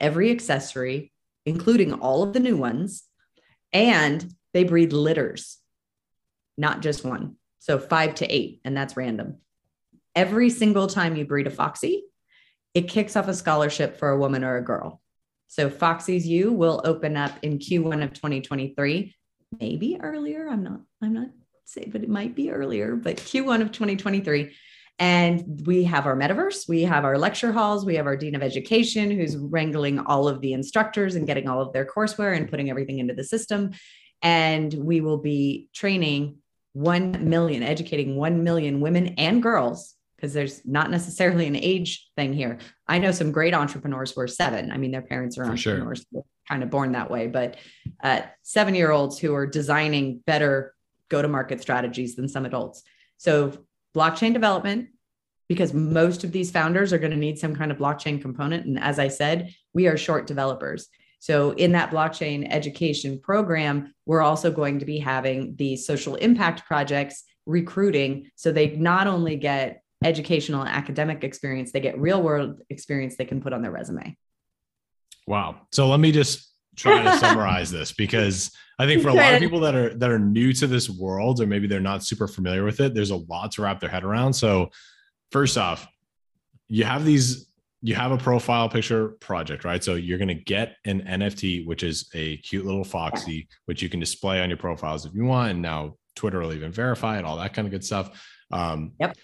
every 0.00 0.30
accessory, 0.30 1.12
including 1.46 1.94
all 1.94 2.22
of 2.22 2.32
the 2.32 2.40
new 2.40 2.56
ones. 2.56 3.04
And 3.72 4.34
they 4.52 4.64
breed 4.64 4.92
litters, 4.92 5.58
not 6.56 6.80
just 6.80 7.04
one. 7.04 7.36
So 7.58 7.78
five 7.78 8.14
to 8.16 8.26
eight, 8.26 8.60
and 8.64 8.76
that's 8.76 8.96
random. 8.96 9.38
Every 10.16 10.50
single 10.50 10.88
time 10.88 11.14
you 11.14 11.24
breed 11.24 11.46
a 11.46 11.50
foxy, 11.50 12.04
it 12.74 12.88
kicks 12.88 13.14
off 13.14 13.28
a 13.28 13.34
scholarship 13.34 13.98
for 13.98 14.08
a 14.08 14.18
woman 14.18 14.42
or 14.42 14.56
a 14.56 14.64
girl. 14.64 15.00
So 15.46 15.70
Foxy's 15.70 16.26
U 16.26 16.52
will 16.52 16.80
open 16.84 17.16
up 17.16 17.32
in 17.42 17.58
Q1 17.58 18.02
of 18.02 18.12
2023, 18.14 19.14
maybe 19.60 19.98
earlier. 20.00 20.48
I'm 20.48 20.64
not, 20.64 20.80
I'm 21.00 21.12
not 21.12 21.28
saying, 21.66 21.90
but 21.92 22.02
it 22.02 22.08
might 22.08 22.34
be 22.34 22.50
earlier, 22.50 22.96
but 22.96 23.18
Q1 23.18 23.60
of 23.60 23.70
2023. 23.70 24.52
And 24.98 25.62
we 25.66 25.84
have 25.84 26.06
our 26.06 26.16
metaverse, 26.16 26.66
we 26.66 26.82
have 26.82 27.04
our 27.04 27.18
lecture 27.18 27.52
halls, 27.52 27.84
we 27.84 27.96
have 27.96 28.06
our 28.06 28.16
dean 28.16 28.34
of 28.34 28.42
education 28.42 29.10
who's 29.10 29.36
wrangling 29.36 29.98
all 30.00 30.26
of 30.26 30.40
the 30.40 30.54
instructors 30.54 31.14
and 31.14 31.26
getting 31.26 31.48
all 31.48 31.60
of 31.60 31.72
their 31.74 31.84
courseware 31.84 32.34
and 32.34 32.48
putting 32.48 32.70
everything 32.70 32.98
into 32.98 33.14
the 33.14 33.22
system 33.22 33.72
and 34.22 34.72
we 34.72 35.00
will 35.00 35.18
be 35.18 35.68
training 35.74 36.38
1 36.72 37.28
million, 37.28 37.62
educating 37.62 38.16
1 38.16 38.42
million 38.42 38.80
women 38.80 39.08
and 39.18 39.42
girls 39.42 39.95
because 40.16 40.32
there's 40.32 40.64
not 40.64 40.90
necessarily 40.90 41.46
an 41.46 41.56
age 41.56 42.08
thing 42.16 42.32
here. 42.32 42.58
I 42.88 42.98
know 42.98 43.12
some 43.12 43.32
great 43.32 43.54
entrepreneurs 43.54 44.12
who 44.12 44.22
are 44.22 44.28
seven. 44.28 44.72
I 44.72 44.78
mean, 44.78 44.90
their 44.90 45.02
parents 45.02 45.36
are 45.38 45.44
For 45.44 45.50
entrepreneurs, 45.50 46.06
sure. 46.12 46.24
kind 46.48 46.62
of 46.62 46.70
born 46.70 46.92
that 46.92 47.10
way, 47.10 47.26
but 47.26 47.58
uh, 48.02 48.22
seven 48.42 48.74
year 48.74 48.90
olds 48.90 49.18
who 49.18 49.34
are 49.34 49.46
designing 49.46 50.22
better 50.26 50.74
go 51.08 51.22
to 51.22 51.28
market 51.28 51.60
strategies 51.60 52.16
than 52.16 52.28
some 52.28 52.46
adults. 52.46 52.82
So, 53.18 53.52
blockchain 53.94 54.32
development, 54.32 54.88
because 55.48 55.72
most 55.72 56.24
of 56.24 56.32
these 56.32 56.50
founders 56.50 56.92
are 56.92 56.98
going 56.98 57.12
to 57.12 57.16
need 57.16 57.38
some 57.38 57.54
kind 57.54 57.70
of 57.70 57.78
blockchain 57.78 58.20
component. 58.20 58.66
And 58.66 58.78
as 58.78 58.98
I 58.98 59.08
said, 59.08 59.54
we 59.72 59.86
are 59.86 59.96
short 59.96 60.26
developers. 60.26 60.88
So, 61.18 61.52
in 61.52 61.72
that 61.72 61.90
blockchain 61.90 62.46
education 62.50 63.20
program, 63.20 63.94
we're 64.06 64.22
also 64.22 64.50
going 64.50 64.80
to 64.80 64.84
be 64.84 64.98
having 64.98 65.56
the 65.56 65.76
social 65.76 66.16
impact 66.16 66.66
projects 66.66 67.24
recruiting. 67.46 68.30
So, 68.34 68.52
they 68.52 68.76
not 68.76 69.06
only 69.06 69.36
get 69.36 69.82
educational 70.04 70.62
and 70.62 70.70
academic 70.70 71.24
experience, 71.24 71.72
they 71.72 71.80
get 71.80 71.98
real 71.98 72.22
world 72.22 72.60
experience 72.70 73.16
they 73.16 73.24
can 73.24 73.40
put 73.40 73.52
on 73.52 73.62
their 73.62 73.70
resume. 73.70 74.16
Wow. 75.26 75.62
So, 75.72 75.88
let 75.88 76.00
me 76.00 76.12
just 76.12 76.52
try 76.76 77.02
to 77.02 77.18
summarize 77.18 77.70
this 77.70 77.92
because 77.92 78.50
I 78.78 78.86
think 78.86 79.02
for 79.02 79.08
a 79.08 79.14
lot 79.14 79.34
of 79.34 79.40
people 79.40 79.60
that 79.60 79.74
are 79.74 79.94
that 79.94 80.10
are 80.10 80.18
new 80.18 80.52
to 80.54 80.66
this 80.66 80.90
world 80.90 81.40
or 81.40 81.46
maybe 81.46 81.66
they're 81.66 81.80
not 81.80 82.04
super 82.04 82.28
familiar 82.28 82.64
with 82.64 82.80
it, 82.80 82.94
there's 82.94 83.10
a 83.10 83.16
lot 83.16 83.52
to 83.52 83.62
wrap 83.62 83.80
their 83.80 83.90
head 83.90 84.04
around. 84.04 84.34
So, 84.34 84.70
first 85.30 85.58
off, 85.58 85.86
you 86.68 86.84
have 86.84 87.04
these 87.04 87.46
you 87.82 87.94
have 87.94 88.10
a 88.10 88.16
profile 88.16 88.68
picture 88.68 89.10
project, 89.20 89.64
right? 89.64 89.84
So 89.84 89.94
you're 89.94 90.18
going 90.18 90.28
to 90.28 90.34
get 90.34 90.76
an 90.86 91.02
NFT, 91.02 91.66
which 91.66 91.82
is 91.82 92.10
a 92.14 92.38
cute 92.38 92.64
little 92.64 92.82
foxy, 92.82 93.48
which 93.66 93.82
you 93.82 93.88
can 93.88 94.00
display 94.00 94.40
on 94.40 94.48
your 94.48 94.56
profiles 94.56 95.06
if 95.06 95.14
you 95.14 95.24
want. 95.24 95.52
And 95.52 95.62
now 95.62 95.96
Twitter 96.16 96.40
will 96.40 96.52
even 96.52 96.72
verify 96.72 97.18
it, 97.18 97.24
all 97.24 97.36
that 97.36 97.54
kind 97.54 97.66
of 97.66 97.70
good 97.70 97.84
stuff. 97.84 98.10
Um, 98.50 98.92
yep. 98.98 99.16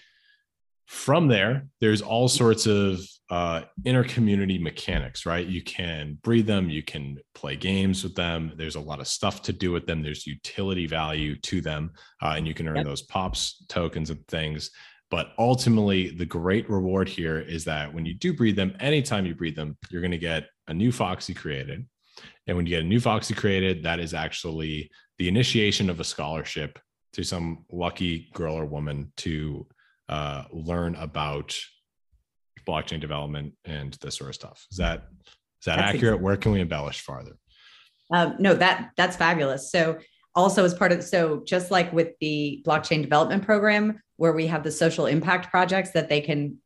From 0.85 1.27
there, 1.27 1.67
there's 1.79 2.01
all 2.01 2.27
sorts 2.27 2.65
of 2.65 2.99
uh, 3.29 3.61
inner 3.85 4.03
community 4.03 4.57
mechanics, 4.57 5.25
right? 5.25 5.47
You 5.47 5.63
can 5.63 6.19
breed 6.23 6.45
them, 6.45 6.69
you 6.69 6.83
can 6.83 7.17
play 7.33 7.55
games 7.55 8.03
with 8.03 8.15
them. 8.15 8.53
There's 8.57 8.75
a 8.75 8.81
lot 8.81 8.99
of 8.99 9.07
stuff 9.07 9.41
to 9.43 9.53
do 9.53 9.71
with 9.71 9.87
them. 9.87 10.03
There's 10.03 10.27
utility 10.27 10.85
value 10.85 11.35
to 11.41 11.61
them, 11.61 11.93
uh, 12.21 12.33
and 12.37 12.47
you 12.47 12.53
can 12.53 12.67
earn 12.67 12.77
yep. 12.77 12.85
those 12.85 13.01
pops 13.01 13.65
tokens 13.69 14.09
and 14.09 14.27
things. 14.27 14.71
But 15.09 15.33
ultimately, 15.37 16.09
the 16.09 16.25
great 16.25 16.69
reward 16.69 17.07
here 17.07 17.39
is 17.39 17.65
that 17.65 17.93
when 17.93 18.05
you 18.05 18.15
do 18.15 18.33
breed 18.33 18.55
them, 18.55 18.75
anytime 18.79 19.25
you 19.25 19.35
breed 19.35 19.55
them, 19.55 19.77
you're 19.89 20.01
going 20.01 20.11
to 20.11 20.17
get 20.17 20.45
a 20.67 20.73
new 20.73 20.91
Foxy 20.91 21.33
created. 21.33 21.85
And 22.47 22.57
when 22.57 22.65
you 22.65 22.71
get 22.71 22.83
a 22.83 22.87
new 22.87 22.99
Foxy 22.99 23.33
created, 23.33 23.83
that 23.83 23.99
is 23.99 24.13
actually 24.13 24.89
the 25.17 25.27
initiation 25.27 25.89
of 25.89 25.99
a 25.99 26.03
scholarship 26.03 26.79
to 27.13 27.23
some 27.23 27.65
lucky 27.71 28.31
girl 28.33 28.55
or 28.55 28.65
woman 28.65 29.11
to 29.17 29.67
uh, 30.13 30.43
learn 30.51 30.93
about 30.93 31.59
blockchain 32.67 33.01
development 33.01 33.53
and 33.65 33.93
this 33.95 34.17
sort 34.17 34.29
of 34.29 34.35
stuff. 34.35 34.67
Is 34.71 34.77
that 34.77 35.07
is 35.19 35.65
that 35.65 35.77
that's 35.77 35.95
accurate? 35.95 35.95
Exactly. 35.95 36.23
Where 36.23 36.37
can 36.37 36.51
we 36.51 36.61
embellish 36.61 37.01
farther? 37.01 37.35
Um, 38.11 38.35
no, 38.37 38.53
that 38.53 38.91
that's 38.95 39.15
fabulous. 39.15 39.71
So 39.71 39.97
also 40.35 40.63
as 40.63 40.75
part 40.75 40.91
of 40.91 41.03
so 41.03 41.41
just 41.45 41.71
like 41.71 41.91
with 41.91 42.09
the 42.19 42.63
blockchain 42.63 43.01
development 43.01 43.43
program 43.43 43.99
where 44.17 44.33
we 44.33 44.45
have 44.45 44.63
the 44.63 44.71
social 44.71 45.07
impact 45.07 45.49
projects 45.49 45.91
that 45.91 46.09
they 46.09 46.21
can 46.21 46.57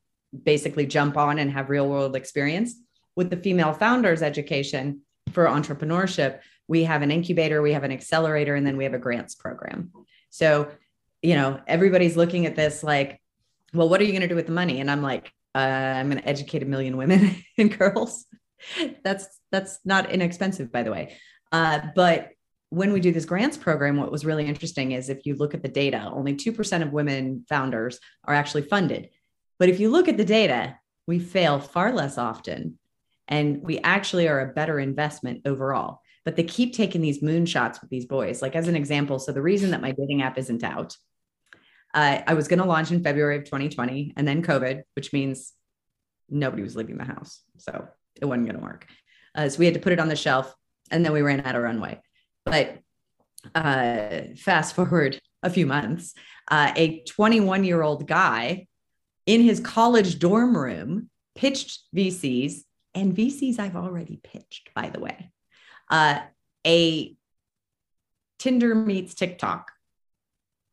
basically 0.44 0.86
jump 0.86 1.15
on 1.15 1.40
and 1.40 1.49
have 1.49 1.69
real 1.69 1.88
world 1.88 2.18
experience 2.18 2.76
with 3.15 3.30
the 3.30 3.38
female 3.38 3.72
founders 3.72 4.22
education 4.22 5.02
for 5.32 5.45
entrepreneurship 5.45 6.40
we 6.68 6.84
have 6.84 7.02
an 7.02 7.11
incubator 7.11 7.61
we 7.61 7.74
have 7.74 7.84
an 7.84 7.91
accelerator 7.91 8.56
and 8.56 8.65
then 8.65 8.78
we 8.78 8.84
have 8.84 8.94
a 8.94 8.99
grants 8.99 9.36
program 9.36 9.91
so 10.30 10.69
you 11.22 11.36
know 11.36 11.60
everybody's 11.68 12.18
looking 12.18 12.45
at 12.45 12.56
this 12.56 12.84
like 12.84 13.22
well 13.73 13.89
what 13.89 14.02
are 14.02 14.03
you 14.03 14.11
going 14.11 14.22
to 14.22 14.27
do 14.27 14.35
with 14.35 14.48
the 14.48 14.52
money? 14.52 14.80
And 14.80 14.89
i'm 14.89 15.02
like 15.02 15.31
uh, 15.56 15.60
i'm 15.60 16.10
going 16.10 16.22
to 16.22 16.27
educate 16.27 16.64
a 16.64 16.65
million 16.65 16.98
women 16.98 17.44
and 17.57 17.77
girls. 17.77 18.26
That's 19.03 19.27
that's 19.52 19.80
not 19.85 20.11
inexpensive 20.11 20.72
by 20.72 20.84
the 20.84 20.91
way. 20.91 21.18
Uh, 21.52 21.80
but 21.95 22.30
when 22.69 22.91
we 22.91 22.99
do 22.99 23.11
this 23.11 23.26
grants 23.26 23.56
program 23.56 23.98
what 23.98 24.11
was 24.11 24.26
really 24.26 24.45
interesting 24.45 24.91
is 24.91 25.10
if 25.10 25.26
you 25.26 25.35
look 25.35 25.53
at 25.53 25.61
the 25.61 25.69
data 25.69 26.11
only 26.14 26.35
2% 26.35 26.81
of 26.81 26.91
women 26.91 27.45
founders 27.48 27.99
are 28.26 28.34
actually 28.34 28.64
funded. 28.64 29.10
But 29.60 29.69
if 29.69 29.80
you 29.80 29.89
look 29.89 30.07
at 30.07 30.18
the 30.18 30.26
data 30.26 30.77
we 31.07 31.19
fail 31.19 31.60
far 31.60 31.94
less 31.94 32.18
often 32.18 32.77
and 33.27 33.61
we 33.61 33.80
actually 33.80 34.27
are 34.27 34.41
a 34.41 34.53
better 34.53 34.80
investment 34.80 35.41
overall. 35.45 36.02
But 36.26 36.35
they 36.35 36.44
keep 36.44 36.73
taking 36.73 37.02
these 37.02 37.22
moonshots 37.22 37.80
with 37.80 37.89
these 37.89 38.06
boys. 38.06 38.41
Like 38.41 38.56
as 38.56 38.68
an 38.68 38.76
example 38.76 39.19
so 39.19 39.31
the 39.31 39.41
reason 39.41 39.72
that 39.72 39.81
my 39.81 39.91
dating 39.91 40.22
app 40.22 40.38
isn't 40.38 40.64
out 40.64 40.98
uh, 41.98 42.22
I 42.28 42.36
was 42.36 42.48
going 42.48 42.60
to 42.60 42.65
launch 42.65 42.91
in 42.91 43.02
February 43.02 43.38
of 43.38 43.45
2020 43.45 44.14
and 44.15 44.28
then 44.28 44.44
COVID, 44.44 44.84
which 44.95 45.14
means 45.14 45.53
nobody 46.30 46.61
was 46.61 46.76
leaving 46.76 46.98
the 46.98 47.03
house. 47.03 47.41
So 47.57 47.88
it 48.22 48.26
wasn't 48.26 48.45
going 48.45 48.60
to 48.60 48.64
work. 48.64 48.86
Uh, 49.34 49.49
so 49.49 49.57
we 49.57 49.65
had 49.65 49.74
to 49.74 49.80
put 49.80 49.94
it 49.94 49.99
on 49.99 50.07
the 50.07 50.15
shelf 50.15 50.53
and 50.91 51.03
then 51.03 51.11
we 51.11 51.24
ran 51.24 51.41
out 51.41 51.56
of 51.56 51.64
runway. 51.64 51.99
But 52.45 52.78
uh, 53.56 54.36
fast 54.36 54.76
forward 54.76 55.19
a 55.41 55.49
few 55.49 55.65
months, 55.65 56.14
uh, 56.52 56.72
a 56.76 57.03
21 57.06 57.64
year 57.64 57.82
old 57.82 58.07
guy 58.07 58.68
in 59.26 59.41
his 59.41 59.60
college 59.60 60.19
dorm 60.19 60.56
room 60.56 61.10
pitched 61.34 61.80
VCs, 61.95 62.61
and 62.94 63.15
VCs 63.15 63.57
I've 63.57 63.76
already 63.76 64.19
pitched, 64.24 64.69
by 64.76 64.90
the 64.90 64.99
way. 64.99 65.32
Uh, 65.90 66.19
a 66.65 67.15
Tinder 68.38 68.76
meets 68.76 69.15
TikTok 69.15 69.72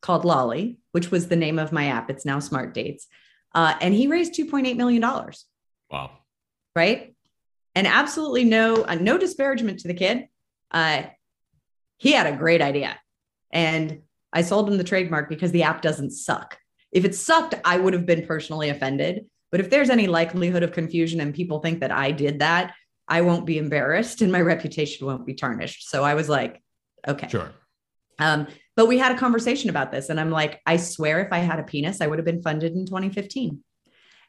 called 0.04 0.26
Lolly, 0.26 0.76
which 0.92 1.10
was 1.10 1.28
the 1.28 1.36
name 1.36 1.58
of 1.58 1.72
my 1.72 1.86
app. 1.86 2.10
It's 2.10 2.26
now 2.26 2.38
Smart 2.38 2.74
Dates. 2.74 3.06
Uh, 3.54 3.74
and 3.80 3.94
he 3.94 4.06
raised 4.06 4.34
$2.8 4.34 4.76
million. 4.76 5.02
Wow. 5.90 6.10
Right. 6.76 7.14
And 7.74 7.86
absolutely 7.86 8.44
no, 8.44 8.84
uh, 8.84 8.96
no 8.96 9.16
disparagement 9.16 9.78
to 9.80 9.88
the 9.88 9.94
kid. 9.94 10.26
Uh, 10.70 11.04
he 11.96 12.12
had 12.12 12.26
a 12.26 12.36
great 12.36 12.60
idea. 12.60 12.98
And 13.50 14.02
I 14.30 14.42
sold 14.42 14.68
him 14.68 14.76
the 14.76 14.84
trademark 14.84 15.30
because 15.30 15.52
the 15.52 15.62
app 15.62 15.80
doesn't 15.80 16.10
suck. 16.10 16.58
If 16.92 17.06
it 17.06 17.14
sucked, 17.14 17.54
I 17.64 17.78
would 17.78 17.94
have 17.94 18.04
been 18.04 18.26
personally 18.26 18.68
offended. 18.68 19.24
But 19.50 19.60
if 19.60 19.70
there's 19.70 19.88
any 19.88 20.06
likelihood 20.06 20.62
of 20.62 20.72
confusion 20.72 21.20
and 21.22 21.32
people 21.32 21.60
think 21.60 21.80
that 21.80 21.92
I 21.92 22.10
did 22.10 22.40
that, 22.40 22.74
I 23.08 23.22
won't 23.22 23.46
be 23.46 23.56
embarrassed 23.56 24.20
and 24.20 24.30
my 24.30 24.40
reputation 24.52 25.06
won't 25.06 25.24
be 25.24 25.34
tarnished. 25.34 25.88
So 25.88 26.04
I 26.04 26.12
was 26.12 26.28
like, 26.28 26.62
okay. 27.08 27.28
Sure. 27.28 27.52
Um, 28.18 28.48
but 28.76 28.86
we 28.86 28.98
had 28.98 29.12
a 29.12 29.18
conversation 29.18 29.70
about 29.70 29.92
this, 29.92 30.08
and 30.08 30.18
I'm 30.18 30.30
like, 30.30 30.60
I 30.66 30.76
swear 30.76 31.20
if 31.20 31.32
I 31.32 31.38
had 31.38 31.58
a 31.58 31.64
penis, 31.64 32.00
I 32.00 32.06
would 32.06 32.18
have 32.18 32.26
been 32.26 32.42
funded 32.42 32.72
in 32.72 32.86
2015. 32.86 33.60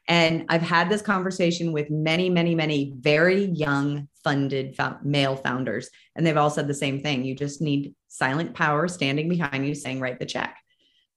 And 0.08 0.46
I've 0.50 0.62
had 0.62 0.88
this 0.88 1.02
conversation 1.02 1.72
with 1.72 1.90
many, 1.90 2.30
many, 2.30 2.54
many 2.54 2.94
very 2.96 3.46
young 3.46 4.08
funded 4.24 4.78
male 5.04 5.36
founders, 5.36 5.90
and 6.16 6.26
they've 6.26 6.38
all 6.38 6.52
said 6.52 6.68
the 6.68 6.74
same 6.74 7.02
thing. 7.02 7.26
You 7.26 7.36
just 7.36 7.62
need 7.62 7.96
silent 8.08 8.54
power 8.54 8.88
standing 8.88 9.30
behind 9.30 9.68
you 9.68 9.74
saying, 9.74 10.00
write 10.00 10.20
the 10.20 10.26
check. 10.26 10.58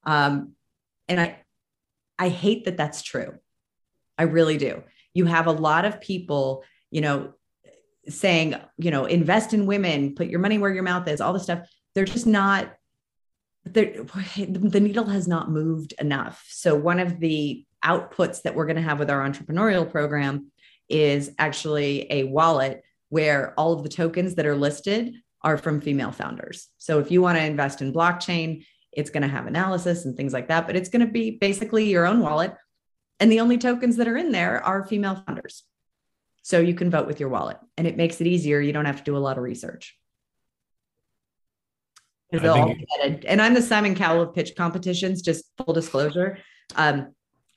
Um, 0.05 0.53
and 1.07 1.21
I, 1.21 1.43
I 2.19 2.29
hate 2.31 2.65
that 2.65 2.77
that's 2.77 3.03
true. 3.03 3.35
I 4.17 4.25
really 4.25 4.57
do. 4.57 4.83
You 5.13 5.27
have 5.27 5.47
a 5.47 5.53
lot 5.53 5.85
of 5.85 6.01
people, 6.01 6.65
you 6.91 7.03
know, 7.03 7.35
saying, 8.09 8.57
you 8.79 8.91
know, 8.91 9.05
invest 9.05 9.53
in 9.53 9.67
women, 9.67 10.15
put 10.15 10.29
your 10.29 10.41
money 10.41 10.59
where 10.59 10.73
your 10.73 10.83
mouth 10.83 11.07
is, 11.09 11.21
all 11.21 11.33
this 11.33 11.45
stuff. 11.45 11.69
They're 11.95 12.05
just 12.05 12.27
not 12.27 12.73
the 13.75 14.81
needle 14.81 15.07
has 15.07 15.29
not 15.29 15.51
moved 15.51 15.95
enough. 16.01 16.45
So 16.49 16.75
one 16.75 17.01
of 17.01 17.21
the 17.21 17.65
outputs 17.85 18.43
that 18.43 18.55
we're 18.55 18.67
going 18.67 18.77
to 18.77 18.83
have 18.83 18.99
with 18.99 19.11
our 19.11 19.29
entrepreneurial 19.29 19.91
program 19.91 20.51
is 20.89 21.33
actually 21.39 22.07
a 22.11 22.25
wallet 22.25 22.83
where 23.09 23.55
all 23.59 23.73
of 23.73 23.83
the 23.83 23.89
tokens 23.89 24.35
that 24.35 24.47
are 24.47 24.57
listed 24.57 25.15
are 25.43 25.57
from 25.57 25.81
female 25.81 26.13
founders. 26.13 26.69
So 26.79 26.99
if 26.99 27.11
you 27.11 27.23
want 27.23 27.39
to 27.39 27.45
invest 27.45 27.81
in 27.81 27.93
blockchain, 27.93 28.65
it's 28.93 29.11
going 29.11 29.23
to 29.23 29.29
have 29.29 29.47
analysis 29.47 30.05
and 30.05 30.17
things 30.17 30.33
like 30.33 30.49
that, 30.49 30.67
but 30.67 30.77
it's 30.77 30.89
going 30.89 31.07
to 31.07 31.13
be 31.13 31.33
basically 31.33 31.89
your 31.89 32.07
own 32.07 32.21
wallet. 32.21 32.55
And 33.21 33.31
the 33.31 33.41
only 33.41 33.59
tokens 33.59 33.97
that 33.97 34.09
are 34.09 34.17
in 34.17 34.33
there 34.33 34.63
are 34.65 34.87
female 34.87 35.23
founders. 35.27 35.65
So 36.43 36.61
you 36.61 36.75
can 36.75 36.91
vote 36.91 37.07
with 37.07 37.21
your 37.21 37.29
wallet 37.29 37.59
and 37.77 37.87
it 37.87 37.97
makes 37.97 38.21
it 38.21 38.27
easier. 38.27 38.61
You 38.61 38.73
don't 38.73 38.87
have 38.87 38.99
to 38.99 39.05
do 39.05 39.17
a 39.17 39.19
lot 39.19 39.37
of 39.37 39.45
research 39.45 39.97
because 42.31 42.43
they'll 42.43 42.55
all 42.55 42.75
get 42.75 43.25
And 43.27 43.41
I'm 43.41 43.55
the 43.55 43.63
Simon 43.63 43.95
Cowell 43.95 44.23
of 44.23 44.35
pitch 44.35 44.55
competitions, 44.57 45.23
just 45.23 45.45
full 45.57 45.73
disclosure. 45.73 46.39
Um, 46.77 47.15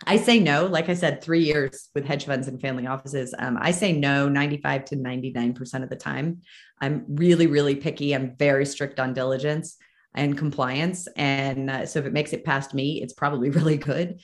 I 0.08 0.18
say 0.18 0.40
no, 0.40 0.66
like 0.66 0.90
I 0.90 0.96
said, 0.96 1.22
three 1.22 1.44
years 1.44 1.90
with 1.94 2.06
hedge 2.06 2.26
funds 2.26 2.48
and 2.48 2.60
family 2.60 2.88
offices. 2.88 3.36
Um, 3.38 3.58
I 3.62 3.72
say 3.72 3.94
no 3.94 4.28
95 4.28 4.86
to 4.86 4.96
99% 4.96 5.84
of 5.84 5.90
the 5.90 5.96
time. 5.96 6.42
I'm 6.80 7.06
really, 7.08 7.48
really 7.48 7.76
picky. 7.76 8.14
I'm 8.14 8.36
very 8.36 8.66
strict 8.66 9.00
on 9.00 9.14
diligence 9.14 9.78
and 10.16 10.38
compliance. 10.38 11.08
And 11.16 11.70
uh, 11.70 11.86
so 11.86 12.00
if 12.00 12.06
it 12.06 12.14
makes 12.14 12.34
it 12.34 12.44
past 12.44 12.74
me, 12.74 13.02
it's 13.02 13.14
probably 13.14 13.50
really 13.52 13.78
good 13.78 14.22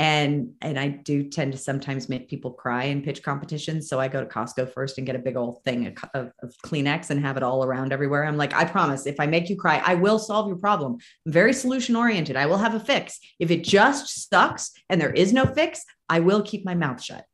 and 0.00 0.54
and 0.62 0.78
i 0.78 0.88
do 0.88 1.22
tend 1.22 1.52
to 1.52 1.58
sometimes 1.58 2.08
make 2.08 2.26
people 2.26 2.50
cry 2.50 2.84
in 2.84 3.02
pitch 3.02 3.22
competitions. 3.22 3.86
So 3.86 4.00
i 4.00 4.08
go 4.08 4.20
to 4.24 4.26
costco 4.26 4.72
first 4.72 4.96
and 4.96 5.06
get 5.06 5.14
a 5.14 5.18
big 5.18 5.36
old 5.36 5.62
thing 5.62 5.94
of, 6.14 6.32
of, 6.42 6.54
kleenex 6.64 7.10
and 7.10 7.20
have 7.20 7.36
it 7.36 7.42
all 7.42 7.62
around 7.62 7.92
everywhere. 7.92 8.24
I'm 8.24 8.38
like 8.38 8.54
i 8.54 8.64
promise 8.64 9.06
if 9.06 9.20
i 9.20 9.26
make 9.26 9.50
you 9.50 9.56
cry 9.56 9.82
i 9.84 9.94
will 9.94 10.18
solve 10.18 10.48
your 10.48 10.56
problem. 10.56 10.96
I'm 11.26 11.32
very 11.32 11.52
solution 11.52 11.94
oriented. 11.96 12.34
I 12.34 12.46
will 12.46 12.56
have 12.56 12.74
a 12.74 12.80
fix. 12.80 13.20
If 13.38 13.50
it 13.50 13.62
just 13.62 14.30
sucks 14.30 14.72
and 14.88 14.98
there 14.98 15.12
is 15.12 15.34
no 15.34 15.44
fix 15.44 15.84
i 16.08 16.18
will 16.18 16.42
keep 16.42 16.64
my 16.64 16.74
mouth 16.74 17.02
shut. 17.02 17.24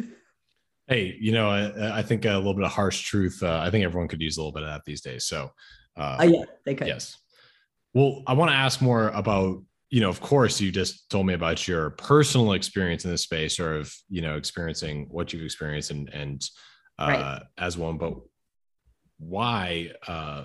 Hey 0.86 1.19
you 1.20 1.32
know 1.32 1.51
I, 1.51 1.99
I, 1.99 2.03
think 2.03 2.24
a 2.24 2.32
little 2.32 2.55
bit 2.55 2.65
of 2.65 2.70
harsh 2.70 3.03
truth 3.03 3.43
uh, 3.43 3.61
i 3.62 3.69
think 3.69 3.85
everyone 3.85 4.09
could 4.09 4.23
use 4.23 4.39
a 4.39 4.40
little 4.40 4.53
bit 4.53 4.62
of 4.62 4.70
that 4.70 4.86
these 4.86 5.03
days. 5.03 5.27
So 5.27 5.51
uh, 5.99 6.16
uh 6.20 6.23
yeah 6.23 6.45
they 6.65 6.74
could. 6.74 6.86
yes. 6.86 7.19
Well 7.93 8.23
i 8.27 8.32
want 8.32 8.51
to 8.53 8.57
ask 8.57 8.81
more 8.81 9.09
about 9.09 9.65
you 9.90 10.01
know, 10.01 10.09
of 10.10 10.20
course, 10.20 10.60
you 10.60 10.70
just 10.70 11.09
told 11.09 11.27
me 11.27 11.35
about 11.35 11.66
your 11.66 11.90
personal 11.90 12.52
experience 12.52 13.05
in 13.05 13.10
this 13.10 13.23
space, 13.23 13.59
or 13.59 13.77
of 13.77 13.94
you 14.09 14.20
know, 14.20 14.36
experiencing 14.36 15.06
what 15.10 15.32
you've 15.32 15.44
experienced, 15.44 15.90
and 15.90 16.09
and 16.12 16.48
uh, 16.98 17.06
right. 17.06 17.43
as 17.56 17.78
one. 17.78 17.97
But 17.97 18.15
why? 19.19 19.93
Uh, 20.06 20.44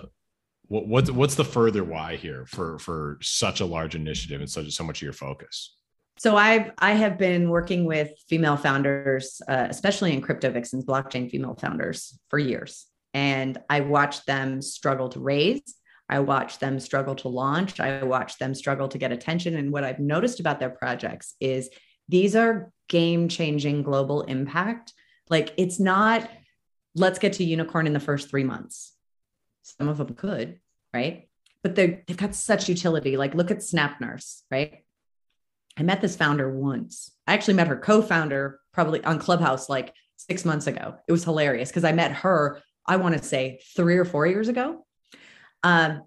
what 0.66 0.86
what's 0.86 1.10
what's 1.10 1.34
the 1.34 1.44
further 1.44 1.84
why 1.84 2.16
here 2.16 2.46
for 2.46 2.78
for 2.78 3.18
such 3.20 3.60
a 3.60 3.66
large 3.66 3.94
initiative 3.94 4.40
and 4.40 4.48
such 4.48 4.70
so 4.72 4.84
much 4.84 4.98
of 4.98 5.02
your 5.02 5.12
focus? 5.12 5.76
So 6.16 6.36
I've 6.36 6.70
I 6.78 6.92
have 6.92 7.18
been 7.18 7.50
working 7.50 7.84
with 7.84 8.12
female 8.28 8.56
founders, 8.56 9.42
uh, 9.46 9.66
especially 9.68 10.14
in 10.14 10.22
crypto 10.22 10.50
vixens, 10.50 10.86
blockchain 10.86 11.30
female 11.30 11.54
founders 11.54 12.18
for 12.30 12.38
years, 12.38 12.86
and 13.12 13.58
I 13.68 13.80
watched 13.80 14.26
them 14.26 14.62
struggle 14.62 15.10
to 15.10 15.20
raise 15.20 15.62
I 16.08 16.20
watch 16.20 16.58
them 16.58 16.80
struggle 16.80 17.14
to 17.16 17.28
launch. 17.28 17.80
I 17.80 18.02
watch 18.02 18.38
them 18.38 18.54
struggle 18.54 18.88
to 18.88 18.98
get 18.98 19.12
attention. 19.12 19.56
And 19.56 19.72
what 19.72 19.84
I've 19.84 19.98
noticed 19.98 20.40
about 20.40 20.60
their 20.60 20.70
projects 20.70 21.34
is 21.40 21.70
these 22.08 22.36
are 22.36 22.70
game 22.88 23.28
changing 23.28 23.82
global 23.82 24.22
impact. 24.22 24.92
Like 25.30 25.54
it's 25.56 25.80
not, 25.80 26.28
let's 26.94 27.18
get 27.18 27.34
to 27.34 27.44
unicorn 27.44 27.86
in 27.86 27.94
the 27.94 28.00
first 28.00 28.28
three 28.28 28.44
months. 28.44 28.92
Some 29.62 29.88
of 29.88 29.96
them 29.96 30.14
could, 30.14 30.60
right? 30.92 31.28
But 31.62 31.74
they've 31.74 32.16
got 32.16 32.34
such 32.34 32.68
utility. 32.68 33.16
Like 33.16 33.34
look 33.34 33.50
at 33.50 33.62
Snap 33.62 34.00
Nurse, 34.00 34.42
right? 34.50 34.84
I 35.78 35.82
met 35.82 36.02
this 36.02 36.16
founder 36.16 36.54
once. 36.54 37.10
I 37.26 37.32
actually 37.32 37.54
met 37.54 37.68
her 37.68 37.76
co-founder 37.76 38.60
probably 38.72 39.02
on 39.02 39.18
Clubhouse 39.18 39.68
like 39.68 39.94
six 40.16 40.44
months 40.44 40.66
ago. 40.66 40.96
It 41.08 41.12
was 41.12 41.24
hilarious 41.24 41.70
because 41.70 41.84
I 41.84 41.92
met 41.92 42.12
her, 42.12 42.60
I 42.86 42.96
want 42.96 43.16
to 43.16 43.24
say 43.24 43.60
three 43.74 43.96
or 43.96 44.04
four 44.04 44.26
years 44.26 44.48
ago. 44.48 44.84
Um, 45.64 46.02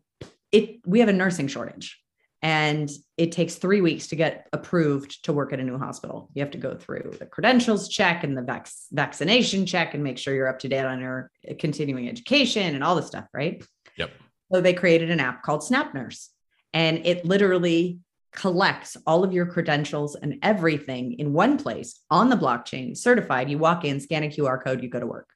it 0.54 0.80
we 0.86 1.02
have 1.02 1.10
a 1.10 1.14
nursing 1.14 1.48
shortage 1.48 2.00
and 2.42 2.90
it 3.18 3.32
takes 3.32 3.56
three 3.56 3.82
weeks 3.82 4.08
to 4.08 4.16
get 4.16 4.48
approved 4.54 5.24
to 5.26 5.34
work 5.34 5.52
at 5.54 5.60
a 5.60 5.64
new 5.64 5.78
hospital. 5.78 6.30
You 6.34 6.44
have 6.44 6.52
to 6.52 6.58
go 6.58 6.76
through 6.76 7.16
the 7.20 7.26
credentials 7.26 7.90
check 7.90 8.24
and 8.24 8.38
the 8.38 8.44
vac- 8.44 8.70
vaccination 8.92 9.66
check 9.66 9.94
and 9.94 10.04
make 10.04 10.18
sure 10.18 10.36
you're 10.36 10.48
up 10.48 10.60
to 10.60 10.70
date 10.70 10.86
on 10.86 11.00
your 11.00 11.32
continuing 11.58 12.08
education 12.08 12.76
and 12.76 12.84
all 12.84 12.96
this 12.96 13.08
stuff, 13.08 13.26
right? 13.34 13.64
Yep. 13.98 14.12
So 14.54 14.62
they 14.62 14.74
created 14.74 15.10
an 15.10 15.20
app 15.20 15.42
called 15.42 15.64
Snap 15.64 15.94
Nurse, 15.94 16.30
and 16.74 17.06
it 17.06 17.26
literally 17.26 18.00
collects 18.32 18.96
all 19.08 19.24
of 19.24 19.34
your 19.34 19.48
credentials 19.48 20.16
and 20.16 20.36
everything 20.44 21.14
in 21.14 21.34
one 21.34 21.58
place 21.58 22.02
on 22.12 22.30
the 22.30 22.36
blockchain, 22.36 22.96
certified. 22.96 23.50
You 23.50 23.58
walk 23.58 23.84
in, 23.84 24.00
scan 24.00 24.24
a 24.24 24.28
QR 24.28 24.64
code, 24.64 24.84
you 24.84 24.90
go 24.90 25.00
to 25.00 25.08
work. 25.08 25.30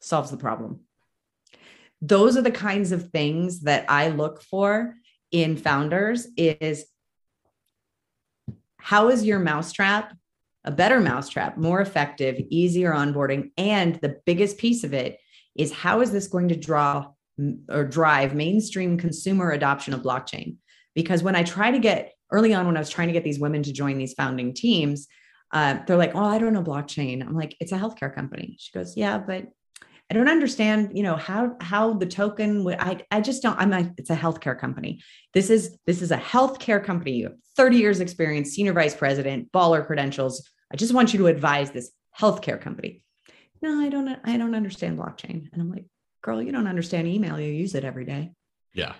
Solves 0.00 0.30
the 0.30 0.36
problem. 0.36 0.80
Those 2.06 2.36
are 2.36 2.42
the 2.42 2.50
kinds 2.50 2.92
of 2.92 3.10
things 3.10 3.60
that 3.62 3.86
I 3.88 4.08
look 4.08 4.42
for 4.42 4.94
in 5.30 5.56
founders 5.56 6.26
is 6.36 6.84
how 8.78 9.08
is 9.08 9.24
your 9.24 9.38
mousetrap 9.38 10.14
a 10.64 10.70
better 10.70 11.00
mousetrap, 11.00 11.56
more 11.58 11.80
effective, 11.80 12.40
easier 12.48 12.92
onboarding, 12.92 13.50
and 13.58 13.96
the 13.96 14.20
biggest 14.24 14.58
piece 14.58 14.82
of 14.82 14.94
it 14.94 15.18
is 15.54 15.72
how 15.72 16.00
is 16.00 16.10
this 16.10 16.26
going 16.26 16.48
to 16.48 16.56
draw 16.56 17.06
or 17.68 17.84
drive 17.84 18.34
mainstream 18.34 18.96
consumer 18.96 19.50
adoption 19.50 19.92
of 19.92 20.02
blockchain? 20.02 20.56
Because 20.94 21.22
when 21.22 21.36
I 21.36 21.42
try 21.42 21.70
to 21.70 21.78
get 21.78 22.14
early 22.32 22.54
on, 22.54 22.66
when 22.66 22.76
I 22.76 22.80
was 22.80 22.90
trying 22.90 23.08
to 23.08 23.12
get 23.12 23.24
these 23.24 23.38
women 23.38 23.62
to 23.64 23.72
join 23.72 23.98
these 23.98 24.14
founding 24.14 24.54
teams, 24.54 25.06
uh, 25.52 25.80
they're 25.86 25.98
like, 25.98 26.14
"Oh, 26.14 26.24
I 26.24 26.38
don't 26.38 26.54
know 26.54 26.62
blockchain." 26.62 27.22
I'm 27.22 27.36
like, 27.36 27.56
"It's 27.60 27.72
a 27.72 27.78
healthcare 27.78 28.14
company." 28.14 28.56
She 28.58 28.72
goes, 28.72 28.96
"Yeah, 28.96 29.18
but 29.18 29.48
I 30.10 30.14
don't 30.14 30.28
understand, 30.28 30.90
you 30.96 31.02
know, 31.02 31.16
how 31.16 31.56
how 31.60 31.94
the 31.94 32.06
token 32.06 32.64
would 32.64 32.78
I 32.78 33.00
I 33.10 33.20
just 33.20 33.42
don't 33.42 33.58
I'm 33.58 33.70
like 33.70 33.90
it's 33.96 34.10
a 34.10 34.16
healthcare 34.16 34.58
company. 34.58 35.00
This 35.32 35.50
is 35.50 35.78
this 35.86 36.02
is 36.02 36.10
a 36.10 36.16
healthcare 36.16 36.84
company. 36.84 37.12
You 37.12 37.24
have 37.24 37.36
30 37.56 37.78
years 37.78 38.00
experience, 38.00 38.50
senior 38.50 38.72
vice 38.72 38.94
president, 38.94 39.50
baller 39.52 39.86
credentials. 39.86 40.48
I 40.72 40.76
just 40.76 40.92
want 40.92 41.12
you 41.12 41.18
to 41.20 41.26
advise 41.28 41.70
this 41.70 41.90
healthcare 42.18 42.60
company. 42.60 43.02
No, 43.62 43.80
I 43.80 43.88
don't 43.88 44.08
I 44.24 44.36
don't 44.36 44.54
understand 44.54 44.98
blockchain. 44.98 45.48
And 45.52 45.62
I'm 45.62 45.70
like, 45.70 45.86
girl, 46.20 46.42
you 46.42 46.52
don't 46.52 46.66
understand 46.66 47.08
email. 47.08 47.40
You 47.40 47.50
use 47.50 47.74
it 47.74 47.84
every 47.84 48.04
day. 48.04 48.32
Yeah. 48.74 48.94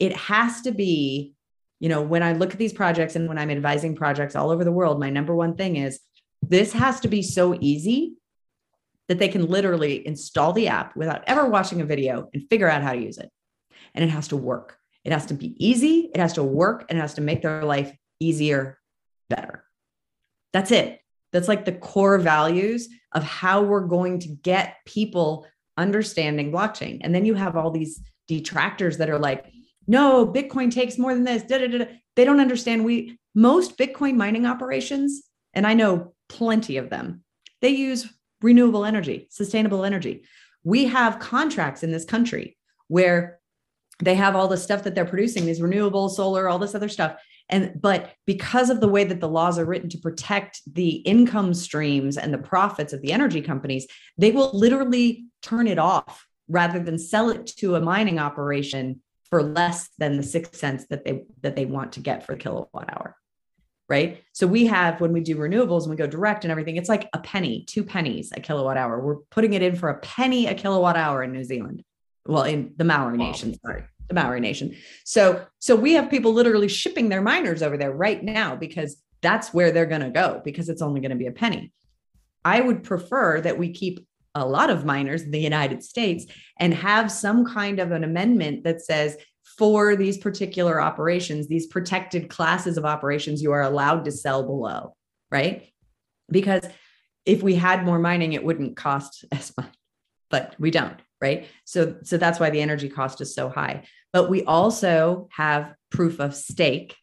It 0.00 0.16
has 0.16 0.62
to 0.62 0.72
be, 0.72 1.34
you 1.78 1.88
know, 1.88 2.02
when 2.02 2.24
I 2.24 2.32
look 2.32 2.52
at 2.52 2.58
these 2.58 2.72
projects 2.72 3.14
and 3.14 3.28
when 3.28 3.38
I'm 3.38 3.50
advising 3.50 3.94
projects 3.94 4.34
all 4.34 4.50
over 4.50 4.64
the 4.64 4.72
world, 4.72 4.98
my 4.98 5.10
number 5.10 5.34
one 5.34 5.54
thing 5.54 5.76
is 5.76 6.00
this 6.42 6.72
has 6.72 7.00
to 7.00 7.08
be 7.08 7.22
so 7.22 7.56
easy 7.60 8.16
that 9.08 9.18
they 9.18 9.28
can 9.28 9.46
literally 9.46 10.06
install 10.06 10.52
the 10.52 10.68
app 10.68 10.96
without 10.96 11.24
ever 11.26 11.46
watching 11.46 11.80
a 11.80 11.84
video 11.84 12.28
and 12.32 12.48
figure 12.48 12.68
out 12.68 12.82
how 12.82 12.92
to 12.92 13.00
use 13.00 13.18
it. 13.18 13.30
And 13.94 14.04
it 14.04 14.08
has 14.08 14.28
to 14.28 14.36
work. 14.36 14.78
It 15.04 15.12
has 15.12 15.26
to 15.26 15.34
be 15.34 15.54
easy, 15.64 16.10
it 16.14 16.20
has 16.20 16.32
to 16.34 16.42
work, 16.42 16.86
and 16.88 16.98
it 16.98 17.02
has 17.02 17.14
to 17.14 17.20
make 17.20 17.42
their 17.42 17.62
life 17.62 17.94
easier, 18.20 18.78
better. 19.28 19.64
That's 20.52 20.70
it. 20.70 21.00
That's 21.32 21.48
like 21.48 21.64
the 21.64 21.72
core 21.72 22.18
values 22.18 22.88
of 23.12 23.22
how 23.22 23.62
we're 23.62 23.86
going 23.86 24.20
to 24.20 24.28
get 24.28 24.76
people 24.86 25.46
understanding 25.76 26.52
blockchain. 26.52 27.00
And 27.02 27.14
then 27.14 27.24
you 27.24 27.34
have 27.34 27.56
all 27.56 27.70
these 27.70 28.00
detractors 28.28 28.98
that 28.98 29.10
are 29.10 29.18
like, 29.18 29.44
no, 29.86 30.26
Bitcoin 30.26 30.72
takes 30.72 30.96
more 30.96 31.12
than 31.12 31.24
this. 31.24 31.42
Da, 31.42 31.58
da, 31.58 31.66
da. 31.66 31.84
They 32.16 32.24
don't 32.24 32.40
understand. 32.40 32.84
We 32.84 33.18
most 33.34 33.76
Bitcoin 33.76 34.16
mining 34.16 34.46
operations, 34.46 35.24
and 35.52 35.66
I 35.66 35.74
know 35.74 36.14
plenty 36.28 36.76
of 36.78 36.88
them, 36.88 37.24
they 37.60 37.70
use 37.70 38.08
renewable 38.44 38.84
energy, 38.84 39.26
sustainable 39.30 39.84
energy. 39.84 40.22
We 40.62 40.84
have 40.84 41.18
contracts 41.18 41.82
in 41.82 41.90
this 41.90 42.04
country 42.04 42.56
where 42.88 43.40
they 44.00 44.14
have 44.14 44.36
all 44.36 44.48
the 44.48 44.58
stuff 44.58 44.82
that 44.84 44.94
they're 44.94 45.04
producing, 45.06 45.46
these 45.46 45.62
renewable 45.62 46.08
solar, 46.10 46.48
all 46.48 46.58
this 46.58 46.74
other 46.74 46.90
stuff. 46.90 47.16
And 47.48 47.80
but 47.80 48.12
because 48.26 48.70
of 48.70 48.80
the 48.80 48.88
way 48.88 49.04
that 49.04 49.20
the 49.20 49.28
laws 49.28 49.58
are 49.58 49.64
written 49.64 49.88
to 49.90 49.98
protect 49.98 50.60
the 50.72 50.96
income 51.14 51.54
streams 51.54 52.16
and 52.16 52.32
the 52.32 52.38
profits 52.38 52.92
of 52.92 53.00
the 53.02 53.12
energy 53.12 53.40
companies, 53.40 53.86
they 54.18 54.30
will 54.30 54.50
literally 54.52 55.24
turn 55.42 55.66
it 55.66 55.78
off 55.78 56.26
rather 56.48 56.78
than 56.78 56.98
sell 56.98 57.30
it 57.30 57.46
to 57.46 57.76
a 57.76 57.80
mining 57.80 58.18
operation 58.18 59.00
for 59.30 59.42
less 59.42 59.88
than 59.98 60.16
the 60.16 60.22
six 60.22 60.58
cents 60.58 60.86
that 60.90 61.04
they 61.04 61.24
that 61.42 61.56
they 61.56 61.66
want 61.66 61.92
to 61.92 62.00
get 62.00 62.24
for 62.24 62.34
a 62.34 62.38
kilowatt 62.38 62.90
hour 62.90 63.16
right? 63.88 64.22
So 64.32 64.46
we 64.46 64.66
have 64.66 65.00
when 65.00 65.12
we 65.12 65.20
do 65.20 65.36
renewables 65.36 65.82
and 65.82 65.90
we 65.90 65.96
go 65.96 66.06
direct 66.06 66.44
and 66.44 66.50
everything, 66.50 66.76
it's 66.76 66.88
like 66.88 67.08
a 67.12 67.18
penny, 67.18 67.64
two 67.66 67.84
pennies 67.84 68.32
a 68.34 68.40
kilowatt 68.40 68.76
hour. 68.76 69.00
We're 69.00 69.16
putting 69.30 69.52
it 69.52 69.62
in 69.62 69.76
for 69.76 69.90
a 69.90 69.98
penny 69.98 70.46
a 70.46 70.54
kilowatt 70.54 70.96
hour 70.96 71.22
in 71.22 71.32
New 71.32 71.44
Zealand. 71.44 71.84
Well, 72.26 72.44
in 72.44 72.72
the 72.76 72.84
Maori 72.84 73.18
wow. 73.18 73.26
Nation, 73.26 73.58
sorry, 73.64 73.84
the 74.08 74.14
Maori 74.14 74.40
Nation. 74.40 74.74
So 75.04 75.44
so 75.58 75.76
we 75.76 75.92
have 75.94 76.10
people 76.10 76.32
literally 76.32 76.68
shipping 76.68 77.08
their 77.08 77.22
miners 77.22 77.62
over 77.62 77.76
there 77.76 77.92
right 77.92 78.22
now 78.22 78.56
because 78.56 78.96
that's 79.20 79.52
where 79.54 79.72
they're 79.72 79.86
going 79.86 80.02
to 80.02 80.10
go 80.10 80.40
because 80.44 80.68
it's 80.68 80.82
only 80.82 81.00
going 81.00 81.10
to 81.10 81.16
be 81.16 81.26
a 81.26 81.32
penny. 81.32 81.72
I 82.44 82.60
would 82.60 82.82
prefer 82.82 83.40
that 83.40 83.58
we 83.58 83.72
keep 83.72 84.06
a 84.34 84.46
lot 84.46 84.68
of 84.68 84.84
miners 84.84 85.22
in 85.22 85.30
the 85.30 85.40
United 85.40 85.82
States 85.82 86.26
and 86.58 86.74
have 86.74 87.10
some 87.10 87.46
kind 87.46 87.78
of 87.78 87.92
an 87.92 88.04
amendment 88.04 88.64
that 88.64 88.82
says 88.82 89.16
for 89.56 89.96
these 89.96 90.18
particular 90.18 90.80
operations, 90.80 91.48
these 91.48 91.66
protected 91.66 92.28
classes 92.28 92.76
of 92.76 92.84
operations, 92.84 93.42
you 93.42 93.52
are 93.52 93.62
allowed 93.62 94.04
to 94.04 94.12
sell 94.12 94.42
below, 94.42 94.94
right? 95.30 95.70
Because 96.30 96.64
if 97.24 97.42
we 97.42 97.54
had 97.54 97.84
more 97.84 97.98
mining, 97.98 98.32
it 98.32 98.44
wouldn't 98.44 98.76
cost 98.76 99.24
as 99.32 99.52
much, 99.56 99.72
but 100.30 100.54
we 100.58 100.70
don't, 100.70 101.00
right? 101.20 101.46
So, 101.64 101.96
so 102.02 102.16
that's 102.16 102.40
why 102.40 102.50
the 102.50 102.60
energy 102.60 102.88
cost 102.88 103.20
is 103.20 103.34
so 103.34 103.48
high. 103.48 103.84
But 104.12 104.30
we 104.30 104.44
also 104.44 105.28
have 105.32 105.74
proof 105.90 106.20
of 106.20 106.34
stake, 106.34 106.96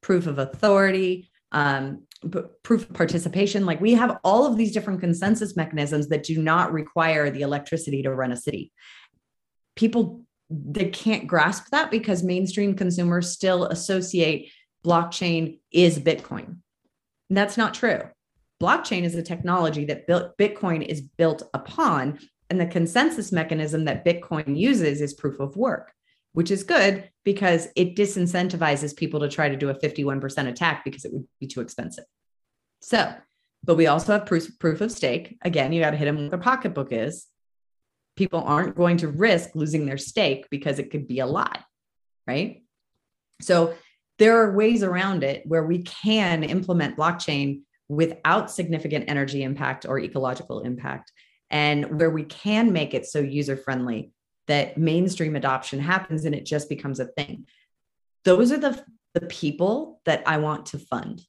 proof 0.00 0.26
of 0.26 0.38
authority, 0.38 1.30
um, 1.52 2.06
proof 2.62 2.88
of 2.88 2.92
participation. 2.92 3.66
Like 3.66 3.80
we 3.80 3.94
have 3.94 4.18
all 4.24 4.46
of 4.46 4.56
these 4.56 4.72
different 4.72 5.00
consensus 5.00 5.56
mechanisms 5.56 6.08
that 6.08 6.22
do 6.22 6.40
not 6.40 6.72
require 6.72 7.30
the 7.30 7.42
electricity 7.42 8.02
to 8.02 8.14
run 8.14 8.32
a 8.32 8.36
city. 8.36 8.72
People 9.74 10.24
they 10.52 10.90
can't 10.90 11.26
grasp 11.26 11.66
that 11.70 11.90
because 11.90 12.22
mainstream 12.22 12.74
consumers 12.74 13.30
still 13.30 13.64
associate 13.66 14.52
blockchain 14.84 15.60
is 15.70 15.98
Bitcoin. 15.98 16.56
And 17.28 17.38
that's 17.38 17.56
not 17.56 17.74
true. 17.74 18.00
Blockchain 18.62 19.02
is 19.02 19.14
a 19.14 19.22
technology 19.22 19.84
that 19.86 20.06
built 20.06 20.36
Bitcoin 20.38 20.86
is 20.86 21.00
built 21.00 21.42
upon, 21.54 22.18
and 22.50 22.60
the 22.60 22.66
consensus 22.66 23.32
mechanism 23.32 23.86
that 23.86 24.04
Bitcoin 24.04 24.56
uses 24.56 25.00
is 25.00 25.14
proof 25.14 25.40
of 25.40 25.56
work, 25.56 25.92
which 26.32 26.50
is 26.50 26.62
good 26.62 27.08
because 27.24 27.68
it 27.74 27.96
disincentivizes 27.96 28.96
people 28.96 29.20
to 29.20 29.28
try 29.28 29.48
to 29.48 29.56
do 29.56 29.70
a 29.70 29.74
51% 29.74 30.48
attack 30.48 30.84
because 30.84 31.04
it 31.04 31.12
would 31.12 31.26
be 31.40 31.46
too 31.46 31.60
expensive. 31.60 32.04
So, 32.80 33.12
but 33.64 33.76
we 33.76 33.86
also 33.86 34.12
have 34.12 34.26
proof, 34.26 34.58
proof 34.58 34.80
of 34.80 34.92
stake. 34.92 35.38
Again, 35.42 35.72
you 35.72 35.80
got 35.80 35.92
to 35.92 35.96
hit 35.96 36.04
them 36.04 36.16
where 36.16 36.28
their 36.28 36.38
pocketbook 36.38 36.92
is 36.92 37.26
people 38.16 38.40
aren't 38.40 38.76
going 38.76 38.98
to 38.98 39.08
risk 39.08 39.50
losing 39.54 39.86
their 39.86 39.98
stake 39.98 40.46
because 40.50 40.78
it 40.78 40.90
could 40.90 41.08
be 41.08 41.20
a 41.20 41.26
lie, 41.26 41.60
right? 42.26 42.62
So 43.40 43.74
there 44.18 44.38
are 44.38 44.52
ways 44.52 44.82
around 44.82 45.24
it 45.24 45.46
where 45.46 45.64
we 45.64 45.82
can 45.82 46.44
implement 46.44 46.96
blockchain 46.96 47.62
without 47.88 48.50
significant 48.50 49.06
energy 49.08 49.42
impact 49.42 49.86
or 49.86 49.98
ecological 49.98 50.60
impact, 50.60 51.12
and 51.50 51.98
where 51.98 52.10
we 52.10 52.24
can 52.24 52.72
make 52.72 52.94
it 52.94 53.06
so 53.06 53.18
user 53.18 53.56
friendly 53.56 54.12
that 54.46 54.76
mainstream 54.78 55.36
adoption 55.36 55.78
happens 55.78 56.24
and 56.24 56.34
it 56.34 56.46
just 56.46 56.68
becomes 56.68 57.00
a 57.00 57.06
thing. 57.06 57.46
Those 58.24 58.52
are 58.52 58.58
the, 58.58 58.84
the 59.14 59.26
people 59.26 60.00
that 60.04 60.22
I 60.26 60.38
want 60.38 60.66
to 60.66 60.78
fund 60.78 61.22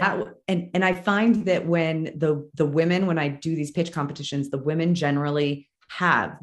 that 0.00 0.26
and 0.48 0.70
and 0.74 0.84
I 0.84 0.92
find 0.92 1.46
that 1.46 1.66
when 1.66 2.04
the 2.16 2.48
the 2.54 2.66
women 2.66 3.06
when 3.06 3.18
I 3.18 3.28
do 3.28 3.54
these 3.54 3.70
pitch 3.70 3.92
competitions, 3.92 4.50
the 4.50 4.58
women 4.58 4.94
generally 4.94 5.68
have 5.88 6.38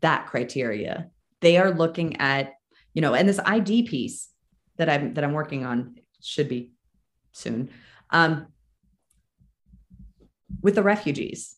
that 0.00 0.26
criteria. 0.26 1.10
They 1.40 1.56
are 1.58 1.70
looking 1.70 2.16
at, 2.18 2.54
you 2.94 3.02
know, 3.02 3.14
and 3.14 3.28
this 3.28 3.40
ID 3.44 3.84
piece 3.84 4.28
that 4.76 4.88
I'm 4.88 5.14
that 5.14 5.24
I'm 5.24 5.32
working 5.32 5.64
on 5.64 5.96
should 6.22 6.48
be 6.48 6.72
soon. 7.32 7.70
Um, 8.10 8.48
with 10.62 10.74
the 10.74 10.82
refugees, 10.82 11.56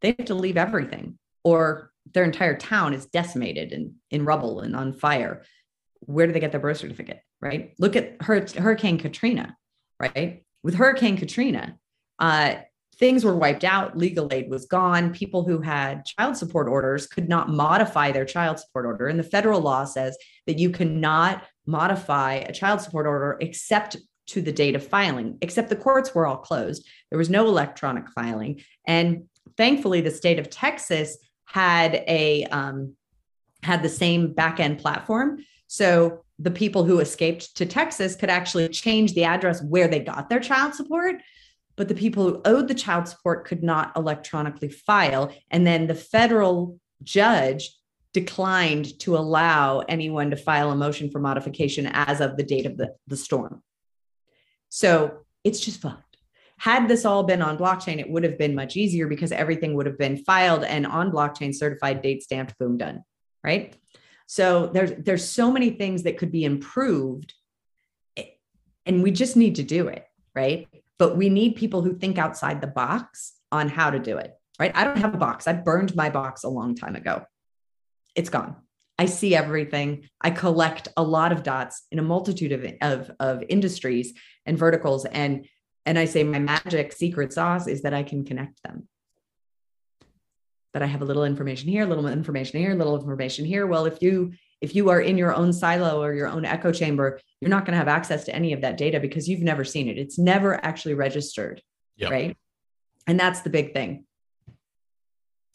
they 0.00 0.14
have 0.18 0.26
to 0.26 0.34
leave 0.34 0.56
everything, 0.56 1.18
or 1.44 1.90
their 2.12 2.24
entire 2.24 2.56
town 2.56 2.92
is 2.92 3.06
decimated 3.06 3.72
and 3.72 3.94
in 4.10 4.24
rubble 4.24 4.60
and 4.60 4.76
on 4.76 4.92
fire. 4.92 5.44
Where 6.00 6.26
do 6.26 6.32
they 6.32 6.40
get 6.40 6.50
their 6.50 6.60
birth 6.60 6.78
certificate? 6.78 7.20
Right. 7.40 7.74
Look 7.78 7.96
at 7.96 8.20
Hurricane 8.22 8.98
Katrina. 8.98 9.56
Right 9.98 10.45
with 10.66 10.74
Hurricane 10.74 11.16
Katrina, 11.16 11.78
uh, 12.18 12.56
things 12.98 13.24
were 13.24 13.36
wiped 13.36 13.62
out. 13.62 13.96
Legal 13.96 14.26
aid 14.32 14.50
was 14.50 14.66
gone. 14.66 15.14
People 15.14 15.44
who 15.44 15.60
had 15.60 16.04
child 16.04 16.36
support 16.36 16.66
orders 16.66 17.06
could 17.06 17.28
not 17.28 17.48
modify 17.48 18.10
their 18.10 18.24
child 18.24 18.58
support 18.58 18.84
order. 18.84 19.06
And 19.06 19.16
the 19.16 19.22
federal 19.22 19.60
law 19.60 19.84
says 19.84 20.18
that 20.48 20.58
you 20.58 20.70
cannot 20.70 21.44
modify 21.66 22.34
a 22.34 22.52
child 22.52 22.80
support 22.80 23.06
order 23.06 23.36
except 23.40 23.96
to 24.26 24.42
the 24.42 24.50
date 24.50 24.74
of 24.74 24.84
filing, 24.84 25.38
except 25.40 25.68
the 25.68 25.76
courts 25.76 26.12
were 26.12 26.26
all 26.26 26.38
closed. 26.38 26.84
There 27.10 27.18
was 27.18 27.30
no 27.30 27.46
electronic 27.46 28.08
filing. 28.10 28.60
And 28.88 29.26
thankfully, 29.56 30.00
the 30.00 30.10
state 30.10 30.40
of 30.40 30.50
Texas 30.50 31.16
had 31.44 32.02
a 32.08 32.44
um, 32.46 32.96
had 33.62 33.84
the 33.84 33.88
same 33.88 34.32
back 34.32 34.58
end 34.58 34.80
platform. 34.80 35.44
So 35.68 36.24
the 36.38 36.50
people 36.50 36.84
who 36.84 37.00
escaped 37.00 37.56
to 37.56 37.66
Texas 37.66 38.14
could 38.14 38.30
actually 38.30 38.68
change 38.68 39.14
the 39.14 39.24
address 39.24 39.62
where 39.62 39.88
they 39.88 40.00
got 40.00 40.28
their 40.28 40.40
child 40.40 40.74
support. 40.74 41.16
But 41.76 41.88
the 41.88 41.94
people 41.94 42.24
who 42.24 42.42
owed 42.44 42.68
the 42.68 42.74
child 42.74 43.08
support 43.08 43.46
could 43.46 43.62
not 43.62 43.92
electronically 43.96 44.68
file. 44.68 45.32
And 45.50 45.66
then 45.66 45.86
the 45.86 45.94
federal 45.94 46.78
judge 47.02 47.70
declined 48.12 48.98
to 49.00 49.16
allow 49.16 49.80
anyone 49.80 50.30
to 50.30 50.36
file 50.36 50.70
a 50.70 50.74
motion 50.74 51.10
for 51.10 51.20
modification 51.20 51.86
as 51.86 52.20
of 52.22 52.36
the 52.36 52.42
date 52.42 52.64
of 52.64 52.78
the, 52.78 52.94
the 53.06 53.16
storm. 53.16 53.62
So 54.70 55.26
it's 55.44 55.60
just 55.60 55.82
fucked. 55.82 56.16
Had 56.58 56.88
this 56.88 57.04
all 57.04 57.24
been 57.24 57.42
on 57.42 57.58
blockchain, 57.58 57.98
it 57.98 58.08
would 58.08 58.24
have 58.24 58.38
been 58.38 58.54
much 58.54 58.76
easier 58.76 59.06
because 59.06 59.32
everything 59.32 59.74
would 59.74 59.84
have 59.84 59.98
been 59.98 60.16
filed 60.16 60.64
and 60.64 60.86
on 60.86 61.12
blockchain 61.12 61.54
certified, 61.54 62.00
date 62.00 62.22
stamped, 62.22 62.58
boom, 62.58 62.78
done. 62.78 63.04
Right. 63.44 63.76
So 64.26 64.66
there's 64.66 64.92
there's 64.98 65.28
so 65.28 65.50
many 65.52 65.70
things 65.70 66.02
that 66.02 66.18
could 66.18 66.32
be 66.32 66.44
improved, 66.44 67.32
eh, 68.16 68.24
and 68.84 69.02
we 69.02 69.12
just 69.12 69.36
need 69.36 69.54
to 69.56 69.62
do 69.62 69.88
it, 69.88 70.04
right? 70.34 70.68
But 70.98 71.16
we 71.16 71.28
need 71.28 71.56
people 71.56 71.82
who 71.82 71.96
think 71.96 72.18
outside 72.18 72.60
the 72.60 72.66
box 72.66 73.34
on 73.52 73.68
how 73.68 73.90
to 73.90 73.98
do 73.98 74.18
it, 74.18 74.34
right? 74.58 74.72
I 74.74 74.84
don't 74.84 74.98
have 74.98 75.14
a 75.14 75.18
box. 75.18 75.46
I 75.46 75.52
burned 75.52 75.94
my 75.94 76.10
box 76.10 76.42
a 76.42 76.48
long 76.48 76.74
time 76.74 76.96
ago. 76.96 77.24
It's 78.16 78.30
gone. 78.30 78.56
I 78.98 79.06
see 79.06 79.34
everything. 79.34 80.08
I 80.20 80.30
collect 80.30 80.88
a 80.96 81.02
lot 81.02 81.30
of 81.30 81.42
dots 81.42 81.82
in 81.92 81.98
a 81.98 82.02
multitude 82.02 82.52
of, 82.52 82.66
of, 82.80 83.10
of 83.20 83.44
industries 83.48 84.14
and 84.46 84.58
verticals. 84.58 85.04
And, 85.04 85.46
and 85.84 85.98
I 85.98 86.06
say 86.06 86.24
my 86.24 86.38
magic 86.38 86.92
secret 86.92 87.32
sauce 87.34 87.66
is 87.66 87.82
that 87.82 87.92
I 87.92 88.02
can 88.02 88.24
connect 88.24 88.62
them 88.62 88.88
that 90.76 90.82
I 90.82 90.86
have 90.86 91.00
a 91.00 91.06
little 91.06 91.24
information 91.24 91.70
here, 91.70 91.84
a 91.84 91.86
little 91.86 92.06
information 92.06 92.60
here, 92.60 92.72
a 92.72 92.74
little 92.74 92.98
information 92.98 93.46
here. 93.46 93.66
Well, 93.66 93.86
if 93.86 94.02
you 94.02 94.34
if 94.60 94.74
you 94.74 94.90
are 94.90 95.00
in 95.00 95.16
your 95.16 95.34
own 95.34 95.50
silo 95.50 96.02
or 96.02 96.12
your 96.12 96.28
own 96.28 96.44
echo 96.44 96.70
chamber, 96.70 97.18
you're 97.40 97.48
not 97.48 97.64
going 97.64 97.72
to 97.72 97.78
have 97.78 97.88
access 97.88 98.24
to 98.24 98.34
any 98.34 98.52
of 98.52 98.60
that 98.60 98.76
data 98.76 99.00
because 99.00 99.26
you've 99.26 99.40
never 99.40 99.64
seen 99.64 99.88
it. 99.88 99.96
It's 99.96 100.18
never 100.18 100.62
actually 100.62 100.92
registered, 100.92 101.62
yep. 101.96 102.10
right? 102.10 102.36
And 103.06 103.18
that's 103.18 103.40
the 103.40 103.48
big 103.48 103.72
thing. 103.72 104.04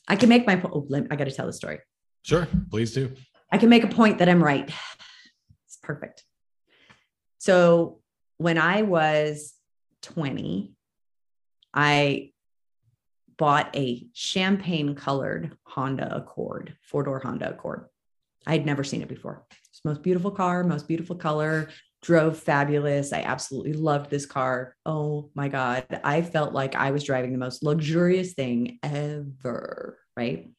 I 0.08 0.16
can 0.16 0.28
make 0.28 0.48
my 0.48 0.56
point. 0.56 0.74
oh, 0.74 0.88
I 1.12 1.16
got 1.16 1.26
to 1.26 1.32
tell 1.32 1.46
the 1.46 1.54
story. 1.54 1.82
Sure, 2.24 2.48
please 2.72 2.92
do. 2.92 3.14
I 3.52 3.60
can 3.60 3.70
make 3.70 3.84
a 3.84 3.90
point 3.90 4.18
that 4.18 4.28
I'm 4.28 4.44
right. 4.44 4.74
It's 5.68 5.78
perfect. 5.84 6.24
So 7.38 8.00
when 8.38 8.58
I 8.58 8.82
was 8.82 9.54
20, 10.02 10.74
I 11.76 12.31
bought 13.42 13.76
a 13.76 14.06
champagne 14.14 14.94
colored 14.94 15.58
Honda 15.64 16.16
Accord, 16.16 16.78
four 16.84 17.02
door 17.02 17.18
Honda 17.18 17.50
Accord. 17.50 17.88
I 18.46 18.52
had 18.52 18.68
never 18.68 18.84
seen 18.84 19.02
it 19.02 19.08
before. 19.08 19.48
It's 19.72 19.84
most 19.84 20.04
beautiful 20.04 20.30
car, 20.30 20.64
most 20.64 20.88
beautiful 20.88 21.16
color, 21.16 21.70
drove 22.04 22.38
fabulous. 22.38 23.12
I 23.12 23.22
absolutely 23.22 23.74
loved 23.74 24.12
this 24.12 24.28
car. 24.28 24.76
Oh 24.86 25.32
my 25.34 25.48
God. 25.48 25.88
I 26.04 26.22
felt 26.22 26.54
like 26.54 26.76
I 26.76 26.92
was 26.92 27.04
driving 27.04 27.32
the 27.32 27.40
most 27.40 27.64
luxurious 27.64 28.34
thing 28.34 28.78
ever. 28.84 29.98
Right. 30.16 30.52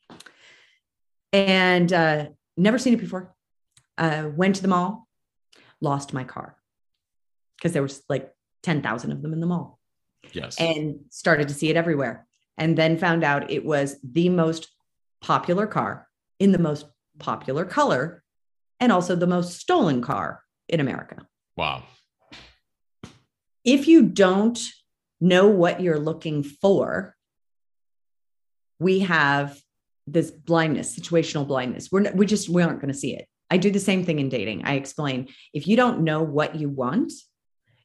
And 1.33 1.93
uh, 1.93 2.31
never 2.57 2.81
seen 2.81 2.95
it 2.95 3.01
before. 3.01 3.33
Uh, 3.97 4.29
went 4.35 4.57
to 4.57 4.63
the 4.63 4.67
mall, 4.67 5.07
lost 5.81 6.13
my 6.13 6.25
car 6.25 6.57
because 7.59 7.75
there 7.75 7.83
was 7.83 8.03
like 8.09 8.35
10,000 8.65 9.13
of 9.13 9.23
them 9.23 9.33
in 9.33 9.39
the 9.39 9.47
mall. 9.47 9.79
Yes. 10.33 10.59
And 10.59 11.05
started 11.11 11.47
to 11.47 11.55
see 11.55 11.71
it 11.71 11.77
everywhere 11.77 12.27
and 12.59 12.77
then 12.77 12.99
found 12.99 13.24
out 13.24 13.51
it 13.51 13.65
was 13.65 13.97
the 14.03 14.29
most 14.29 14.69
popular 15.20 15.66
car 15.66 16.07
in 16.39 16.53
the 16.53 16.59
most 16.59 16.87
popular 17.19 17.65
color 17.65 18.23
and 18.81 18.91
also 18.91 19.15
the 19.15 19.27
most 19.27 19.61
stolen 19.61 20.03
car 20.03 20.43
in 20.69 20.81
America. 20.81 21.27
Wow. 21.57 21.85
If 23.65 23.87
you 23.87 24.03
don't 24.03 24.59
know 25.20 25.47
what 25.47 25.81
you're 25.81 26.01
looking 26.01 26.43
for, 26.43 27.15
we 28.81 29.01
have 29.01 29.61
this 30.07 30.33
blindness, 30.33 30.99
situational 30.99 31.47
blindness. 31.47 31.91
We're 31.93 32.11
we 32.12 32.27
just 32.27 32.49
we 32.49 32.62
aren't 32.62 32.81
going 32.81 32.93
to 32.93 32.99
see 32.99 33.15
it. 33.15 33.29
I 33.49 33.59
do 33.59 33.70
the 33.70 33.79
same 33.79 34.05
thing 34.05 34.19
in 34.19 34.29
dating. 34.29 34.65
I 34.65 34.74
explain 34.74 35.29
if 35.53 35.69
you 35.69 35.77
don't 35.77 36.03
know 36.03 36.23
what 36.23 36.57
you 36.57 36.69
want, 36.69 37.12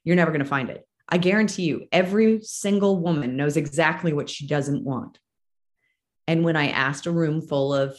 you're 0.03 0.15
never 0.15 0.31
going 0.31 0.44
to 0.44 0.45
find 0.45 0.69
it. 0.69 0.86
I 1.09 1.17
guarantee 1.17 1.63
you, 1.63 1.88
every 1.91 2.41
single 2.41 2.99
woman 2.99 3.38
knows 3.38 3.55
exactly 3.55 4.13
what 4.13 4.29
she 4.29 4.45
doesn't 4.45 4.84
want. 4.84 5.19
And 6.27 6.43
when 6.43 6.57
I 6.57 6.69
asked 6.69 7.05
a 7.05 7.11
room 7.11 7.41
full 7.41 7.73
of 7.73 7.89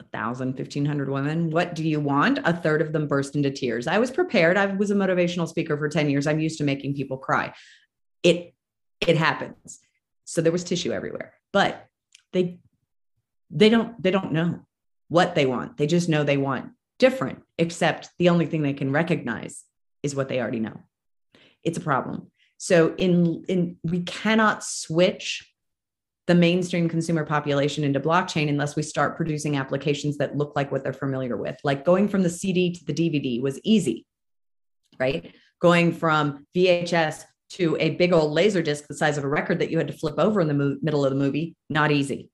1,000, 0.00 0.56
1,500 0.56 1.08
women, 1.08 1.50
what 1.50 1.74
do 1.74 1.88
you 1.88 2.00
want? 2.00 2.40
A 2.44 2.52
third 2.52 2.82
of 2.82 2.92
them 2.92 3.06
burst 3.06 3.36
into 3.36 3.50
tears. 3.50 3.86
I 3.86 3.98
was 3.98 4.10
prepared. 4.10 4.56
I 4.56 4.66
was 4.66 4.90
a 4.90 4.94
motivational 4.94 5.48
speaker 5.48 5.76
for 5.76 5.88
10 5.88 6.10
years. 6.10 6.26
I'm 6.26 6.40
used 6.40 6.58
to 6.58 6.64
making 6.64 6.94
people 6.94 7.18
cry. 7.18 7.52
It, 8.24 8.54
it 9.00 9.16
happens. 9.16 9.78
So 10.24 10.40
there 10.40 10.52
was 10.52 10.64
tissue 10.64 10.92
everywhere, 10.92 11.34
but 11.52 11.86
they, 12.32 12.58
they 13.50 13.68
don't, 13.68 14.00
they 14.02 14.10
don't 14.10 14.32
know 14.32 14.66
what 15.08 15.34
they 15.34 15.46
want. 15.46 15.76
They 15.76 15.86
just 15.86 16.08
know 16.08 16.24
they 16.24 16.36
want 16.36 16.72
different, 16.98 17.42
except 17.56 18.10
the 18.18 18.28
only 18.28 18.46
thing 18.46 18.62
they 18.62 18.72
can 18.72 18.92
recognize 18.92 19.62
is 20.02 20.14
what 20.14 20.28
they 20.28 20.40
already 20.40 20.60
know. 20.60 20.82
It's 21.62 21.78
a 21.78 21.82
problem. 21.82 22.30
So 22.58 22.94
in 22.96 23.44
in 23.48 23.76
we 23.84 24.02
cannot 24.02 24.64
switch 24.64 25.48
the 26.26 26.34
mainstream 26.34 26.88
consumer 26.88 27.24
population 27.24 27.84
into 27.84 28.00
blockchain 28.00 28.50
unless 28.50 28.76
we 28.76 28.82
start 28.82 29.16
producing 29.16 29.56
applications 29.56 30.18
that 30.18 30.36
look 30.36 30.54
like 30.54 30.70
what 30.70 30.84
they're 30.84 30.92
familiar 30.92 31.36
with. 31.36 31.56
Like 31.64 31.86
going 31.86 32.06
from 32.06 32.22
the 32.22 32.28
CD 32.28 32.72
to 32.72 32.84
the 32.84 32.92
DVD 32.92 33.40
was 33.40 33.58
easy, 33.64 34.06
right? 35.00 35.34
Going 35.60 35.92
from 35.92 36.46
VHS 36.54 37.24
to 37.52 37.78
a 37.80 37.90
big 37.90 38.12
old 38.12 38.32
laser 38.32 38.60
disc 38.60 38.86
the 38.88 38.94
size 38.94 39.16
of 39.16 39.24
a 39.24 39.28
record 39.28 39.60
that 39.60 39.70
you 39.70 39.78
had 39.78 39.88
to 39.88 39.94
flip 39.94 40.18
over 40.18 40.40
in 40.40 40.48
the 40.48 40.54
mo- 40.54 40.76
middle 40.82 41.04
of 41.04 41.10
the 41.10 41.18
movie, 41.18 41.56
not 41.70 41.90
easy. 41.90 42.28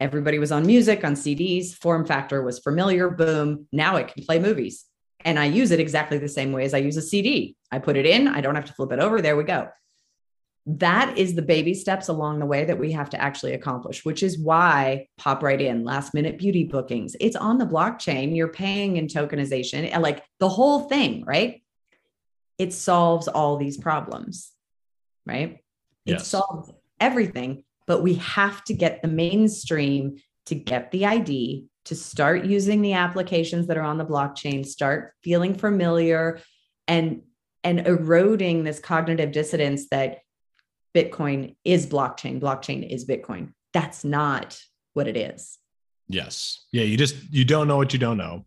Everybody 0.00 0.38
was 0.38 0.52
on 0.52 0.64
music, 0.64 1.04
on 1.04 1.14
CDs, 1.14 1.74
form 1.74 2.06
factor 2.06 2.40
was 2.40 2.60
familiar, 2.60 3.10
boom, 3.10 3.66
now 3.70 3.96
it 3.96 4.08
can 4.08 4.24
play 4.24 4.38
movies 4.38 4.87
and 5.24 5.38
I 5.38 5.46
use 5.46 5.70
it 5.70 5.80
exactly 5.80 6.18
the 6.18 6.28
same 6.28 6.52
way 6.52 6.64
as 6.64 6.74
I 6.74 6.78
use 6.78 6.96
a 6.96 7.02
CD. 7.02 7.56
I 7.70 7.78
put 7.78 7.96
it 7.96 8.06
in, 8.06 8.28
I 8.28 8.40
don't 8.40 8.54
have 8.54 8.66
to 8.66 8.72
flip 8.72 8.92
it 8.92 9.00
over. 9.00 9.20
There 9.20 9.36
we 9.36 9.44
go. 9.44 9.68
That 10.66 11.16
is 11.16 11.34
the 11.34 11.42
baby 11.42 11.72
steps 11.72 12.08
along 12.08 12.38
the 12.38 12.46
way 12.46 12.66
that 12.66 12.78
we 12.78 12.92
have 12.92 13.08
to 13.10 13.20
actually 13.20 13.54
accomplish, 13.54 14.04
which 14.04 14.22
is 14.22 14.38
why 14.38 15.08
pop 15.16 15.42
right 15.42 15.60
in 15.60 15.82
last 15.82 16.12
minute 16.12 16.38
beauty 16.38 16.64
bookings. 16.64 17.16
It's 17.20 17.36
on 17.36 17.56
the 17.56 17.64
blockchain. 17.66 18.36
You're 18.36 18.48
paying 18.48 18.98
in 18.98 19.06
tokenization, 19.06 19.88
and 19.90 20.02
like 20.02 20.22
the 20.40 20.48
whole 20.48 20.80
thing, 20.80 21.24
right? 21.24 21.62
It 22.58 22.74
solves 22.74 23.28
all 23.28 23.56
these 23.56 23.78
problems, 23.78 24.52
right? 25.24 25.60
Yes. 26.04 26.20
It 26.20 26.24
solves 26.26 26.70
everything, 27.00 27.64
but 27.86 28.02
we 28.02 28.16
have 28.16 28.62
to 28.64 28.74
get 28.74 29.00
the 29.00 29.08
mainstream 29.08 30.16
to 30.46 30.54
get 30.54 30.90
the 30.90 31.06
ID, 31.06 31.66
to 31.88 31.94
start 31.94 32.44
using 32.44 32.82
the 32.82 32.92
applications 32.92 33.66
that 33.66 33.78
are 33.78 33.82
on 33.82 33.96
the 33.96 34.04
blockchain, 34.04 34.64
start 34.64 35.14
feeling 35.22 35.54
familiar 35.54 36.40
and 36.86 37.22
and 37.64 37.86
eroding 37.86 38.62
this 38.62 38.78
cognitive 38.78 39.32
dissonance 39.32 39.88
that 39.90 40.18
Bitcoin 40.94 41.56
is 41.64 41.86
blockchain, 41.86 42.40
blockchain 42.40 42.88
is 42.88 43.06
Bitcoin. 43.06 43.52
That's 43.72 44.04
not 44.04 44.60
what 44.92 45.08
it 45.08 45.16
is. 45.16 45.58
Yes. 46.08 46.66
Yeah, 46.72 46.84
you 46.84 46.96
just 46.96 47.16
you 47.30 47.44
don't 47.44 47.68
know 47.68 47.78
what 47.78 47.92
you 47.92 47.98
don't 47.98 48.18
know. 48.18 48.44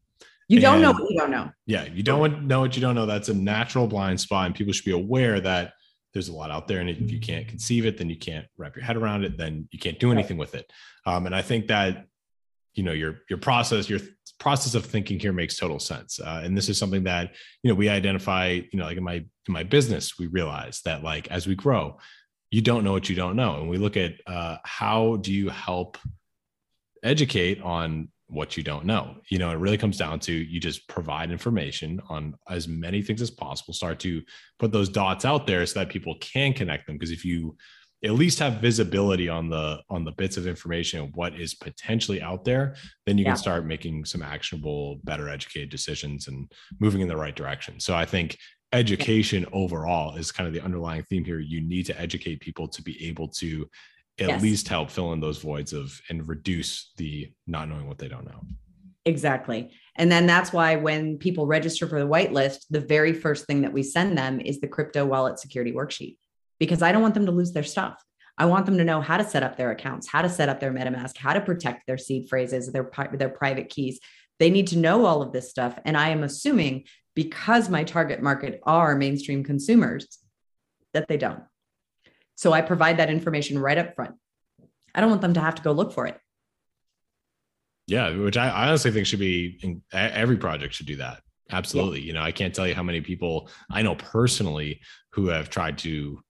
You 0.47 0.59
don't 0.59 0.76
and, 0.76 0.84
know 0.84 0.91
what 0.91 1.09
you 1.09 1.18
don't 1.18 1.31
know. 1.31 1.49
Yeah, 1.65 1.85
you 1.85 2.03
don't 2.03 2.47
know 2.47 2.59
what 2.59 2.76
you 2.76 2.81
don't 2.81 2.95
know. 2.95 3.05
That's 3.05 3.30
a 3.30 3.34
natural 3.34 3.88
blind 3.88 4.19
spot 4.19 4.45
and 4.47 4.55
people 4.55 4.73
should 4.73 4.85
be 4.85 4.91
aware 4.91 5.39
that 5.39 5.73
there's 6.13 6.30
a 6.30 6.34
lot 6.34 6.51
out 6.51 6.68
there 6.68 6.80
and 6.80 6.89
if 6.89 7.09
you 7.09 7.19
can't 7.19 7.47
conceive 7.47 7.85
it 7.85 7.97
then 7.97 8.09
you 8.09 8.18
can't 8.18 8.45
wrap 8.57 8.76
your 8.76 8.84
head 8.84 8.97
around 8.97 9.23
it 9.23 9.38
then 9.38 9.68
you 9.72 9.80
can't 9.80 9.99
do 9.99 10.11
anything 10.11 10.38
with 10.38 10.55
it 10.55 10.72
um, 11.05 11.26
and 11.26 11.35
i 11.35 11.41
think 11.41 11.68
that 11.68 12.05
you 12.73 12.84
know 12.84 12.91
your 12.91 13.19
your 13.30 13.39
process 13.39 13.89
your 13.89 13.99
process 14.39 14.73
of 14.73 14.85
thinking 14.85 15.19
here 15.19 15.34
makes 15.34 15.56
total 15.56 15.80
sense. 15.80 16.19
Uh, 16.19 16.41
and 16.43 16.57
this 16.57 16.68
is 16.68 16.77
something 16.77 17.03
that 17.03 17.31
you 17.64 17.69
know 17.69 17.76
we 17.76 17.89
identify 17.89 18.48
you 18.49 18.80
know 18.80 18.85
like 18.85 18.98
in 18.98 19.03
my 19.03 19.15
in 19.15 19.27
my 19.48 19.64
business 19.64 20.18
we 20.18 20.27
realize 20.27 20.81
that 20.84 21.03
like 21.03 21.30
as 21.30 21.48
we 21.48 21.56
grow 21.56 21.98
you 22.52 22.61
don't 22.61 22.84
know 22.84 22.91
what 22.91 23.10
you 23.10 23.15
don't 23.15 23.38
know. 23.38 23.56
And 23.56 23.69
we 23.69 23.77
look 23.77 23.98
at 23.98 24.15
uh, 24.27 24.57
how 24.64 25.15
do 25.18 25.31
you 25.31 25.49
help 25.49 25.98
educate 27.02 27.61
on 27.61 28.10
what 28.27 28.57
you 28.57 28.64
don't 28.64 28.85
know? 28.85 29.15
You 29.30 29.39
know 29.39 29.52
it 29.52 29.56
really 29.57 29.77
comes 29.77 29.98
down 29.98 30.19
to 30.22 30.34
you 30.34 30.60
just 30.60 30.88
provide 30.88 31.31
information 31.31 32.02
on 32.10 32.35
as 32.49 32.68
many 32.68 33.02
things 33.02 33.22
as 33.22 33.31
possible. 33.31 33.73
Start 33.73 33.99
to 34.02 34.22
put 34.60 34.72
those 34.72 34.89
dots 34.89 35.26
out 35.26 35.48
there 35.48 35.65
so 35.65 35.80
that 35.80 35.89
people 35.89 36.15
can 36.19 36.53
connect 36.53 36.88
them. 36.88 36.98
Because 36.98 37.11
if 37.11 37.26
you 37.26 37.56
at 38.03 38.14
least 38.14 38.40
have 38.40 38.61
visibility 38.61 39.30
on 39.30 39.49
the 39.49 39.80
on 39.90 40.03
the 40.03 40.11
bits 40.11 40.38
of 40.38 40.48
information 40.48 41.11
what 41.14 41.36
is 41.40 41.53
potentially 41.53 42.22
out 42.22 42.44
there 42.44 42.76
then 43.06 43.18
you 43.18 43.23
yeah. 43.23 43.32
can 43.32 43.38
start 43.38 43.65
making 43.65 44.06
some 44.06 44.22
actionable 44.22 44.99
better 45.03 45.30
educated 45.30 45.69
decisions 45.69 46.28
and 46.28 46.52
moving 46.80 47.02
in 47.02 47.07
the 47.07 47.15
right 47.15 47.36
direction 47.36 47.80
so 47.80 47.95
i 47.95 48.06
think 48.06 48.38
education 48.73 49.45
overall 49.52 50.15
is 50.15 50.32
kind 50.32 50.48
of 50.48 50.53
the 50.53 50.61
underlying 50.61 51.03
theme 51.03 51.26
here. 51.26 51.40
You 51.40 51.61
need 51.61 51.86
to 51.88 51.99
educate 51.99 52.40
people 52.40 52.68
to 52.69 52.82
be 52.82 53.07
able 53.07 53.28
to 53.30 53.68
at 54.19 54.28
yes. 54.28 54.41
least 54.41 54.68
help 54.68 54.90
fill 54.90 55.14
in 55.14 55.19
those 55.19 55.40
voids 55.40 55.73
of 55.73 55.99
and 56.10 56.28
reduce 56.28 56.91
the 56.98 57.32
not 57.48 57.69
knowing 57.69 57.88
what 57.88 57.98
they 57.98 58.07
don't 58.07 58.26
know. 58.26 58.41
Exactly. 59.06 59.72
And 59.95 60.11
then 60.11 60.28
that's 60.28 60.53
why 60.53 60.76
when 60.76 61.18
people 61.18 61.48
register 61.48 61.88
for 61.88 61.99
the 61.99 62.07
whitelist, 62.07 62.65
the 62.69 62.80
very 62.80 63.14
first 63.14 63.45
thing 63.45 63.61
that 63.61 63.73
we 63.73 63.82
send 63.82 64.18
them 64.18 64.40
is 64.40 64.61
the 64.61 64.68
crypto 64.68 65.06
wallet 65.06 65.40
security 65.40 65.72
worksheet 65.72 66.18
because 66.62 66.84
I 66.84 66.92
don't 66.92 67.02
want 67.02 67.16
them 67.16 67.26
to 67.26 67.32
lose 67.32 67.54
their 67.54 67.64
stuff. 67.64 68.00
I 68.38 68.46
want 68.46 68.68
them 68.68 68.78
to 68.78 68.84
know 68.84 69.02
how 69.02 69.18
to 69.18 69.24
set 69.24 69.42
up 69.42 69.58
their 69.58 69.72
accounts, 69.72 70.08
how 70.08 70.22
to 70.22 70.30
set 70.30 70.48
up 70.48 70.60
their 70.60 70.72
MetaMask, 70.72 71.18
how 71.18 71.34
to 71.34 71.42
protect 71.42 71.88
their 71.88 71.98
seed 71.98 72.30
phrases, 72.30 72.72
their, 72.72 72.88
their 73.14 73.30
private 73.30 73.70
keys. 73.70 74.00
They 74.38 74.52
need 74.52 74.68
to 74.68 74.78
know 74.78 75.06
all 75.06 75.24
of 75.24 75.34
this 75.34 75.50
stuff. 75.50 75.80
And 75.86 75.98
I 75.98 76.10
am 76.10 76.22
assuming 76.22 76.84
because 77.16 77.68
my 77.68 77.84
target 77.84 78.22
market 78.22 78.60
are 78.62 78.96
mainstream 78.96 79.44
consumers 79.44 80.20
that 80.94 81.08
they 81.08 81.18
don't. 81.18 81.42
So 82.36 82.54
I 82.54 82.62
provide 82.62 82.98
that 82.98 83.10
information 83.10 83.58
right 83.58 83.80
up 83.80 83.96
front. 83.96 84.14
I 84.94 85.02
don't 85.02 85.10
want 85.10 85.24
them 85.24 85.34
to 85.34 85.42
have 85.42 85.56
to 85.56 85.64
go 85.64 85.72
look 85.72 85.94
for 85.94 86.06
it. 86.06 86.20
Yeah, 87.88 88.16
which 88.16 88.38
I, 88.38 88.68
honestly 88.68 88.92
think 88.92 89.08
should 89.08 89.18
be 89.18 89.58
in, 89.64 89.82
every 89.92 90.38
project 90.38 90.76
should 90.76 90.86
do 90.86 90.98
that. 90.98 91.24
Absolutely. 91.50 92.02
Yeah. 92.02 92.06
You 92.06 92.14
know, 92.14 92.22
I 92.22 92.32
can't 92.32 92.54
tell 92.54 92.68
you 92.68 92.76
how 92.76 92.84
many 92.84 93.02
people 93.02 93.50
I 93.72 93.82
know 93.82 93.96
personally 93.96 94.82
who 95.14 95.30
have 95.30 95.50
tried 95.50 95.80
to 95.80 96.22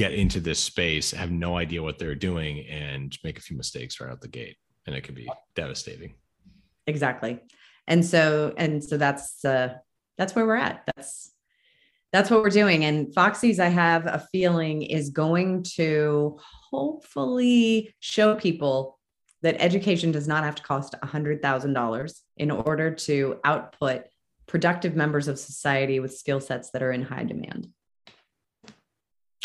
get 0.00 0.14
into 0.14 0.40
this 0.40 0.58
space, 0.58 1.10
have 1.10 1.30
no 1.30 1.58
idea 1.58 1.82
what 1.82 1.98
they're 1.98 2.14
doing, 2.14 2.66
and 2.68 3.18
make 3.22 3.36
a 3.36 3.42
few 3.42 3.54
mistakes 3.54 4.00
right 4.00 4.10
out 4.10 4.22
the 4.22 4.28
gate. 4.28 4.56
And 4.86 4.96
it 4.96 5.02
can 5.02 5.14
be 5.14 5.30
devastating. 5.54 6.14
Exactly. 6.86 7.38
And 7.86 8.02
so, 8.02 8.54
and 8.56 8.82
so 8.82 8.96
that's 8.96 9.44
uh 9.44 9.74
that's 10.16 10.34
where 10.34 10.46
we're 10.46 10.56
at. 10.56 10.84
That's 10.96 11.32
that's 12.14 12.30
what 12.30 12.42
we're 12.42 12.48
doing. 12.48 12.86
And 12.86 13.14
Foxy's, 13.14 13.60
I 13.60 13.68
have 13.68 14.06
a 14.06 14.26
feeling, 14.32 14.82
is 14.82 15.10
going 15.10 15.64
to 15.76 16.38
hopefully 16.70 17.94
show 18.00 18.34
people 18.34 18.98
that 19.42 19.56
education 19.60 20.12
does 20.12 20.26
not 20.26 20.44
have 20.44 20.54
to 20.56 20.62
cost 20.62 20.94
$100,000 21.04 22.20
in 22.38 22.50
order 22.50 22.94
to 22.94 23.38
output 23.44 24.04
productive 24.46 24.96
members 24.96 25.28
of 25.28 25.38
society 25.38 26.00
with 26.00 26.16
skill 26.16 26.40
sets 26.40 26.70
that 26.70 26.82
are 26.82 26.90
in 26.90 27.02
high 27.02 27.24
demand. 27.24 27.68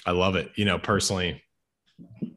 I 0.05 0.11
love 0.11 0.35
it. 0.35 0.51
You 0.55 0.65
know, 0.65 0.77
personally, 0.77 1.43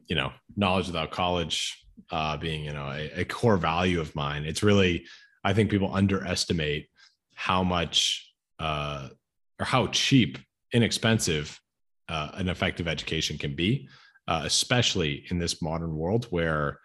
you 0.07 0.15
know, 0.15 0.31
knowledge 0.55 0.87
without 0.87 1.11
college 1.11 1.85
uh, 2.11 2.37
being, 2.37 2.63
you 2.63 2.73
know, 2.73 2.87
a, 2.87 3.21
a 3.21 3.25
core 3.25 3.57
value 3.57 3.99
of 3.99 4.15
mine. 4.15 4.45
It's 4.45 4.63
really, 4.63 5.05
I 5.43 5.53
think 5.53 5.69
people 5.69 5.93
underestimate 5.93 6.89
how 7.35 7.63
much 7.63 8.33
uh, 8.59 9.09
or 9.59 9.65
how 9.65 9.87
cheap, 9.87 10.37
inexpensive 10.73 11.59
uh, 12.07 12.31
an 12.33 12.49
effective 12.49 12.87
education 12.87 13.37
can 13.37 13.55
be, 13.55 13.87
uh, 14.27 14.41
especially 14.45 15.25
in 15.29 15.39
this 15.39 15.61
modern 15.61 15.95
world 15.95 16.25
where 16.29 16.79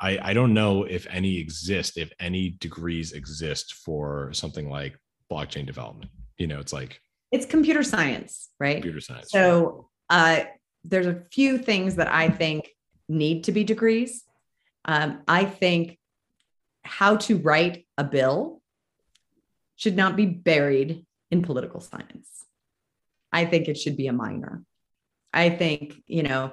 I, 0.00 0.18
I 0.22 0.34
don't 0.34 0.54
know 0.54 0.84
if 0.84 1.06
any 1.10 1.38
exist, 1.38 1.98
if 1.98 2.12
any 2.18 2.50
degrees 2.60 3.12
exist 3.12 3.74
for 3.74 4.30
something 4.32 4.68
like 4.68 4.96
blockchain 5.30 5.66
development. 5.66 6.10
You 6.38 6.46
know, 6.46 6.58
it's 6.58 6.72
like 6.72 7.00
it's 7.30 7.46
computer 7.46 7.82
science, 7.82 8.48
right? 8.58 8.76
Computer 8.76 9.00
science. 9.00 9.30
So 9.30 9.88
uh, 10.10 10.44
there's 10.84 11.06
a 11.06 11.22
few 11.32 11.56
things 11.56 11.96
that 11.96 12.08
I 12.08 12.28
think 12.28 12.68
need 13.08 13.44
to 13.44 13.52
be 13.52 13.64
degrees. 13.64 14.24
Um, 14.84 15.22
I 15.28 15.44
think 15.44 15.98
how 16.82 17.16
to 17.16 17.38
write 17.38 17.86
a 17.96 18.04
bill 18.04 18.60
should 19.76 19.96
not 19.96 20.16
be 20.16 20.26
buried 20.26 21.06
in 21.30 21.42
political 21.42 21.80
science. 21.80 22.44
I 23.32 23.44
think 23.44 23.68
it 23.68 23.78
should 23.78 23.96
be 23.96 24.08
a 24.08 24.12
minor. 24.12 24.62
I 25.32 25.50
think, 25.50 26.02
you 26.06 26.24
know, 26.24 26.52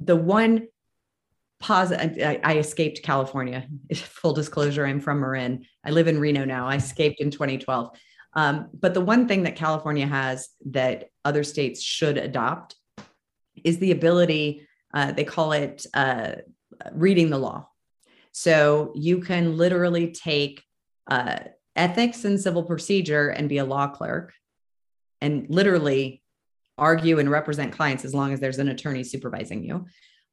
the 0.00 0.16
one 0.16 0.68
positive, 1.60 2.18
I, 2.22 2.40
I, 2.42 2.58
escaped 2.58 3.02
California. 3.02 3.66
Full 3.94 4.32
disclosure, 4.32 4.86
I'm 4.86 5.00
from 5.00 5.20
Marin. 5.20 5.64
I 5.84 5.90
live 5.90 6.08
in 6.08 6.20
Reno 6.20 6.44
now. 6.44 6.68
I 6.68 6.76
escaped 6.76 7.20
in 7.20 7.30
2012. 7.30 7.96
Um, 8.34 8.68
but 8.72 8.94
the 8.94 9.00
one 9.00 9.26
thing 9.26 9.42
that 9.42 9.56
California 9.56 10.06
has 10.06 10.48
that 10.66 11.10
other 11.24 11.42
states 11.42 11.82
should 11.82 12.16
adopt 12.16 12.76
is 13.64 13.78
the 13.78 13.90
ability, 13.90 14.66
uh, 14.94 15.12
they 15.12 15.24
call 15.24 15.52
it 15.52 15.86
uh, 15.94 16.32
reading 16.92 17.30
the 17.30 17.38
law. 17.38 17.68
So 18.32 18.92
you 18.94 19.20
can 19.20 19.56
literally 19.56 20.12
take 20.12 20.62
uh, 21.10 21.38
ethics 21.74 22.24
and 22.24 22.40
civil 22.40 22.62
procedure 22.62 23.30
and 23.30 23.48
be 23.48 23.58
a 23.58 23.64
law 23.64 23.88
clerk 23.88 24.32
and 25.20 25.46
literally 25.48 26.22
argue 26.78 27.18
and 27.18 27.30
represent 27.30 27.72
clients 27.72 28.04
as 28.04 28.14
long 28.14 28.32
as 28.32 28.40
there's 28.40 28.58
an 28.58 28.68
attorney 28.68 29.04
supervising 29.04 29.64
you. 29.64 29.86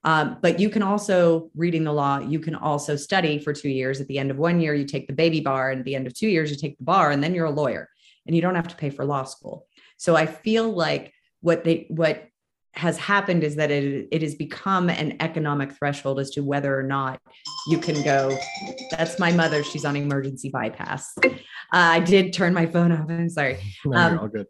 Um, 0.07 0.37
but 0.41 0.57
you 0.57 0.69
can 0.69 0.83
also, 0.83 1.51
reading 1.53 1.83
the 1.83 1.91
law, 1.91 2.19
you 2.19 2.39
can 2.39 2.55
also 2.55 2.95
study 2.95 3.39
for 3.39 3.51
two 3.51 3.67
years. 3.69 3.99
At 3.99 4.07
the 4.07 4.19
end 4.19 4.31
of 4.31 4.37
one 4.37 4.61
year, 4.61 4.73
you 4.73 4.85
take 4.85 5.05
the 5.05 5.13
baby 5.13 5.41
bar, 5.41 5.69
and 5.69 5.79
at 5.79 5.85
the 5.85 5.95
end 5.95 6.07
of 6.07 6.13
two 6.13 6.29
years, 6.29 6.49
you 6.49 6.55
take 6.55 6.77
the 6.77 6.85
bar, 6.85 7.11
and 7.11 7.21
then 7.21 7.35
you're 7.35 7.45
a 7.45 7.51
lawyer 7.51 7.89
and 8.25 8.35
you 8.35 8.41
don't 8.41 8.55
have 8.55 8.67
to 8.69 8.75
pay 8.75 8.89
for 8.89 9.03
law 9.05 9.23
school. 9.23 9.67
So 9.97 10.15
I 10.15 10.25
feel 10.25 10.71
like 10.71 11.13
what 11.41 11.63
they, 11.65 11.87
what 11.89 12.25
has 12.73 12.97
happened 12.97 13.43
is 13.43 13.55
that 13.55 13.71
it, 13.71 14.07
it 14.11 14.21
has 14.21 14.35
become 14.35 14.89
an 14.89 15.17
economic 15.19 15.71
threshold 15.73 16.19
as 16.19 16.29
to 16.31 16.41
whether 16.41 16.77
or 16.77 16.83
not 16.83 17.19
you 17.67 17.77
can 17.77 18.01
go. 18.03 18.37
That's 18.91 19.17
my 19.19 19.31
mother. 19.31 19.63
She's 19.63 19.85
on 19.85 19.95
emergency 19.95 20.49
bypass. 20.49 21.13
Uh, 21.25 21.29
I 21.71 21.99
did 21.99 22.33
turn 22.33 22.53
my 22.53 22.65
phone 22.65 22.91
off. 22.91 23.09
I'm 23.09 23.29
sorry. 23.29 23.59
No, 23.85 23.97
um, 23.97 24.19
all 24.19 24.27
good. 24.27 24.47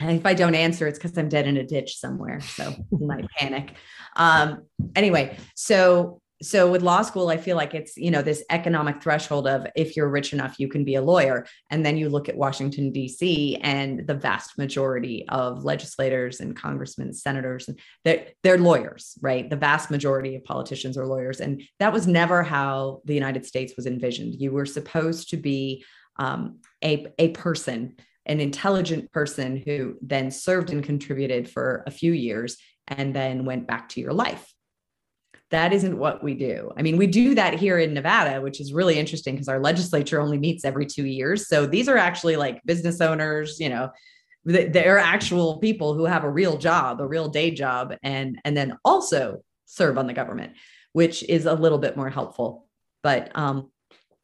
And 0.00 0.18
if 0.18 0.26
I 0.26 0.34
don't 0.34 0.54
answer, 0.54 0.86
it's 0.86 0.98
because 0.98 1.16
I'm 1.18 1.28
dead 1.28 1.46
in 1.46 1.56
a 1.56 1.64
ditch 1.64 1.98
somewhere. 1.98 2.40
So 2.40 2.74
you 2.92 3.06
might 3.06 3.28
panic. 3.38 3.74
Um, 4.16 4.62
anyway, 4.94 5.36
so 5.54 6.20
so 6.40 6.70
with 6.70 6.82
law 6.82 7.02
school 7.02 7.28
i 7.28 7.36
feel 7.36 7.56
like 7.56 7.74
it's 7.74 7.96
you 7.96 8.10
know 8.10 8.22
this 8.22 8.44
economic 8.50 9.02
threshold 9.02 9.48
of 9.48 9.66
if 9.74 9.96
you're 9.96 10.08
rich 10.08 10.32
enough 10.32 10.58
you 10.58 10.68
can 10.68 10.84
be 10.84 10.94
a 10.94 11.02
lawyer 11.02 11.46
and 11.70 11.84
then 11.84 11.96
you 11.96 12.08
look 12.08 12.28
at 12.28 12.36
washington 12.36 12.92
d.c 12.92 13.56
and 13.56 14.06
the 14.06 14.14
vast 14.14 14.56
majority 14.56 15.24
of 15.28 15.64
legislators 15.64 16.40
and 16.40 16.56
congressmen 16.56 17.12
senators 17.12 17.68
and 17.68 17.78
they're, 18.04 18.26
they're 18.42 18.58
lawyers 18.58 19.18
right 19.20 19.50
the 19.50 19.56
vast 19.56 19.90
majority 19.90 20.36
of 20.36 20.44
politicians 20.44 20.96
are 20.96 21.06
lawyers 21.06 21.40
and 21.40 21.62
that 21.80 21.92
was 21.92 22.06
never 22.06 22.42
how 22.42 23.00
the 23.04 23.14
united 23.14 23.44
states 23.44 23.74
was 23.76 23.86
envisioned 23.86 24.34
you 24.34 24.52
were 24.52 24.66
supposed 24.66 25.30
to 25.30 25.36
be 25.36 25.84
um, 26.20 26.58
a, 26.84 27.06
a 27.18 27.28
person 27.28 27.96
an 28.28 28.40
intelligent 28.40 29.10
person 29.12 29.56
who 29.56 29.96
then 30.02 30.30
served 30.30 30.70
and 30.70 30.84
contributed 30.84 31.48
for 31.48 31.82
a 31.86 31.90
few 31.90 32.12
years 32.12 32.56
and 32.86 33.14
then 33.14 33.44
went 33.44 33.66
back 33.66 33.88
to 33.90 34.00
your 34.00 34.12
life 34.12 34.52
that 35.50 35.72
isn't 35.72 35.98
what 35.98 36.22
we 36.22 36.34
do. 36.34 36.70
I 36.76 36.82
mean, 36.82 36.98
we 36.98 37.06
do 37.06 37.34
that 37.34 37.54
here 37.54 37.78
in 37.78 37.94
Nevada, 37.94 38.40
which 38.40 38.60
is 38.60 38.72
really 38.72 38.98
interesting 38.98 39.34
because 39.34 39.48
our 39.48 39.60
legislature 39.60 40.20
only 40.20 40.38
meets 40.38 40.64
every 40.64 40.84
two 40.84 41.06
years. 41.06 41.48
So 41.48 41.64
these 41.64 41.88
are 41.88 41.96
actually 41.96 42.36
like 42.36 42.62
business 42.64 43.00
owners, 43.00 43.58
you 43.58 43.70
know, 43.70 43.90
they're 44.44 44.98
actual 44.98 45.58
people 45.58 45.94
who 45.94 46.04
have 46.04 46.24
a 46.24 46.30
real 46.30 46.56
job, 46.56 47.00
a 47.00 47.06
real 47.06 47.28
day 47.28 47.50
job, 47.50 47.94
and 48.02 48.40
and 48.44 48.56
then 48.56 48.78
also 48.84 49.42
serve 49.66 49.98
on 49.98 50.06
the 50.06 50.14
government, 50.14 50.52
which 50.92 51.22
is 51.22 51.44
a 51.44 51.54
little 51.54 51.78
bit 51.78 51.96
more 51.96 52.08
helpful. 52.08 52.66
But 53.02 53.30
um, 53.36 53.70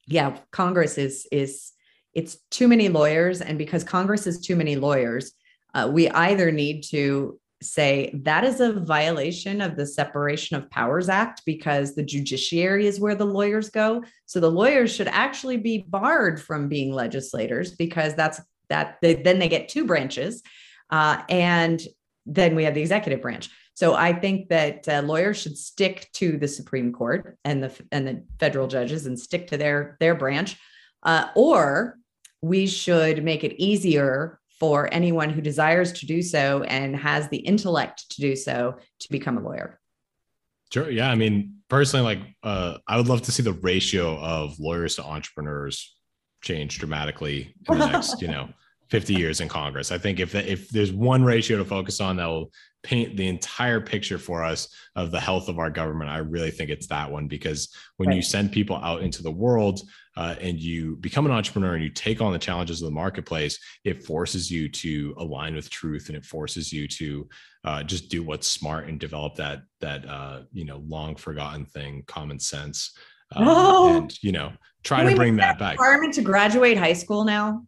yeah, 0.07 0.39
Congress 0.51 0.97
is 0.97 1.27
is 1.31 1.73
it's 2.15 2.39
too 2.51 2.69
many 2.69 2.89
lawyers, 2.89 3.41
and 3.41 3.59
because 3.59 3.85
Congress 3.85 4.27
is 4.27 4.41
too 4.41 4.57
many 4.57 4.77
lawyers, 4.77 5.33
uh, 5.75 5.91
we 5.93 6.09
either 6.11 6.51
need 6.53 6.83
to 6.85 7.39
say 7.63 8.11
that 8.23 8.45
is 8.45 8.61
a 8.61 8.73
violation 8.73 9.61
of 9.61 9.77
the 9.77 9.87
Separation 9.87 10.57
of 10.57 10.71
Powers 10.71 11.09
Act 11.09 11.43
because 11.47 11.95
the 11.95 12.03
judiciary 12.03 12.87
is 12.87 13.01
where 13.01 13.15
the 13.15 13.25
lawyers 13.25 13.71
go. 13.71 14.05
So 14.27 14.39
the 14.39 14.51
lawyers 14.51 14.95
should 14.95 15.09
actually 15.09 15.57
be 15.57 15.79
barred 15.89 16.41
from 16.41 16.69
being 16.69 16.93
legislators 16.93 17.73
because 17.73 18.15
that's 18.15 18.41
that 18.69 18.99
they, 19.03 19.15
then 19.15 19.39
they 19.39 19.49
get 19.49 19.69
two 19.69 19.85
branches. 19.87 20.43
Uh, 20.91 21.23
and 21.29 21.83
then 22.27 22.55
we 22.55 22.65
have 22.65 22.75
the 22.75 22.81
executive 22.81 23.21
branch. 23.21 23.51
So 23.75 23.95
I 23.95 24.13
think 24.13 24.49
that 24.51 24.89
uh, 24.89 25.03
lawyers 25.03 25.39
should 25.39 25.59
stick 25.59 26.09
to 26.15 26.39
the 26.39 26.49
Supreme 26.49 26.93
Court 26.93 27.37
and 27.45 27.63
the 27.63 27.73
and 27.91 28.07
the 28.07 28.25
federal 28.39 28.69
judges 28.69 29.07
and 29.07 29.19
stick 29.19 29.49
to 29.49 29.57
their 29.57 29.97
their 30.01 30.15
branch, 30.15 30.57
uh, 31.03 31.29
or 31.35 31.99
we 32.45 32.67
should 32.67 33.25
make 33.25 33.43
it 33.43 33.55
easier 33.61 34.39
for 34.61 34.89
anyone 34.93 35.31
who 35.31 35.41
desires 35.41 35.93
to 35.93 36.07
do 36.07 36.21
so 36.21 36.63
and 36.65 36.95
has 36.95 37.29
the 37.29 37.39
intellect 37.39 38.11
to 38.11 38.21
do 38.21 38.37
so 38.37 38.77
to 39.01 39.11
become 39.11 39.39
a 39.39 39.41
lawyer. 39.41 39.81
Sure. 40.71 40.91
Yeah. 40.91 41.11
I 41.11 41.15
mean, 41.15 41.57
personally, 41.69 42.05
like, 42.05 42.37
uh, 42.43 42.79
I 42.87 42.99
would 42.99 43.09
love 43.09 43.23
to 43.23 43.33
see 43.33 43.43
the 43.43 43.53
ratio 43.53 44.19
of 44.19 44.59
lawyers 44.61 44.97
to 44.97 45.05
entrepreneurs 45.05 45.97
change 46.43 46.79
dramatically 46.79 47.55
in 47.71 47.79
the 47.79 47.87
next, 47.87 48.21
you 48.21 48.29
know, 48.29 48.51
50 48.91 49.15
years 49.15 49.41
in 49.41 49.49
Congress. 49.49 49.91
I 49.91 49.99
think 49.99 50.21
if 50.21 50.35
if 50.35 50.69
there's 50.69 50.93
one 50.93 51.25
ratio 51.25 51.57
to 51.57 51.65
focus 51.65 52.01
on 52.01 52.17
that 52.17 52.27
will 52.27 52.53
paint 52.83 53.17
the 53.17 53.27
entire 53.27 53.81
picture 53.81 54.19
for 54.19 54.45
us 54.45 54.69
of 54.95 55.11
the 55.11 55.19
health 55.19 55.49
of 55.49 55.59
our 55.59 55.71
government, 55.71 56.11
I 56.11 56.19
really 56.19 56.51
think 56.51 56.69
it's 56.69 56.87
that 56.89 57.11
one 57.11 57.27
because 57.27 57.75
when 57.97 58.11
right. 58.11 58.17
you 58.17 58.23
send 58.23 58.53
people 58.53 58.77
out 58.77 59.03
into 59.03 59.23
the 59.23 59.31
world, 59.31 59.81
uh, 60.17 60.37
and 60.41 60.61
you 60.61 60.97
become 60.97 61.27
an 61.27 61.33
entrepreneur 61.33 61.75
and 61.75 61.83
you 61.83 61.91
take 61.91 62.21
on 62.21 62.33
the 62.33 62.39
challenges 62.39 62.81
of 62.81 62.87
the 62.87 62.95
marketplace, 62.95 63.59
it 63.85 64.05
forces 64.05 64.51
you 64.51 64.69
to 64.69 65.15
align 65.19 65.55
with 65.55 65.69
truth 65.71 66.09
and 66.09 66.17
it 66.17 66.25
forces 66.25 66.73
you 66.73 66.87
to 66.87 67.29
uh, 67.65 67.83
just 67.83 68.09
do 68.09 68.23
what's 68.23 68.47
smart 68.47 68.89
and 68.89 69.01
develop 69.01 69.35
that 69.35 69.63
that 69.81 70.09
uh, 70.09 70.43
you 70.53 70.65
know 70.65 70.83
long 70.87 71.17
forgotten 71.17 71.65
thing, 71.65 72.05
common 72.07 72.39
sense, 72.39 72.97
um, 73.35 73.49
oh. 73.49 73.97
and 73.97 74.23
you 74.23 74.33
know 74.33 74.53
try 74.85 75.03
to 75.03 75.17
bring 75.17 75.37
that, 75.37 75.59
that 75.59 75.59
back. 75.59 75.73
Requirement 75.73 76.15
to 76.15 76.23
graduate 76.23 76.79
high 76.79 76.93
school 76.93 77.25
now. 77.25 77.65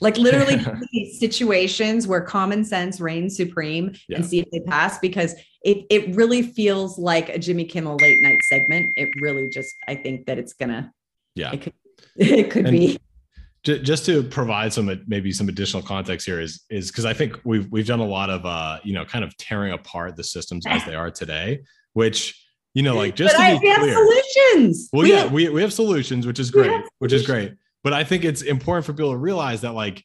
Like 0.00 0.16
literally 0.16 0.64
situations 1.18 2.06
where 2.06 2.20
common 2.20 2.64
sense 2.64 3.00
reigns 3.00 3.36
supreme 3.36 3.96
yeah. 4.08 4.18
and 4.18 4.24
see 4.24 4.38
if 4.38 4.48
they 4.52 4.60
pass 4.60 5.00
because 5.00 5.34
it 5.64 5.86
it 5.90 6.14
really 6.14 6.42
feels 6.42 6.98
like 6.98 7.30
a 7.30 7.38
Jimmy 7.38 7.64
Kimmel 7.64 7.96
late 7.96 8.22
night 8.22 8.40
segment. 8.48 8.92
It 8.94 9.08
really 9.20 9.48
just 9.48 9.74
I 9.88 9.96
think 9.96 10.26
that 10.26 10.38
it's 10.38 10.52
gonna 10.52 10.92
yeah 11.34 11.52
it 11.52 11.62
could, 11.62 11.72
it 12.38 12.50
could 12.50 12.64
be 12.66 12.98
just 13.64 14.06
to 14.06 14.22
provide 14.22 14.72
some 14.72 14.90
maybe 15.06 15.32
some 15.32 15.48
additional 15.48 15.82
context 15.82 16.26
here 16.26 16.40
is 16.40 16.64
is 16.70 16.90
because 16.90 17.04
I 17.04 17.12
think 17.12 17.38
we've 17.44 17.70
we've 17.70 17.86
done 17.86 18.00
a 18.00 18.06
lot 18.06 18.30
of 18.30 18.46
uh 18.46 18.78
you 18.82 18.94
know 18.94 19.04
kind 19.04 19.24
of 19.24 19.36
tearing 19.36 19.72
apart 19.72 20.16
the 20.16 20.24
systems 20.24 20.64
as 20.66 20.84
they 20.84 20.94
are 20.94 21.10
today, 21.10 21.60
which 21.92 22.44
you 22.74 22.82
know 22.82 22.94
like 22.94 23.14
just 23.14 23.36
but 23.36 23.54
to 23.54 23.60
be 23.60 23.70
I, 23.70 23.76
clear, 23.76 23.94
solutions. 23.94 24.88
Well, 24.92 25.02
we 25.02 25.10
yeah, 25.10 25.22
have, 25.22 25.32
we 25.32 25.48
we 25.48 25.60
have 25.60 25.72
solutions, 25.72 26.26
which 26.26 26.38
is 26.38 26.50
great, 26.50 26.82
which 26.98 27.12
is 27.12 27.26
great. 27.26 27.54
But 27.84 27.92
I 27.92 28.04
think 28.04 28.24
it's 28.24 28.42
important 28.42 28.86
for 28.86 28.92
people 28.92 29.12
to 29.12 29.18
realize 29.18 29.60
that 29.62 29.74
like 29.74 30.04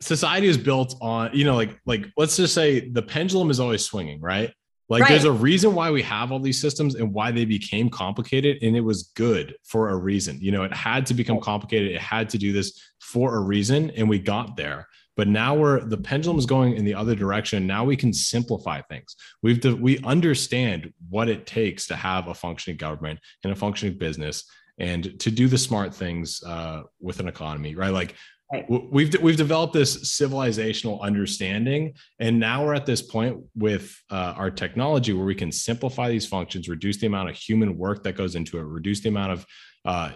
society 0.00 0.46
is 0.46 0.58
built 0.58 0.94
on 1.00 1.30
you 1.32 1.44
know 1.44 1.56
like 1.56 1.78
like 1.86 2.06
let's 2.16 2.36
just 2.36 2.54
say 2.54 2.88
the 2.90 3.02
pendulum 3.02 3.50
is 3.50 3.60
always 3.60 3.84
swinging, 3.84 4.20
right? 4.20 4.52
Like 4.88 5.02
right. 5.02 5.10
there's 5.10 5.24
a 5.24 5.32
reason 5.32 5.74
why 5.74 5.90
we 5.90 6.02
have 6.02 6.30
all 6.30 6.38
these 6.38 6.60
systems 6.60 6.94
and 6.94 7.12
why 7.12 7.30
they 7.30 7.44
became 7.44 7.88
complicated 7.88 8.58
and 8.62 8.76
it 8.76 8.82
was 8.82 9.04
good 9.14 9.54
for 9.64 9.88
a 9.88 9.96
reason. 9.96 10.38
You 10.40 10.52
know, 10.52 10.64
it 10.64 10.74
had 10.74 11.06
to 11.06 11.14
become 11.14 11.40
complicated. 11.40 11.92
It 11.92 12.00
had 12.00 12.28
to 12.30 12.38
do 12.38 12.52
this 12.52 12.78
for 13.00 13.36
a 13.36 13.40
reason 13.40 13.90
and 13.90 14.08
we 14.08 14.18
got 14.18 14.56
there. 14.56 14.86
But 15.16 15.28
now 15.28 15.54
we're 15.54 15.80
the 15.80 15.96
pendulum 15.96 16.38
is 16.38 16.46
going 16.46 16.74
in 16.74 16.84
the 16.84 16.94
other 16.94 17.14
direction. 17.14 17.66
Now 17.66 17.84
we 17.84 17.96
can 17.96 18.12
simplify 18.12 18.82
things. 18.82 19.16
We've 19.42 19.60
to, 19.60 19.74
we 19.74 19.98
understand 20.00 20.92
what 21.08 21.28
it 21.28 21.46
takes 21.46 21.86
to 21.86 21.96
have 21.96 22.28
a 22.28 22.34
functioning 22.34 22.76
government 22.76 23.20
and 23.42 23.52
a 23.52 23.56
functioning 23.56 23.96
business 23.96 24.44
and 24.78 25.18
to 25.20 25.30
do 25.30 25.46
the 25.46 25.56
smart 25.56 25.94
things 25.94 26.42
uh, 26.44 26.82
with 27.00 27.20
an 27.20 27.28
economy, 27.28 27.76
right? 27.76 27.92
Like 27.92 28.16
Right. 28.54 28.66
We've 28.68 29.20
we've 29.20 29.36
developed 29.36 29.72
this 29.72 30.16
civilizational 30.16 31.00
understanding, 31.00 31.94
and 32.20 32.38
now 32.38 32.64
we're 32.64 32.74
at 32.74 32.86
this 32.86 33.02
point 33.02 33.42
with 33.56 34.00
uh, 34.10 34.34
our 34.36 34.50
technology 34.50 35.12
where 35.12 35.26
we 35.26 35.34
can 35.34 35.50
simplify 35.50 36.08
these 36.08 36.26
functions, 36.26 36.68
reduce 36.68 36.98
the 36.98 37.08
amount 37.08 37.30
of 37.30 37.36
human 37.36 37.76
work 37.76 38.04
that 38.04 38.16
goes 38.16 38.36
into 38.36 38.58
it, 38.58 38.62
reduce 38.62 39.00
the 39.00 39.08
amount 39.08 39.32
of 39.32 39.46
uh, 39.84 40.12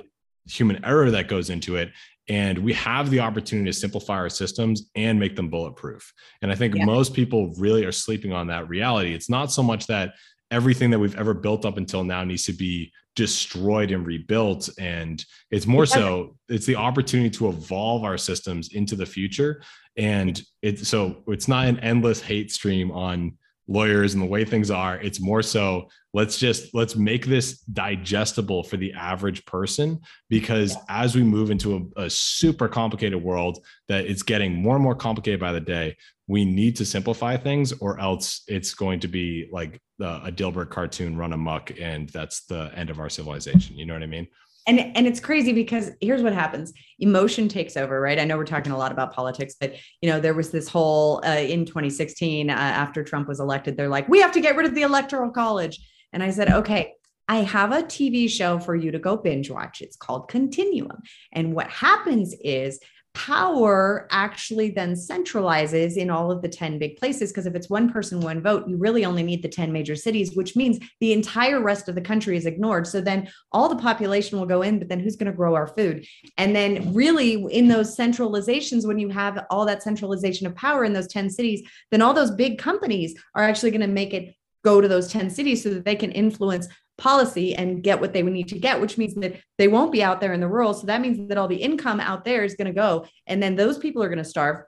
human 0.46 0.84
error 0.84 1.10
that 1.10 1.26
goes 1.26 1.50
into 1.50 1.74
it, 1.74 1.90
and 2.28 2.56
we 2.58 2.72
have 2.74 3.10
the 3.10 3.18
opportunity 3.18 3.68
to 3.68 3.76
simplify 3.76 4.14
our 4.14 4.30
systems 4.30 4.88
and 4.94 5.18
make 5.18 5.34
them 5.34 5.50
bulletproof. 5.50 6.12
And 6.40 6.52
I 6.52 6.54
think 6.54 6.76
yeah. 6.76 6.84
most 6.84 7.14
people 7.14 7.52
really 7.58 7.84
are 7.84 7.92
sleeping 7.92 8.32
on 8.32 8.46
that 8.48 8.68
reality. 8.68 9.14
It's 9.14 9.28
not 9.28 9.50
so 9.50 9.64
much 9.64 9.88
that 9.88 10.14
everything 10.52 10.90
that 10.90 10.98
we've 11.00 11.18
ever 11.18 11.34
built 11.34 11.64
up 11.64 11.76
until 11.76 12.04
now 12.04 12.22
needs 12.22 12.44
to 12.44 12.52
be 12.52 12.92
destroyed 13.18 13.90
and 13.90 14.06
rebuilt. 14.06 14.70
And 14.78 15.24
it's 15.50 15.66
more 15.66 15.86
so 15.86 16.36
it's 16.48 16.66
the 16.66 16.76
opportunity 16.76 17.28
to 17.30 17.48
evolve 17.48 18.04
our 18.04 18.16
systems 18.16 18.72
into 18.74 18.94
the 18.94 19.04
future. 19.04 19.60
And 19.96 20.40
it's 20.62 20.86
so 20.86 21.24
it's 21.26 21.48
not 21.48 21.66
an 21.66 21.80
endless 21.80 22.22
hate 22.22 22.52
stream 22.52 22.92
on 22.92 23.36
lawyers 23.66 24.14
and 24.14 24.22
the 24.22 24.26
way 24.26 24.44
things 24.44 24.70
are. 24.70 24.98
It's 25.00 25.20
more 25.20 25.42
so 25.42 25.88
let's 26.14 26.38
just 26.38 26.72
let's 26.74 26.94
make 26.94 27.26
this 27.26 27.58
digestible 27.62 28.62
for 28.62 28.76
the 28.76 28.92
average 28.92 29.44
person. 29.46 29.98
Because 30.30 30.74
yeah. 30.74 30.82
as 30.88 31.16
we 31.16 31.24
move 31.24 31.50
into 31.50 31.90
a, 31.96 32.04
a, 32.04 32.10
super 32.10 32.68
complicated 32.68 33.20
world 33.20 33.58
that 33.88 34.06
it's 34.06 34.22
getting 34.22 34.54
more 34.54 34.76
and 34.76 34.84
more 34.84 34.94
complicated 34.94 35.40
by 35.40 35.50
the 35.50 35.60
day 35.60 35.96
we 36.28 36.44
need 36.44 36.76
to 36.76 36.84
simplify 36.84 37.36
things 37.36 37.72
or 37.80 37.98
else 37.98 38.42
it's 38.46 38.74
going 38.74 39.00
to 39.00 39.08
be 39.08 39.48
like 39.50 39.80
a 40.00 40.30
dilbert 40.30 40.68
cartoon 40.68 41.16
run 41.16 41.32
amok 41.32 41.72
and 41.80 42.10
that's 42.10 42.44
the 42.44 42.70
end 42.76 42.90
of 42.90 43.00
our 43.00 43.08
civilization. 43.08 43.76
You 43.76 43.86
know 43.86 43.94
what 43.94 44.02
i 44.02 44.06
mean? 44.06 44.28
And 44.66 44.78
and 44.96 45.06
it's 45.06 45.18
crazy 45.18 45.52
because 45.52 45.90
here's 46.00 46.22
what 46.22 46.34
happens. 46.34 46.72
Emotion 47.00 47.48
takes 47.48 47.76
over 47.76 48.00
right? 48.00 48.18
I 48.18 48.24
know 48.24 48.36
we're 48.36 48.44
talking 48.44 48.72
a 48.72 48.78
lot 48.78 48.92
about 48.92 49.12
politics 49.14 49.56
but 49.58 49.74
you 50.02 50.10
know 50.10 50.20
there 50.20 50.34
was 50.34 50.50
this 50.50 50.68
whole 50.68 51.24
uh, 51.24 51.30
in 51.30 51.64
2016 51.64 52.50
uh, 52.50 52.52
after 52.52 53.02
trump 53.02 53.26
was 53.26 53.40
elected 53.40 53.76
they're 53.76 53.88
like 53.88 54.08
we 54.08 54.20
have 54.20 54.32
to 54.32 54.40
get 54.40 54.54
rid 54.54 54.66
of 54.66 54.74
the 54.74 54.82
electoral 54.82 55.30
college. 55.30 55.80
And 56.12 56.22
i 56.22 56.30
said 56.30 56.50
okay 56.50 56.94
I 57.30 57.38
have 57.38 57.72
a 57.72 57.82
TV 57.82 58.28
show 58.28 58.58
for 58.58 58.74
you 58.74 58.90
to 58.90 58.98
go 58.98 59.14
binge 59.14 59.50
watch. 59.50 59.82
It's 59.82 59.96
called 59.96 60.28
Continuum. 60.28 61.02
And 61.32 61.54
what 61.54 61.68
happens 61.68 62.34
is 62.42 62.80
power 63.14 64.06
actually 64.10 64.70
then 64.70 64.94
centralizes 64.94 65.96
in 65.96 66.10
all 66.10 66.30
of 66.30 66.42
the 66.42 66.48
10 66.48 66.78
big 66.78 66.96
places 66.96 67.30
because 67.30 67.46
if 67.46 67.54
it's 67.54 67.68
one 67.68 67.90
person 67.90 68.20
one 68.20 68.40
vote 68.40 68.68
you 68.68 68.76
really 68.76 69.04
only 69.04 69.22
need 69.22 69.42
the 69.42 69.48
10 69.48 69.72
major 69.72 69.96
cities 69.96 70.36
which 70.36 70.54
means 70.54 70.78
the 71.00 71.12
entire 71.12 71.60
rest 71.60 71.88
of 71.88 71.94
the 71.94 72.00
country 72.00 72.36
is 72.36 72.46
ignored. 72.46 72.86
So 72.86 73.00
then 73.00 73.28
all 73.52 73.68
the 73.68 73.76
population 73.76 74.38
will 74.38 74.46
go 74.46 74.62
in 74.62 74.78
but 74.78 74.88
then 74.88 75.00
who's 75.00 75.16
going 75.16 75.30
to 75.30 75.36
grow 75.36 75.54
our 75.54 75.66
food? 75.66 76.06
And 76.36 76.54
then 76.54 76.94
really 76.94 77.44
in 77.50 77.68
those 77.68 77.96
centralizations 77.96 78.86
when 78.86 78.98
you 78.98 79.08
have 79.08 79.44
all 79.50 79.64
that 79.66 79.82
centralization 79.82 80.46
of 80.46 80.54
power 80.54 80.84
in 80.84 80.92
those 80.92 81.08
10 81.08 81.30
cities 81.30 81.68
then 81.90 82.02
all 82.02 82.14
those 82.14 82.30
big 82.30 82.58
companies 82.58 83.14
are 83.34 83.44
actually 83.44 83.70
going 83.70 83.80
to 83.80 83.86
make 83.86 84.14
it 84.14 84.34
go 84.64 84.80
to 84.80 84.88
those 84.88 85.10
10 85.10 85.30
cities 85.30 85.62
so 85.62 85.70
that 85.70 85.84
they 85.84 85.96
can 85.96 86.12
influence 86.12 86.68
policy 86.98 87.54
and 87.54 87.82
get 87.82 88.00
what 88.00 88.12
they 88.12 88.22
would 88.22 88.32
need 88.32 88.48
to 88.48 88.58
get, 88.58 88.80
which 88.80 88.98
means 88.98 89.14
that 89.14 89.40
they 89.56 89.68
won't 89.68 89.92
be 89.92 90.02
out 90.02 90.20
there 90.20 90.32
in 90.32 90.40
the 90.40 90.48
rural. 90.48 90.74
So 90.74 90.86
that 90.88 91.00
means 91.00 91.28
that 91.28 91.38
all 91.38 91.48
the 91.48 91.56
income 91.56 92.00
out 92.00 92.24
there 92.24 92.44
is 92.44 92.54
going 92.56 92.66
to 92.66 92.72
go. 92.72 93.06
And 93.26 93.42
then 93.42 93.56
those 93.56 93.78
people 93.78 94.02
are 94.02 94.08
going 94.08 94.18
to 94.18 94.24
starve. 94.24 94.64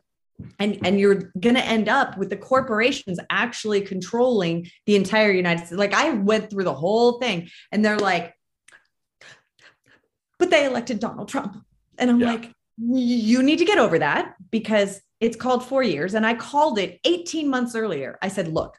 And, 0.59 0.79
and 0.87 0.99
you're 0.99 1.31
going 1.39 1.57
to 1.57 1.65
end 1.65 1.91
up 1.91 2.17
with 2.17 2.31
the 2.31 2.37
corporations 2.37 3.19
actually 3.29 3.83
controlling 3.83 4.71
the 4.87 4.97
entire 4.97 5.33
United 5.33 5.67
States. 5.67 5.79
Like 5.79 5.93
I 5.93 6.11
went 6.11 6.49
through 6.49 6.65
the 6.65 6.73
whole 6.73 7.19
thing 7.19 7.51
and 7.73 7.85
they're 7.85 7.99
like, 7.99 8.35
but 10.39 10.51
they 10.51 10.65
elected 10.65 11.01
Donald 11.01 11.29
Trump. 11.29 11.63
And 11.99 12.11
I'm 12.11 12.21
yeah. 12.21 12.33
like, 12.33 12.53
you 12.79 13.43
need 13.43 13.59
to 13.59 13.67
get 13.67 13.77
over 13.77 13.99
that 13.99 14.37
because 14.51 15.03
it's 15.21 15.37
called 15.37 15.63
four 15.63 15.83
years. 15.83 16.15
And 16.15 16.25
I 16.25 16.33
called 16.33 16.79
it 16.79 16.99
18 17.05 17.51
months 17.51 17.75
earlier. 17.75 18.19
I 18.23 18.29
said, 18.29 18.49
look, 18.49 18.79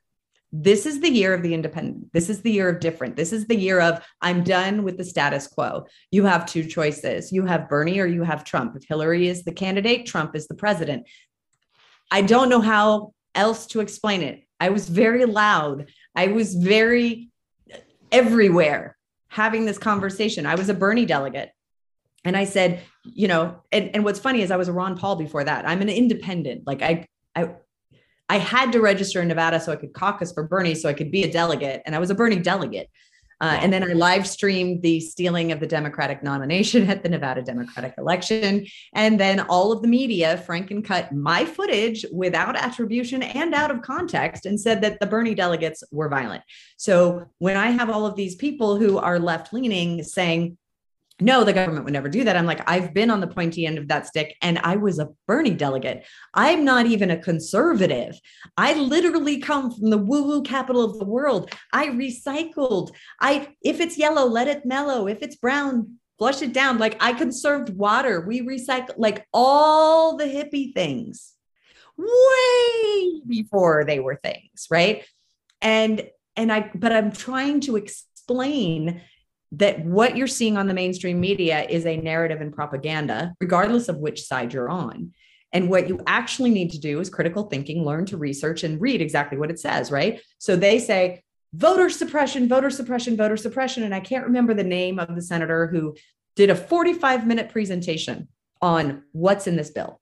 this 0.52 0.86
is 0.86 0.99
the 0.99 1.10
year 1.10 1.34
of 1.34 1.44
the 1.44 1.53
independent. 1.53 2.11
This 2.11 2.30
is 2.30 2.41
the 2.41 2.52
year 2.52 2.68
of 2.68 2.80
different. 2.80 3.15
This 3.15 3.32
is 3.32 3.48
the 3.48 3.56
year 3.56 3.80
of 3.80 4.06
I'm 4.22 4.44
done 4.44 4.84
with 4.84 4.98
the 4.98 5.03
status 5.03 5.48
quo. 5.48 5.88
You 6.11 6.26
have 6.26 6.45
two 6.45 6.65
choices. 6.65 7.32
You 7.32 7.45
have 7.45 7.69
Bernie 7.69 7.99
or 7.99 8.06
you 8.06 8.23
have 8.23 8.44
Trump. 8.44 8.76
If 8.76 8.84
Hillary 8.88 9.28
is 9.28 9.44
the 9.44 9.53
candidate, 9.53 10.06
Trump 10.06 10.36
is 10.36 10.48
the 10.48 10.56
president. 10.56 11.07
I 12.11 12.22
don't 12.22 12.49
know 12.49 12.60
how 12.60 13.14
else 13.34 13.65
to 13.68 13.80
explain 13.80 14.22
it. 14.22 14.44
I 14.60 14.69
was 14.69 14.90
very 14.90 15.26
loud. 15.26 15.88
I 16.15 16.28
was 16.28 16.53
very 16.53 17.30
everywhere 18.11 18.98
having 19.30 19.64
this 19.65 19.78
conversation. 19.78 20.45
I 20.45 20.56
was 20.56 20.68
a 20.68 20.73
Bernie 20.73 21.06
delegate. 21.06 21.52
And 22.26 22.36
I 22.36 22.44
said, 22.44 22.82
you 23.06 23.28
know, 23.28 23.61
and, 23.72 23.90
and 23.95 24.03
what's 24.03 24.19
funny 24.19 24.41
is 24.41 24.52
I 24.52 24.57
was 24.57 24.68
a 24.68 24.73
Ron 24.73 24.98
Paul 24.98 25.15
before 25.15 25.44
that. 25.44 25.68
I'm 25.68 25.82
an 25.82 25.90
independent. 25.90 26.68
Like 26.68 26.82
I 26.82 27.07
I 27.36 27.52
I 28.32 28.38
had 28.38 28.72
to 28.72 28.80
register 28.80 29.22
in 29.22 29.28
Nevada 29.28 29.60
so 29.60 29.74
I 29.74 29.76
could 29.76 29.91
caucus 29.91 30.32
for 30.32 30.44
Bernie, 30.44 30.74
so 30.74 30.88
I 30.88 30.94
could 30.94 31.12
be 31.12 31.24
a 31.24 31.30
delegate, 31.30 31.82
and 31.86 31.94
I 31.94 31.99
was 31.99 32.12
a 32.12 32.16
Bernie 32.16 32.40
delegate. 32.40 32.90
Uh, 33.41 33.58
and 33.60 33.74
then 33.74 33.84
I 33.84 33.91
live 33.91 34.26
streamed 34.26 34.84
the 34.84 35.02
stealing 35.02 35.52
of 35.52 35.60
the 35.60 35.68
Democratic 35.68 36.24
nomination 36.24 36.90
at 36.90 37.03
the 37.03 37.10
Nevada 37.10 37.41
Democratic 37.41 37.94
election. 37.98 38.66
And 38.94 39.20
then 39.20 39.41
all 39.41 39.74
of 39.74 39.82
the 39.82 39.90
media 39.90 40.41
franken 40.48 40.82
cut 40.82 41.12
my 41.12 41.44
footage 41.44 42.06
without 42.14 42.56
attribution 42.56 43.22
and 43.22 43.53
out 43.53 43.70
of 43.70 43.82
context 43.82 44.45
and 44.45 44.58
said 44.58 44.82
that 44.82 45.02
the 45.02 45.08
Bernie 45.08 45.36
delegates 45.36 45.84
were 45.91 46.08
violent. 46.08 46.44
So 46.78 47.26
when 47.40 47.58
I 47.58 47.72
have 47.72 47.90
all 47.90 48.06
of 48.06 48.16
these 48.16 48.36
people 48.36 48.78
who 48.78 48.98
are 48.98 49.20
left 49.20 49.52
leaning 49.52 50.03
saying, 50.03 50.58
no, 51.19 51.43
the 51.43 51.53
government 51.53 51.85
would 51.85 51.93
never 51.93 52.09
do 52.09 52.23
that. 52.23 52.35
I'm 52.35 52.47
like, 52.47 52.67
I've 52.67 52.93
been 52.93 53.11
on 53.11 53.19
the 53.19 53.27
pointy 53.27 53.65
end 53.65 53.77
of 53.77 53.88
that 53.89 54.07
stick 54.07 54.35
and 54.41 54.57
I 54.59 54.75
was 54.77 54.97
a 54.97 55.09
Bernie 55.27 55.53
delegate. 55.53 56.05
I'm 56.33 56.65
not 56.65 56.88
even 56.88 57.11
a 57.11 57.17
conservative. 57.17 58.19
I 58.57 58.73
literally 58.73 59.39
come 59.39 59.71
from 59.71 59.91
the 59.91 59.99
woo 59.99 60.23
woo 60.23 60.41
capital 60.41 60.83
of 60.83 60.97
the 60.97 61.05
world. 61.05 61.51
I 61.71 61.88
recycled. 61.88 62.91
I, 63.19 63.49
if 63.61 63.79
it's 63.79 63.99
yellow, 63.99 64.25
let 64.25 64.47
it 64.47 64.65
mellow. 64.65 65.07
If 65.07 65.21
it's 65.21 65.35
brown, 65.35 65.97
flush 66.17 66.41
it 66.41 66.53
down. 66.53 66.79
Like 66.79 66.97
I 66.99 67.13
conserved 67.13 67.69
water. 67.69 68.21
We 68.21 68.41
recycle 68.41 68.93
like 68.97 69.27
all 69.31 70.17
the 70.17 70.25
hippie 70.25 70.73
things 70.73 71.33
way 71.97 73.21
before 73.27 73.85
they 73.85 73.99
were 73.99 74.19
things. 74.23 74.67
Right. 74.71 75.05
And, 75.61 76.09
and 76.35 76.51
I, 76.51 76.71
but 76.73 76.91
I'm 76.91 77.11
trying 77.11 77.59
to 77.61 77.75
explain 77.75 79.01
that 79.53 79.84
what 79.84 80.15
you're 80.15 80.28
seeing 80.28 80.57
on 80.57 80.68
the 80.68 80.73
mainstream 80.73 81.19
media 81.19 81.64
is 81.64 81.86
a 81.86 81.98
narrative 81.98 82.40
and 82.41 82.53
propaganda, 82.53 83.34
regardless 83.41 83.90
of 83.90 83.98
which 83.98 84.23
side 84.23 84.53
you're 84.53 84.69
on. 84.69 85.11
And 85.53 85.69
what 85.69 85.90
you 85.90 85.99
actually 86.07 86.52
need 86.52 86.72
to 86.72 86.80
do 86.80 86.99
is 86.99 87.10
critical 87.10 87.44
thinking, 87.44 87.84
learn 87.84 88.06
to 88.07 88.18
research 88.18 88.64
and 88.64 88.80
read 88.80 89.02
exactly 89.02 89.38
what 89.38 89.52
it 89.52 89.60
says, 89.60 89.91
right? 89.91 90.22
So 90.38 90.56
they 90.56 90.80
say 90.80 91.23
voter 91.53 91.90
suppression, 91.90 92.48
voter 92.48 92.69
suppression, 92.69 93.18
voter 93.18 93.36
suppression. 93.36 93.84
And 93.84 93.94
I 93.94 93.99
can't 93.99 94.26
remember 94.26 94.53
the 94.53 94.64
name 94.64 94.99
of 94.99 95.14
the 95.14 95.22
senator 95.22 95.68
who 95.68 95.95
did 96.36 96.49
a 96.49 96.56
45 96.56 97.28
minute 97.28 97.49
presentation 97.49 98.30
on 98.61 99.03
what's 99.11 99.48
in 99.48 99.57
this 99.57 99.72
bill. 99.72 99.99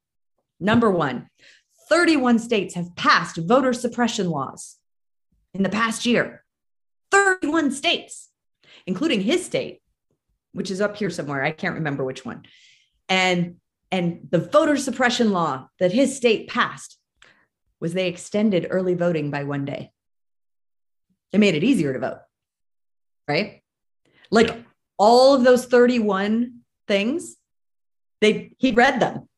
Number 0.59 0.91
one, 0.91 1.29
31 1.89 2.37
states 2.39 2.75
have 2.75 2.95
passed 2.95 3.37
voter 3.37 3.73
suppression 3.73 4.29
laws 4.29 4.77
in 5.53 5.63
the 5.63 5.69
past 5.69 6.05
year. 6.05 6.43
31 7.11 7.71
states, 7.71 8.28
including 8.85 9.21
his 9.21 9.45
state, 9.45 9.81
which 10.51 10.71
is 10.71 10.81
up 10.81 10.97
here 10.97 11.09
somewhere. 11.09 11.43
I 11.43 11.51
can't 11.51 11.75
remember 11.75 12.03
which 12.03 12.25
one. 12.25 12.43
And 13.07 13.57
and 13.91 14.27
the 14.29 14.39
voter 14.39 14.77
suppression 14.77 15.31
law 15.31 15.67
that 15.79 15.91
his 15.91 16.15
state 16.15 16.47
passed 16.47 16.99
was 17.79 17.93
they 17.93 18.07
extended 18.07 18.67
early 18.69 18.93
voting 18.93 19.31
by 19.31 19.43
one 19.43 19.65
day. 19.65 19.91
They 21.31 21.39
made 21.39 21.55
it 21.55 21.63
easier 21.63 21.93
to 21.93 21.99
vote. 21.99 22.19
Right? 23.27 23.63
Like 24.31 24.47
yeah. 24.47 24.57
all 24.97 25.35
of 25.35 25.43
those 25.43 25.65
31 25.65 26.59
things, 26.87 27.35
they 28.21 28.53
he 28.57 28.71
read 28.71 28.99
them 28.99 29.29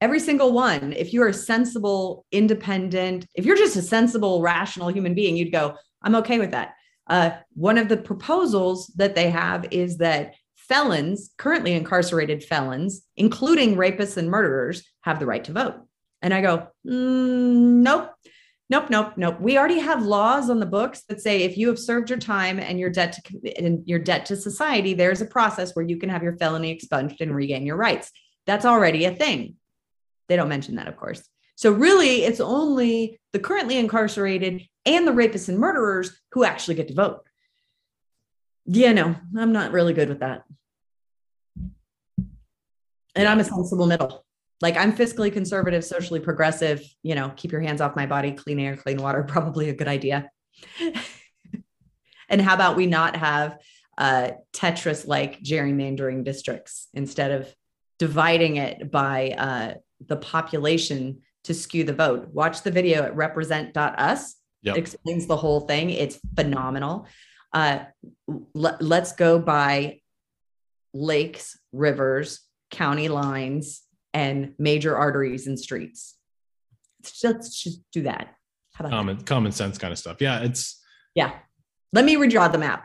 every 0.00 0.20
single 0.20 0.52
one 0.52 0.92
if 0.92 1.12
you're 1.12 1.28
a 1.28 1.34
sensible 1.34 2.24
independent 2.30 3.26
if 3.34 3.44
you're 3.44 3.56
just 3.56 3.76
a 3.76 3.82
sensible 3.82 4.40
rational 4.40 4.88
human 4.88 5.14
being 5.14 5.36
you'd 5.36 5.52
go 5.52 5.74
i'm 6.02 6.14
okay 6.14 6.38
with 6.38 6.52
that 6.52 6.74
uh, 7.08 7.30
one 7.54 7.78
of 7.78 7.88
the 7.88 7.96
proposals 7.96 8.88
that 8.96 9.14
they 9.14 9.30
have 9.30 9.66
is 9.70 9.98
that 9.98 10.34
felons 10.56 11.30
currently 11.38 11.72
incarcerated 11.72 12.44
felons 12.44 13.02
including 13.16 13.76
rapists 13.76 14.18
and 14.18 14.30
murderers 14.30 14.86
have 15.02 15.18
the 15.18 15.26
right 15.26 15.44
to 15.44 15.52
vote. 15.52 15.76
And 16.20 16.34
i 16.34 16.40
go 16.40 16.68
mm, 16.86 17.82
nope. 17.82 18.10
Nope 18.70 18.90
nope 18.90 19.12
nope. 19.16 19.40
We 19.40 19.56
already 19.56 19.78
have 19.78 20.02
laws 20.04 20.50
on 20.50 20.60
the 20.60 20.66
books 20.66 21.04
that 21.08 21.22
say 21.22 21.42
if 21.42 21.56
you 21.56 21.68
have 21.68 21.78
served 21.78 22.10
your 22.10 22.18
time 22.18 22.58
and 22.58 22.78
your 22.78 22.90
debt 22.90 23.14
to 23.14 23.64
and 23.64 23.82
your 23.88 23.98
debt 23.98 24.26
to 24.26 24.36
society 24.36 24.92
there's 24.92 25.22
a 25.22 25.26
process 25.26 25.74
where 25.74 25.86
you 25.86 25.96
can 25.96 26.10
have 26.10 26.22
your 26.22 26.36
felony 26.36 26.70
expunged 26.70 27.22
and 27.22 27.34
regain 27.34 27.64
your 27.64 27.76
rights. 27.76 28.12
That's 28.46 28.66
already 28.66 29.06
a 29.06 29.14
thing. 29.14 29.56
They 30.28 30.36
don't 30.36 30.50
mention 30.50 30.76
that, 30.76 30.88
of 30.88 30.98
course. 30.98 31.26
So 31.58 31.72
really, 31.72 32.22
it's 32.22 32.38
only 32.38 33.18
the 33.32 33.40
currently 33.40 33.78
incarcerated 33.78 34.62
and 34.86 35.08
the 35.08 35.10
rapists 35.10 35.48
and 35.48 35.58
murderers 35.58 36.16
who 36.30 36.44
actually 36.44 36.76
get 36.76 36.86
to 36.86 36.94
vote. 36.94 37.26
Yeah, 38.64 38.92
no, 38.92 39.16
I'm 39.36 39.52
not 39.52 39.72
really 39.72 39.92
good 39.92 40.08
with 40.08 40.20
that. 40.20 40.44
And 43.16 43.26
I'm 43.26 43.40
a 43.40 43.44
sensible 43.44 43.88
middle. 43.88 44.24
Like 44.60 44.76
I'm 44.76 44.92
fiscally 44.92 45.32
conservative, 45.32 45.84
socially 45.84 46.20
progressive, 46.20 46.80
you 47.02 47.16
know, 47.16 47.32
keep 47.34 47.50
your 47.50 47.60
hands 47.60 47.80
off 47.80 47.96
my 47.96 48.06
body, 48.06 48.30
clean 48.30 48.60
air, 48.60 48.76
clean 48.76 49.02
water, 49.02 49.24
probably 49.28 49.68
a 49.68 49.74
good 49.74 49.88
idea. 49.88 50.30
and 52.28 52.40
how 52.40 52.54
about 52.54 52.76
we 52.76 52.86
not 52.86 53.16
have 53.16 53.58
uh, 53.98 54.30
Tetris 54.52 55.08
like 55.08 55.42
gerrymandering 55.42 56.22
districts 56.22 56.86
instead 56.94 57.32
of 57.32 57.52
dividing 57.98 58.58
it 58.58 58.92
by 58.92 59.30
uh, 59.36 59.74
the 60.06 60.16
population 60.16 61.22
to 61.48 61.54
skew 61.54 61.82
the 61.82 61.94
vote. 61.94 62.28
Watch 62.32 62.62
the 62.62 62.70
video 62.70 63.02
at 63.02 63.16
represent.us. 63.16 64.36
Yep. 64.62 64.76
It 64.76 64.78
explains 64.78 65.26
the 65.26 65.36
whole 65.36 65.60
thing. 65.60 65.90
It's 65.90 66.20
phenomenal. 66.36 67.06
Uh, 67.54 67.80
l- 68.28 68.76
let's 68.80 69.12
go 69.12 69.38
by 69.38 70.00
lakes, 70.92 71.58
rivers, 71.72 72.40
county 72.70 73.08
lines, 73.08 73.82
and 74.12 74.52
major 74.58 74.94
arteries 74.94 75.46
and 75.46 75.58
streets. 75.58 76.16
Let's 77.00 77.18
just, 77.18 77.34
let's 77.34 77.62
just 77.62 77.80
do 77.92 78.02
that. 78.02 78.34
How 78.74 78.84
about 78.84 78.90
common, 78.96 79.16
that? 79.16 79.26
common 79.26 79.52
sense 79.52 79.78
kind 79.78 79.92
of 79.92 79.98
stuff. 79.98 80.20
Yeah, 80.20 80.40
it's 80.40 80.80
yeah. 81.14 81.32
Let 81.94 82.04
me 82.04 82.16
redraw 82.16 82.52
the 82.52 82.58
map. 82.58 82.84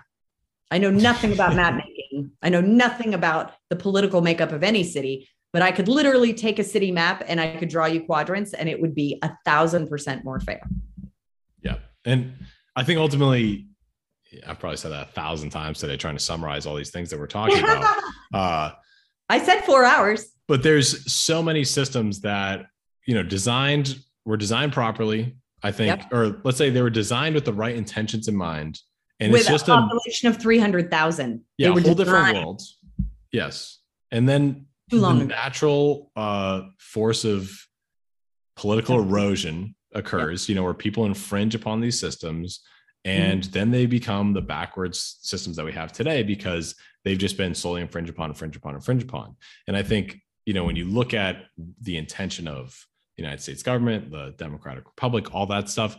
I 0.72 0.78
know 0.78 0.90
nothing 0.90 1.34
about 1.34 1.56
map 1.62 1.76
making. 1.76 2.32
I 2.42 2.48
know 2.48 2.62
nothing 2.62 3.14
about 3.14 3.52
the 3.70 3.76
political 3.76 4.22
makeup 4.22 4.54
of 4.54 4.64
any 4.64 4.86
city, 4.86 5.28
but 5.54 5.62
I 5.62 5.72
could 5.72 5.88
literally 5.88 6.34
take 6.34 6.58
a 6.58 6.64
city 6.64 6.92
map 6.92 7.24
and 7.28 7.40
I 7.40 7.56
could 7.56 7.70
draw 7.70 7.86
you 7.86 8.04
quadrants 8.04 8.54
and 8.54 8.68
it 8.68 8.82
would 8.82 8.96
be 8.96 9.20
a 9.22 9.32
thousand 9.46 9.88
percent 9.88 10.26
more 10.26 10.40
fair. 10.40 10.62
Yeah. 11.62 11.78
And 12.04 12.34
I 12.76 12.84
think 12.84 13.00
ultimately, 13.00 13.68
I've 14.48 14.60
probably 14.60 14.78
said 14.78 14.92
that 14.92 15.10
a 15.10 15.12
thousand 15.12 15.52
times 15.52 15.80
today, 15.80 15.96
trying 15.96 16.16
to 16.16 16.24
summarize 16.24 16.66
all 16.66 16.76
these 16.76 16.90
things 16.90 17.12
that 17.12 17.20
we're 17.20 17.28
talking 17.28 17.60
about. 17.64 18.04
Uh, 18.34 18.72
I 19.30 19.40
said 19.40 19.62
four 19.62 19.86
hours. 19.86 20.28
But 20.48 20.64
there's 20.64 21.12
so 21.12 21.42
many 21.44 21.64
systems 21.64 22.22
that, 22.22 22.66
you 23.06 23.14
know, 23.14 23.24
designed, 23.24 24.00
were 24.26 24.38
designed 24.38 24.74
properly, 24.74 25.38
I 25.62 25.72
think, 25.72 26.02
yep. 26.02 26.12
or 26.12 26.42
let's 26.44 26.58
say 26.58 26.72
they 26.72 26.82
were 26.82 26.90
designed 26.90 27.36
with 27.36 27.46
the 27.46 27.54
right 27.54 27.76
intentions 27.76 28.28
in 28.28 28.36
mind. 28.36 28.80
And 29.20 29.32
with 29.32 29.42
it's 29.42 29.50
just 29.50 29.68
a 29.68 29.72
population 29.72 30.28
a, 30.28 30.32
of 30.32 30.42
300,000. 30.42 31.42
Yeah, 31.58 31.68
a 31.68 31.72
whole 31.72 31.80
designed. 31.80 31.98
different 31.98 32.36
world. 32.38 32.62
Yes. 33.32 33.80
And 34.12 34.28
then 34.28 34.66
too 34.94 35.02
long. 35.02 35.20
The 35.20 35.26
natural 35.26 36.12
uh, 36.16 36.64
force 36.78 37.26
of 37.26 37.52
political 38.56 39.00
erosion 39.00 39.76
occurs, 39.94 40.50
you 40.50 40.56
know, 40.56 40.64
where 40.64 40.74
people 40.74 41.06
infringe 41.06 41.56
upon 41.56 41.82
these 41.82 42.00
systems 42.00 42.62
and 43.06 43.42
mm-hmm. 43.42 43.52
then 43.52 43.72
they 43.72 43.86
become 43.86 44.34
the 44.34 44.42
backwards 44.42 45.18
systems 45.22 45.58
that 45.58 45.66
we 45.66 45.74
have 45.74 45.92
today 45.92 46.24
because 46.24 46.76
they've 47.04 47.18
just 47.18 47.38
been 47.38 47.54
solely 47.54 47.82
infringe 47.82 48.10
upon, 48.10 48.30
infringe 48.30 48.56
upon, 48.56 48.76
infringe 48.76 49.04
upon. 49.04 49.36
And 49.68 49.76
I 49.76 49.84
think, 49.84 50.20
you 50.46 50.54
know, 50.54 50.64
when 50.64 50.76
you 50.76 50.86
look 50.86 51.14
at 51.14 51.46
the 51.82 51.98
intention 51.98 52.48
of 52.48 52.86
the 53.18 53.24
United 53.24 53.42
States 53.42 53.62
government, 53.62 54.12
the 54.12 54.34
Democratic 54.38 54.86
Republic, 54.86 55.34
all 55.34 55.46
that 55.48 55.70
stuff, 55.70 55.98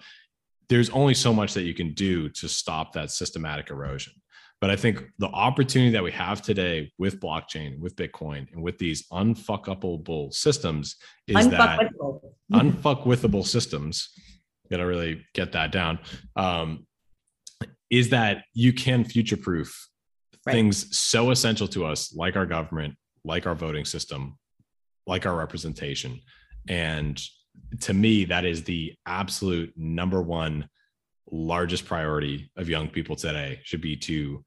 there's 0.68 0.90
only 0.90 1.14
so 1.14 1.32
much 1.32 1.54
that 1.54 1.62
you 1.62 1.74
can 1.74 1.92
do 1.92 2.28
to 2.30 2.48
stop 2.48 2.94
that 2.94 3.10
systematic 3.10 3.70
erosion. 3.70 4.14
But 4.64 4.70
I 4.70 4.76
think 4.76 5.04
the 5.18 5.26
opportunity 5.26 5.90
that 5.90 6.02
we 6.02 6.10
have 6.12 6.40
today 6.40 6.90
with 6.96 7.20
blockchain, 7.20 7.78
with 7.80 7.96
Bitcoin, 7.96 8.50
and 8.50 8.62
with 8.62 8.78
these 8.78 9.06
unfuckable 9.08 10.32
systems 10.32 10.96
is 11.26 11.50
that 11.50 11.80
unfuckwithable 12.54 13.46
systems. 13.46 14.08
Gotta 14.70 14.86
really 14.86 15.22
get 15.34 15.52
that 15.52 15.70
down. 15.70 15.98
Um, 16.34 16.86
is 17.90 18.08
that 18.08 18.44
you 18.54 18.72
can 18.72 19.04
future 19.04 19.36
proof 19.36 19.86
right. 20.46 20.54
things 20.54 20.96
so 20.96 21.30
essential 21.30 21.68
to 21.68 21.84
us, 21.84 22.14
like 22.14 22.34
our 22.34 22.46
government, 22.46 22.94
like 23.22 23.46
our 23.46 23.54
voting 23.54 23.84
system, 23.84 24.38
like 25.06 25.26
our 25.26 25.36
representation. 25.36 26.22
And 26.70 27.22
to 27.82 27.92
me, 27.92 28.24
that 28.24 28.46
is 28.46 28.64
the 28.64 28.94
absolute 29.04 29.74
number 29.76 30.22
one 30.22 30.70
largest 31.30 31.84
priority 31.84 32.50
of 32.56 32.70
young 32.70 32.88
people 32.88 33.14
today 33.14 33.60
should 33.62 33.82
be 33.82 33.94
to 33.96 34.42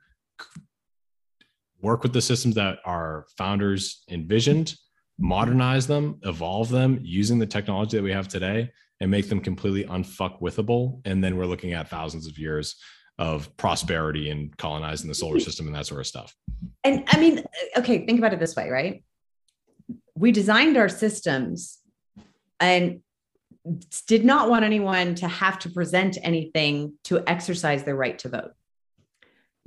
work 1.81 2.03
with 2.03 2.13
the 2.13 2.21
systems 2.21 2.55
that 2.55 2.79
our 2.85 3.25
founders 3.37 4.03
envisioned, 4.09 4.75
modernize 5.19 5.87
them, 5.87 6.19
evolve 6.23 6.69
them 6.69 6.99
using 7.01 7.39
the 7.39 7.45
technology 7.45 7.97
that 7.97 8.03
we 8.03 8.11
have 8.11 8.27
today, 8.27 8.69
and 8.99 9.11
make 9.11 9.29
them 9.29 9.39
completely 9.39 9.83
unfuckwithable. 9.85 11.01
And 11.05 11.23
then 11.23 11.37
we're 11.37 11.45
looking 11.45 11.73
at 11.73 11.89
thousands 11.89 12.27
of 12.27 12.37
years 12.37 12.75
of 13.19 13.55
prosperity 13.57 14.29
and 14.29 14.55
colonizing 14.57 15.07
the 15.07 15.15
solar 15.15 15.39
system 15.39 15.65
and 15.67 15.75
that 15.75 15.85
sort 15.85 15.99
of 15.99 16.07
stuff. 16.07 16.35
And 16.83 17.03
I 17.07 17.19
mean, 17.19 17.43
okay, 17.77 18.05
think 18.05 18.19
about 18.19 18.33
it 18.33 18.39
this 18.39 18.55
way, 18.55 18.69
right? 18.69 19.03
We 20.15 20.31
designed 20.31 20.77
our 20.77 20.89
systems 20.89 21.79
and 22.59 23.01
did 24.07 24.23
not 24.23 24.49
want 24.49 24.65
anyone 24.65 25.15
to 25.15 25.27
have 25.27 25.59
to 25.59 25.69
present 25.69 26.17
anything 26.23 26.93
to 27.05 27.23
exercise 27.27 27.83
their 27.83 27.95
right 27.95 28.17
to 28.19 28.29
vote. 28.29 28.51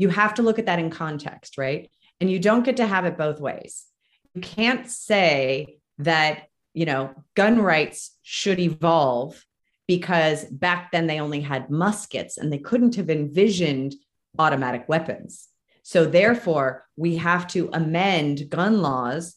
You 0.00 0.08
have 0.08 0.32
to 0.34 0.42
look 0.42 0.58
at 0.58 0.64
that 0.64 0.78
in 0.78 0.88
context, 0.88 1.58
right? 1.58 1.90
And 2.22 2.30
you 2.30 2.38
don't 2.38 2.64
get 2.64 2.78
to 2.78 2.86
have 2.86 3.04
it 3.04 3.18
both 3.18 3.38
ways. 3.38 3.84
You 4.32 4.40
can't 4.40 4.88
say 4.88 5.76
that, 5.98 6.44
you 6.72 6.86
know, 6.86 7.14
gun 7.36 7.60
rights 7.60 8.16
should 8.22 8.58
evolve 8.58 9.44
because 9.86 10.44
back 10.46 10.90
then 10.90 11.06
they 11.06 11.20
only 11.20 11.42
had 11.42 11.68
muskets 11.68 12.38
and 12.38 12.50
they 12.50 12.56
couldn't 12.56 12.94
have 12.94 13.10
envisioned 13.10 13.94
automatic 14.38 14.88
weapons. 14.88 15.48
So 15.82 16.06
therefore, 16.06 16.86
we 16.96 17.16
have 17.16 17.46
to 17.48 17.68
amend 17.74 18.48
gun 18.48 18.80
laws 18.80 19.34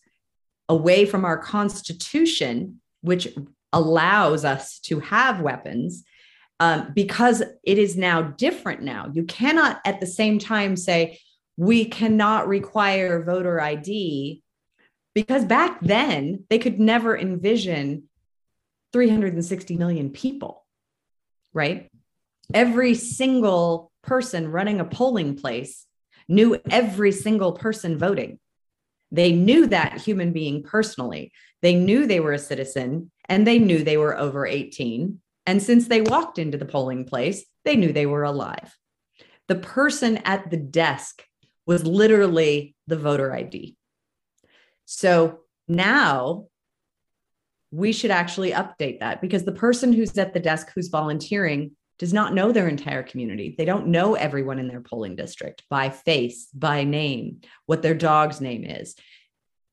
away 0.69 1.05
from 1.05 1.25
our 1.25 1.37
constitution, 1.37 2.79
which 3.01 3.27
allows 3.73 4.45
us 4.45 4.79
to 4.79 5.01
have 5.01 5.41
weapons 5.41 6.05
um, 6.63 6.93
because 6.95 7.43
it 7.63 7.77
is 7.77 7.97
now 7.97 8.21
different 8.21 8.81
now. 8.81 9.11
You 9.11 9.25
cannot 9.25 9.81
at 9.83 9.99
the 9.99 10.07
same 10.07 10.39
time 10.39 10.77
say, 10.77 11.19
we 11.57 11.83
cannot 11.83 12.47
require 12.47 13.21
voter 13.21 13.59
ID 13.59 14.41
because 15.13 15.43
back 15.43 15.81
then 15.81 16.45
they 16.49 16.59
could 16.59 16.79
never 16.79 17.17
envision 17.17 18.03
360 18.93 19.75
million 19.75 20.09
people, 20.09 20.65
right? 21.51 21.91
Every 22.53 22.95
single 22.95 23.91
person 24.01 24.49
running 24.49 24.79
a 24.79 24.85
polling 24.85 25.35
place 25.35 25.85
knew 26.29 26.57
every 26.69 27.11
single 27.11 27.51
person 27.51 27.97
voting. 27.97 28.39
They 29.11 29.33
knew 29.33 29.67
that 29.67 29.99
human 29.99 30.31
being 30.31 30.63
personally. 30.63 31.33
They 31.61 31.75
knew 31.75 32.07
they 32.07 32.21
were 32.21 32.31
a 32.31 32.39
citizen 32.39 33.11
and 33.27 33.45
they 33.45 33.59
knew 33.59 33.83
they 33.83 33.97
were 33.97 34.17
over 34.17 34.47
18. 34.47 35.19
And 35.45 35.61
since 35.61 35.87
they 35.87 36.01
walked 36.01 36.39
into 36.39 36.57
the 36.57 36.65
polling 36.65 37.05
place, 37.05 37.45
they 37.65 37.75
knew 37.75 37.91
they 37.91 38.05
were 38.05 38.23
alive. 38.23 38.75
The 39.47 39.55
person 39.55 40.17
at 40.17 40.49
the 40.49 40.57
desk 40.57 41.23
was 41.65 41.85
literally 41.85 42.75
the 42.87 42.97
voter 42.97 43.33
ID. 43.33 43.75
So 44.85 45.39
now 45.67 46.47
we 47.71 47.91
should 47.91 48.11
actually 48.11 48.51
update 48.51 48.99
that 48.99 49.21
because 49.21 49.43
the 49.43 49.51
person 49.51 49.93
who's 49.93 50.17
at 50.17 50.33
the 50.33 50.39
desk 50.39 50.71
who's 50.73 50.89
volunteering 50.89 51.71
does 51.99 52.13
not 52.13 52.33
know 52.33 52.51
their 52.51 52.67
entire 52.67 53.03
community. 53.03 53.55
They 53.57 53.65
don't 53.65 53.87
know 53.87 54.15
everyone 54.15 54.59
in 54.59 54.67
their 54.67 54.81
polling 54.81 55.15
district 55.15 55.63
by 55.69 55.89
face, 55.89 56.47
by 56.53 56.83
name, 56.83 57.41
what 57.65 57.81
their 57.81 57.93
dog's 57.93 58.41
name 58.41 58.63
is. 58.63 58.95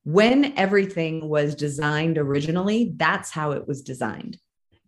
When 0.03 0.57
everything 0.57 1.27
was 1.27 1.55
designed 1.55 2.17
originally, 2.17 2.93
that's 2.95 3.31
how 3.31 3.51
it 3.51 3.67
was 3.67 3.81
designed 3.81 4.37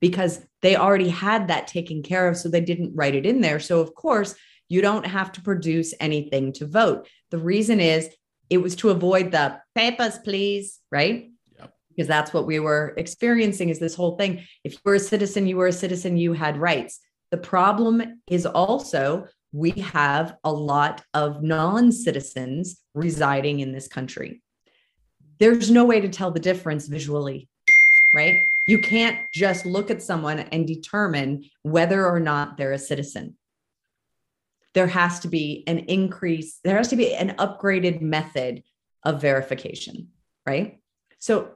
because 0.04 0.46
they 0.62 0.76
already 0.76 1.08
had 1.08 1.48
that 1.48 1.66
taken 1.66 2.04
care 2.04 2.28
of. 2.28 2.36
So 2.36 2.50
they 2.50 2.60
didn't 2.60 2.94
write 2.94 3.16
it 3.16 3.26
in 3.26 3.40
there. 3.40 3.58
So, 3.58 3.80
of 3.80 3.96
course, 3.96 4.36
you 4.68 4.82
don't 4.82 5.06
have 5.06 5.32
to 5.32 5.42
produce 5.42 5.94
anything 5.98 6.52
to 6.56 6.68
vote. 6.68 7.08
The 7.32 7.38
reason 7.38 7.80
is 7.80 8.10
it 8.50 8.58
was 8.58 8.76
to 8.78 8.90
avoid 8.90 9.32
the 9.32 9.62
papers, 9.76 10.18
please, 10.18 10.82
right? 10.92 11.32
Yep. 11.58 11.74
Because 11.88 12.10
that's 12.10 12.34
what 12.34 12.46
we 12.46 12.60
were 12.60 12.94
experiencing 12.98 13.70
is 13.70 13.80
this 13.80 13.96
whole 13.96 14.18
thing. 14.18 14.44
If 14.66 14.74
you 14.74 14.80
were 14.84 14.96
a 14.96 15.00
citizen, 15.00 15.48
you 15.48 15.56
were 15.56 15.68
a 15.68 15.72
citizen, 15.72 16.18
you 16.18 16.34
had 16.34 16.58
rights. 16.58 17.00
The 17.32 17.38
problem 17.38 18.20
is 18.28 18.46
also 18.46 19.28
we 19.54 19.72
have 19.72 20.36
a 20.44 20.52
lot 20.52 21.02
of 21.14 21.42
non 21.42 21.94
citizens 21.94 22.82
residing 22.94 23.62
in 23.62 23.72
this 23.72 23.88
country. 23.88 24.42
There's 25.40 25.72
no 25.72 25.86
way 25.86 26.02
to 26.02 26.10
tell 26.10 26.32
the 26.32 26.42
difference 26.42 26.88
visually, 26.88 27.48
right? 28.14 28.46
You 28.68 28.80
can't 28.80 29.20
just 29.34 29.66
look 29.66 29.92
at 29.92 30.02
someone 30.02 30.40
and 30.40 30.68
determine 30.68 31.46
whether 31.64 32.06
or 32.06 32.20
not 32.20 32.58
they're 32.58 32.74
a 32.74 32.80
citizen. 32.80 33.36
There 34.74 34.88
has 34.88 35.20
to 35.22 35.28
be 35.28 35.64
an 35.68 35.80
increase, 35.80 36.60
there 36.64 36.78
has 36.78 36.88
to 36.90 36.96
be 36.96 37.14
an 37.14 37.36
upgraded 37.38 38.02
method 38.02 38.64
of 39.04 39.22
verification, 39.22 40.10
right? 40.46 40.80
So 41.20 41.52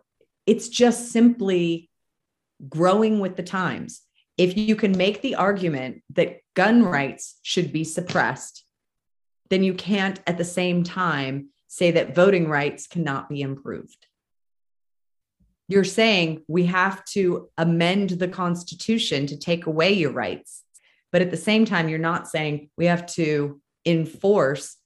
it's 0.46 0.70
just 0.70 1.12
simply 1.12 1.90
growing 2.70 3.20
with 3.20 3.36
the 3.36 3.44
times 3.44 4.02
if 4.38 4.56
you 4.56 4.76
can 4.76 4.96
make 4.96 5.22
the 5.22 5.36
argument 5.36 6.04
that 6.12 6.38
gun 6.54 6.84
rights 6.84 7.40
should 7.42 7.74
be 7.74 7.84
suppressed, 7.84 8.64
then 9.50 9.64
you 9.64 9.74
can't 9.74 10.20
at 10.28 10.38
the 10.38 10.46
same 10.46 10.84
time 10.84 11.50
say 11.68 11.92
that 11.92 12.16
voting 12.16 12.48
rights 12.48 12.88
cannot 12.88 13.30
be 13.30 13.42
improved. 13.42 14.07
You're 15.68 15.84
saying 15.84 16.44
we 16.48 16.66
have 16.66 17.04
to 17.06 17.50
amend 17.58 18.12
the 18.12 18.28
Constitution 18.28 19.28
to 19.28 19.38
take 19.38 19.66
away 19.66 19.94
your 19.94 20.12
rights. 20.12 20.64
But 21.12 21.22
at 21.22 21.32
the 21.32 21.38
same 21.38 21.66
time, 21.66 21.90
you're 21.90 22.00
not 22.00 22.28
saying 22.28 22.70
we 22.78 22.86
have 22.86 23.06
to 23.14 23.62
enforce 23.86 24.78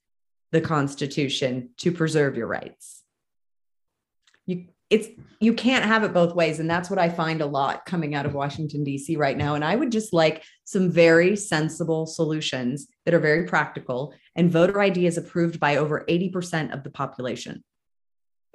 the 0.52 0.62
Constitution 0.62 1.70
to 1.78 1.92
preserve 1.92 2.36
your 2.36 2.48
rights. 2.48 3.04
You, 4.46 4.66
it's 4.92 5.08
you 5.40 5.54
can't 5.54 5.86
have 5.86 6.04
it 6.04 6.14
both 6.14 6.36
ways 6.36 6.60
and 6.60 6.70
that's 6.70 6.90
what 6.90 7.00
i 7.00 7.08
find 7.08 7.42
a 7.42 7.46
lot 7.46 7.86
coming 7.86 8.14
out 8.14 8.26
of 8.26 8.34
washington 8.34 8.84
d.c 8.84 9.16
right 9.16 9.38
now 9.38 9.56
and 9.56 9.64
i 9.64 9.74
would 9.76 9.92
just 9.92 10.12
like 10.12 10.44
some 10.66 10.92
very 10.92 11.36
sensible 11.36 12.06
solutions 12.06 12.88
that 13.06 13.14
are 13.14 13.20
very 13.20 13.46
practical 13.46 14.14
and 14.36 14.52
voter 14.52 14.82
id 14.82 15.06
is 15.06 15.18
approved 15.18 15.60
by 15.60 15.78
over 15.78 16.04
80% 16.10 16.74
of 16.74 16.84
the 16.84 16.92
population 16.92 17.64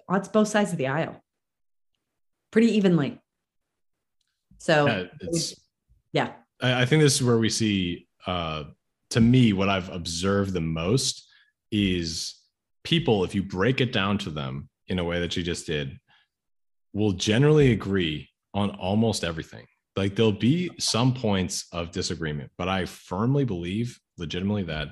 on 0.09 0.23
both 0.33 0.49
sides 0.49 0.73
of 0.73 0.79
the 0.79 0.89
aisle 0.89 1.23
pretty 2.57 2.75
evenly 2.77 3.21
so 4.59 4.87
yeah, 4.87 5.05
it's, 5.21 5.55
yeah. 6.13 6.33
I, 6.63 6.83
I 6.83 6.85
think 6.87 7.03
this 7.03 7.17
is 7.17 7.23
where 7.23 7.39
we 7.39 7.51
see 7.51 8.09
uh 8.27 8.65
to 9.11 9.21
me 9.21 9.53
what 9.53 9.69
i've 9.69 9.91
observed 9.91 10.53
the 10.53 10.61
most 10.61 11.29
is 11.71 12.41
people 12.83 13.25
if 13.25 13.35
you 13.35 13.43
break 13.43 13.81
it 13.81 13.93
down 13.93 14.17
to 14.19 14.31
them 14.31 14.69
in 14.89 14.99
a 14.99 15.05
way 15.05 15.21
that 15.21 15.37
you 15.37 15.43
just 15.43 15.67
did 15.67 15.99
will 16.97 17.13
generally 17.13 17.73
agree 17.73 18.29
on 18.55 18.71
almost 18.71 19.23
everything. 19.23 19.67
Like 19.97 20.17
there'll 20.17 20.33
be 20.33 20.71
some 20.79 21.13
points 21.13 21.67
of 21.73 21.91
disagreement, 21.91 22.51
but 22.57 22.69
I 22.69 22.87
firmly 22.87 23.45
believe 23.45 23.99
legitimately 24.17 24.65
that 24.65 24.89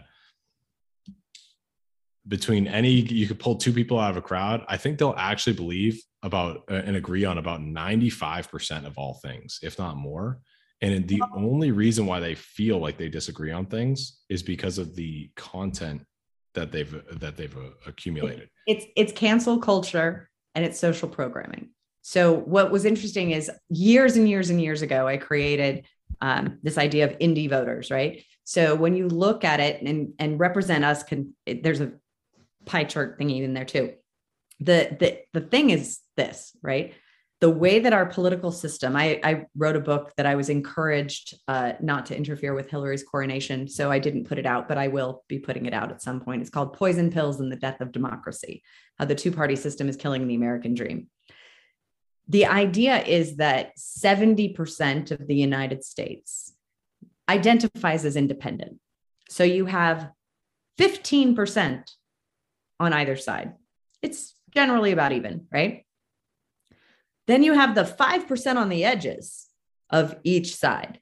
between 2.27 2.67
any 2.67 2.91
you 2.91 3.27
could 3.27 3.39
pull 3.39 3.57
two 3.57 3.73
people 3.73 3.99
out 3.99 4.11
of 4.11 4.17
a 4.17 4.23
crowd, 4.23 4.65
I 4.69 4.77
think 4.77 4.99
they'll 4.99 5.15
actually 5.17 5.55
believe 5.55 6.03
about 6.23 6.65
uh, 6.71 6.75
and 6.75 6.97
agree 6.97 7.25
on 7.25 7.39
about 7.39 7.61
95% 7.61 8.87
of 8.87 8.97
all 8.97 9.21
things, 9.23 9.59
if 9.63 9.79
not 9.79 9.97
more. 9.97 10.39
And 10.81 11.07
the 11.07 11.23
only 11.35 11.71
reason 11.71 12.05
why 12.05 12.21
they 12.21 12.35
feel 12.35 12.79
like 12.79 12.99
they 12.99 13.09
disagree 13.09 13.53
on 13.53 13.67
things 13.67 14.21
is 14.29 14.43
because 14.43 14.79
of 14.79 14.95
the 14.95 15.31
content 15.37 16.05
that 16.55 16.73
they've 16.73 17.03
that 17.21 17.37
they've 17.37 17.57
uh, 17.57 17.71
accumulated. 17.87 18.49
It's 18.67 18.87
it's 18.97 19.13
cancel 19.13 19.59
culture 19.59 20.29
and 20.55 20.65
it's 20.65 20.79
social 20.79 21.09
programming. 21.09 21.71
So, 22.03 22.35
what 22.35 22.71
was 22.71 22.85
interesting 22.85 23.31
is 23.31 23.51
years 23.71 24.17
and 24.17 24.29
years 24.29 24.51
and 24.51 24.61
years 24.61 24.83
ago, 24.83 25.09
I 25.09 25.17
created 25.17 25.87
um, 26.21 26.59
this 26.63 26.77
idea 26.77 27.07
of 27.07 27.19
indie 27.19 27.49
voters, 27.49 27.91
right? 27.91 28.23
So, 28.45 28.75
when 28.75 28.95
you 28.95 29.09
look 29.09 29.43
at 29.43 29.61
it 29.61 29.83
and, 29.83 30.13
and 30.19 30.39
represent 30.39 30.85
us, 30.85 31.03
can 31.03 31.35
it, 31.47 31.63
there's 31.63 31.81
a 31.81 31.93
pie 32.67 32.85
chart 32.85 33.19
thingy 33.19 33.43
in 33.43 33.55
there 33.55 33.65
too. 33.65 33.95
The, 34.61 34.97
the, 34.99 35.21
the 35.33 35.47
thing 35.47 35.71
is 35.71 36.01
this, 36.17 36.57
right? 36.63 36.95
The 37.41 37.51
way 37.51 37.81
that 37.81 37.93
our 37.93 38.07
political 38.07 38.53
system, 38.53 38.97
I, 38.97 39.21
I 39.23 39.45
wrote 39.57 39.77
a 39.77 39.81
book 39.81 40.13
that 40.17 40.25
I 40.25 40.37
was 40.37 40.49
encouraged 40.49 41.37
uh, 41.49 41.73
not 41.81 42.07
to 42.07 42.17
interfere 42.17 42.55
with 42.55 42.71
Hillary's 42.71 43.03
coronation. 43.03 43.69
So 43.69 43.91
I 43.91 43.99
didn't 43.99 44.29
put 44.29 44.39
it 44.39 44.47
out, 44.47 44.69
but 44.69 44.79
I 44.79 44.89
will 44.89 45.25
be 45.29 45.39
putting 45.39 45.67
it 45.67 45.75
out 45.75 45.91
at 45.91 46.01
some 46.01 46.21
point. 46.21 46.41
It's 46.41 46.51
called 46.51 46.73
Poison 46.73 47.11
Pills 47.11 47.41
and 47.41 47.53
the 47.53 47.57
Death 47.57 47.81
of 47.81 47.93
Democracy 47.93 48.63
How 48.99 49.05
the 49.05 49.15
Two 49.15 49.33
Party 49.33 49.57
System 49.57 49.89
is 49.89 49.97
Killing 49.97 50.27
the 50.27 50.37
American 50.37 50.75
Dream 50.75 51.09
the 52.29 52.47
idea 52.47 53.03
is 53.03 53.37
that 53.37 53.77
70% 53.79 55.11
of 55.11 55.27
the 55.27 55.35
United 55.35 55.85
States 55.85 56.55
identifies 57.29 58.05
as 58.05 58.17
independent. 58.17 58.79
So 59.29 59.45
you 59.45 59.67
have 59.67 60.11
15% 60.79 61.83
on 62.81 62.93
either 62.93 63.17
side. 63.17 63.55
It's 64.03 64.35
generally 64.53 64.93
about 64.93 65.13
even, 65.13 65.47
right? 65.53 65.85
Then 67.27 67.43
you 67.43 67.55
have 67.55 67.75
the 67.75 67.85
5% 67.85 68.57
on 68.57 68.69
the 68.69 68.85
edges 68.85 69.47
of 69.91 70.17
each 70.25 70.57
side. 70.57 71.01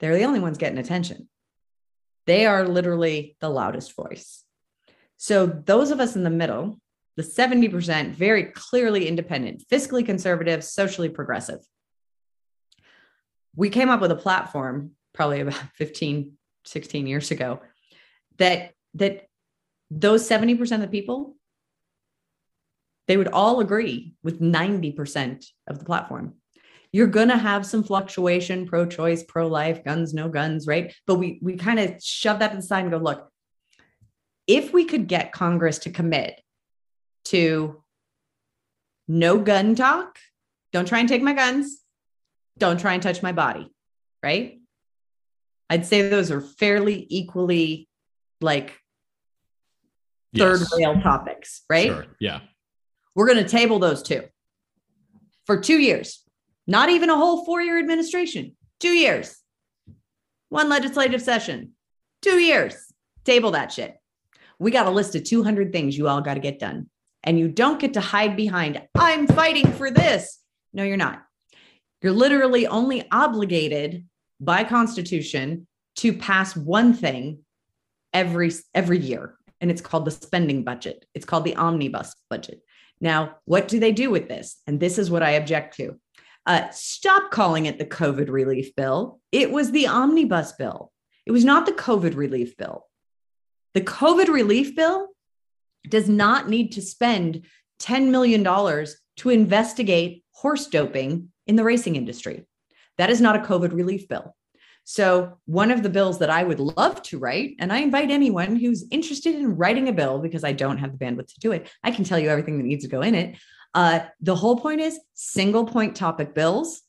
They're 0.00 0.16
the 0.16 0.24
only 0.24 0.40
ones 0.40 0.58
getting 0.58 0.78
attention. 0.78 1.28
They 2.26 2.46
are 2.46 2.66
literally 2.66 3.36
the 3.40 3.48
loudest 3.48 3.94
voice. 3.94 4.44
So 5.16 5.46
those 5.46 5.90
of 5.90 6.00
us 6.00 6.16
in 6.16 6.24
the 6.24 6.30
middle 6.30 6.80
the 7.16 7.22
70% 7.22 8.10
very 8.10 8.44
clearly 8.44 9.08
independent, 9.08 9.64
fiscally 9.72 10.04
conservative, 10.04 10.62
socially 10.62 11.08
progressive. 11.08 11.60
We 13.54 13.70
came 13.70 13.88
up 13.88 14.00
with 14.00 14.10
a 14.10 14.16
platform 14.16 14.92
probably 15.14 15.40
about 15.40 15.54
15, 15.74 16.32
16 16.64 17.06
years 17.06 17.30
ago 17.30 17.60
that 18.38 18.72
that 18.94 19.26
those 19.90 20.28
70% 20.28 20.72
of 20.72 20.80
the 20.80 20.88
people 20.88 21.36
they 23.08 23.16
would 23.16 23.28
all 23.28 23.60
agree 23.60 24.14
with 24.24 24.40
90% 24.40 25.46
of 25.68 25.78
the 25.78 25.84
platform. 25.84 26.34
You're 26.90 27.06
going 27.06 27.28
to 27.28 27.36
have 27.36 27.64
some 27.64 27.84
fluctuation, 27.84 28.66
pro 28.66 28.84
choice, 28.84 29.22
pro 29.22 29.46
life, 29.46 29.84
guns, 29.84 30.12
no 30.12 30.28
guns, 30.28 30.66
right? 30.66 30.92
But 31.06 31.14
we 31.14 31.38
we 31.40 31.56
kind 31.56 31.78
of 31.78 32.02
shove 32.02 32.40
that 32.40 32.50
to 32.50 32.56
the 32.56 32.62
side 32.62 32.82
and 32.82 32.90
go, 32.90 32.96
look, 32.96 33.30
if 34.48 34.72
we 34.72 34.86
could 34.86 35.06
get 35.06 35.30
Congress 35.30 35.78
to 35.80 35.90
commit 35.90 36.40
to 37.26 37.82
no 39.08 39.38
gun 39.38 39.74
talk. 39.74 40.18
Don't 40.72 40.86
try 40.86 41.00
and 41.00 41.08
take 41.08 41.22
my 41.22 41.32
guns. 41.32 41.82
Don't 42.58 42.80
try 42.80 42.94
and 42.94 43.02
touch 43.02 43.22
my 43.22 43.32
body. 43.32 43.70
Right. 44.22 44.60
I'd 45.68 45.86
say 45.86 46.08
those 46.08 46.30
are 46.30 46.40
fairly 46.40 47.06
equally 47.08 47.88
like 48.40 48.78
third 50.36 50.60
yes. 50.60 50.72
rail 50.76 51.00
topics. 51.00 51.62
Right. 51.68 51.88
Sure. 51.88 52.06
Yeah. 52.20 52.40
We're 53.14 53.26
going 53.26 53.42
to 53.42 53.48
table 53.48 53.78
those 53.78 54.02
two 54.02 54.22
for 55.46 55.60
two 55.60 55.78
years, 55.78 56.22
not 56.66 56.90
even 56.90 57.10
a 57.10 57.16
whole 57.16 57.44
four 57.44 57.60
year 57.62 57.78
administration, 57.78 58.56
two 58.80 58.92
years, 58.92 59.36
one 60.48 60.68
legislative 60.68 61.22
session, 61.22 61.72
two 62.22 62.38
years. 62.38 62.74
Table 63.24 63.52
that 63.52 63.72
shit. 63.72 63.96
We 64.58 64.70
got 64.70 64.86
a 64.86 64.90
list 64.90 65.14
of 65.16 65.24
200 65.24 65.72
things 65.72 65.98
you 65.98 66.08
all 66.08 66.20
got 66.20 66.34
to 66.34 66.40
get 66.40 66.58
done 66.58 66.88
and 67.26 67.38
you 67.38 67.48
don't 67.48 67.80
get 67.80 67.94
to 67.94 68.00
hide 68.00 68.36
behind, 68.36 68.80
I'm 68.94 69.26
fighting 69.26 69.70
for 69.72 69.90
this. 69.90 70.38
No, 70.72 70.84
you're 70.84 70.96
not. 70.96 71.22
You're 72.00 72.12
literally 72.12 72.66
only 72.68 73.06
obligated 73.10 74.06
by 74.40 74.62
constitution 74.62 75.66
to 75.96 76.12
pass 76.12 76.54
one 76.56 76.94
thing 76.94 77.40
every 78.12 78.52
every 78.74 78.98
year 78.98 79.34
and 79.60 79.70
it's 79.70 79.80
called 79.80 80.04
the 80.04 80.10
spending 80.10 80.64
budget. 80.64 81.06
It's 81.14 81.24
called 81.24 81.44
the 81.44 81.56
omnibus 81.56 82.14
budget. 82.30 82.60
Now, 83.00 83.36
what 83.44 83.68
do 83.68 83.80
they 83.80 83.92
do 83.92 84.10
with 84.10 84.28
this? 84.28 84.56
And 84.66 84.80
this 84.80 84.98
is 84.98 85.10
what 85.10 85.22
I 85.22 85.32
object 85.32 85.76
to. 85.76 85.98
Uh, 86.46 86.68
stop 86.70 87.30
calling 87.30 87.66
it 87.66 87.78
the 87.78 87.84
COVID 87.84 88.30
relief 88.30 88.74
bill. 88.76 89.20
It 89.32 89.50
was 89.50 89.72
the 89.72 89.88
omnibus 89.88 90.52
bill. 90.52 90.92
It 91.26 91.32
was 91.32 91.44
not 91.44 91.66
the 91.66 91.72
COVID 91.72 92.16
relief 92.16 92.56
bill. 92.56 92.84
The 93.74 93.80
COVID 93.80 94.28
relief 94.28 94.76
bill 94.76 95.08
does 95.88 96.08
not 96.08 96.48
need 96.48 96.72
to 96.72 96.82
spend 96.82 97.46
$10 97.80 98.10
million 98.10 98.44
to 99.16 99.30
investigate 99.30 100.24
horse 100.32 100.66
doping 100.66 101.30
in 101.46 101.56
the 101.56 101.64
racing 101.64 101.96
industry. 101.96 102.46
That 102.98 103.10
is 103.10 103.20
not 103.20 103.36
a 103.36 103.40
COVID 103.40 103.72
relief 103.72 104.08
bill. 104.08 104.34
So, 104.88 105.36
one 105.46 105.72
of 105.72 105.82
the 105.82 105.88
bills 105.88 106.20
that 106.20 106.30
I 106.30 106.44
would 106.44 106.60
love 106.60 107.02
to 107.02 107.18
write, 107.18 107.56
and 107.58 107.72
I 107.72 107.78
invite 107.78 108.12
anyone 108.12 108.54
who's 108.54 108.84
interested 108.92 109.34
in 109.34 109.56
writing 109.56 109.88
a 109.88 109.92
bill 109.92 110.20
because 110.20 110.44
I 110.44 110.52
don't 110.52 110.78
have 110.78 110.96
the 110.96 111.04
bandwidth 111.04 111.34
to 111.34 111.40
do 111.40 111.50
it, 111.50 111.68
I 111.82 111.90
can 111.90 112.04
tell 112.04 112.20
you 112.20 112.28
everything 112.28 112.56
that 112.58 112.64
needs 112.64 112.84
to 112.84 112.90
go 112.90 113.02
in 113.02 113.16
it. 113.16 113.36
Uh, 113.74 114.00
the 114.20 114.36
whole 114.36 114.56
point 114.60 114.80
is 114.80 115.00
single 115.12 115.64
point 115.64 115.96
topic 115.96 116.36
bills, 116.36 116.82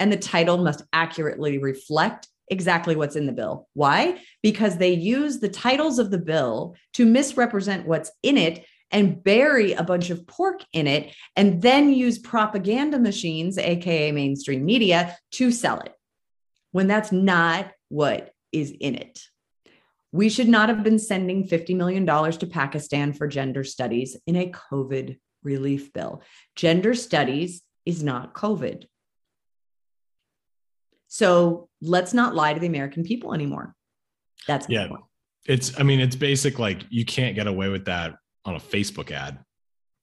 and 0.00 0.10
the 0.10 0.16
title 0.16 0.56
must 0.56 0.82
accurately 0.94 1.58
reflect 1.58 2.26
exactly 2.48 2.96
what's 2.96 3.16
in 3.16 3.26
the 3.26 3.32
bill. 3.32 3.68
Why? 3.74 4.18
Because 4.42 4.78
they 4.78 4.94
use 4.94 5.38
the 5.38 5.50
titles 5.50 5.98
of 5.98 6.10
the 6.10 6.18
bill 6.18 6.74
to 6.94 7.04
misrepresent 7.04 7.86
what's 7.86 8.10
in 8.22 8.38
it 8.38 8.64
and 8.90 9.22
bury 9.22 9.74
a 9.74 9.82
bunch 9.82 10.08
of 10.08 10.26
pork 10.26 10.64
in 10.72 10.86
it 10.86 11.14
and 11.36 11.60
then 11.60 11.92
use 11.92 12.18
propaganda 12.18 12.98
machines, 12.98 13.58
AKA 13.58 14.12
mainstream 14.12 14.64
media, 14.64 15.18
to 15.32 15.50
sell 15.50 15.80
it 15.80 15.95
when 16.76 16.88
that's 16.88 17.10
not 17.10 17.72
what 17.88 18.34
is 18.52 18.70
in 18.70 18.96
it. 18.96 19.18
We 20.12 20.28
should 20.28 20.46
not 20.46 20.68
have 20.68 20.82
been 20.82 20.98
sending 20.98 21.48
$50 21.48 21.74
million 21.74 22.04
to 22.04 22.46
Pakistan 22.46 23.14
for 23.14 23.26
gender 23.26 23.64
studies 23.64 24.14
in 24.26 24.36
a 24.36 24.50
COVID 24.50 25.16
relief 25.42 25.94
bill. 25.94 26.20
Gender 26.54 26.92
studies 26.92 27.62
is 27.86 28.02
not 28.02 28.34
COVID. 28.34 28.84
So 31.08 31.70
let's 31.80 32.12
not 32.12 32.34
lie 32.34 32.52
to 32.52 32.60
the 32.60 32.66
American 32.66 33.04
people 33.04 33.32
anymore. 33.32 33.74
That's 34.46 34.68
yeah. 34.68 34.88
It's 35.46 35.80
I 35.80 35.82
mean 35.82 36.00
it's 36.00 36.16
basic 36.16 36.58
like 36.58 36.84
you 36.90 37.06
can't 37.06 37.34
get 37.34 37.46
away 37.46 37.70
with 37.70 37.86
that 37.86 38.16
on 38.44 38.54
a 38.54 38.60
Facebook 38.60 39.10
ad. 39.10 39.38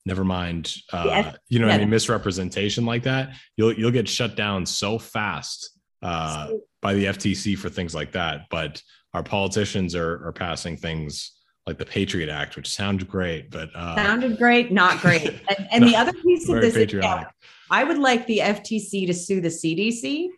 Never 0.06 0.24
mind, 0.24 0.74
uh, 0.92 1.04
yes. 1.06 1.36
you 1.48 1.60
know, 1.60 1.68
yeah. 1.68 1.74
I 1.74 1.78
mean, 1.78 1.90
misrepresentation 1.90 2.84
like 2.84 3.04
that. 3.04 3.36
You'll 3.56 3.72
you'll 3.74 3.92
get 3.92 4.08
shut 4.08 4.34
down 4.34 4.66
so 4.66 4.98
fast 4.98 5.73
uh, 6.04 6.50
by 6.80 6.94
the 6.94 7.06
FTC 7.06 7.58
for 7.58 7.68
things 7.68 7.94
like 7.94 8.12
that. 8.12 8.42
But 8.50 8.82
our 9.14 9.22
politicians 9.22 9.94
are 9.94 10.26
are 10.26 10.32
passing 10.32 10.76
things 10.76 11.32
like 11.66 11.78
the 11.78 11.86
Patriot 11.86 12.28
Act, 12.28 12.56
which 12.56 12.68
sounded 12.68 13.08
great, 13.08 13.50
but 13.50 13.70
uh, 13.74 13.96
sounded 13.96 14.36
great, 14.38 14.70
not 14.70 15.00
great. 15.00 15.40
And, 15.48 15.68
and 15.72 15.84
the 15.84 15.96
other 15.96 16.12
piece 16.12 16.48
of 16.48 16.60
this, 16.60 16.76
is, 16.76 16.92
yeah, 16.92 17.24
I 17.70 17.84
would 17.84 17.98
like 17.98 18.26
the 18.26 18.38
FTC 18.38 19.06
to 19.06 19.14
sue 19.14 19.40
the 19.40 19.48
CDC 19.48 20.28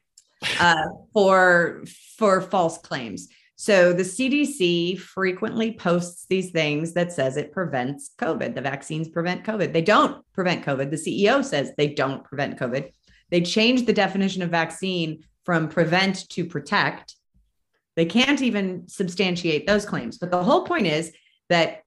uh, 0.60 0.86
for 1.12 1.84
for 2.16 2.40
false 2.40 2.78
claims. 2.78 3.28
So 3.58 3.94
the 3.94 4.02
CDC 4.02 4.98
frequently 4.98 5.72
posts 5.72 6.26
these 6.28 6.50
things 6.50 6.92
that 6.92 7.10
says 7.10 7.38
it 7.38 7.52
prevents 7.52 8.10
COVID. 8.18 8.54
The 8.54 8.60
vaccines 8.60 9.08
prevent 9.08 9.44
COVID. 9.44 9.72
They 9.72 9.80
don't 9.80 10.22
prevent 10.34 10.64
COVID. 10.64 10.90
The 10.90 10.96
CEO 10.96 11.42
says 11.42 11.72
they 11.76 11.88
don't 11.88 12.22
prevent 12.22 12.58
COVID. 12.58 12.90
They 13.30 13.40
changed 13.40 13.86
the 13.86 13.94
definition 13.94 14.42
of 14.42 14.50
vaccine 14.50 15.24
from 15.46 15.68
prevent 15.68 16.28
to 16.30 16.44
protect. 16.44 17.14
They 17.94 18.04
can't 18.04 18.42
even 18.42 18.88
substantiate 18.88 19.66
those 19.66 19.86
claims. 19.86 20.18
But 20.18 20.30
the 20.30 20.42
whole 20.42 20.64
point 20.64 20.86
is 20.86 21.12
that 21.48 21.82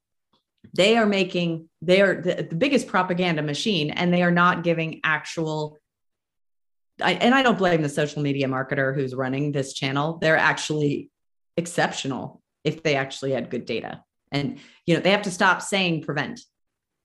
they 0.73 0.97
are 0.97 1.05
making 1.05 1.69
they 1.81 2.01
are 2.01 2.19
the, 2.19 2.47
the 2.49 2.55
biggest 2.55 2.87
propaganda 2.87 3.41
machine 3.41 3.91
and 3.91 4.13
they 4.13 4.23
are 4.23 4.31
not 4.31 4.63
giving 4.63 5.01
actual 5.03 5.77
I, 7.01 7.13
and 7.13 7.33
I 7.33 7.43
don't 7.43 7.57
blame 7.57 7.81
the 7.81 7.89
social 7.89 8.21
media 8.21 8.47
marketer 8.47 8.93
who's 8.93 9.15
running 9.15 9.51
this 9.51 9.73
channel. 9.73 10.17
They're 10.17 10.37
actually 10.37 11.09
exceptional 11.55 12.41
if 12.63 12.83
they 12.83 12.95
actually 12.95 13.31
had 13.31 13.49
good 13.49 13.65
data. 13.65 14.03
And 14.31 14.59
you 14.85 14.95
know, 14.95 15.01
they 15.01 15.11
have 15.11 15.21
to 15.23 15.31
stop 15.31 15.61
saying 15.61 16.03
prevent. 16.03 16.41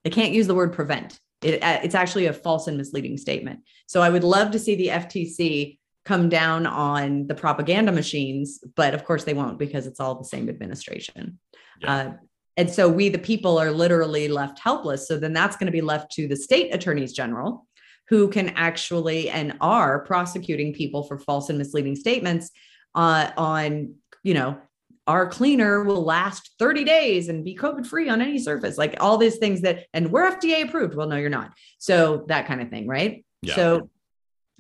They 0.03 0.11
can't 0.11 0.33
use 0.33 0.47
the 0.47 0.55
word 0.55 0.73
prevent. 0.73 1.19
It, 1.43 1.63
uh, 1.63 1.81
it's 1.83 1.95
actually 1.95 2.27
a 2.27 2.33
false 2.33 2.67
and 2.67 2.77
misleading 2.77 3.19
statement. 3.19 3.61
So 3.87 4.03
I 4.03 4.11
would 4.11 4.25
love 4.25 4.51
to 4.53 4.59
see 4.59 4.75
the 4.75 4.89
FTC 4.89 5.79
come 6.05 6.29
down 6.29 6.67
on 6.67 7.27
the 7.27 7.35
propaganda 7.35 7.93
machines, 7.93 8.61
but 8.77 8.95
of 8.95 9.05
course 9.05 9.25
they 9.25 9.35
won't 9.35 9.59
because 9.59 9.87
it's 9.87 10.01
all 10.01 10.17
the 10.17 10.25
same 10.25 10.49
administration. 10.49 11.39
Yeah. 11.81 11.93
Uh, 11.93 12.13
and 12.57 12.71
so 12.71 12.89
we, 12.89 13.09
the 13.09 13.19
people, 13.19 13.59
are 13.59 13.73
literally 13.73 14.29
left 14.29 14.59
helpless. 14.61 15.09
So 15.09 15.19
then 15.19 15.33
that's 15.33 15.57
going 15.57 15.67
to 15.67 15.73
be 15.73 15.81
left 15.81 16.13
to 16.13 16.29
the 16.29 16.37
state 16.37 16.75
attorneys 16.75 17.13
general, 17.13 17.67
who 18.09 18.29
can 18.29 18.51
actually 18.51 19.31
and 19.31 19.57
are 19.61 20.05
prosecuting 20.05 20.73
people 20.73 21.03
for 21.03 21.19
false 21.19 21.49
and 21.49 21.59
misleading 21.59 21.97
statements 21.97 22.51
uh, 22.95 23.31
on, 23.37 23.95
you 24.23 24.35
know, 24.35 24.59
our 25.07 25.29
cleaner 25.29 25.83
will 25.85 26.03
last 26.03 26.53
30 26.59 26.85
days 26.85 27.29
and 27.29 27.45
be 27.45 27.57
COVID 27.57 27.87
free 27.87 28.09
on 28.09 28.23
any 28.23 28.39
surface, 28.39 28.79
like 28.79 28.97
all 29.01 29.19
these 29.19 29.37
things 29.37 29.61
that, 29.63 29.87
and 29.93 30.11
we're 30.11 30.31
FDA 30.31 30.67
approved. 30.67 30.95
Well, 30.95 31.09
no, 31.09 31.17
you're 31.17 31.29
not. 31.29 31.53
So 31.79 32.25
that 32.29 32.47
kind 32.47 32.63
of 32.63 32.71
thing, 32.71 32.87
right? 32.87 33.25
Yeah. 33.43 33.55
So 33.55 33.91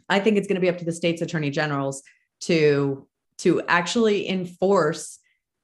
I 0.09 0.20
think 0.20 0.36
it's 0.36 0.47
going 0.47 0.56
to 0.56 0.60
be 0.60 0.68
up 0.68 0.78
to 0.78 0.85
the 0.85 0.93
state's 0.93 1.22
attorney 1.22 1.51
generals 1.51 2.02
to 2.43 3.06
to 3.39 3.62
actually 3.62 4.28
enforce 4.28 5.18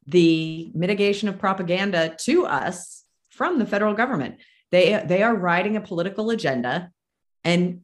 the 0.07 0.71
mitigation 0.75 1.29
of 1.29 1.39
propaganda 1.39 2.17
to 2.21 2.47
us 2.47 3.05
from 3.31 3.59
the 3.59 3.67
federal 3.67 3.95
government. 3.95 4.37
They 4.71 5.03
they 5.07 5.23
are 5.23 5.35
riding 5.35 5.77
a 5.77 5.81
political 5.81 6.31
agenda 6.31 6.91
and 7.45 7.83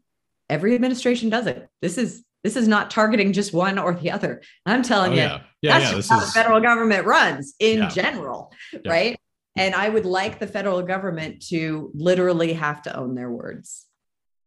every 0.49 0.75
administration 0.75 1.31
does 1.31 1.47
it. 1.47 1.69
This 1.81 1.99
is 1.99 2.25
this 2.43 2.57
is 2.57 2.69
not 2.69 2.91
targeting 2.91 3.33
just 3.33 3.53
one 3.53 3.79
or 3.79 3.95
the 3.95 4.11
other. 4.13 4.43
I'm 4.65 4.83
telling 4.83 5.13
oh, 5.13 5.15
you, 5.15 5.21
yeah. 5.21 5.41
Yeah, 5.63 5.79
that's 5.79 6.09
yeah, 6.09 6.15
how 6.15 6.23
is... 6.23 6.27
the 6.27 6.33
federal 6.33 6.61
government 6.61 7.07
runs 7.07 7.55
in 7.59 7.91
general, 7.91 8.53
right? 8.87 9.19
And 9.57 9.75
I 9.75 9.89
would 9.89 10.05
like 10.05 10.39
the 10.39 10.47
federal 10.47 10.83
government 10.83 11.45
to 11.49 11.91
literally 11.95 12.53
have 12.53 12.83
to 12.83 12.97
own 12.97 13.15
their 13.15 13.31
words. 13.31 13.87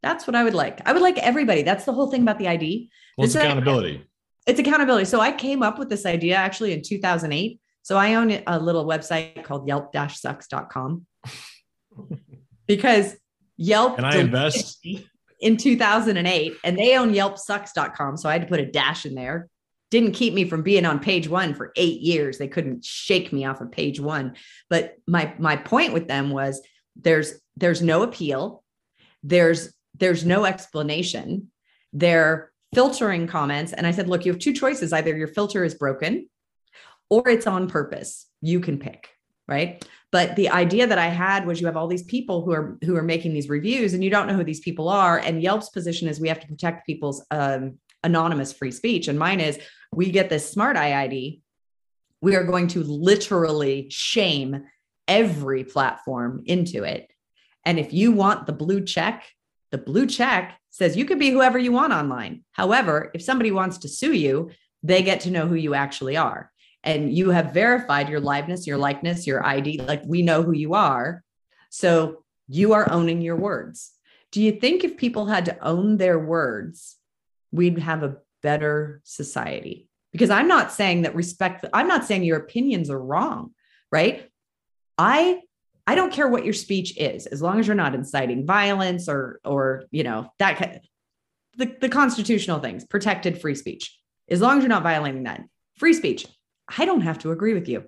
That's 0.02 0.26
what 0.26 0.36
I 0.36 0.44
would 0.44 0.54
like. 0.54 0.82
I 0.88 0.94
would 0.94 1.02
like 1.02 1.18
everybody. 1.18 1.64
That's 1.64 1.86
the 1.86 1.94
whole 1.94 2.10
thing 2.10 2.22
about 2.22 2.40
the 2.40 2.48
ID. 2.48 2.90
Well, 3.18 3.26
it's 3.26 3.36
accountability. 3.36 4.06
it's 4.48 4.60
accountability. 4.60 5.06
So 5.06 5.20
I 5.20 5.32
came 5.32 5.62
up 5.62 5.78
with 5.78 5.90
this 5.90 6.06
idea 6.06 6.36
actually 6.36 6.74
in 6.74 6.82
2008. 6.82 7.60
So 7.82 7.98
I 7.98 8.16
own 8.16 8.42
a 8.48 8.60
little 8.60 8.86
website 8.86 9.44
called 9.44 9.68
yelp-sucks.com 9.68 11.06
because 12.68 13.16
Yelp 13.62 13.98
and 13.98 14.06
I 14.06 14.16
invest 14.16 14.86
in 15.42 15.58
2008 15.58 16.54
and 16.64 16.78
they 16.78 16.98
own 16.98 17.14
yelp 17.14 17.36
yelpsucks.com. 17.36 18.16
So 18.16 18.30
I 18.30 18.34
had 18.34 18.44
to 18.44 18.48
put 18.48 18.62
a 18.62 18.66
dash 18.66 19.06
in 19.06 19.16
there. 19.16 19.50
Didn't 19.92 20.14
keep 20.14 20.34
me 20.34 20.46
from 20.46 20.62
being 20.62 20.86
on 20.86 21.00
page 21.00 21.28
one 21.28 21.54
for 21.54 21.74
eight 21.76 22.00
years. 22.00 22.38
They 22.38 22.48
couldn't 22.48 22.86
shake 22.86 23.34
me 23.34 23.44
off 23.46 23.60
of 23.60 23.72
page 23.72 24.00
one. 24.00 24.36
But 24.70 24.96
my 25.08 25.34
my 25.40 25.58
point 25.58 25.92
with 25.94 26.08
them 26.08 26.30
was 26.30 26.62
there's 26.96 27.34
there's 27.58 27.82
no 27.82 28.04
appeal. 28.04 28.64
There's 29.24 29.74
there's 30.00 30.26
no 30.26 30.46
explanation. 30.46 31.52
They're 31.94 32.52
filtering 32.74 33.28
comments. 33.28 33.74
And 33.74 33.86
I 33.86 33.92
said, 33.92 34.08
look, 34.08 34.26
you 34.26 34.32
have 34.32 34.40
two 34.40 34.54
choices. 34.54 34.94
Either 34.94 35.16
your 35.16 35.28
filter 35.28 35.64
is 35.64 35.76
broken 35.76 36.30
or 37.10 37.28
it's 37.30 37.48
on 37.48 37.68
purpose. 37.68 38.28
You 38.42 38.60
can 38.60 38.78
pick, 38.78 39.10
right? 39.48 39.84
But 40.12 40.36
the 40.36 40.50
idea 40.50 40.88
that 40.88 40.98
I 40.98 41.08
had 41.08 41.46
was 41.46 41.60
you 41.60 41.68
have 41.68 41.78
all 41.78 41.88
these 41.88 42.04
people 42.04 42.44
who 42.44 42.52
are 42.52 42.78
who 42.84 42.96
are 42.96 43.04
making 43.04 43.34
these 43.34 43.50
reviews 43.50 43.94
and 43.94 44.04
you 44.04 44.10
don't 44.10 44.28
know 44.28 44.36
who 44.36 44.44
these 44.44 44.60
people 44.60 44.90
are. 44.90 45.18
And 45.20 45.42
Yelp's 45.42 45.70
position 45.70 46.08
is 46.08 46.20
we 46.20 46.30
have 46.30 46.40
to 46.40 46.48
protect 46.48 46.86
people's 46.86 47.26
um, 47.32 47.78
anonymous 48.04 48.54
free 48.54 48.72
speech. 48.72 49.08
And 49.08 49.20
mine 49.20 49.40
is 49.40 49.60
we 49.92 50.12
get 50.12 50.30
this 50.30 50.50
smart 50.50 50.78
eye 50.78 51.04
ID. 51.04 51.42
We 52.22 52.36
are 52.36 52.44
going 52.44 52.68
to 52.70 52.84
literally 52.84 53.88
shame 53.90 54.66
every 55.08 55.64
platform 55.64 56.44
into 56.46 56.84
it. 56.84 57.12
And 57.66 57.80
if 57.80 57.94
you 57.94 58.12
want 58.12 58.46
the 58.46 58.54
blue 58.54 58.84
check, 58.84 59.24
the 59.72 59.78
blue 59.78 60.08
check 60.08 60.60
says 60.70 60.98
you 60.98 61.06
can 61.06 61.20
be 61.20 61.30
whoever 61.30 61.58
you 61.58 61.72
want 61.72 61.94
online. 61.94 62.44
However, 62.52 63.12
if 63.14 63.22
somebody 63.22 63.52
wants 63.52 63.80
to 63.80 63.90
sue 63.90 64.14
you, 64.14 64.52
they 64.84 65.04
get 65.04 65.22
to 65.22 65.32
know 65.32 65.48
who 65.48 65.56
you 65.56 65.74
actually 65.74 66.18
are. 66.18 66.52
And 66.84 67.14
you 67.14 67.30
have 67.32 67.54
verified 67.54 68.10
your 68.10 68.22
liveness, 68.22 68.66
your 68.66 68.78
likeness, 68.78 69.28
your 69.28 69.46
ID. 69.46 69.82
Like 69.82 70.04
we 70.06 70.22
know 70.22 70.44
who 70.44 70.54
you 70.54 70.74
are. 70.74 71.24
So 71.70 72.24
you 72.48 72.74
are 72.74 72.92
owning 72.92 73.22
your 73.22 73.36
words. 73.36 73.92
Do 74.32 74.42
you 74.42 74.54
think 74.54 74.84
if 74.84 74.98
people 74.98 75.26
had 75.26 75.46
to 75.46 75.64
own 75.64 75.98
their 75.98 76.20
words, 76.20 76.96
we'd 77.52 77.80
have 77.80 78.04
a 78.04 78.18
better 78.42 79.02
society? 79.04 79.88
Because 80.12 80.30
I'm 80.30 80.48
not 80.48 80.72
saying 80.72 81.04
that 81.04 81.16
respect, 81.16 81.66
I'm 81.74 81.88
not 81.88 82.06
saying 82.06 82.24
your 82.24 82.38
opinions 82.38 82.90
are 82.90 83.02
wrong, 83.02 83.52
right? 83.92 84.30
I 84.98 85.42
I 85.90 85.96
don't 85.96 86.14
care 86.14 86.28
what 86.28 86.46
your 86.46 86.54
speech 86.54 86.96
is, 86.98 87.26
as 87.26 87.42
long 87.42 87.60
as 87.60 87.66
you're 87.66 87.76
not 87.76 87.96
inciting 87.96 88.46
violence 88.46 89.10
or 89.10 89.40
or 89.44 89.86
you 89.90 90.04
know 90.04 90.32
that 90.38 90.84
the, 91.58 91.76
the 91.82 91.90
constitutional 91.90 92.60
things, 92.60 92.86
protected 92.86 93.42
free 93.42 93.56
speech. 93.56 93.98
As 94.30 94.40
long 94.40 94.58
as 94.58 94.64
you're 94.64 94.70
not 94.70 94.84
violating 94.84 95.24
that, 95.24 95.42
free 95.78 95.94
speech. 95.94 96.28
I 96.78 96.86
don't 96.86 97.02
have 97.02 97.18
to 97.20 97.32
agree 97.32 97.56
with 97.56 97.68
you. 97.68 97.86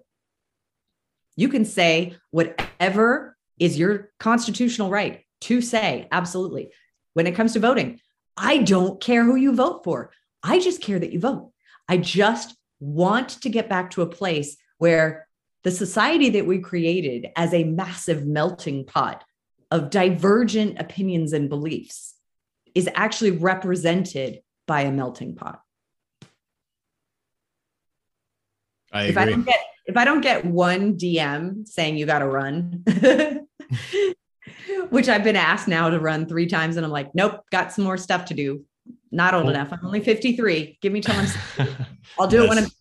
You 1.35 1.47
can 1.47 1.63
say 1.63 2.15
whatever 2.31 3.37
is 3.59 3.77
your 3.77 4.09
constitutional 4.19 4.89
right 4.89 5.23
to 5.41 5.61
say. 5.61 6.07
Absolutely. 6.11 6.71
When 7.13 7.27
it 7.27 7.35
comes 7.35 7.53
to 7.53 7.59
voting, 7.59 7.99
I 8.35 8.57
don't 8.57 8.99
care 8.99 9.23
who 9.23 9.35
you 9.35 9.53
vote 9.53 9.83
for. 9.83 10.09
I 10.41 10.57
just 10.57 10.81
care 10.81 10.97
that 10.97 11.13
you 11.13 11.19
vote. 11.19 11.51
I 11.87 11.97
just 11.97 12.55
want 12.79 13.29
to 13.41 13.49
get 13.49 13.69
back 13.69 13.91
to 13.91 14.01
a 14.01 14.07
place 14.07 14.57
where 14.79 15.27
the 15.63 15.71
society 15.71 16.29
that 16.31 16.45
we 16.47 16.59
created 16.59 17.27
as 17.35 17.53
a 17.53 17.63
massive 17.63 18.25
melting 18.25 18.85
pot 18.85 19.23
of 19.69 19.89
divergent 19.89 20.79
opinions 20.79 21.33
and 21.33 21.49
beliefs 21.49 22.15
is 22.73 22.89
actually 22.95 23.31
represented 23.31 24.39
by 24.67 24.81
a 24.81 24.91
melting 24.91 25.35
pot. 25.35 25.61
I 28.91 29.03
if 29.05 29.17
I 29.17 29.21
agree. 29.23 29.33
don't 29.33 29.45
get 29.45 29.59
if 29.85 29.97
I 29.97 30.05
don't 30.05 30.21
get 30.21 30.45
one 30.45 30.95
DM 30.97 31.67
saying 31.67 31.97
you 31.97 32.05
got 32.05 32.19
to 32.19 32.27
run, 32.27 32.83
which 34.89 35.09
I've 35.09 35.23
been 35.23 35.35
asked 35.35 35.67
now 35.67 35.89
to 35.89 35.99
run 35.99 36.27
three 36.27 36.45
times, 36.47 36.77
and 36.77 36.85
I'm 36.85 36.91
like, 36.91 37.13
nope, 37.15 37.41
got 37.51 37.71
some 37.71 37.83
more 37.85 37.97
stuff 37.97 38.25
to 38.25 38.33
do. 38.33 38.63
Not 39.11 39.33
old 39.33 39.45
Well- 39.45 39.55
enough. 39.55 39.71
I'm 39.73 39.85
only 39.85 40.01
53. 40.01 40.77
Give 40.81 40.91
me 40.93 41.01
till 41.01 41.15
I'm. 41.57 41.67
I'll 42.19 42.27
do 42.27 42.43
it 42.43 42.49
when 42.49 42.57
I'm 42.57 42.63
Yes. 42.65 42.71
50. 42.73 42.80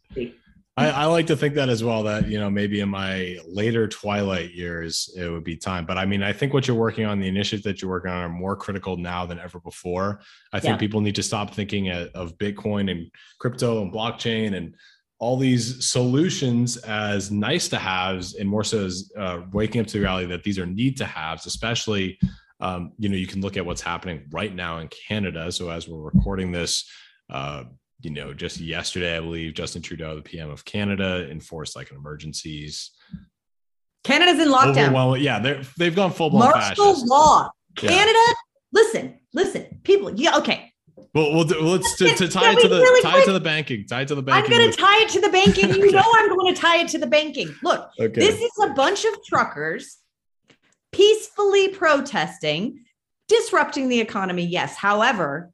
I, 0.77 0.89
I 0.91 1.05
like 1.07 1.27
to 1.27 1.37
think 1.37 1.55
that 1.57 1.69
as 1.69 1.85
well. 1.85 2.03
That 2.05 2.29
you 2.29 2.39
know, 2.39 2.49
maybe 2.49 2.81
in 2.81 2.89
my 2.89 3.39
later 3.47 3.87
twilight 3.89 4.53
years, 4.55 5.13
it 5.17 5.29
would 5.29 5.45
be 5.45 5.57
time. 5.57 5.85
But 5.85 5.99
I 5.99 6.07
mean, 6.07 6.23
I 6.23 6.33
think 6.33 6.55
what 6.55 6.67
you're 6.67 6.77
working 6.77 7.05
on, 7.05 7.21
the 7.21 7.29
initiatives 7.29 7.65
that 7.65 7.83
you're 7.83 7.91
working 7.91 8.11
on, 8.11 8.23
are 8.23 8.29
more 8.29 8.57
critical 8.57 8.97
now 8.97 9.27
than 9.27 9.39
ever 9.39 9.61
before. 9.61 10.21
I 10.53 10.61
think 10.61 10.75
Yeah. 10.75 10.79
people 10.79 11.01
need 11.01 11.17
to 11.17 11.23
stop 11.23 11.53
thinking 11.55 11.91
of 11.91 12.39
Bitcoin 12.39 12.91
and 12.91 13.11
crypto 13.39 13.83
and 13.83 13.93
blockchain 13.93 14.55
and 14.55 14.75
all 15.19 15.37
these 15.37 15.87
solutions 15.87 16.79
as 16.79 17.31
nice 17.31 17.69
to 17.69 17.77
haves, 17.77 18.37
and 18.37 18.49
more 18.49 18.65
so 18.65 18.87
as 18.87 19.13
uh, 19.19 19.41
waking 19.53 19.83
up 19.83 19.87
to 19.89 19.95
the 19.95 20.01
reality 20.01 20.27
that 20.29 20.45
these 20.45 20.59
are 20.59 20.67
need 20.67 20.97
to 20.97 21.05
haves, 21.05 21.45
especially. 21.47 22.19
Um, 22.61 22.93
you 22.99 23.09
know, 23.09 23.17
you 23.17 23.27
can 23.27 23.41
look 23.41 23.57
at 23.57 23.65
what's 23.65 23.81
happening 23.81 24.27
right 24.31 24.55
now 24.55 24.79
in 24.79 24.89
Canada. 25.09 25.51
So 25.51 25.71
as 25.71 25.89
we're 25.89 26.01
recording 26.01 26.53
this, 26.53 26.87
uh, 27.31 27.65
you 28.03 28.11
know, 28.11 28.33
just 28.33 28.61
yesterday, 28.61 29.17
I 29.17 29.21
believe 29.21 29.55
Justin 29.55 29.83
Trudeau, 29.83 30.17
the 30.17 30.23
PM 30.23 30.51
of 30.51 30.65
Canada, 30.65 31.29
enforced 31.31 31.77
like 31.77 31.91
an 31.91 31.97
emergencies. 31.97 32.91
Canada's 34.05 34.39
in 34.45 34.49
lockdown. 34.53 34.85
Overwhelming, 34.87 35.23
yeah, 35.23 35.39
they're 35.39 35.63
they've 35.77 35.95
gone 35.95 36.11
full 36.13 36.31
blown 36.31 36.51
Martial 36.51 36.85
fascist. 36.95 37.07
law. 37.09 37.51
Yeah. 37.83 37.91
Canada, 37.91 38.19
listen, 38.73 39.19
listen, 39.35 39.81
people. 39.85 40.13
Yeah, 40.15 40.39
okay. 40.39 40.73
Well, 41.13 41.33
we'll 41.35 41.45
do, 41.45 41.61
let's 41.61 41.97
to, 41.97 42.09
to 42.15 42.29
tie 42.29 42.53
it 42.53 42.61
to 42.61 42.69
the 42.69 42.79
really 42.79 43.03
tie 43.03 43.11
it 43.11 43.13
quick- 43.15 43.25
to 43.27 43.33
the 43.33 43.41
banking, 43.41 43.85
tie 43.87 44.03
it 44.03 44.09
to 44.09 44.15
the 44.15 44.23
banking. 44.23 44.53
I'm 44.53 44.59
going 44.59 44.71
to 44.71 44.77
tie 44.77 45.03
it 45.03 45.09
to 45.11 45.21
the 45.21 45.29
banking. 45.29 45.69
You 45.71 45.85
Okay. 45.89 45.91
know, 45.91 46.05
I'm 46.15 46.29
going 46.37 46.55
to 46.55 46.61
tie 46.61 46.79
it 46.79 46.89
to 46.89 46.99
the 46.99 47.07
banking. 47.07 47.53
Look, 47.65 47.91
okay. 47.99 48.21
This 48.21 48.41
is 48.41 48.51
a 48.63 48.69
bunch 48.75 49.05
of 49.05 49.13
truckers 49.25 49.99
peacefully 50.93 51.69
protesting, 51.69 52.85
disrupting 53.29 53.89
the 53.89 54.01
economy. 54.01 54.45
Yes. 54.45 54.77
However, 54.77 55.51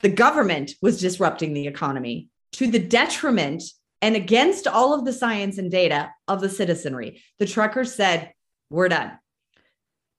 the 0.00 0.08
government 0.08 0.72
was 0.82 1.00
disrupting 1.00 1.54
the 1.54 1.66
economy 1.66 2.28
to 2.52 2.70
the 2.70 2.78
detriment 2.78 3.62
and 4.02 4.16
against 4.16 4.66
all 4.66 4.92
of 4.92 5.04
the 5.04 5.12
science 5.12 5.58
and 5.58 5.70
data 5.70 6.10
of 6.28 6.40
the 6.40 6.48
citizenry. 6.48 7.22
The 7.38 7.46
truckers 7.46 7.94
said, 7.94 8.32
We're 8.70 8.88
done. 8.88 9.12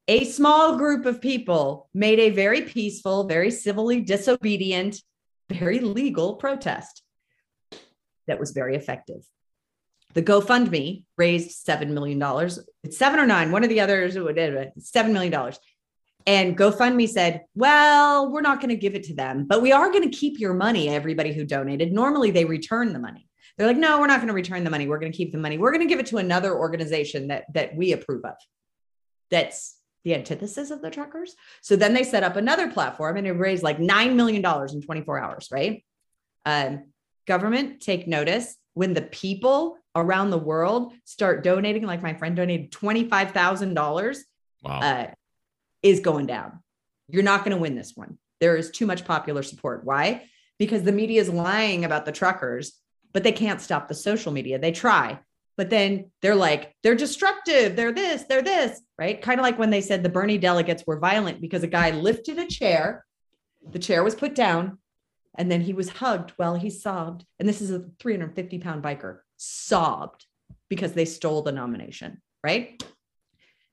A 0.07 0.26
small 0.26 0.77
group 0.77 1.06
of 1.06 1.22
people 1.22 1.89
made 1.93 2.19
a 2.19 2.30
very 2.30 2.61
peaceful, 2.61 3.27
very 3.27 3.52
civilly 3.52 4.02
disobedient, 4.02 5.02
very 5.49 5.80
legal 5.80 6.35
protest 6.35 7.03
that 8.27 8.39
was 8.39 8.52
very 8.52 8.76
effective. 8.76 9.23
The 10.14 10.23
GoFundMe 10.23 11.03
raised 11.18 11.65
$7 11.65 11.89
million. 11.89 12.22
It's 12.84 12.97
seven 12.97 13.19
or 13.19 13.26
nine, 13.26 13.52
one 13.52 13.64
of 13.64 13.69
the 13.69 13.81
others, 13.81 14.18
whatever, 14.18 14.72
$7 14.80 15.11
million. 15.11 15.53
And 16.27 16.57
GoFundMe 16.57 17.07
said, 17.07 17.45
well, 17.53 18.31
we're 18.31 18.41
not 18.41 18.60
going 18.60 18.69
to 18.69 18.76
give 18.76 18.95
it 18.95 19.03
to 19.03 19.14
them, 19.14 19.45
but 19.45 19.61
we 19.61 19.72
are 19.72 19.91
going 19.91 20.10
to 20.10 20.18
keep 20.18 20.39
your 20.39 20.53
money, 20.53 20.89
everybody 20.89 21.34
who 21.34 21.45
donated. 21.45 21.93
Normally 21.93 22.31
they 22.31 22.45
return 22.45 22.93
the 22.93 22.99
money. 22.99 23.30
They're 23.57 23.68
like, 23.68 23.77
no, 23.77 23.99
we're 23.99 24.07
not 24.07 24.18
going 24.18 24.27
to 24.27 24.34
return 24.34 24.64
the 24.64 24.69
money. 24.69 24.88
We're 24.88 24.99
going 24.99 25.11
to 25.11 25.18
keep 25.18 25.31
the 25.31 25.38
money. 25.38 25.57
We're 25.57 25.72
going 25.72 25.88
to 25.88 25.88
give 25.88 25.99
it 25.99 26.07
to 26.07 26.18
another 26.18 26.56
organization 26.56 27.27
that, 27.27 27.45
that 27.53 27.76
we 27.76 27.93
approve 27.93 28.26
of. 28.26 28.35
That's 29.30 29.77
the 30.03 30.15
antithesis 30.15 30.72
of 30.72 30.81
the 30.81 30.89
truckers. 30.89 31.35
So 31.61 31.76
then 31.76 31.93
they 31.93 32.03
set 32.03 32.23
up 32.23 32.35
another 32.35 32.69
platform 32.69 33.18
and 33.18 33.26
it 33.26 33.31
raised 33.31 33.64
like 33.64 33.77
$9 33.77 34.15
million 34.15 34.43
in 34.43 34.81
24 34.81 35.19
hours, 35.19 35.47
right? 35.52 35.85
Um, 36.45 36.85
government, 37.27 37.81
take 37.81 38.07
notice 38.07 38.56
when 38.73 38.93
the 38.93 39.02
people 39.02 39.77
around 39.95 40.30
the 40.30 40.38
world 40.38 40.93
start 41.06 41.43
donating, 41.43 41.84
like 41.84 42.03
my 42.03 42.14
friend 42.14 42.35
donated 42.35 42.72
$25,000 42.72 44.18
wow. 44.64 44.80
uh, 44.80 45.07
is 45.86 45.99
going 45.99 46.26
down. 46.26 46.60
You're 47.07 47.24
not 47.24 47.45
going 47.45 47.56
to 47.56 47.62
win 47.62 47.76
this 47.76 47.94
one. 47.95 48.18
There 48.41 48.57
is 48.57 48.72
too 48.72 48.88
much 48.88 49.06
popular 49.06 49.44
support. 49.44 49.86
Why? 49.86 50.28
Because 50.57 50.82
the 50.82 50.91
media 50.91 51.22
is 51.22 51.30
lying 51.30 51.86
about 51.86 52.06
the 52.06 52.12
truckers, 52.12 52.74
but 53.14 53.24
they 53.24 53.32
can't 53.32 53.62
stop 53.62 53.88
the 53.88 53.94
social 53.94 54.32
media. 54.32 54.57
They 54.57 54.72
try, 54.72 55.20
but 55.57 55.70
then 55.70 56.12
they're 56.24 56.36
like, 56.36 56.76
they're 56.82 56.95
destructive. 56.95 57.76
They're 57.76 57.91
this, 57.91 58.24
they're 58.24 58.41
this, 58.41 58.82
right? 58.98 59.22
Kind 59.22 59.40
of 59.40 59.44
like 59.44 59.60
when 59.60 59.70
they 59.70 59.80
said 59.80 60.02
the 60.02 60.10
Bernie 60.10 60.40
delegates 60.40 60.84
were 60.88 60.99
violent 60.99 61.40
because 61.40 61.62
a 61.62 61.68
guy 61.68 61.91
lifted 61.91 62.40
a 62.40 62.48
chair, 62.48 63.06
the 63.70 63.80
chair 63.80 64.03
was 64.03 64.16
put 64.16 64.34
down, 64.34 64.80
and 65.38 65.52
then 65.52 65.62
he 65.62 65.74
was 65.74 65.90
hugged 65.90 66.32
while 66.38 66.56
he 66.56 66.72
sobbed. 66.72 67.26
And 67.40 67.48
this 67.48 67.62
is 67.62 67.70
a 67.70 67.86
350 67.99 68.57
pound 68.57 68.84
biker, 68.84 69.20
sobbed 69.38 70.26
because 70.68 70.94
they 70.94 71.06
stole 71.06 71.44
the 71.44 71.52
nomination, 71.52 72.24
right? 72.44 72.84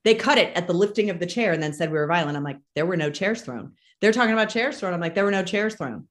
They 0.04 0.14
cut 0.14 0.38
it 0.38 0.56
at 0.56 0.66
the 0.66 0.72
lifting 0.72 1.10
of 1.10 1.20
the 1.20 1.26
chair 1.26 1.52
and 1.52 1.62
then 1.62 1.72
said 1.72 1.90
we 1.90 1.98
were 1.98 2.06
violent. 2.06 2.36
I'm 2.36 2.44
like, 2.44 2.58
there 2.74 2.86
were 2.86 2.96
no 2.96 3.10
chairs 3.10 3.42
thrown. 3.42 3.74
They're 4.00 4.12
talking 4.12 4.32
about 4.32 4.48
chairs 4.48 4.78
thrown. 4.78 4.92
I'm 4.92 5.00
like, 5.00 5.14
there 5.14 5.24
were 5.24 5.30
no 5.30 5.44
chairs 5.44 5.76
thrown. 5.76 6.08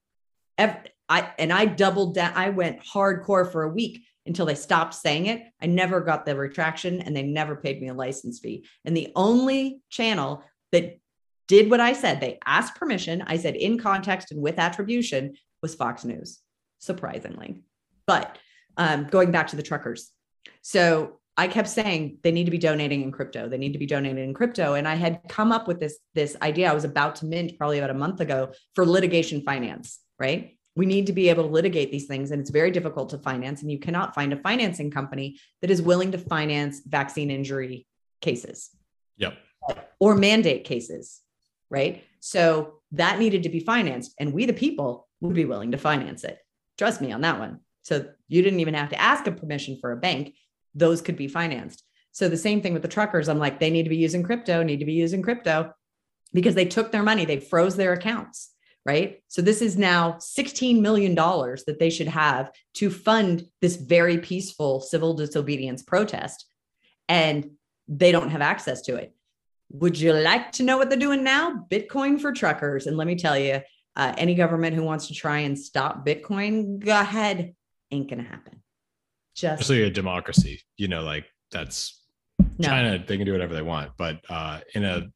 I 1.12 1.30
and 1.38 1.52
I 1.52 1.66
doubled 1.66 2.16
down. 2.16 2.32
I 2.36 2.50
went 2.50 2.84
hardcore 2.86 3.52
for 3.52 3.64
a 3.64 3.70
week 3.70 4.04
until 4.26 4.46
they 4.46 4.56
stopped 4.56 4.94
saying 4.94 5.26
it. 5.26 5.44
I 5.62 5.66
never 5.66 6.00
got 6.00 6.26
the 6.26 6.36
retraction 6.36 7.02
and 7.02 7.16
they 7.16 7.24
never 7.24 7.56
paid 7.56 7.82
me 7.82 7.90
a 7.90 7.94
license 7.94 8.40
fee. 8.40 8.66
And 8.86 8.96
the 8.96 9.12
only 9.16 9.82
channel 9.90 10.44
that 10.72 11.00
did 11.48 11.70
what 11.70 11.82
I 11.82 11.94
said, 11.94 12.20
they 12.20 12.40
asked 12.46 12.76
permission. 12.76 13.24
I 13.28 13.38
said 13.38 13.56
in 13.56 13.78
context 13.78 14.32
and 14.32 14.42
with 14.42 14.60
attribution 14.60 15.36
was 15.62 15.76
Fox 15.76 16.06
News, 16.06 16.40
surprisingly. 16.80 17.64
But 18.08 18.38
um, 18.78 19.06
going 19.06 19.32
back 19.32 19.48
to 19.48 19.56
the 19.56 19.64
truckers. 19.64 20.12
So 20.62 21.20
I 21.38 21.48
kept 21.48 21.70
saying 21.70 22.18
they 22.24 22.32
need 22.32 22.46
to 22.46 22.52
be 22.52 22.58
donating 22.58 23.02
in 23.02 23.12
crypto. 23.12 23.48
They 23.48 23.58
need 23.58 23.74
to 23.74 23.80
be 23.80 23.86
donating 23.86 24.24
in 24.24 24.34
crypto. 24.34 24.74
And 24.74 24.88
I 24.88 24.96
had 24.96 25.22
come 25.30 25.52
up 25.52 25.68
with 25.68 25.80
this, 25.80 25.98
this 26.14 26.36
idea 26.42 26.70
I 26.70 26.74
was 26.74 26.84
about 26.84 27.16
to 27.18 27.26
mint 27.26 27.58
probably 27.58 27.80
about 27.80 27.90
a 27.90 27.96
month 27.96 28.20
ago 28.20 28.52
for 28.76 28.86
litigation 28.86 29.42
finance, 29.42 30.00
right? 30.20 30.58
We 30.76 30.86
need 30.86 31.08
to 31.08 31.14
be 31.14 31.30
able 31.30 31.44
to 31.44 31.50
litigate 31.50 31.92
these 31.92 32.06
things, 32.06 32.32
and 32.32 32.40
it's 32.40 32.50
very 32.50 32.72
difficult 32.72 33.10
to 33.10 33.18
finance. 33.18 33.62
And 33.62 33.72
you 33.72 33.80
cannot 33.80 34.16
find 34.16 34.32
a 34.32 34.38
financing 34.38 34.90
company 34.90 35.38
that 35.62 35.72
is 35.72 35.82
willing 35.82 36.12
to 36.14 36.18
finance 36.18 36.82
vaccine 36.86 37.30
injury 37.30 37.88
cases 38.22 38.70
yep. 39.18 39.38
or 40.00 40.16
mandate 40.16 40.64
cases, 40.64 41.22
right? 41.70 42.04
So 42.20 42.82
that 42.94 43.20
needed 43.20 43.44
to 43.44 43.50
be 43.50 43.60
financed, 43.60 44.14
and 44.20 44.32
we, 44.34 44.46
the 44.46 44.54
people, 44.54 45.08
would 45.20 45.36
be 45.36 45.46
willing 45.46 45.72
to 45.72 45.78
finance 45.78 46.24
it. 46.24 46.40
Trust 46.78 47.02
me 47.02 47.12
on 47.12 47.22
that 47.22 47.40
one. 47.40 47.60
So 47.84 48.06
you 48.28 48.42
didn't 48.42 48.60
even 48.60 48.74
have 48.74 48.90
to 48.90 49.00
ask 49.00 49.28
a 49.28 49.32
permission 49.32 49.78
for 49.82 49.92
a 49.92 49.98
bank; 49.98 50.36
those 50.76 51.02
could 51.02 51.18
be 51.18 51.28
financed. 51.28 51.84
So 52.12 52.28
the 52.28 52.38
same 52.38 52.62
thing 52.62 52.74
with 52.74 52.82
the 52.82 52.88
truckers. 52.88 53.30
I'm 53.30 53.40
like, 53.40 53.60
they 53.60 53.70
need 53.70 53.84
to 53.84 53.90
be 53.90 53.98
using 53.98 54.24
crypto, 54.24 54.64
need 54.64 54.80
to 54.80 54.86
be 54.86 54.94
using 54.94 55.22
crypto 55.22 55.74
because 56.34 56.56
they 56.56 56.66
took 56.66 56.92
their 56.92 57.04
money, 57.04 57.26
they 57.26 57.40
froze 57.40 57.76
their 57.76 57.94
accounts, 57.94 58.52
right? 58.86 59.22
So 59.28 59.42
this 59.42 59.62
is 59.62 59.78
now 59.78 60.14
$16 60.14 60.82
million 60.82 61.16
that 61.16 61.78
they 61.80 61.90
should 61.90 62.08
have 62.08 62.52
to 62.76 62.90
fund 62.90 63.46
this 63.62 63.76
very 63.76 64.18
peaceful 64.18 64.82
civil 64.82 65.14
disobedience 65.14 65.84
protest. 65.84 66.46
And 67.08 67.52
they 67.88 68.12
don't 68.12 68.30
have 68.30 68.42
access 68.42 68.82
to 68.84 68.96
it. 68.96 69.14
Would 69.74 70.00
you 70.00 70.14
like 70.14 70.52
to 70.54 70.64
know 70.64 70.78
what 70.78 70.90
they're 70.90 71.00
doing 71.00 71.24
now? 71.24 71.66
Bitcoin 71.70 72.20
for 72.20 72.34
truckers. 72.34 72.88
And 72.88 72.98
let 72.98 73.08
me 73.08 73.16
tell 73.16 73.38
you, 73.38 73.62
uh, 73.96 74.14
any 74.18 74.36
government 74.36 74.76
who 74.76 74.84
wants 74.84 75.08
to 75.08 75.14
try 75.14 75.40
and 75.40 75.58
stop 75.58 76.06
Bitcoin, 76.06 76.80
go 76.80 77.00
ahead. 77.00 77.56
Ain't 77.90 78.10
going 78.10 78.24
to 78.24 78.30
happen. 78.30 78.62
Just 79.42 79.62
Especially 79.62 79.84
a 79.84 79.90
democracy, 79.90 80.62
you 80.78 80.88
know, 80.88 81.02
like 81.02 81.26
that's 81.52 82.00
no. 82.40 82.68
China. 82.68 83.04
They 83.06 83.18
can 83.18 83.26
do 83.26 83.34
whatever 83.34 83.54
they 83.54 83.62
want, 83.62 83.92
but 83.98 84.22
uh, 84.30 84.60
in 84.76 84.86
a 84.86 85.10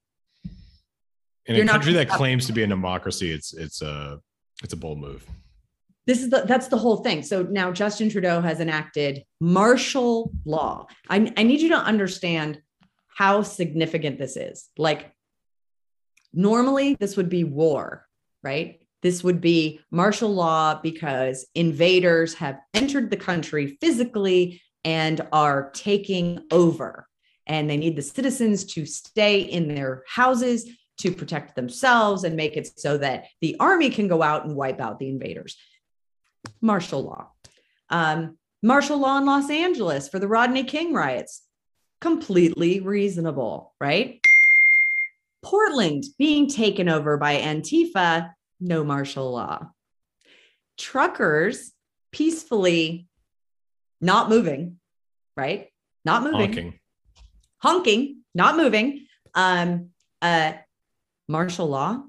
in 1.46 1.56
You're 1.56 1.66
a 1.66 1.68
country 1.68 1.94
that 1.94 2.10
claims 2.10 2.48
to 2.48 2.54
be 2.54 2.64
a 2.64 2.68
democracy, 2.68 3.32
it's 3.32 3.54
it's 3.54 3.82
a 3.82 4.20
it's 4.64 4.74
a 4.74 4.78
bold 4.78 5.00
move. 5.00 5.26
this 6.06 6.22
is 6.22 6.30
the 6.30 6.44
that's 6.48 6.68
the 6.68 6.78
whole 6.78 6.98
thing 6.98 7.24
so 7.24 7.44
now 7.44 7.72
justin 7.72 8.10
trudeau 8.10 8.42
has 8.42 8.60
enacted 8.60 9.24
martial 9.40 10.32
law 10.46 10.86
I, 11.10 11.32
I 11.36 11.44
need 11.44 11.62
you 11.62 11.70
to 11.70 11.78
understand 11.78 12.62
how 13.08 13.42
significant 13.42 14.20
this 14.20 14.38
is 14.38 14.70
like 14.78 15.12
normally 16.34 16.96
this 17.00 17.18
would 17.18 17.30
be 17.30 17.44
war 17.44 18.06
right 18.44 18.85
this 19.06 19.24
would 19.24 19.40
be 19.40 19.80
martial 19.92 20.34
law 20.34 20.80
because 20.82 21.46
invaders 21.54 22.34
have 22.34 22.58
entered 22.74 23.12
the 23.12 23.16
country 23.16 23.78
physically 23.80 24.60
and 24.84 25.22
are 25.32 25.70
taking 25.76 26.40
over 26.50 27.08
and 27.46 27.70
they 27.70 27.78
need 27.78 27.96
the 27.96 28.02
citizens 28.02 28.66
to 28.66 28.84
stay 28.84 29.42
in 29.42 29.68
their 29.68 30.02
houses 30.08 30.68
to 30.98 31.12
protect 31.12 31.56
themselves 31.56 32.24
and 32.24 32.36
make 32.36 32.58
it 32.58 32.68
so 32.80 32.98
that 32.98 33.26
the 33.42 33.56
army 33.60 33.92
can 33.92 34.08
go 34.08 34.24
out 34.24 34.44
and 34.44 34.56
wipe 34.56 34.82
out 34.82 34.98
the 34.98 35.08
invaders 35.08 35.56
martial 36.60 37.04
law. 37.04 37.30
Um, 37.92 38.40
Martial 38.64 38.98
law 38.98 39.20
in 39.20 39.26
Los 39.28 39.52
Angeles 39.52 40.10
for 40.10 40.18
the 40.18 40.28
Rodney 40.28 40.64
King 40.64 40.94
riots. 40.94 41.44
Completely 42.02 42.80
reasonable, 42.80 43.76
right? 43.80 44.20
Portland 45.44 46.06
being 46.18 46.50
taken 46.50 46.90
over 46.90 47.18
by 47.18 47.38
Antifa, 47.38 48.32
no 48.66 48.84
martial 48.84 49.32
law. 49.32 49.70
Truckers 50.78 51.72
peacefully 52.12 53.08
not 54.02 54.30
moving, 54.30 54.80
right? 55.38 55.70
Not 56.04 56.24
moving. 56.24 56.40
Honking. 56.40 56.80
Honking, 57.60 58.18
not 58.34 58.58
moving. 58.58 59.08
Um, 59.34 59.90
uh, 60.22 60.54
martial 61.28 61.68
law? 61.68 62.04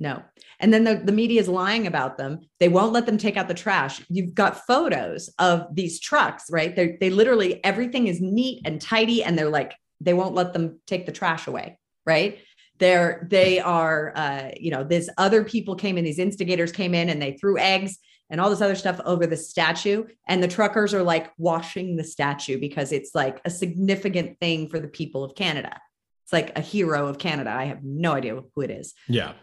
No. 0.00 0.22
And 0.60 0.72
then 0.72 0.84
the, 0.84 0.96
the 0.96 1.12
media 1.12 1.40
is 1.40 1.48
lying 1.48 1.86
about 1.86 2.18
them. 2.18 2.40
They 2.60 2.68
won't 2.68 2.92
let 2.92 3.06
them 3.06 3.18
take 3.18 3.36
out 3.36 3.48
the 3.48 3.54
trash. 3.54 4.02
You've 4.08 4.34
got 4.34 4.66
photos 4.66 5.32
of 5.38 5.74
these 5.74 6.00
trucks, 6.00 6.50
right? 6.50 6.74
They 6.74 6.96
they 7.00 7.10
literally 7.10 7.64
everything 7.64 8.06
is 8.08 8.20
neat 8.20 8.62
and 8.64 8.80
tidy, 8.80 9.22
and 9.22 9.38
they're 9.38 9.50
like 9.50 9.74
they 10.00 10.14
won't 10.14 10.34
let 10.34 10.52
them 10.52 10.80
take 10.86 11.06
the 11.06 11.12
trash 11.12 11.46
away, 11.46 11.78
right? 12.04 12.38
They're 12.78 13.26
they 13.30 13.60
are 13.60 14.12
uh, 14.16 14.50
you 14.58 14.70
know, 14.70 14.84
this 14.84 15.08
other 15.18 15.44
people 15.44 15.74
came 15.74 15.98
in, 15.98 16.04
these 16.04 16.18
instigators 16.18 16.72
came 16.72 16.94
in 16.94 17.08
and 17.08 17.20
they 17.20 17.32
threw 17.32 17.58
eggs 17.58 17.98
and 18.30 18.40
all 18.40 18.50
this 18.50 18.60
other 18.60 18.74
stuff 18.74 19.00
over 19.04 19.26
the 19.26 19.36
statue. 19.36 20.04
And 20.26 20.42
the 20.42 20.48
truckers 20.48 20.94
are 20.94 21.02
like 21.02 21.32
washing 21.38 21.96
the 21.96 22.04
statue 22.04 22.58
because 22.58 22.92
it's 22.92 23.14
like 23.14 23.40
a 23.44 23.50
significant 23.50 24.40
thing 24.40 24.68
for 24.68 24.80
the 24.80 24.88
people 24.88 25.22
of 25.22 25.34
Canada. 25.34 25.80
It's 26.24 26.32
like 26.32 26.56
a 26.56 26.60
hero 26.60 27.06
of 27.06 27.18
Canada. 27.18 27.50
I 27.50 27.64
have 27.64 27.84
no 27.84 28.12
idea 28.12 28.40
who 28.54 28.62
it 28.62 28.70
is. 28.70 28.94
Yeah. 29.08 29.34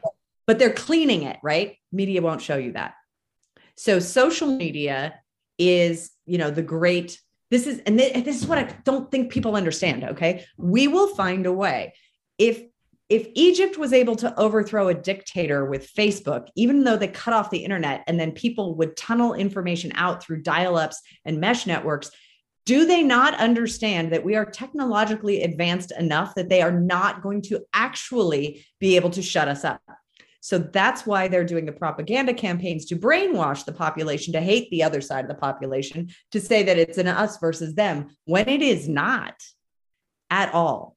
But 0.48 0.60
they're 0.60 0.74
cleaning 0.74 1.24
it, 1.24 1.38
right? 1.44 1.78
Media 1.92 2.22
won't 2.22 2.42
show 2.42 2.58
you 2.58 2.74
that. 2.74 2.96
So 3.78 4.00
social 4.00 4.48
media 4.48 5.20
is, 5.58 6.12
you 6.26 6.38
know, 6.38 6.52
the 6.52 6.64
great 6.64 7.20
this 7.52 7.68
is 7.68 7.80
and 7.80 8.00
this 8.00 8.42
is 8.42 8.48
what 8.48 8.58
I 8.58 8.64
don't 8.86 9.12
think 9.12 9.30
people 9.30 9.58
understand, 9.58 10.06
okay? 10.06 10.46
We 10.58 10.88
will 10.88 11.14
find 11.16 11.46
a 11.46 11.54
way. 11.54 11.94
If 12.38 12.64
if 13.12 13.28
Egypt 13.34 13.78
was 13.78 13.92
able 13.92 14.16
to 14.16 14.40
overthrow 14.40 14.88
a 14.88 14.94
dictator 14.94 15.66
with 15.66 15.94
Facebook, 15.94 16.48
even 16.56 16.86
though 16.86 16.96
they 16.96 17.10
cut 17.10 17.34
off 17.34 17.50
the 17.50 17.66
internet 17.66 18.06
and 18.08 18.18
then 18.18 18.32
people 18.32 18.74
would 18.76 18.96
tunnel 18.96 19.34
information 19.34 19.92
out 19.96 20.24
through 20.24 20.42
dial 20.42 20.78
ups 20.78 21.02
and 21.26 21.38
mesh 21.38 21.68
networks, 21.68 22.10
do 22.66 22.86
they 22.86 23.04
not 23.04 23.34
understand 23.36 24.14
that 24.14 24.24
we 24.24 24.38
are 24.38 24.46
technologically 24.46 25.44
advanced 25.44 25.92
enough 26.00 26.36
that 26.36 26.48
they 26.48 26.62
are 26.62 26.72
not 26.72 27.22
going 27.22 27.42
to 27.42 27.60
actually 27.74 28.66
be 28.80 28.96
able 28.96 29.10
to 29.10 29.22
shut 29.22 29.50
us 29.50 29.66
up? 29.66 29.82
So 30.40 30.58
that's 30.58 31.06
why 31.06 31.28
they're 31.28 31.44
doing 31.44 31.66
the 31.66 31.74
propaganda 31.74 32.34
campaigns 32.34 32.86
to 32.86 32.96
brainwash 32.96 33.66
the 33.66 33.74
population 33.74 34.32
to 34.34 34.42
hate 34.42 34.72
the 34.72 34.84
other 34.84 35.02
side 35.02 35.26
of 35.26 35.30
the 35.30 35.36
population, 35.36 36.12
to 36.32 36.40
say 36.40 36.64
that 36.64 36.80
it's 36.80 36.98
an 36.98 37.08
us 37.08 37.40
versus 37.40 37.76
them, 37.76 38.16
when 38.24 38.48
it 38.48 38.62
is 38.62 38.88
not 38.88 39.36
at 40.30 40.54
all. 40.54 40.96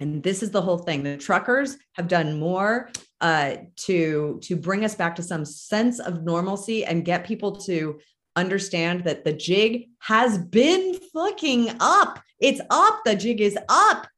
And 0.00 0.22
this 0.22 0.42
is 0.42 0.50
the 0.50 0.62
whole 0.62 0.78
thing. 0.78 1.02
The 1.02 1.18
truckers 1.18 1.76
have 1.92 2.08
done 2.08 2.40
more 2.40 2.90
uh, 3.20 3.56
to 3.76 4.40
to 4.42 4.56
bring 4.56 4.84
us 4.84 4.94
back 4.94 5.14
to 5.16 5.22
some 5.22 5.44
sense 5.44 6.00
of 6.00 6.24
normalcy 6.24 6.84
and 6.84 7.04
get 7.04 7.26
people 7.26 7.56
to 7.56 8.00
understand 8.34 9.04
that 9.04 9.24
the 9.24 9.32
jig 9.32 9.88
has 9.98 10.38
been 10.38 10.98
fucking 11.12 11.76
up. 11.80 12.20
It's 12.38 12.60
up. 12.70 13.02
The 13.04 13.14
jig 13.14 13.40
is 13.40 13.58
up. 13.68 14.08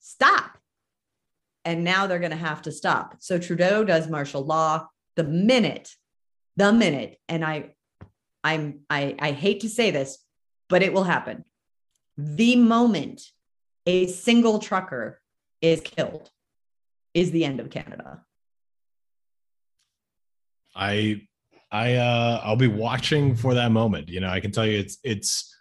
Stop. 0.00 0.58
And 1.64 1.84
now 1.84 2.06
they're 2.06 2.18
going 2.18 2.30
to 2.30 2.36
have 2.36 2.62
to 2.62 2.72
stop. 2.72 3.16
So 3.20 3.38
Trudeau 3.38 3.84
does 3.84 4.08
martial 4.08 4.44
law 4.44 4.88
the 5.14 5.24
minute, 5.24 5.90
the 6.56 6.72
minute, 6.72 7.18
and 7.28 7.44
I, 7.44 7.74
I'm 8.42 8.80
I 8.88 9.14
I 9.18 9.32
hate 9.32 9.60
to 9.60 9.68
say 9.68 9.90
this, 9.90 10.18
but 10.68 10.82
it 10.82 10.92
will 10.92 11.04
happen. 11.04 11.44
The 12.16 12.56
moment 12.56 13.22
a 13.86 14.06
single 14.06 14.58
trucker 14.58 15.20
is 15.60 15.80
killed 15.80 16.30
is 17.14 17.30
the 17.30 17.44
end 17.44 17.60
of 17.60 17.70
Canada. 17.70 18.22
I 20.74 21.22
I 21.70 21.94
uh 21.94 22.40
I'll 22.44 22.56
be 22.56 22.68
watching 22.68 23.34
for 23.36 23.54
that 23.54 23.72
moment. 23.72 24.08
You 24.08 24.20
know, 24.20 24.28
I 24.28 24.40
can 24.40 24.50
tell 24.50 24.66
you 24.66 24.78
it's 24.78 24.98
it's 25.04 25.54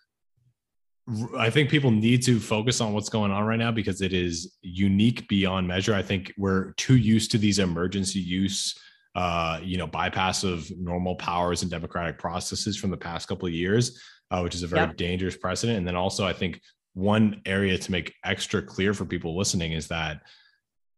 I 1.38 1.50
think 1.50 1.70
people 1.70 1.92
need 1.92 2.24
to 2.24 2.40
focus 2.40 2.80
on 2.80 2.94
what's 2.94 3.10
going 3.10 3.32
on 3.32 3.44
right 3.44 3.60
now 3.60 3.72
because 3.72 4.02
it 4.02 4.14
is 4.14 4.56
unique 4.62 5.28
beyond 5.28 5.68
measure. 5.68 5.94
I 5.94 6.04
think 6.04 6.34
we're 6.38 6.72
too 6.74 6.96
used 6.96 7.32
to 7.32 7.38
these 7.38 7.60
emergency 7.60 8.20
use 8.20 8.76
uh, 9.16 9.60
you 9.62 9.78
know, 9.78 9.88
bypass 9.88 10.44
of 10.44 10.70
normal 10.78 11.16
powers 11.16 11.62
and 11.62 11.72
democratic 11.72 12.18
processes 12.18 12.78
from 12.78 12.92
the 12.92 12.98
past 12.98 13.28
couple 13.28 13.48
of 13.48 13.54
years, 13.54 14.02
uh, 14.32 14.40
which 14.40 14.56
is 14.56 14.64
a 14.64 14.68
very 14.68 14.94
dangerous 14.94 15.36
precedent. 15.36 15.78
And 15.78 15.88
then 15.88 15.96
also, 15.96 16.26
I 16.26 16.34
think 16.34 16.62
one 16.94 17.42
area 17.46 17.78
to 17.78 17.92
make 17.92 18.14
extra 18.24 18.62
clear 18.62 18.94
for 18.94 19.06
people 19.06 19.38
listening 19.38 19.74
is 19.74 19.88
that 19.88 20.22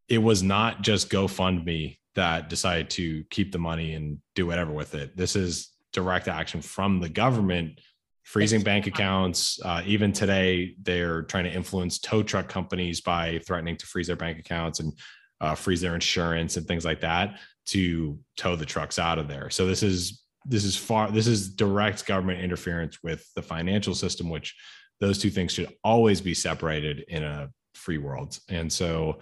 it 0.08 0.18
was 0.18 0.44
not 0.44 0.82
just 0.82 1.10
GoFundMe 1.10 1.98
that 2.16 2.50
decided 2.50 2.90
to 2.92 3.24
keep 3.30 3.52
the 3.52 3.60
money 3.60 3.94
and 3.94 4.20
do 4.36 4.46
whatever 4.46 4.72
with 4.72 4.96
it. 4.96 5.16
This 5.16 5.36
is 5.36 5.70
direct 5.92 6.28
action 6.28 6.62
from 6.62 7.00
the 7.00 7.10
government, 7.10 7.80
freezing 8.24 8.62
bank 8.62 8.88
accounts. 8.88 9.60
Uh, 9.64 9.82
even 9.86 10.12
today, 10.12 10.76
they're 10.82 11.24
trying 11.24 11.46
to 11.46 11.54
influence 11.54 12.00
tow 12.00 12.24
truck 12.24 12.48
companies 12.48 13.02
by 13.02 13.40
threatening 13.46 13.78
to 13.78 13.86
freeze 13.86 14.08
their 14.08 14.16
bank 14.16 14.40
accounts 14.40 14.80
and 14.80 14.94
uh, 15.42 15.56
freeze 15.56 15.82
their 15.82 15.96
insurance 15.96 16.58
and 16.58 16.68
things 16.68 16.86
like 16.86 17.02
that 17.02 17.40
to 17.66 18.20
tow 18.38 18.56
the 18.56 18.66
trucks 18.66 19.00
out 19.00 19.20
of 19.20 19.28
there. 19.28 19.50
So 19.50 19.66
this 19.66 19.84
is 19.84 20.24
this 20.46 20.66
is 20.66 20.76
far 20.76 21.10
this 21.10 21.28
is 21.28 21.56
direct 21.56 22.06
government 22.06 22.42
interference 22.42 23.02
with 23.02 23.26
the 23.34 23.42
financial 23.42 23.96
system, 23.96 24.30
which 24.30 24.56
those 25.04 25.20
two 25.20 25.30
things 25.30 25.52
should 25.52 25.68
always 25.84 26.22
be 26.22 26.34
separated 26.34 27.04
in 27.10 27.24
a 27.24 27.50
free 27.76 27.98
world. 27.98 28.40
And 28.48 28.72
so, 28.72 29.20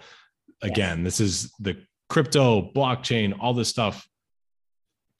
again, 0.62 1.02
this 1.02 1.18
is 1.18 1.52
the 1.58 1.76
crypto, 2.08 2.70
blockchain, 2.72 3.36
all 3.40 3.52
this 3.52 3.68
stuff, 3.68 4.06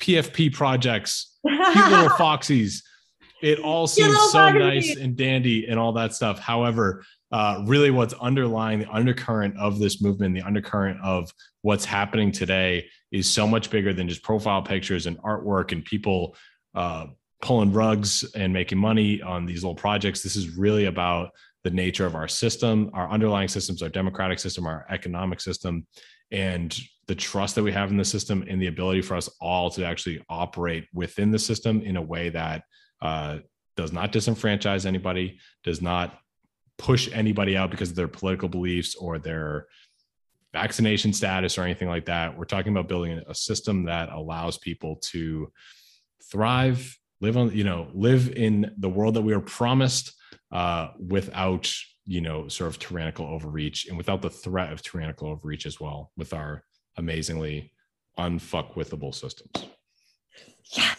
PFP 0.01 0.53
projects, 0.53 1.39
cute 1.45 1.91
little 1.91 2.09
foxies. 2.11 2.83
It 3.43 3.59
all 3.59 3.89
seems 3.89 4.17
so 4.31 4.51
nice 4.51 4.95
and 4.97 5.17
dandy 5.17 5.67
and 5.67 5.81
all 5.81 5.93
that 5.95 6.15
stuff. 6.15 6.39
However, 6.39 7.05
uh, 7.33 7.65
really 7.67 7.91
what's 7.91 8.15
underlying 8.15 8.79
the 8.79 8.91
undercurrent 8.91 9.59
of 9.59 9.81
this 9.81 10.01
movement, 10.01 10.33
the 10.33 10.43
undercurrent 10.43 11.01
of 11.03 11.33
what's 11.63 11.85
happening 11.85 12.31
today 12.31 12.89
is 13.11 13.29
so 13.29 13.49
much 13.49 13.69
bigger 13.69 13.93
than 13.93 14.09
just 14.09 14.23
profile 14.23 14.63
pictures 14.63 15.07
and 15.07 15.19
artwork 15.23 15.73
and 15.73 15.85
people 15.85 16.37
uh, 16.77 17.07
pulling 17.43 17.73
rugs 17.73 18.25
and 18.35 18.53
making 18.53 18.79
money 18.79 19.21
on 19.21 19.45
these 19.45 19.63
little 19.63 19.75
projects. 19.75 20.23
This 20.23 20.37
is 20.37 20.57
really 20.57 20.87
about 20.87 21.31
the 21.65 21.71
nature 21.71 22.07
of 22.07 22.15
our 22.15 22.29
system, 22.29 22.91
our 22.95 23.11
underlying 23.11 23.49
systems, 23.49 23.83
our 23.83 23.89
democratic 23.89 24.39
system, 24.39 24.67
our 24.67 24.87
economic 24.89 25.41
system, 25.41 25.87
and 26.31 26.79
the 27.09 27.15
trust 27.15 27.57
that 27.57 27.63
we 27.63 27.73
have 27.73 27.91
in 27.91 27.97
the 27.97 28.05
system 28.05 28.45
and 28.49 28.63
the 28.63 28.69
ability 28.69 29.03
for 29.03 29.17
us 29.17 29.29
all 29.41 29.71
to 29.71 29.85
actually 29.85 30.25
operate 30.29 30.87
within 30.95 31.31
the 31.31 31.39
system 31.39 31.83
in 31.83 31.97
a 31.97 32.03
way 32.03 32.31
that 32.31 32.63
uh, 33.03 33.39
does 33.77 33.93
not 33.93 34.13
disenfranchise 34.13 34.87
anybody, 34.87 35.39
does 35.65 35.83
not 35.83 36.19
push 36.79 37.09
anybody 37.13 37.57
out 37.57 37.71
because 37.71 37.91
of 37.91 37.97
their 37.97 38.09
political 38.09 38.49
beliefs 38.49 38.95
or 38.95 39.19
their 39.19 39.67
vaccination 40.53 41.13
status 41.13 41.59
or 41.59 41.63
anything 41.63 41.89
like 41.89 42.07
that. 42.07 42.37
We're 42.37 42.45
talking 42.45 42.73
about 42.73 42.89
building 42.89 43.21
a 43.27 43.35
system 43.35 43.85
that 43.85 44.11
allows 44.11 44.59
people 44.59 44.97
to 45.11 45.51
thrive 46.31 46.99
live 47.23 47.37
on 47.37 47.55
you 47.57 47.65
know 47.65 47.87
live 47.95 48.31
in 48.33 48.75
the 48.79 48.89
world 48.89 49.15
that 49.15 49.23
we 49.23 49.33
are 49.33 49.41
promised 49.41 50.13
uh, 50.51 50.89
without 50.99 51.73
you 52.05 52.21
know 52.21 52.49
sort 52.49 52.69
of 52.69 52.79
tyrannical 52.79 53.27
overreach 53.27 53.87
and 53.87 53.97
without 53.97 54.21
the 54.21 54.29
threat 54.29 54.73
of 54.73 54.83
tyrannical 54.83 55.29
overreach 55.29 55.65
as 55.65 55.81
well 55.81 56.11
with 56.17 56.35
our 56.35 56.65
amazingly 56.99 57.73
unfuckwithable 58.19 59.15
systems. 59.15 59.69
Yes. 60.77 60.97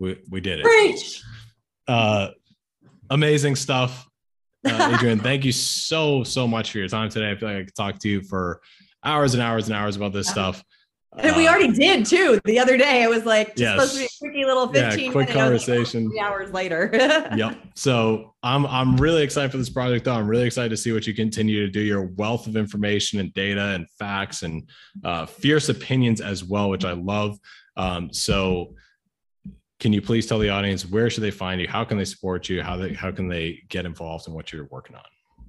We, 0.00 0.18
we 0.30 0.40
did 0.40 0.60
it. 0.60 0.64
Preach. 0.64 1.22
uh 1.86 2.28
amazing 3.10 3.54
stuff. 3.54 4.08
Uh, 4.66 4.92
Adrienne 4.94 5.20
thank 5.20 5.44
you 5.44 5.52
so 5.52 6.24
so 6.24 6.48
much 6.48 6.72
for 6.72 6.78
your 6.78 6.88
time 6.88 7.10
today. 7.10 7.30
I 7.30 7.36
feel 7.36 7.48
like 7.48 7.58
i 7.58 7.64
could 7.64 7.74
talk 7.74 7.98
to 8.00 8.08
you 8.08 8.22
for 8.22 8.60
hours 9.04 9.34
and 9.34 9.42
hours 9.42 9.68
and 9.68 9.76
hours 9.76 9.96
about 9.96 10.12
this 10.12 10.28
stuff 10.28 10.64
and 11.18 11.36
we 11.36 11.46
uh, 11.46 11.50
already 11.50 11.72
did 11.72 12.06
too 12.06 12.40
the 12.44 12.58
other 12.58 12.76
day. 12.76 13.02
It 13.02 13.10
was 13.10 13.24
like 13.24 13.54
yes. 13.56 13.72
supposed 13.72 13.94
to 13.94 13.98
be 13.98 14.04
a 14.04 14.08
quickie 14.20 14.44
little 14.44 14.68
15 14.68 15.06
yeah, 15.06 15.12
quick 15.12 15.28
conversation. 15.28 16.04
Like, 16.04 16.12
three 16.12 16.20
hours 16.20 16.52
later. 16.52 16.90
yep. 17.36 17.58
So 17.74 18.34
I'm 18.42 18.64
I'm 18.66 18.96
really 18.96 19.22
excited 19.22 19.50
for 19.50 19.58
this 19.58 19.70
project 19.70 20.04
though. 20.04 20.14
I'm 20.14 20.28
really 20.28 20.46
excited 20.46 20.68
to 20.70 20.76
see 20.76 20.92
what 20.92 21.06
you 21.06 21.14
continue 21.14 21.66
to 21.66 21.70
do. 21.70 21.80
Your 21.80 22.02
wealth 22.02 22.46
of 22.46 22.56
information 22.56 23.18
and 23.18 23.34
data 23.34 23.74
and 23.74 23.88
facts 23.98 24.42
and 24.42 24.68
uh, 25.04 25.26
fierce 25.26 25.68
opinions 25.68 26.20
as 26.20 26.44
well, 26.44 26.70
which 26.70 26.84
I 26.84 26.92
love. 26.92 27.38
Um, 27.76 28.12
so 28.12 28.74
can 29.80 29.92
you 29.92 30.02
please 30.02 30.26
tell 30.26 30.38
the 30.38 30.50
audience 30.50 30.86
where 30.86 31.10
should 31.10 31.24
they 31.24 31.30
find 31.30 31.60
you? 31.60 31.66
How 31.66 31.84
can 31.84 31.98
they 31.98 32.04
support 32.04 32.48
you? 32.48 32.62
How 32.62 32.76
they 32.76 32.94
how 32.94 33.10
can 33.10 33.26
they 33.26 33.62
get 33.68 33.84
involved 33.84 34.28
in 34.28 34.34
what 34.34 34.52
you're 34.52 34.68
working 34.70 34.94
on? 34.94 35.02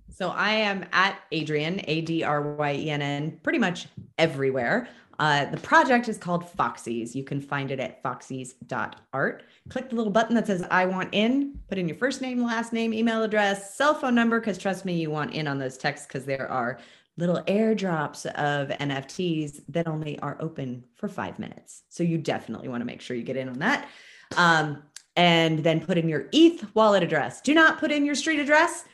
So 0.10 0.30
I 0.30 0.52
am 0.52 0.86
at 0.92 1.20
Adrienne, 1.34 1.82
A 1.88 2.02
D 2.02 2.24
R 2.24 2.56
Y 2.56 2.74
E 2.74 2.90
N 2.90 3.02
N, 3.02 3.40
pretty 3.44 3.60
much 3.60 3.88
everywhere. 4.18 4.90
Uh, 5.22 5.46
the 5.46 5.58
project 5.58 6.10
is 6.10 6.18
called 6.18 6.50
Foxy's. 6.50 7.16
You 7.16 7.24
can 7.24 7.40
find 7.40 7.70
it 7.70 7.80
at 7.80 8.02
foxys.art. 8.02 9.44
Click 9.70 9.90
the 9.90 9.96
little 9.96 10.12
button 10.12 10.34
that 10.34 10.48
says 10.48 10.66
I 10.72 10.86
want 10.86 11.10
in, 11.12 11.60
put 11.70 11.78
in 11.78 11.88
your 11.88 11.96
first 11.96 12.22
name, 12.22 12.44
last 12.44 12.74
name, 12.74 12.92
email 12.92 13.22
address, 13.22 13.76
cell 13.78 13.94
phone 13.94 14.16
number, 14.16 14.40
because 14.40 14.58
trust 14.58 14.84
me, 14.84 15.00
you 15.00 15.12
want 15.12 15.36
in 15.36 15.48
on 15.48 15.60
those 15.60 15.78
texts 15.78 16.08
because 16.08 16.26
there 16.26 16.50
are 16.50 16.80
little 17.18 17.40
airdrops 17.44 18.26
of 18.32 18.70
NFTs 18.70 19.62
that 19.70 19.88
only 19.88 20.18
are 20.20 20.38
open 20.40 20.84
for 20.96 21.08
five 21.08 21.38
minutes. 21.38 21.84
So 21.90 22.02
you 22.02 22.18
definitely 22.18 22.70
want 22.70 22.82
to 22.82 22.86
make 22.86 23.00
sure 23.00 23.16
you 23.16 23.22
get 23.22 23.38
in 23.38 23.48
on 23.48 23.60
that. 23.60 23.90
Um, 24.38 24.82
and 25.18 25.60
then 25.60 25.86
put 25.86 26.00
in 26.00 26.10
your 26.10 26.30
ETH 26.32 26.66
wallet 26.74 27.04
address. 27.04 27.42
Do 27.42 27.54
not 27.54 27.80
put 27.80 27.92
in 27.92 28.06
your 28.06 28.16
street 28.16 28.40
address. 28.40 28.86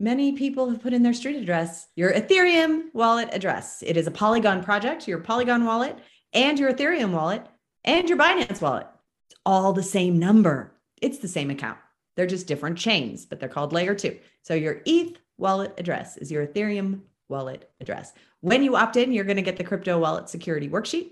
Many 0.00 0.32
people 0.32 0.70
have 0.70 0.82
put 0.82 0.92
in 0.92 1.04
their 1.04 1.14
street 1.14 1.36
address, 1.36 1.86
your 1.94 2.12
Ethereum 2.12 2.92
wallet 2.94 3.28
address. 3.30 3.80
It 3.86 3.96
is 3.96 4.08
a 4.08 4.10
Polygon 4.10 4.64
project, 4.64 5.06
your 5.06 5.18
Polygon 5.18 5.64
wallet 5.64 5.96
and 6.32 6.58
your 6.58 6.72
Ethereum 6.72 7.12
wallet 7.12 7.46
and 7.84 8.08
your 8.08 8.18
Binance 8.18 8.60
wallet. 8.60 8.88
It's 9.30 9.38
all 9.46 9.72
the 9.72 9.84
same 9.84 10.18
number. 10.18 10.72
It's 11.00 11.18
the 11.18 11.28
same 11.28 11.48
account. 11.48 11.78
They're 12.16 12.26
just 12.26 12.48
different 12.48 12.76
chains, 12.76 13.24
but 13.24 13.38
they're 13.38 13.48
called 13.48 13.72
layer 13.72 13.94
two. 13.94 14.18
So 14.42 14.54
your 14.54 14.82
ETH 14.84 15.16
wallet 15.38 15.74
address 15.78 16.16
is 16.16 16.30
your 16.30 16.44
Ethereum 16.44 17.02
wallet 17.28 17.70
address. 17.80 18.14
When 18.40 18.64
you 18.64 18.74
opt 18.74 18.96
in, 18.96 19.12
you're 19.12 19.24
going 19.24 19.36
to 19.36 19.42
get 19.42 19.56
the 19.56 19.64
crypto 19.64 20.00
wallet 20.00 20.28
security 20.28 20.68
worksheet, 20.68 21.10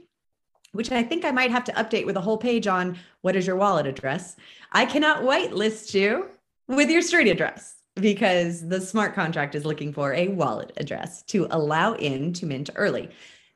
which 0.73 0.91
I 0.91 1.05
think 1.05 1.25
I 1.25 1.31
might 1.31 1.53
have 1.53 1.65
to 1.65 1.73
update 1.73 2.05
with 2.05 2.17
a 2.17 2.21
whole 2.21 2.37
page 2.37 2.67
on 2.67 2.99
what 3.21 3.37
is 3.37 3.47
your 3.47 3.57
wallet 3.57 3.87
address. 3.87 4.35
I 4.73 4.87
cannot 4.87 5.23
whitelist 5.23 5.95
you 5.95 6.31
with 6.67 6.91
your 6.91 7.03
street 7.03 7.29
address 7.29 7.77
because 7.97 8.66
the 8.69 8.81
smart 8.81 9.14
contract 9.14 9.55
is 9.55 9.64
looking 9.64 9.93
for 9.93 10.14
a 10.14 10.28
wallet 10.28 10.73
address 10.77 11.23
to 11.24 11.47
allow 11.51 11.94
in 11.94 12.32
to 12.35 12.47
mint 12.47 12.70
early. 12.74 13.10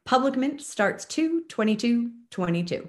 Public 0.04 0.36
mint 0.36 0.60
starts 0.60 1.04
2 1.06 1.44
22 1.48 2.10
22 2.30 2.88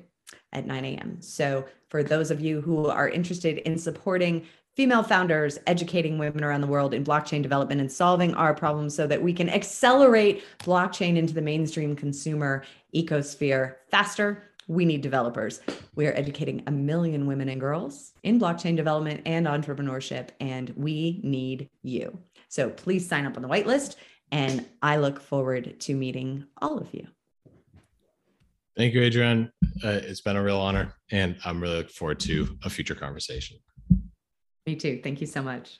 at 0.53 0.65
9 0.65 0.85
a.m. 0.85 1.17
So, 1.21 1.65
for 1.89 2.03
those 2.03 2.31
of 2.31 2.41
you 2.41 2.61
who 2.61 2.87
are 2.87 3.09
interested 3.09 3.59
in 3.59 3.77
supporting 3.77 4.45
female 4.75 5.01
founders 5.01 5.57
educating 5.65 6.19
women 6.19 6.43
around 6.43 6.61
the 6.61 6.67
world 6.67 6.93
in 6.93 7.03
blockchain 7.03 7.41
development 7.41 7.81
and 7.81 7.91
solving 7.91 8.35
our 8.35 8.53
problems 8.53 8.95
so 8.95 9.07
that 9.07 9.23
we 9.23 9.33
can 9.33 9.49
accelerate 9.49 10.43
blockchain 10.59 11.17
into 11.17 11.33
the 11.33 11.41
mainstream 11.41 11.95
consumer 11.95 12.63
ecosphere 12.93 13.75
faster. 13.89 14.43
We 14.68 14.85
need 14.85 15.02
developers. 15.02 15.61
We 15.95 16.07
are 16.07 16.14
educating 16.14 16.61
a 16.68 16.72
million 16.72 17.26
women 17.26 17.48
and 17.49 17.60
girls 17.60 18.11
in 18.23 18.39
blockchain 18.39 18.76
development 18.76 19.22
and 19.26 19.48
entrepreneurship, 19.48 20.30
and 20.39 20.69
we 20.76 21.22
need 21.23 21.69
you. 21.84 22.19
So 22.49 22.69
please 22.69 23.07
sign 23.07 23.26
up 23.26 23.38
on 23.38 23.41
the 23.41 23.48
whitelist, 23.48 23.95
and 24.31 24.65
I 24.81 24.98
look 24.98 25.22
forward 25.22 25.80
to 25.80 25.95
meeting 25.95 26.45
all 26.61 26.77
of 26.77 26.94
you. 26.94 27.07
Thank 28.76 28.94
you, 28.94 29.02
Adrienne. 29.03 29.52
Uh, 29.84 29.99
it's 30.03 30.22
been 30.22 30.35
a 30.35 30.44
real 30.44 30.60
honor, 30.60 30.94
and 31.11 31.38
I'm 31.45 31.60
really 31.61 31.77
looking 31.77 31.94
forward 31.94 32.19
to 32.22 32.57
a 32.64 32.69
future 32.69 32.94
conversation. 32.94 33.57
Me 34.68 34.76
too. 34.76 34.99
Thank 35.02 35.22
you 35.22 35.27
so 35.27 35.41
much. 35.41 35.80